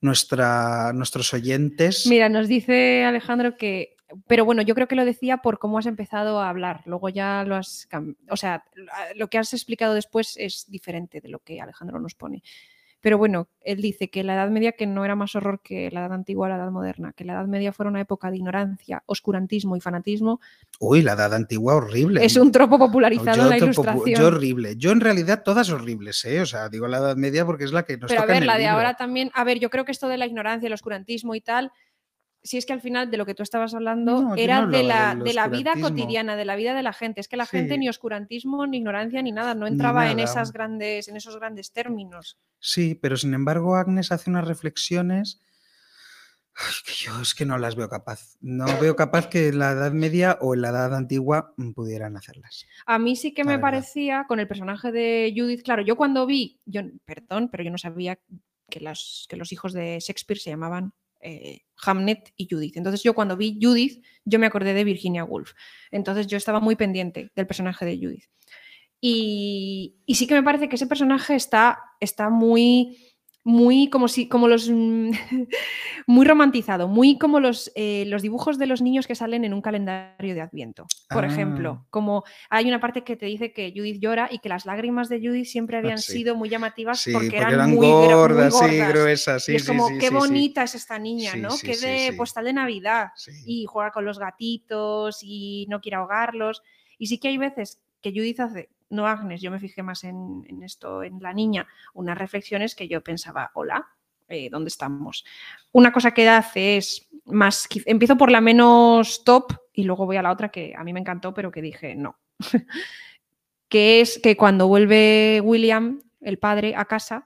nuestra, 0.00 0.94
nuestros 0.94 1.34
oyentes. 1.34 2.06
Mira, 2.06 2.30
nos 2.30 2.48
dice 2.48 3.04
Alejandro 3.04 3.56
que. 3.56 3.96
Pero 4.26 4.46
bueno, 4.46 4.62
yo 4.62 4.74
creo 4.74 4.88
que 4.88 4.94
lo 4.94 5.04
decía 5.04 5.38
por 5.38 5.58
cómo 5.58 5.78
has 5.78 5.86
empezado 5.86 6.40
a 6.40 6.48
hablar. 6.48 6.82
Luego 6.86 7.10
ya 7.10 7.44
lo 7.44 7.56
has. 7.56 7.86
O 8.30 8.36
sea, 8.36 8.64
lo 9.14 9.28
que 9.28 9.38
has 9.38 9.52
explicado 9.52 9.92
después 9.92 10.36
es 10.38 10.64
diferente 10.68 11.20
de 11.20 11.28
lo 11.28 11.40
que 11.40 11.60
Alejandro 11.60 11.98
nos 12.00 12.14
pone. 12.14 12.42
Pero 13.04 13.18
bueno, 13.18 13.48
él 13.60 13.82
dice 13.82 14.08
que 14.08 14.24
la 14.24 14.32
Edad 14.32 14.48
Media 14.48 14.72
que 14.72 14.86
no 14.86 15.04
era 15.04 15.14
más 15.14 15.36
horror 15.36 15.60
que 15.62 15.90
la 15.90 16.00
Edad 16.00 16.14
Antigua 16.14 16.46
o 16.46 16.48
la 16.48 16.56
Edad 16.56 16.70
Moderna, 16.70 17.12
que 17.12 17.26
la 17.26 17.34
Edad 17.34 17.44
Media 17.44 17.70
fuera 17.70 17.90
una 17.90 18.00
época 18.00 18.30
de 18.30 18.38
ignorancia, 18.38 19.02
oscurantismo 19.04 19.76
y 19.76 19.82
fanatismo. 19.82 20.40
Uy, 20.80 21.02
la 21.02 21.12
Edad 21.12 21.34
Antigua 21.34 21.74
horrible. 21.74 22.24
Es 22.24 22.34
un 22.38 22.50
tropo 22.50 22.78
popularizado 22.78 23.42
en 23.42 23.50
la 23.50 23.58
Ilustración. 23.58 24.18
Yo 24.18 24.28
horrible. 24.28 24.76
Yo 24.78 24.90
en 24.90 25.02
realidad 25.02 25.42
todas 25.44 25.68
horribles, 25.68 26.24
¿eh? 26.24 26.40
O 26.40 26.46
sea, 26.46 26.70
digo 26.70 26.88
la 26.88 26.96
Edad 26.96 27.16
Media 27.16 27.44
porque 27.44 27.64
es 27.64 27.72
la 27.72 27.82
que 27.82 27.98
nos 27.98 28.08
Pero 28.08 28.22
a 28.22 28.24
toca 28.24 28.32
en 28.32 28.40
ver, 28.40 28.42
el 28.44 28.46
la 28.46 28.56
de 28.56 28.68
ahora 28.68 28.96
también. 28.96 29.30
A 29.34 29.44
ver, 29.44 29.58
yo 29.58 29.68
creo 29.68 29.84
que 29.84 29.92
esto 29.92 30.08
de 30.08 30.16
la 30.16 30.24
ignorancia, 30.24 30.66
el 30.66 30.72
oscurantismo 30.72 31.34
y 31.34 31.42
tal. 31.42 31.72
Si 32.46 32.58
es 32.58 32.66
que 32.66 32.74
al 32.74 32.82
final 32.82 33.10
de 33.10 33.16
lo 33.16 33.24
que 33.24 33.34
tú 33.34 33.42
estabas 33.42 33.72
hablando 33.72 34.20
No, 34.20 34.36
era 34.36 34.60
no 34.60 34.68
de, 34.68 34.82
la, 34.82 35.14
de 35.14 35.32
la 35.32 35.48
vida 35.48 35.72
cotidiana, 35.80 36.36
de 36.36 36.44
la 36.44 36.56
vida 36.56 36.74
de 36.74 36.82
la 36.82 36.92
gente. 36.92 37.22
Es 37.22 37.26
que 37.26 37.38
la 37.38 37.46
gente 37.46 37.78
ni 37.78 37.88
oscurantismo, 37.88 38.66
ni 38.66 38.76
ignorancia, 38.76 39.22
ni 39.22 39.32
nada, 39.32 39.54
no 39.54 39.66
entraba 39.66 40.10
en 40.10 40.20
esas 40.20 40.52
grandes, 40.52 41.08
en 41.08 41.16
esos 41.16 41.36
grandes 41.36 41.72
términos. 41.72 42.38
Sí, 42.58 42.94
pero 42.94 43.16
sin 43.16 43.32
embargo 43.32 43.76
Agnes 43.76 44.12
hace 44.12 44.28
unas 44.28 44.46
reflexiones 44.46 45.40
ay, 46.54 46.74
que 46.86 46.92
yo 46.92 47.20
es 47.20 47.34
que 47.34 47.46
no 47.46 47.56
las 47.56 47.76
veo 47.76 47.88
capaz. 47.88 48.36
No 48.42 48.66
veo 48.78 48.94
capaz 48.94 49.28
que 49.28 49.48
en 49.48 49.58
la 49.58 49.72
Edad 49.72 49.92
Media 49.92 50.36
o 50.42 50.54
en 50.54 50.60
la 50.62 50.68
Edad 50.68 50.94
Antigua 50.94 51.54
pudieran 51.74 52.16
hacerlas. 52.16 52.66
A 52.84 52.98
mí 52.98 53.16
sí 53.16 53.32
que 53.32 53.42
La 53.42 53.46
me 53.46 53.56
verdad. 53.56 53.62
parecía 53.70 54.24
con 54.28 54.38
el 54.38 54.48
personaje 54.48 54.92
de 54.92 55.32
Judith, 55.34 55.62
claro, 55.62 55.82
yo 55.82 55.96
cuando 55.96 56.26
vi, 56.26 56.60
yo, 56.66 56.82
perdón, 57.06 57.48
pero 57.50 57.64
yo 57.64 57.70
no 57.70 57.78
sabía 57.78 58.18
que, 58.68 58.80
las, 58.80 59.26
que 59.30 59.36
los 59.36 59.50
hijos 59.52 59.72
de 59.72 59.98
Shakespeare 60.00 60.38
se 60.38 60.50
llamaban 60.50 60.92
eh, 61.24 61.62
Hamnet 61.84 62.32
y 62.36 62.46
Judith. 62.48 62.76
Entonces 62.76 63.02
yo 63.02 63.14
cuando 63.14 63.36
vi 63.36 63.58
Judith, 63.60 64.04
yo 64.24 64.38
me 64.38 64.46
acordé 64.46 64.74
de 64.74 64.84
Virginia 64.84 65.24
Woolf. 65.24 65.52
Entonces 65.90 66.26
yo 66.26 66.36
estaba 66.36 66.60
muy 66.60 66.76
pendiente 66.76 67.32
del 67.34 67.46
personaje 67.46 67.84
de 67.84 67.96
Judith. 67.96 68.24
Y, 69.00 69.96
y 70.06 70.14
sí 70.14 70.26
que 70.26 70.34
me 70.34 70.42
parece 70.42 70.68
que 70.68 70.76
ese 70.76 70.86
personaje 70.86 71.34
está, 71.34 71.78
está 72.00 72.30
muy, 72.30 73.13
muy 73.46 73.90
como 73.90 74.08
si, 74.08 74.26
como 74.26 74.48
los, 74.48 74.70
mm, 74.70 75.10
muy 76.06 76.24
romantizado, 76.26 76.88
muy 76.88 77.18
como 77.18 77.40
los, 77.40 77.70
eh, 77.74 78.04
los 78.08 78.22
dibujos 78.22 78.58
de 78.58 78.66
los 78.66 78.80
niños 78.82 79.06
que 79.06 79.14
salen 79.14 79.44
en 79.44 79.52
un 79.52 79.60
calendario 79.60 80.34
de 80.34 80.40
Adviento. 80.40 80.86
Por 81.10 81.24
Ah. 81.24 81.28
ejemplo, 81.28 81.86
como 81.90 82.24
hay 82.48 82.66
una 82.68 82.80
parte 82.80 83.04
que 83.04 83.16
te 83.16 83.26
dice 83.26 83.52
que 83.52 83.72
Judith 83.76 84.00
llora 84.00 84.28
y 84.32 84.38
que 84.38 84.48
las 84.48 84.64
lágrimas 84.64 85.08
de 85.10 85.18
Judith 85.20 85.44
siempre 85.46 85.76
habían 85.76 85.94
Ah, 85.98 85.98
sí. 85.98 86.12
sido 86.12 86.34
muy 86.36 86.48
llamativas 86.48 87.00
Sí, 87.00 87.12
porque, 87.12 87.26
porque, 87.26 87.36
eran, 87.38 87.52
eran, 87.54 87.70
muy, 87.70 87.86
muy 87.86 88.06
gordas, 88.14 88.58
sí, 88.58 88.64
gordas. 88.78 88.88
gruesas, 88.88 89.44
sí, 89.44 89.52
y 89.52 89.56
es 89.56 89.66
como, 89.66 89.88
qué 89.98 90.08
bonita 90.10 90.62
es 90.62 90.74
esta 90.74 90.98
niña, 90.98 91.36
¿no? 91.36 91.50
sí, 91.50 91.66
de 91.66 92.14
postal 92.16 92.46
de 92.46 92.52
Navidad 92.54 93.08
y 93.46 93.66
juega 93.66 93.90
con 93.90 94.04
los 94.04 94.18
gatitos 94.18 95.18
y 95.22 95.66
no 95.68 95.80
quiere 95.80 95.96
ahogarlos. 95.96 96.62
Y 96.98 97.08
sí 97.08 97.18
que 97.18 97.28
hay 97.28 97.36
veces 97.38 97.80
que 98.04 98.10
Judith 98.10 98.40
hace, 98.40 98.68
no 98.90 99.06
Agnes, 99.06 99.40
yo 99.40 99.50
me 99.50 99.58
fijé 99.58 99.82
más 99.82 100.04
en, 100.04 100.44
esto, 100.62 101.02
en 101.02 101.20
la 101.22 101.32
niña, 101.32 101.66
unas 101.94 102.18
reflexiones 102.18 102.74
que 102.74 102.86
yo 102.86 103.02
pensaba, 103.02 103.50
hola, 103.54 103.88
eh, 104.28 104.50
¿dónde 104.50 104.68
estamos? 104.68 105.24
Una 105.72 105.90
cosa 105.90 106.12
que 106.12 106.28
hace 106.28 106.76
es 106.76 107.08
más, 107.24 107.66
empiezo 107.86 108.18
por 108.18 108.30
la 108.30 108.42
menos 108.42 109.24
top 109.24 109.54
y 109.72 109.84
luego 109.84 110.04
voy 110.04 110.18
a 110.18 110.22
la 110.22 110.32
otra 110.32 110.50
que 110.50 110.74
a 110.76 110.84
mí 110.84 110.92
me 110.92 111.00
encantó, 111.00 111.32
pero 111.32 111.50
que 111.50 111.62
dije 111.62 111.94
no. 111.94 112.18
que 113.70 114.02
es 114.02 114.20
que 114.22 114.36
cuando 114.36 114.68
vuelve 114.68 115.40
William, 115.42 116.02
el 116.20 116.38
padre, 116.38 116.74
a 116.76 116.84
casa, 116.84 117.24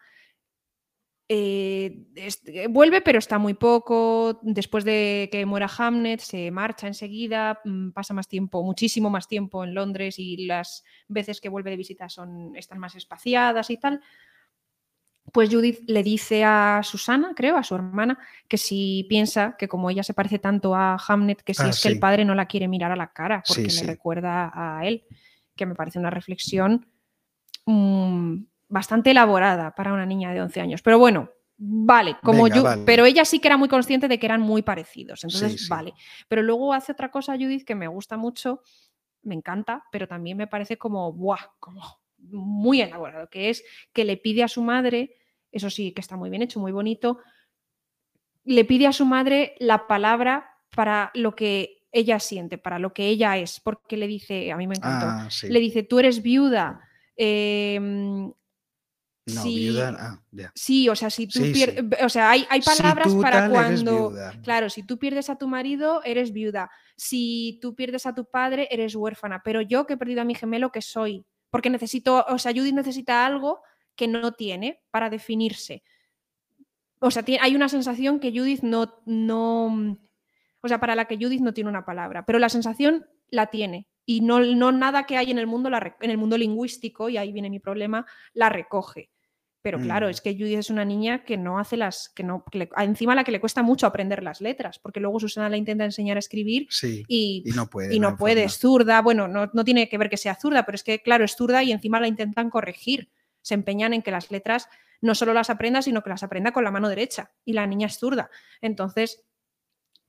eh, 1.31 2.07
es- 2.15 2.43
eh, 2.47 2.67
vuelve, 2.69 3.01
pero 3.03 3.19
está 3.19 3.39
muy 3.39 3.55
poco. 3.55 4.39
Después 4.43 4.85
de 4.85 5.29
que 5.31 5.45
muera 5.45 5.69
Hamnet, 5.79 6.21
se 6.21 6.51
marcha 6.51 6.87
enseguida, 6.87 7.61
mm, 7.65 7.91
pasa 7.91 8.15
más 8.15 8.29
tiempo, 8.29 8.63
muchísimo 8.65 9.11
más 9.11 9.29
tiempo 9.29 9.63
en 9.65 9.75
Londres 9.75 10.19
y 10.19 10.47
las 10.47 10.85
veces 11.07 11.41
que 11.41 11.49
vuelve 11.51 11.71
de 11.71 11.77
visita 11.77 12.09
son, 12.09 12.57
están 12.57 12.79
más 12.79 12.95
espaciadas 12.95 13.69
y 13.71 13.77
tal. 13.77 14.01
Pues 15.31 15.51
Judith 15.51 15.81
le 15.87 16.03
dice 16.03 16.43
a 16.43 16.81
Susana, 16.83 17.33
creo, 17.37 17.59
a 17.59 17.63
su 17.63 17.75
hermana, 17.75 18.19
que 18.49 18.57
si 18.57 19.05
piensa 19.11 19.57
que 19.59 19.69
como 19.69 19.91
ella 19.91 20.03
se 20.03 20.15
parece 20.15 20.39
tanto 20.39 20.75
a 20.75 20.97
Hamnet, 21.07 21.43
que 21.43 21.53
si 21.53 21.65
Ah, 21.65 21.69
es 21.69 21.83
que 21.83 21.89
el 21.89 21.99
padre 21.99 22.25
no 22.25 22.35
la 22.35 22.47
quiere 22.47 22.67
mirar 22.67 22.93
a 22.93 22.97
la 22.97 23.13
cara 23.13 23.45
porque 23.47 23.69
sí. 23.69 23.81
le 23.85 23.93
recuerda 23.93 24.51
a 24.55 24.87
él, 24.87 25.05
que 25.55 25.67
me 25.67 25.75
parece 25.75 25.99
una 25.99 26.09
reflexión 26.09 26.87
mm, 27.67 28.37
bastante 28.69 29.11
elaborada 29.11 29.75
para 29.75 29.93
una 29.93 30.07
niña 30.07 30.33
de 30.33 30.41
11 30.43 30.61
años. 30.61 30.83
Pero 30.83 30.99
bueno, 30.99 31.31
vale, 31.57 32.17
como 32.23 32.45
Venga, 32.45 32.57
yo, 32.57 32.63
vale. 32.63 32.83
pero 32.85 33.05
ella 33.07 33.25
sí 33.25 33.41
que 33.41 33.49
era 33.49 33.57
muy 33.57 33.69
consciente 33.69 34.09
de 34.09 34.19
que 34.19 34.27
eran 34.27 34.41
muy 34.41 34.63
parecidos, 34.63 35.25
entonces 35.25 35.63
sí. 35.63 35.69
vale. 35.69 35.95
Pero 36.29 36.43
luego 36.43 36.73
hace 36.75 36.93
otra 36.93 37.11
cosa 37.11 37.35
Judith 37.37 37.65
que 37.65 37.75
me 37.75 37.89
gusta 37.89 38.17
mucho, 38.17 38.63
me 39.23 39.35
encanta, 39.35 39.85
pero 39.91 40.07
también 40.07 40.37
me 40.37 40.47
parece 40.47 40.77
como, 40.79 41.13
¡buah! 41.13 41.39
como 41.59 41.83
muy 42.19 42.81
elaborado, 42.81 43.29
que 43.31 43.49
es 43.51 43.65
que 43.93 44.05
le 44.05 44.17
pide 44.17 44.43
a 44.43 44.49
su 44.49 44.63
madre, 44.63 45.17
eso 45.53 45.71
sí 45.71 45.93
que 45.93 46.01
está 46.01 46.17
muy 46.17 46.31
bien 46.31 46.43
hecho, 46.43 46.61
muy 46.61 46.73
bonito, 46.73 47.19
le 48.45 48.65
pide 48.65 48.87
a 48.87 48.93
su 48.93 49.05
madre 49.07 49.55
la 49.59 49.87
palabra 49.87 50.51
para 50.75 51.11
lo 51.15 51.35
que 51.35 51.85
ella 51.93 52.19
siente, 52.21 52.59
para 52.59 52.79
lo 52.79 52.93
que 52.93 53.07
ella 53.09 53.37
es, 53.39 53.61
porque 53.61 53.97
le 53.97 54.07
dice, 54.07 54.53
a 54.53 54.57
mí 54.57 54.67
me 54.67 54.77
encantó, 54.77 55.07
Ah, 55.09 55.29
sí. 55.31 55.49
le 55.49 55.59
dice, 55.61 55.83
tú 55.83 55.99
eres 55.99 56.23
viuda. 56.23 56.81
em, 57.17 58.33
No, 59.35 59.43
si- 59.43 59.55
viuda, 59.57 59.97
ah. 59.99 60.51
Sí, 60.55 60.89
o 60.89 60.97
sea, 60.97 61.11
si 61.11 61.27
tú 61.27 61.41
Sí, 61.41 61.53
pier- 61.53 61.75
sí. 61.97 62.05
o 62.05 62.09
sea, 62.09 62.31
hay, 62.31 62.47
hay 62.51 62.61
palabras 62.63 63.15
para 63.21 63.51
cuando, 63.51 64.13
claro, 64.43 64.71
si 64.71 64.83
tú 64.83 64.99
pierdes 64.99 65.31
a 65.31 65.37
tu 65.37 65.49
marido, 65.49 66.03
eres 66.05 66.33
viuda. 66.33 66.71
Si 66.97 67.59
tú 67.63 67.75
pierdes 67.75 68.07
a 68.07 68.15
tu 68.15 68.25
padre, 68.25 68.69
eres 68.71 68.95
huérfana. 68.95 69.43
Pero 69.45 69.61
yo 69.63 69.87
que 69.87 69.95
he 69.95 69.97
perdido 69.97 70.23
a 70.23 70.25
mi 70.25 70.35
gemelo, 70.35 70.73
¿qué 70.73 70.83
soy? 70.83 71.25
Porque 71.51 71.71
necesito, 71.71 72.25
o 72.29 72.39
sea, 72.39 72.53
Judith 72.53 72.75
necesita 72.75 73.25
algo 73.25 73.63
que 73.95 74.09
no 74.09 74.33
tiene 74.33 74.81
para 74.91 75.11
definirse. 75.11 75.83
O 77.01 77.11
sea, 77.11 77.25
hay 77.41 77.55
una 77.55 77.69
sensación 77.69 78.19
que 78.21 78.33
Judith 78.33 78.63
no, 78.63 79.01
no, 79.07 79.97
o 80.61 80.69
sea, 80.69 80.81
para 80.81 80.97
la 80.97 81.05
que 81.07 81.17
Judith 81.17 81.41
no 81.41 81.55
tiene 81.55 81.71
una 81.71 81.85
palabra, 81.85 82.25
pero 82.27 82.39
la 82.39 82.49
sensación 82.49 83.07
la 83.31 83.47
tiene 83.47 83.87
y 84.05 84.21
no, 84.23 84.41
no 84.41 84.73
nada 84.73 85.05
que 85.05 85.17
hay 85.17 85.31
en 85.31 85.39
el 85.39 85.47
mundo, 85.47 85.71
la 85.71 85.97
en 86.01 86.11
el 86.11 86.19
mundo 86.19 86.37
lingüístico, 86.39 87.09
y 87.09 87.17
ahí 87.17 87.31
viene 87.31 87.51
mi 87.51 87.61
problema, 87.61 88.07
la 88.33 88.49
recoge. 88.49 89.11
Pero 89.61 89.79
claro, 89.81 90.07
Mm. 90.07 90.11
es 90.11 90.21
que 90.21 90.35
Judith 90.35 90.59
es 90.59 90.71
una 90.71 90.85
niña 90.85 91.25
que 91.25 91.37
no 91.37 91.59
hace 91.59 91.77
las, 91.77 92.09
que 92.11 92.23
no, 92.23 92.45
que 92.51 92.59
le- 92.59 92.71
encima 92.79 93.13
a 93.13 93.17
la 93.17 93.25
que 93.25 93.33
le 93.33 93.41
cuesta 93.41 93.63
mucho 93.63 93.87
aprender 93.87 94.23
las 94.23 94.41
letras, 94.41 94.79
porque 94.79 95.01
luego 95.01 95.19
Susana 95.19 95.49
la 95.49 95.57
intenta 95.57 95.85
enseñar 95.85 96.17
a 96.17 96.21
escribir 96.21 96.69
Sí. 96.71 97.05
y, 97.09 97.43
Y 97.45 97.51
no 97.53 97.67
puede. 97.69 97.95
y 97.95 97.99
no 97.99 98.17
puede, 98.17 98.45
es 98.45 98.59
zurda, 98.59 99.03
bueno, 99.03 99.27
no, 99.27 99.51
no 99.53 99.65
tiene 99.65 99.89
que 99.89 99.99
ver 99.99 100.09
que 100.11 100.17
sea 100.17 100.37
zurda, 100.37 100.65
pero 100.65 100.77
es 100.77 100.85
que 100.85 101.03
claro, 101.03 101.25
es 101.25 101.35
zurda 101.35 101.63
y 101.65 101.73
encima 101.73 101.99
la 102.01 102.07
intentan 102.07 102.51
corregir. 102.51 103.11
Se 103.43 103.55
empeñan 103.55 103.93
en 103.95 104.03
que 104.03 104.11
las 104.13 104.31
letras 104.31 104.69
no 105.01 105.15
solo 105.15 105.33
las 105.35 105.51
aprenda, 105.51 105.83
sino 105.83 106.03
que 106.03 106.11
las 106.11 106.23
aprenda 106.23 106.53
con 106.53 106.63
la 106.65 106.71
mano 106.71 106.89
derecha. 106.89 107.33
Y 107.45 107.53
la 107.53 107.67
niña 107.67 107.87
es 107.89 107.99
zurda. 107.99 108.31
Entonces, 108.61 109.25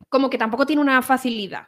como 0.09 0.29
que 0.29 0.37
tampoco 0.37 0.65
tiene 0.65 0.81
una 0.81 1.01
facilidad. 1.01 1.67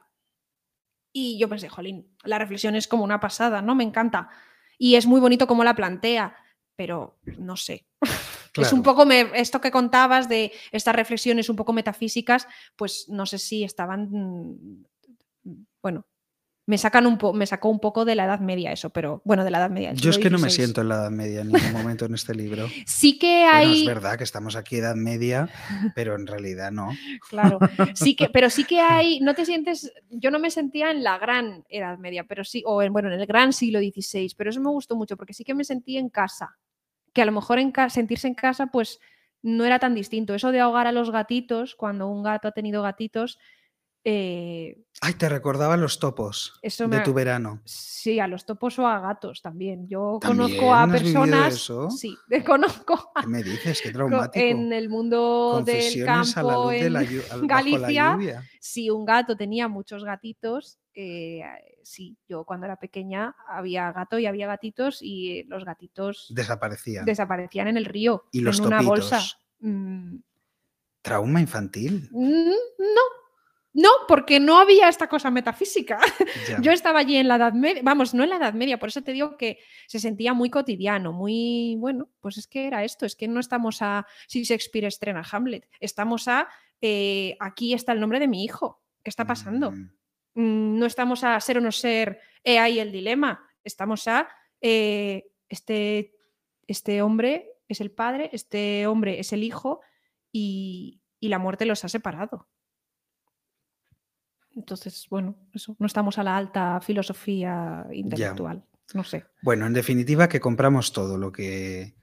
Y 1.13 1.37
yo 1.39 1.49
pensé, 1.49 1.67
jolín, 1.67 2.15
la 2.23 2.39
reflexión 2.39 2.75
es 2.75 2.87
como 2.87 3.03
una 3.03 3.19
pasada, 3.19 3.61
¿no? 3.61 3.75
Me 3.75 3.83
encanta. 3.83 4.29
Y 4.77 4.95
es 4.95 5.05
muy 5.05 5.19
bonito 5.19 5.45
cómo 5.47 5.63
la 5.63 5.75
plantea, 5.75 6.35
pero 6.81 7.19
no 7.37 7.55
sé. 7.57 7.85
Es 8.57 8.73
un 8.73 8.81
poco 8.81 9.05
me- 9.05 9.29
esto 9.35 9.61
que 9.61 9.69
contabas 9.69 10.27
de 10.27 10.51
estas 10.71 10.95
reflexiones 10.95 11.47
un 11.47 11.55
poco 11.55 11.73
metafísicas, 11.73 12.47
pues 12.75 13.05
no 13.07 13.27
sé 13.27 13.37
si 13.37 13.63
estaban, 13.63 14.09
mm, 14.11 14.83
bueno, 15.83 16.07
me 16.65 16.79
sacan 16.79 17.05
un 17.05 17.19
po- 17.19 17.33
me 17.33 17.45
sacó 17.45 17.69
un 17.69 17.79
poco 17.79 18.03
de 18.03 18.15
la 18.15 18.25
Edad 18.25 18.39
Media 18.39 18.71
eso, 18.71 18.89
pero 18.89 19.21
bueno, 19.25 19.43
de 19.43 19.51
la 19.51 19.59
Edad 19.59 19.69
Media. 19.69 19.93
Yo 19.93 20.09
es 20.09 20.17
que 20.17 20.29
no 20.31 20.39
me 20.39 20.49
siento 20.49 20.81
en 20.81 20.89
la 20.89 20.95
Edad 20.95 21.11
Media 21.11 21.41
en 21.41 21.49
ningún 21.49 21.71
momento 21.71 22.05
en 22.05 22.15
este 22.15 22.33
libro. 22.33 22.67
Sí 22.87 23.19
que 23.19 23.41
Bueno, 23.51 23.71
hay, 23.71 23.81
es 23.81 23.85
verdad 23.85 24.17
que 24.17 24.23
estamos 24.23 24.55
aquí 24.55 24.77
Edad 24.77 24.95
Media, 24.95 25.47
pero 25.93 26.15
en 26.15 26.25
realidad 26.25 26.71
no. 26.71 26.89
claro, 27.29 27.59
sí 27.93 28.15
que, 28.15 28.29
pero 28.29 28.49
sí 28.49 28.63
que 28.63 28.79
hay, 28.79 29.19
no 29.19 29.35
te 29.35 29.45
sientes, 29.45 29.93
yo 30.09 30.31
no 30.31 30.39
me 30.39 30.49
sentía 30.49 30.89
en 30.91 31.03
la 31.03 31.17
gran 31.19 31.63
Edad 31.69 31.97
Media, 31.99 32.23
pero 32.25 32.43
sí, 32.43 32.63
o 32.65 32.81
en, 32.81 32.91
bueno, 32.91 33.11
en 33.13 33.19
el 33.19 33.27
gran 33.27 33.53
siglo 33.53 33.79
XVI, 33.79 34.33
pero 34.35 34.49
eso 34.49 34.59
me 34.61 34.69
gustó 34.71 34.95
mucho 34.95 35.15
porque 35.15 35.33
sí 35.33 35.43
que 35.43 35.53
me 35.53 35.63
sentí 35.63 35.97
en 35.97 36.09
casa, 36.09 36.57
que 37.13 37.21
a 37.21 37.25
lo 37.25 37.31
mejor 37.31 37.59
en 37.59 37.73
sentirse 37.89 38.27
en 38.27 38.35
casa, 38.35 38.67
pues 38.67 38.99
no 39.41 39.65
era 39.65 39.79
tan 39.79 39.95
distinto. 39.95 40.33
Eso 40.35 40.51
de 40.51 40.59
ahogar 40.59 40.87
a 40.87 40.91
los 40.91 41.11
gatitos, 41.11 41.75
cuando 41.75 42.07
un 42.07 42.23
gato 42.23 42.47
ha 42.47 42.51
tenido 42.51 42.81
gatitos, 42.83 43.37
eh, 44.03 44.77
Ay, 45.01 45.13
te 45.13 45.29
recordaba 45.29 45.77
los 45.77 45.99
topos 45.99 46.59
Eso 46.61 46.87
de 46.87 46.97
me- 46.97 47.03
tu 47.03 47.13
verano. 47.13 47.61
sí, 47.65 48.19
a 48.19 48.27
los 48.27 48.45
topos 48.45 48.77
o 48.79 48.87
a 48.87 48.99
gatos 48.99 49.41
también. 49.41 49.87
Yo 49.87 50.17
¿También 50.21 50.57
conozco 50.57 50.73
a 50.73 50.87
personas, 50.87 51.53
eso? 51.53 51.89
sí, 51.89 52.15
conozco 52.45 53.11
a- 53.15 53.21
¿Qué 53.21 53.27
me 53.27 53.43
dices? 53.43 53.81
Qué 53.81 53.89
co- 53.89 53.93
traumático. 53.97 54.43
en 54.45 54.73
el 54.73 54.89
mundo 54.89 55.61
del 55.65 55.65
Confesiones 55.65 56.37
a 56.37 56.43
la 56.43 56.49
campo 56.53 56.63
luz 56.63 56.71
de 56.71 56.85
en 56.85 56.93
la, 56.93 57.03
Galicia, 57.47 58.43
si 58.59 58.89
un 58.89 59.05
gato 59.05 59.35
tenía 59.35 59.67
muchos 59.67 60.03
gatitos, 60.03 60.77
eh, 60.93 61.43
sí, 61.83 62.17
yo 62.27 62.43
cuando 62.45 62.65
era 62.65 62.75
pequeña 62.77 63.35
había 63.47 63.91
gato 63.91 64.17
y 64.19 64.25
había 64.25 64.47
gatitos 64.47 65.01
y 65.01 65.39
eh, 65.39 65.45
los 65.47 65.65
gatitos 65.65 66.27
Desaparecían. 66.35 67.05
desaparecían 67.05 67.67
en 67.67 67.77
el 67.77 67.85
río, 67.85 68.25
Y 68.31 68.41
los 68.41 68.59
en 68.59 68.65
una 68.67 68.81
bolsa. 68.81 69.21
Mm, 69.59 70.17
Trauma 71.01 71.41
infantil. 71.41 72.09
mm, 72.11 72.49
no, 72.79 73.01
no, 73.73 73.89
porque 74.07 74.39
no 74.39 74.59
había 74.59 74.89
esta 74.89 75.07
cosa 75.07 75.31
metafísica. 75.31 75.99
Ya. 76.47 76.59
Yo 76.61 76.71
estaba 76.71 76.99
allí 76.99 77.15
en 77.17 77.27
la 77.27 77.35
Edad 77.35 77.53
Media, 77.53 77.81
vamos, 77.83 78.13
no 78.13 78.23
en 78.23 78.29
la 78.31 78.37
Edad 78.37 78.53
Media, 78.53 78.79
por 78.79 78.89
eso 78.89 79.01
te 79.03 79.13
digo 79.13 79.37
que 79.37 79.59
se 79.87 79.99
sentía 79.99 80.33
muy 80.33 80.49
cotidiano, 80.49 81.13
muy, 81.13 81.75
bueno, 81.77 82.09
pues 82.19 82.37
es 82.37 82.47
que 82.47 82.65
era 82.67 82.83
esto, 82.83 83.05
es 83.05 83.15
que 83.15 83.27
no 83.27 83.39
estamos 83.39 83.81
a, 83.81 84.05
si 84.27 84.43
Shakespeare 84.43 84.87
estrena 84.87 85.23
Hamlet, 85.31 85.69
estamos 85.79 86.27
a, 86.27 86.47
eh, 86.81 87.37
aquí 87.39 87.73
está 87.73 87.91
el 87.93 87.99
nombre 87.99 88.19
de 88.19 88.27
mi 88.27 88.43
hijo, 88.43 88.81
¿qué 89.03 89.09
está 89.09 89.25
pasando? 89.25 89.71
Mm, 89.71 89.91
no 90.35 90.85
estamos 90.85 91.23
a 91.23 91.39
ser 91.39 91.57
o 91.57 91.61
no 91.61 91.71
ser, 91.71 92.19
he 92.43 92.59
ahí 92.59 92.79
el 92.79 92.91
dilema, 92.91 93.47
estamos 93.63 94.07
a, 94.07 94.27
eh, 94.61 95.31
este, 95.49 96.15
este 96.67 97.01
hombre 97.01 97.51
es 97.67 97.81
el 97.81 97.91
padre, 97.91 98.29
este 98.33 98.87
hombre 98.87 99.19
es 99.19 99.33
el 99.33 99.43
hijo 99.43 99.81
y, 100.31 101.01
y 101.19 101.29
la 101.29 101.39
muerte 101.39 101.65
los 101.65 101.83
ha 101.85 101.89
separado. 101.89 102.47
Entonces, 104.53 105.07
bueno, 105.09 105.37
eso, 105.53 105.75
no 105.79 105.85
estamos 105.85 106.17
a 106.17 106.23
la 106.23 106.35
alta 106.35 106.81
filosofía 106.81 107.87
intelectual, 107.91 108.65
no 108.93 109.03
sé. 109.03 109.25
Bueno, 109.41 109.65
en 109.65 109.73
definitiva, 109.73 110.27
que 110.27 110.41
compramos 110.41 110.91
todo 110.91 111.17
lo 111.17 111.31
que, 111.31 111.95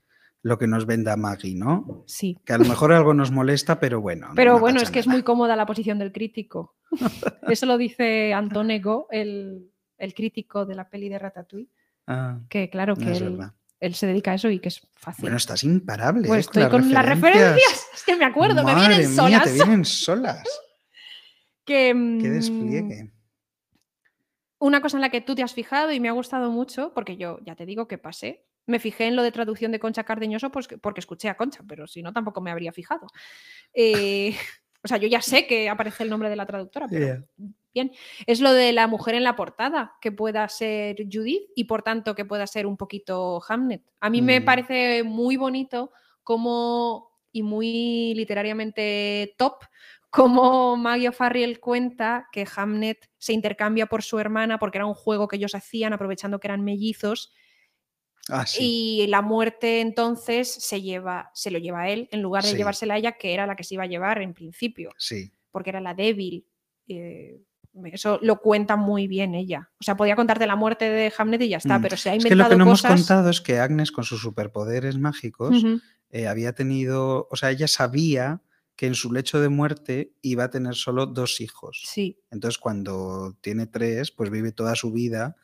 lo 0.48 0.58
que 0.58 0.66
nos 0.66 0.86
venda 0.86 1.16
Maggie, 1.16 1.54
¿no? 1.54 2.02
Sí. 2.06 2.38
Que 2.44 2.54
a 2.54 2.58
lo 2.58 2.64
mejor 2.64 2.92
algo 2.92 3.14
nos 3.14 3.30
molesta, 3.30 3.78
pero 3.78 4.00
bueno. 4.00 4.28
no- 4.28 4.34
Pero 4.34 4.54
no 4.54 4.58
bueno, 4.60 4.80
es 4.80 4.90
que 4.90 4.98
es 4.98 5.06
muy 5.06 5.22
cómoda 5.22 5.54
la 5.54 5.66
posición 5.66 5.98
del 5.98 6.10
crítico. 6.12 6.76
Eso 7.48 7.66
lo 7.66 7.76
dice 7.78 8.32
Antonego, 8.34 9.06
el, 9.10 9.70
el 9.98 10.14
crítico 10.14 10.66
de 10.66 10.74
la 10.74 10.88
peli 10.88 11.08
de 11.08 11.18
Ratatouille, 11.18 11.70
Ah, 12.10 12.40
que 12.48 12.70
claro 12.70 12.96
que 12.96 13.12
él, 13.80 13.94
se 13.94 14.06
dedica 14.06 14.30
a 14.30 14.34
eso 14.34 14.48
y 14.48 14.60
que 14.60 14.68
es 14.68 14.80
fácil. 14.96 15.22
Bueno, 15.22 15.36
estás 15.36 15.62
imparable. 15.62 16.26
Pues 16.26 16.38
¿eh? 16.38 16.40
estoy 16.40 16.68
con 16.70 16.90
las 16.90 17.04
referencias. 17.04 17.86
Es 17.94 18.02
que 18.04 18.16
me 18.16 18.24
acuerdo, 18.24 18.64
me 18.64 18.74
vienen 18.74 19.00
mía, 19.00 19.08
solas. 19.08 19.44
te 19.44 19.52
vienen 19.52 19.84
solas. 19.84 20.42
Que, 21.66 21.88
Qué 21.88 21.94
mm, 21.94 22.22
despliegue. 22.22 23.10
Una 24.58 24.80
cosa 24.80 24.96
en 24.96 25.02
la 25.02 25.10
que 25.10 25.20
tú 25.20 25.34
te 25.34 25.42
has 25.42 25.52
fijado 25.52 25.92
y 25.92 26.00
me 26.00 26.08
ha 26.08 26.12
gustado 26.12 26.50
mucho, 26.50 26.92
porque 26.94 27.18
yo 27.18 27.38
ya 27.44 27.54
te 27.56 27.66
digo 27.66 27.86
que 27.86 27.98
pasé. 27.98 28.47
Me 28.68 28.78
fijé 28.78 29.06
en 29.06 29.16
lo 29.16 29.22
de 29.22 29.32
traducción 29.32 29.72
de 29.72 29.80
Concha 29.80 30.04
Cardeñoso 30.04 30.50
pues, 30.50 30.68
que- 30.68 30.78
porque 30.78 31.00
escuché 31.00 31.28
a 31.28 31.36
Concha, 31.36 31.64
pero 31.66 31.86
si 31.86 32.02
no, 32.02 32.12
tampoco 32.12 32.40
me 32.40 32.50
habría 32.50 32.70
fijado. 32.72 33.06
Eh, 33.72 34.30
o 34.84 34.88
sea, 34.88 34.98
yo 34.98 35.08
ya 35.08 35.20
sé 35.22 35.46
que 35.46 35.68
aparece 35.68 36.04
el 36.04 36.10
nombre 36.10 36.28
de 36.30 36.36
la 36.36 36.46
traductora, 36.46 36.86
pero 36.88 37.24
bien. 37.74 37.92
Es 38.26 38.40
lo 38.40 38.52
de 38.52 38.72
la 38.72 38.86
mujer 38.86 39.14
en 39.14 39.24
la 39.24 39.36
portada, 39.36 39.94
que 40.00 40.12
pueda 40.12 40.48
ser 40.48 40.96
Judith 41.10 41.50
y 41.56 41.64
por 41.64 41.82
tanto 41.82 42.14
que 42.14 42.24
pueda 42.24 42.46
ser 42.46 42.66
un 42.66 42.76
poquito 42.76 43.40
Hamnet. 43.48 43.82
A 44.00 44.10
mí 44.10 44.20
me 44.20 44.40
Mm. 44.40 44.44
parece 44.44 45.02
muy 45.02 45.36
bonito 45.36 45.92
como 46.22 47.08
y 47.32 47.42
muy 47.42 48.14
literariamente 48.14 49.34
top 49.38 49.64
como 50.10 50.76
Maggie 50.76 51.10
O'Farrell 51.10 51.60
cuenta 51.60 52.26
que 52.32 52.46
Hamnet 52.56 53.10
se 53.18 53.32
intercambia 53.34 53.86
por 53.86 54.02
su 54.02 54.18
hermana 54.18 54.58
porque 54.58 54.78
era 54.78 54.86
un 54.86 54.94
juego 54.94 55.28
que 55.28 55.36
ellos 55.36 55.54
hacían 55.54 55.92
aprovechando 55.92 56.40
que 56.40 56.46
eran 56.48 56.64
mellizos 56.64 57.32
Ah, 58.30 58.46
sí. 58.46 59.02
y 59.04 59.06
la 59.08 59.22
muerte 59.22 59.80
entonces 59.80 60.52
se 60.52 60.82
lleva 60.82 61.30
se 61.34 61.50
lo 61.50 61.58
lleva 61.58 61.82
a 61.82 61.88
él 61.88 62.08
en 62.12 62.22
lugar 62.22 62.42
de 62.44 62.50
Sí. 62.50 62.56
llevársela 62.56 62.94
a 62.94 62.98
ella 62.98 63.12
que 63.12 63.32
era 63.34 63.46
la 63.46 63.56
que 63.56 63.64
se 63.64 63.74
iba 63.74 63.84
a 63.84 63.86
llevar 63.86 64.20
en 64.22 64.34
principio 64.34 64.90
Sí. 64.98 65.32
porque 65.50 65.70
era 65.70 65.80
la 65.80 65.94
débil. 65.94 66.46
eh, 66.88 67.40
eso 67.92 68.18
lo 68.22 68.40
cuenta 68.40 68.74
muy 68.76 69.06
bien 69.06 69.34
ella. 69.34 69.70
O 69.80 69.84
sea, 69.84 69.94
podía 69.96 70.16
contarte 70.16 70.46
la 70.46 70.56
muerte 70.56 70.88
de 70.90 71.12
Hamlet 71.16 71.42
y 71.42 71.48
ya 71.50 71.58
está, 71.58 71.78
Mm. 71.78 71.82
pero 71.82 71.96
se 71.96 72.10
ha 72.10 72.14
Es 72.14 72.24
que 72.24 72.28
inventado 72.30 72.50
lo 72.50 72.54
que 72.56 72.58
no 72.64 72.70
cosas. 72.72 72.90
hemos 72.90 73.00
contado 73.02 73.30
es 73.30 73.40
que 73.40 73.58
Agnes, 73.60 73.92
con 73.92 74.02
sus 74.04 74.20
superpoderes 74.22 74.96
mágicos, 74.98 75.62
eh, 76.10 76.26
había 76.26 76.54
tenido. 76.54 77.28
O 77.30 77.36
sea, 77.36 77.50
ella 77.50 77.68
sabía 77.68 78.40
que 78.74 78.86
en 78.86 78.94
su 78.94 79.12
lecho 79.12 79.40
de 79.40 79.48
muerte 79.50 80.14
iba 80.22 80.44
a 80.44 80.50
tener 80.50 80.74
solo 80.74 81.06
dos 81.06 81.40
hijos. 81.40 81.82
Sí, 81.86 82.18
Entonces, 82.30 82.58
cuando 82.58 83.36
tiene 83.42 83.66
tres, 83.66 84.10
pues 84.12 84.30
vive 84.30 84.50
toda 84.50 84.74
su 84.74 84.90
vida 84.90 85.36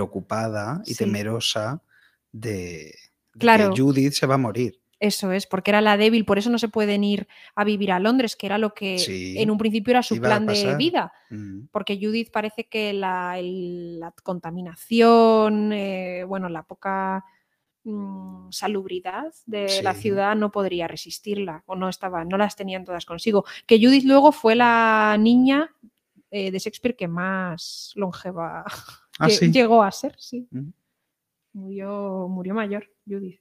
preocupada 0.00 0.82
y 0.86 0.94
Sí. 0.94 1.04
temerosa 1.04 1.82
de, 2.32 2.94
de 3.34 3.38
Claro. 3.38 3.72
que 3.74 3.80
Judith 3.80 4.12
se 4.12 4.26
va 4.26 4.34
a 4.34 4.38
morir. 4.38 4.80
eso 4.98 5.32
es, 5.32 5.46
porque 5.46 5.70
era 5.70 5.80
la 5.80 5.96
débil, 5.96 6.24
por 6.26 6.36
eso 6.38 6.50
no 6.50 6.58
se 6.58 6.68
pueden 6.68 7.02
ir 7.04 7.26
a 7.54 7.64
vivir 7.64 7.90
a 7.92 7.98
Londres, 8.00 8.36
que 8.36 8.46
era 8.46 8.58
lo 8.58 8.74
que 8.74 8.98
Sí, 8.98 9.34
en 9.38 9.50
un 9.50 9.56
principio 9.58 9.92
era 9.92 10.02
su 10.02 10.20
plan 10.20 10.46
de 10.46 10.74
vida. 10.76 11.12
Mm, 11.30 11.66
Porque 11.70 11.98
Judith 12.00 12.30
parece 12.32 12.68
que 12.68 12.92
la, 12.92 13.38
el- 13.38 13.98
la 14.00 14.12
contaminación, 14.22 15.72
eh, 15.72 16.24
bueno, 16.24 16.48
la 16.48 16.64
poca 16.64 17.24
mm, 17.84 18.50
salubridad 18.50 19.32
de 19.46 19.80
la 19.82 19.94
ciudad 19.94 20.36
no 20.36 20.50
podría 20.52 20.86
resistirla 20.86 21.62
o 21.66 21.76
no 21.76 21.88
estaba, 21.88 22.24
no 22.26 22.36
las 22.36 22.54
tenían 22.56 22.84
todas 22.84 23.06
consigo. 23.06 23.44
Que 23.66 23.78
Judith 23.82 24.04
luego 24.04 24.32
fue 24.32 24.54
la 24.54 25.16
niña 25.18 25.74
eh, 26.30 26.50
de 26.50 26.58
Shakespeare 26.58 26.94
que 26.96 27.08
más 27.08 27.92
longeva 27.96 28.64
Ah, 29.18 29.28
sí. 29.30 29.50
llegó 29.50 29.82
a 29.82 29.90
ser, 29.92 30.14
sí. 30.18 30.46
Mm. 30.50 30.68
Murió, 31.52 32.28
murió 32.28 32.54
mayor, 32.54 32.90
Judith. 33.06 33.40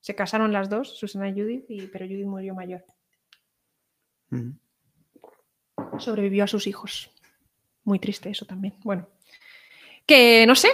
Se 0.00 0.14
casaron 0.14 0.52
las 0.52 0.68
dos, 0.68 0.98
Susana 0.98 1.28
y 1.28 1.32
Judith, 1.32 1.64
y, 1.68 1.86
pero 1.86 2.06
Judith 2.06 2.26
murió 2.26 2.54
mayor. 2.54 2.84
Sobrevivió 5.98 6.44
a 6.44 6.48
sus 6.48 6.66
hijos. 6.66 7.10
Muy 7.84 7.98
triste 7.98 8.30
eso 8.30 8.44
también. 8.46 8.74
Bueno, 8.84 9.08
que 10.06 10.46
no 10.46 10.54
sé. 10.54 10.68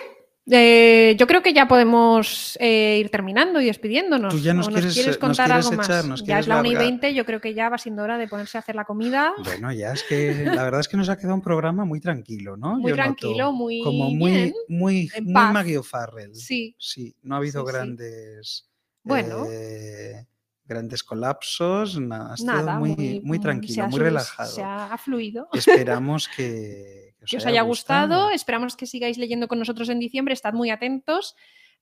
Eh, 0.51 1.15
yo 1.19 1.27
creo 1.27 1.43
que 1.43 1.53
ya 1.53 1.69
podemos 1.69 2.57
eh, 2.61 2.99
ir 3.01 3.11
terminando 3.11 3.61
y 3.61 3.67
despidiéndonos. 3.67 4.35
Tú 4.35 4.41
ya 4.41 4.53
nos 4.55 4.69
¿O 4.69 4.73
quieres, 4.73 4.97
eh, 4.97 5.07
nos 5.07 5.19
contar 5.19 5.47
quieres 5.49 5.67
algo 5.67 5.83
echar, 5.83 6.05
más? 6.07 6.23
ya 6.25 6.39
es 6.41 6.49
la 6.49 6.59
1 6.61 6.69
y 6.69 6.73
largar. 6.75 6.91
20, 6.91 7.15
yo 7.15 7.25
creo 7.25 7.41
que 7.41 7.55
ya 7.55 7.69
va 7.69 7.79
siendo 7.79 8.03
hora 8.03 8.19
de 8.19 8.27
ponerse 8.29 8.59
a 8.59 8.61
hacer 8.61 8.75
la 8.75 8.85
comida. 8.85 9.33
Bueno, 9.45 9.73
ya 9.73 9.93
es 9.93 10.03
que 10.03 10.45
la 10.45 10.63
verdad 10.65 10.81
es 10.81 10.89
que 10.89 10.97
nos 10.97 11.09
ha 11.09 11.17
quedado 11.17 11.35
un 11.37 11.43
programa 11.43 11.85
muy 11.85 12.01
tranquilo, 12.01 12.57
¿no? 12.57 12.77
Muy 12.79 12.91
Yo 12.91 12.97
noto 12.97 13.15
tranquilo, 13.15 13.53
muy 13.53 13.83
como 13.83 14.11
muy, 14.11 14.31
bien, 14.33 14.53
muy, 14.69 15.11
muy. 15.21 15.33
Maggie 15.33 15.79
O'Farrell. 15.79 16.35
Sí, 16.35 16.75
Sí, 16.79 17.15
no 17.23 17.37
ha 17.37 17.39
habido 17.39 17.61
Sí, 17.63 17.67
sí. 17.67 17.73
grandes 17.73 18.69
Bueno. 19.05 19.45
eh, 19.49 20.27
grandes 20.65 21.05
colapsos, 21.05 22.01
nada, 22.01 22.33
ha 22.33 22.35
estado 22.35 22.59
nada, 22.67 22.79
muy, 22.79 22.97
muy, 22.97 23.21
muy 23.23 23.39
tranquilo, 23.39 23.87
muy 23.89 24.01
relajado. 24.01 24.51
Se 24.51 24.63
ha 24.63 24.97
fluido. 24.99 25.49
Esperamos 25.53 26.29
que, 26.29 27.12
que 27.29 27.37
os 27.37 27.47
haya 27.47 27.63
gustado. 27.63 28.31
Esperamos 28.31 28.77
que 28.77 28.87
sigáis 28.87 29.19
leyendo 29.19 29.49
con 29.49 29.59
nosotros 29.59 29.89
en 29.89 29.99
diciembre. 29.99 30.35
Estad 30.35 30.55
muy 30.55 30.71
atentos 30.71 31.35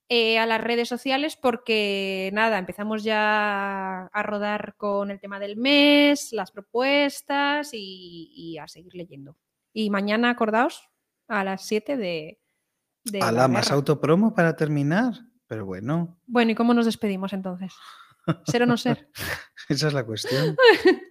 eh, 0.08 0.38
a 0.38 0.46
las 0.46 0.60
redes 0.60 0.88
sociales 0.88 1.36
porque 1.36 2.30
nada, 2.32 2.58
empezamos 2.58 3.04
ya 3.04 4.06
a 4.06 4.22
rodar 4.22 4.74
con 4.76 5.10
el 5.10 5.20
tema 5.20 5.38
del 5.38 5.56
mes, 5.56 6.32
las 6.32 6.50
propuestas 6.50 7.70
y, 7.72 8.32
y 8.34 8.58
a 8.58 8.66
seguir 8.66 8.94
leyendo. 8.94 9.36
Y 9.72 9.90
mañana, 9.90 10.30
acordaos, 10.30 10.88
a 11.28 11.44
las 11.44 11.64
7 11.66 11.96
de... 11.96 12.40
de 13.04 13.20
A 13.20 13.26
la 13.26 13.42
la 13.42 13.48
más 13.48 13.70
autopromo 13.70 14.34
para 14.34 14.56
terminar. 14.56 15.14
Pero 15.46 15.66
bueno, 15.66 16.20
Bueno, 16.26 16.52
¿y 16.52 16.54
cómo 16.54 16.74
nos 16.74 16.86
despedimos 16.86 17.32
entonces? 17.32 17.72
¿Ser 18.46 18.62
o 18.62 18.66
no 18.66 18.76
ser? 18.76 19.10
esa 19.68 19.88
es 19.88 19.94
la 19.94 20.04
cuestión. 20.04 20.56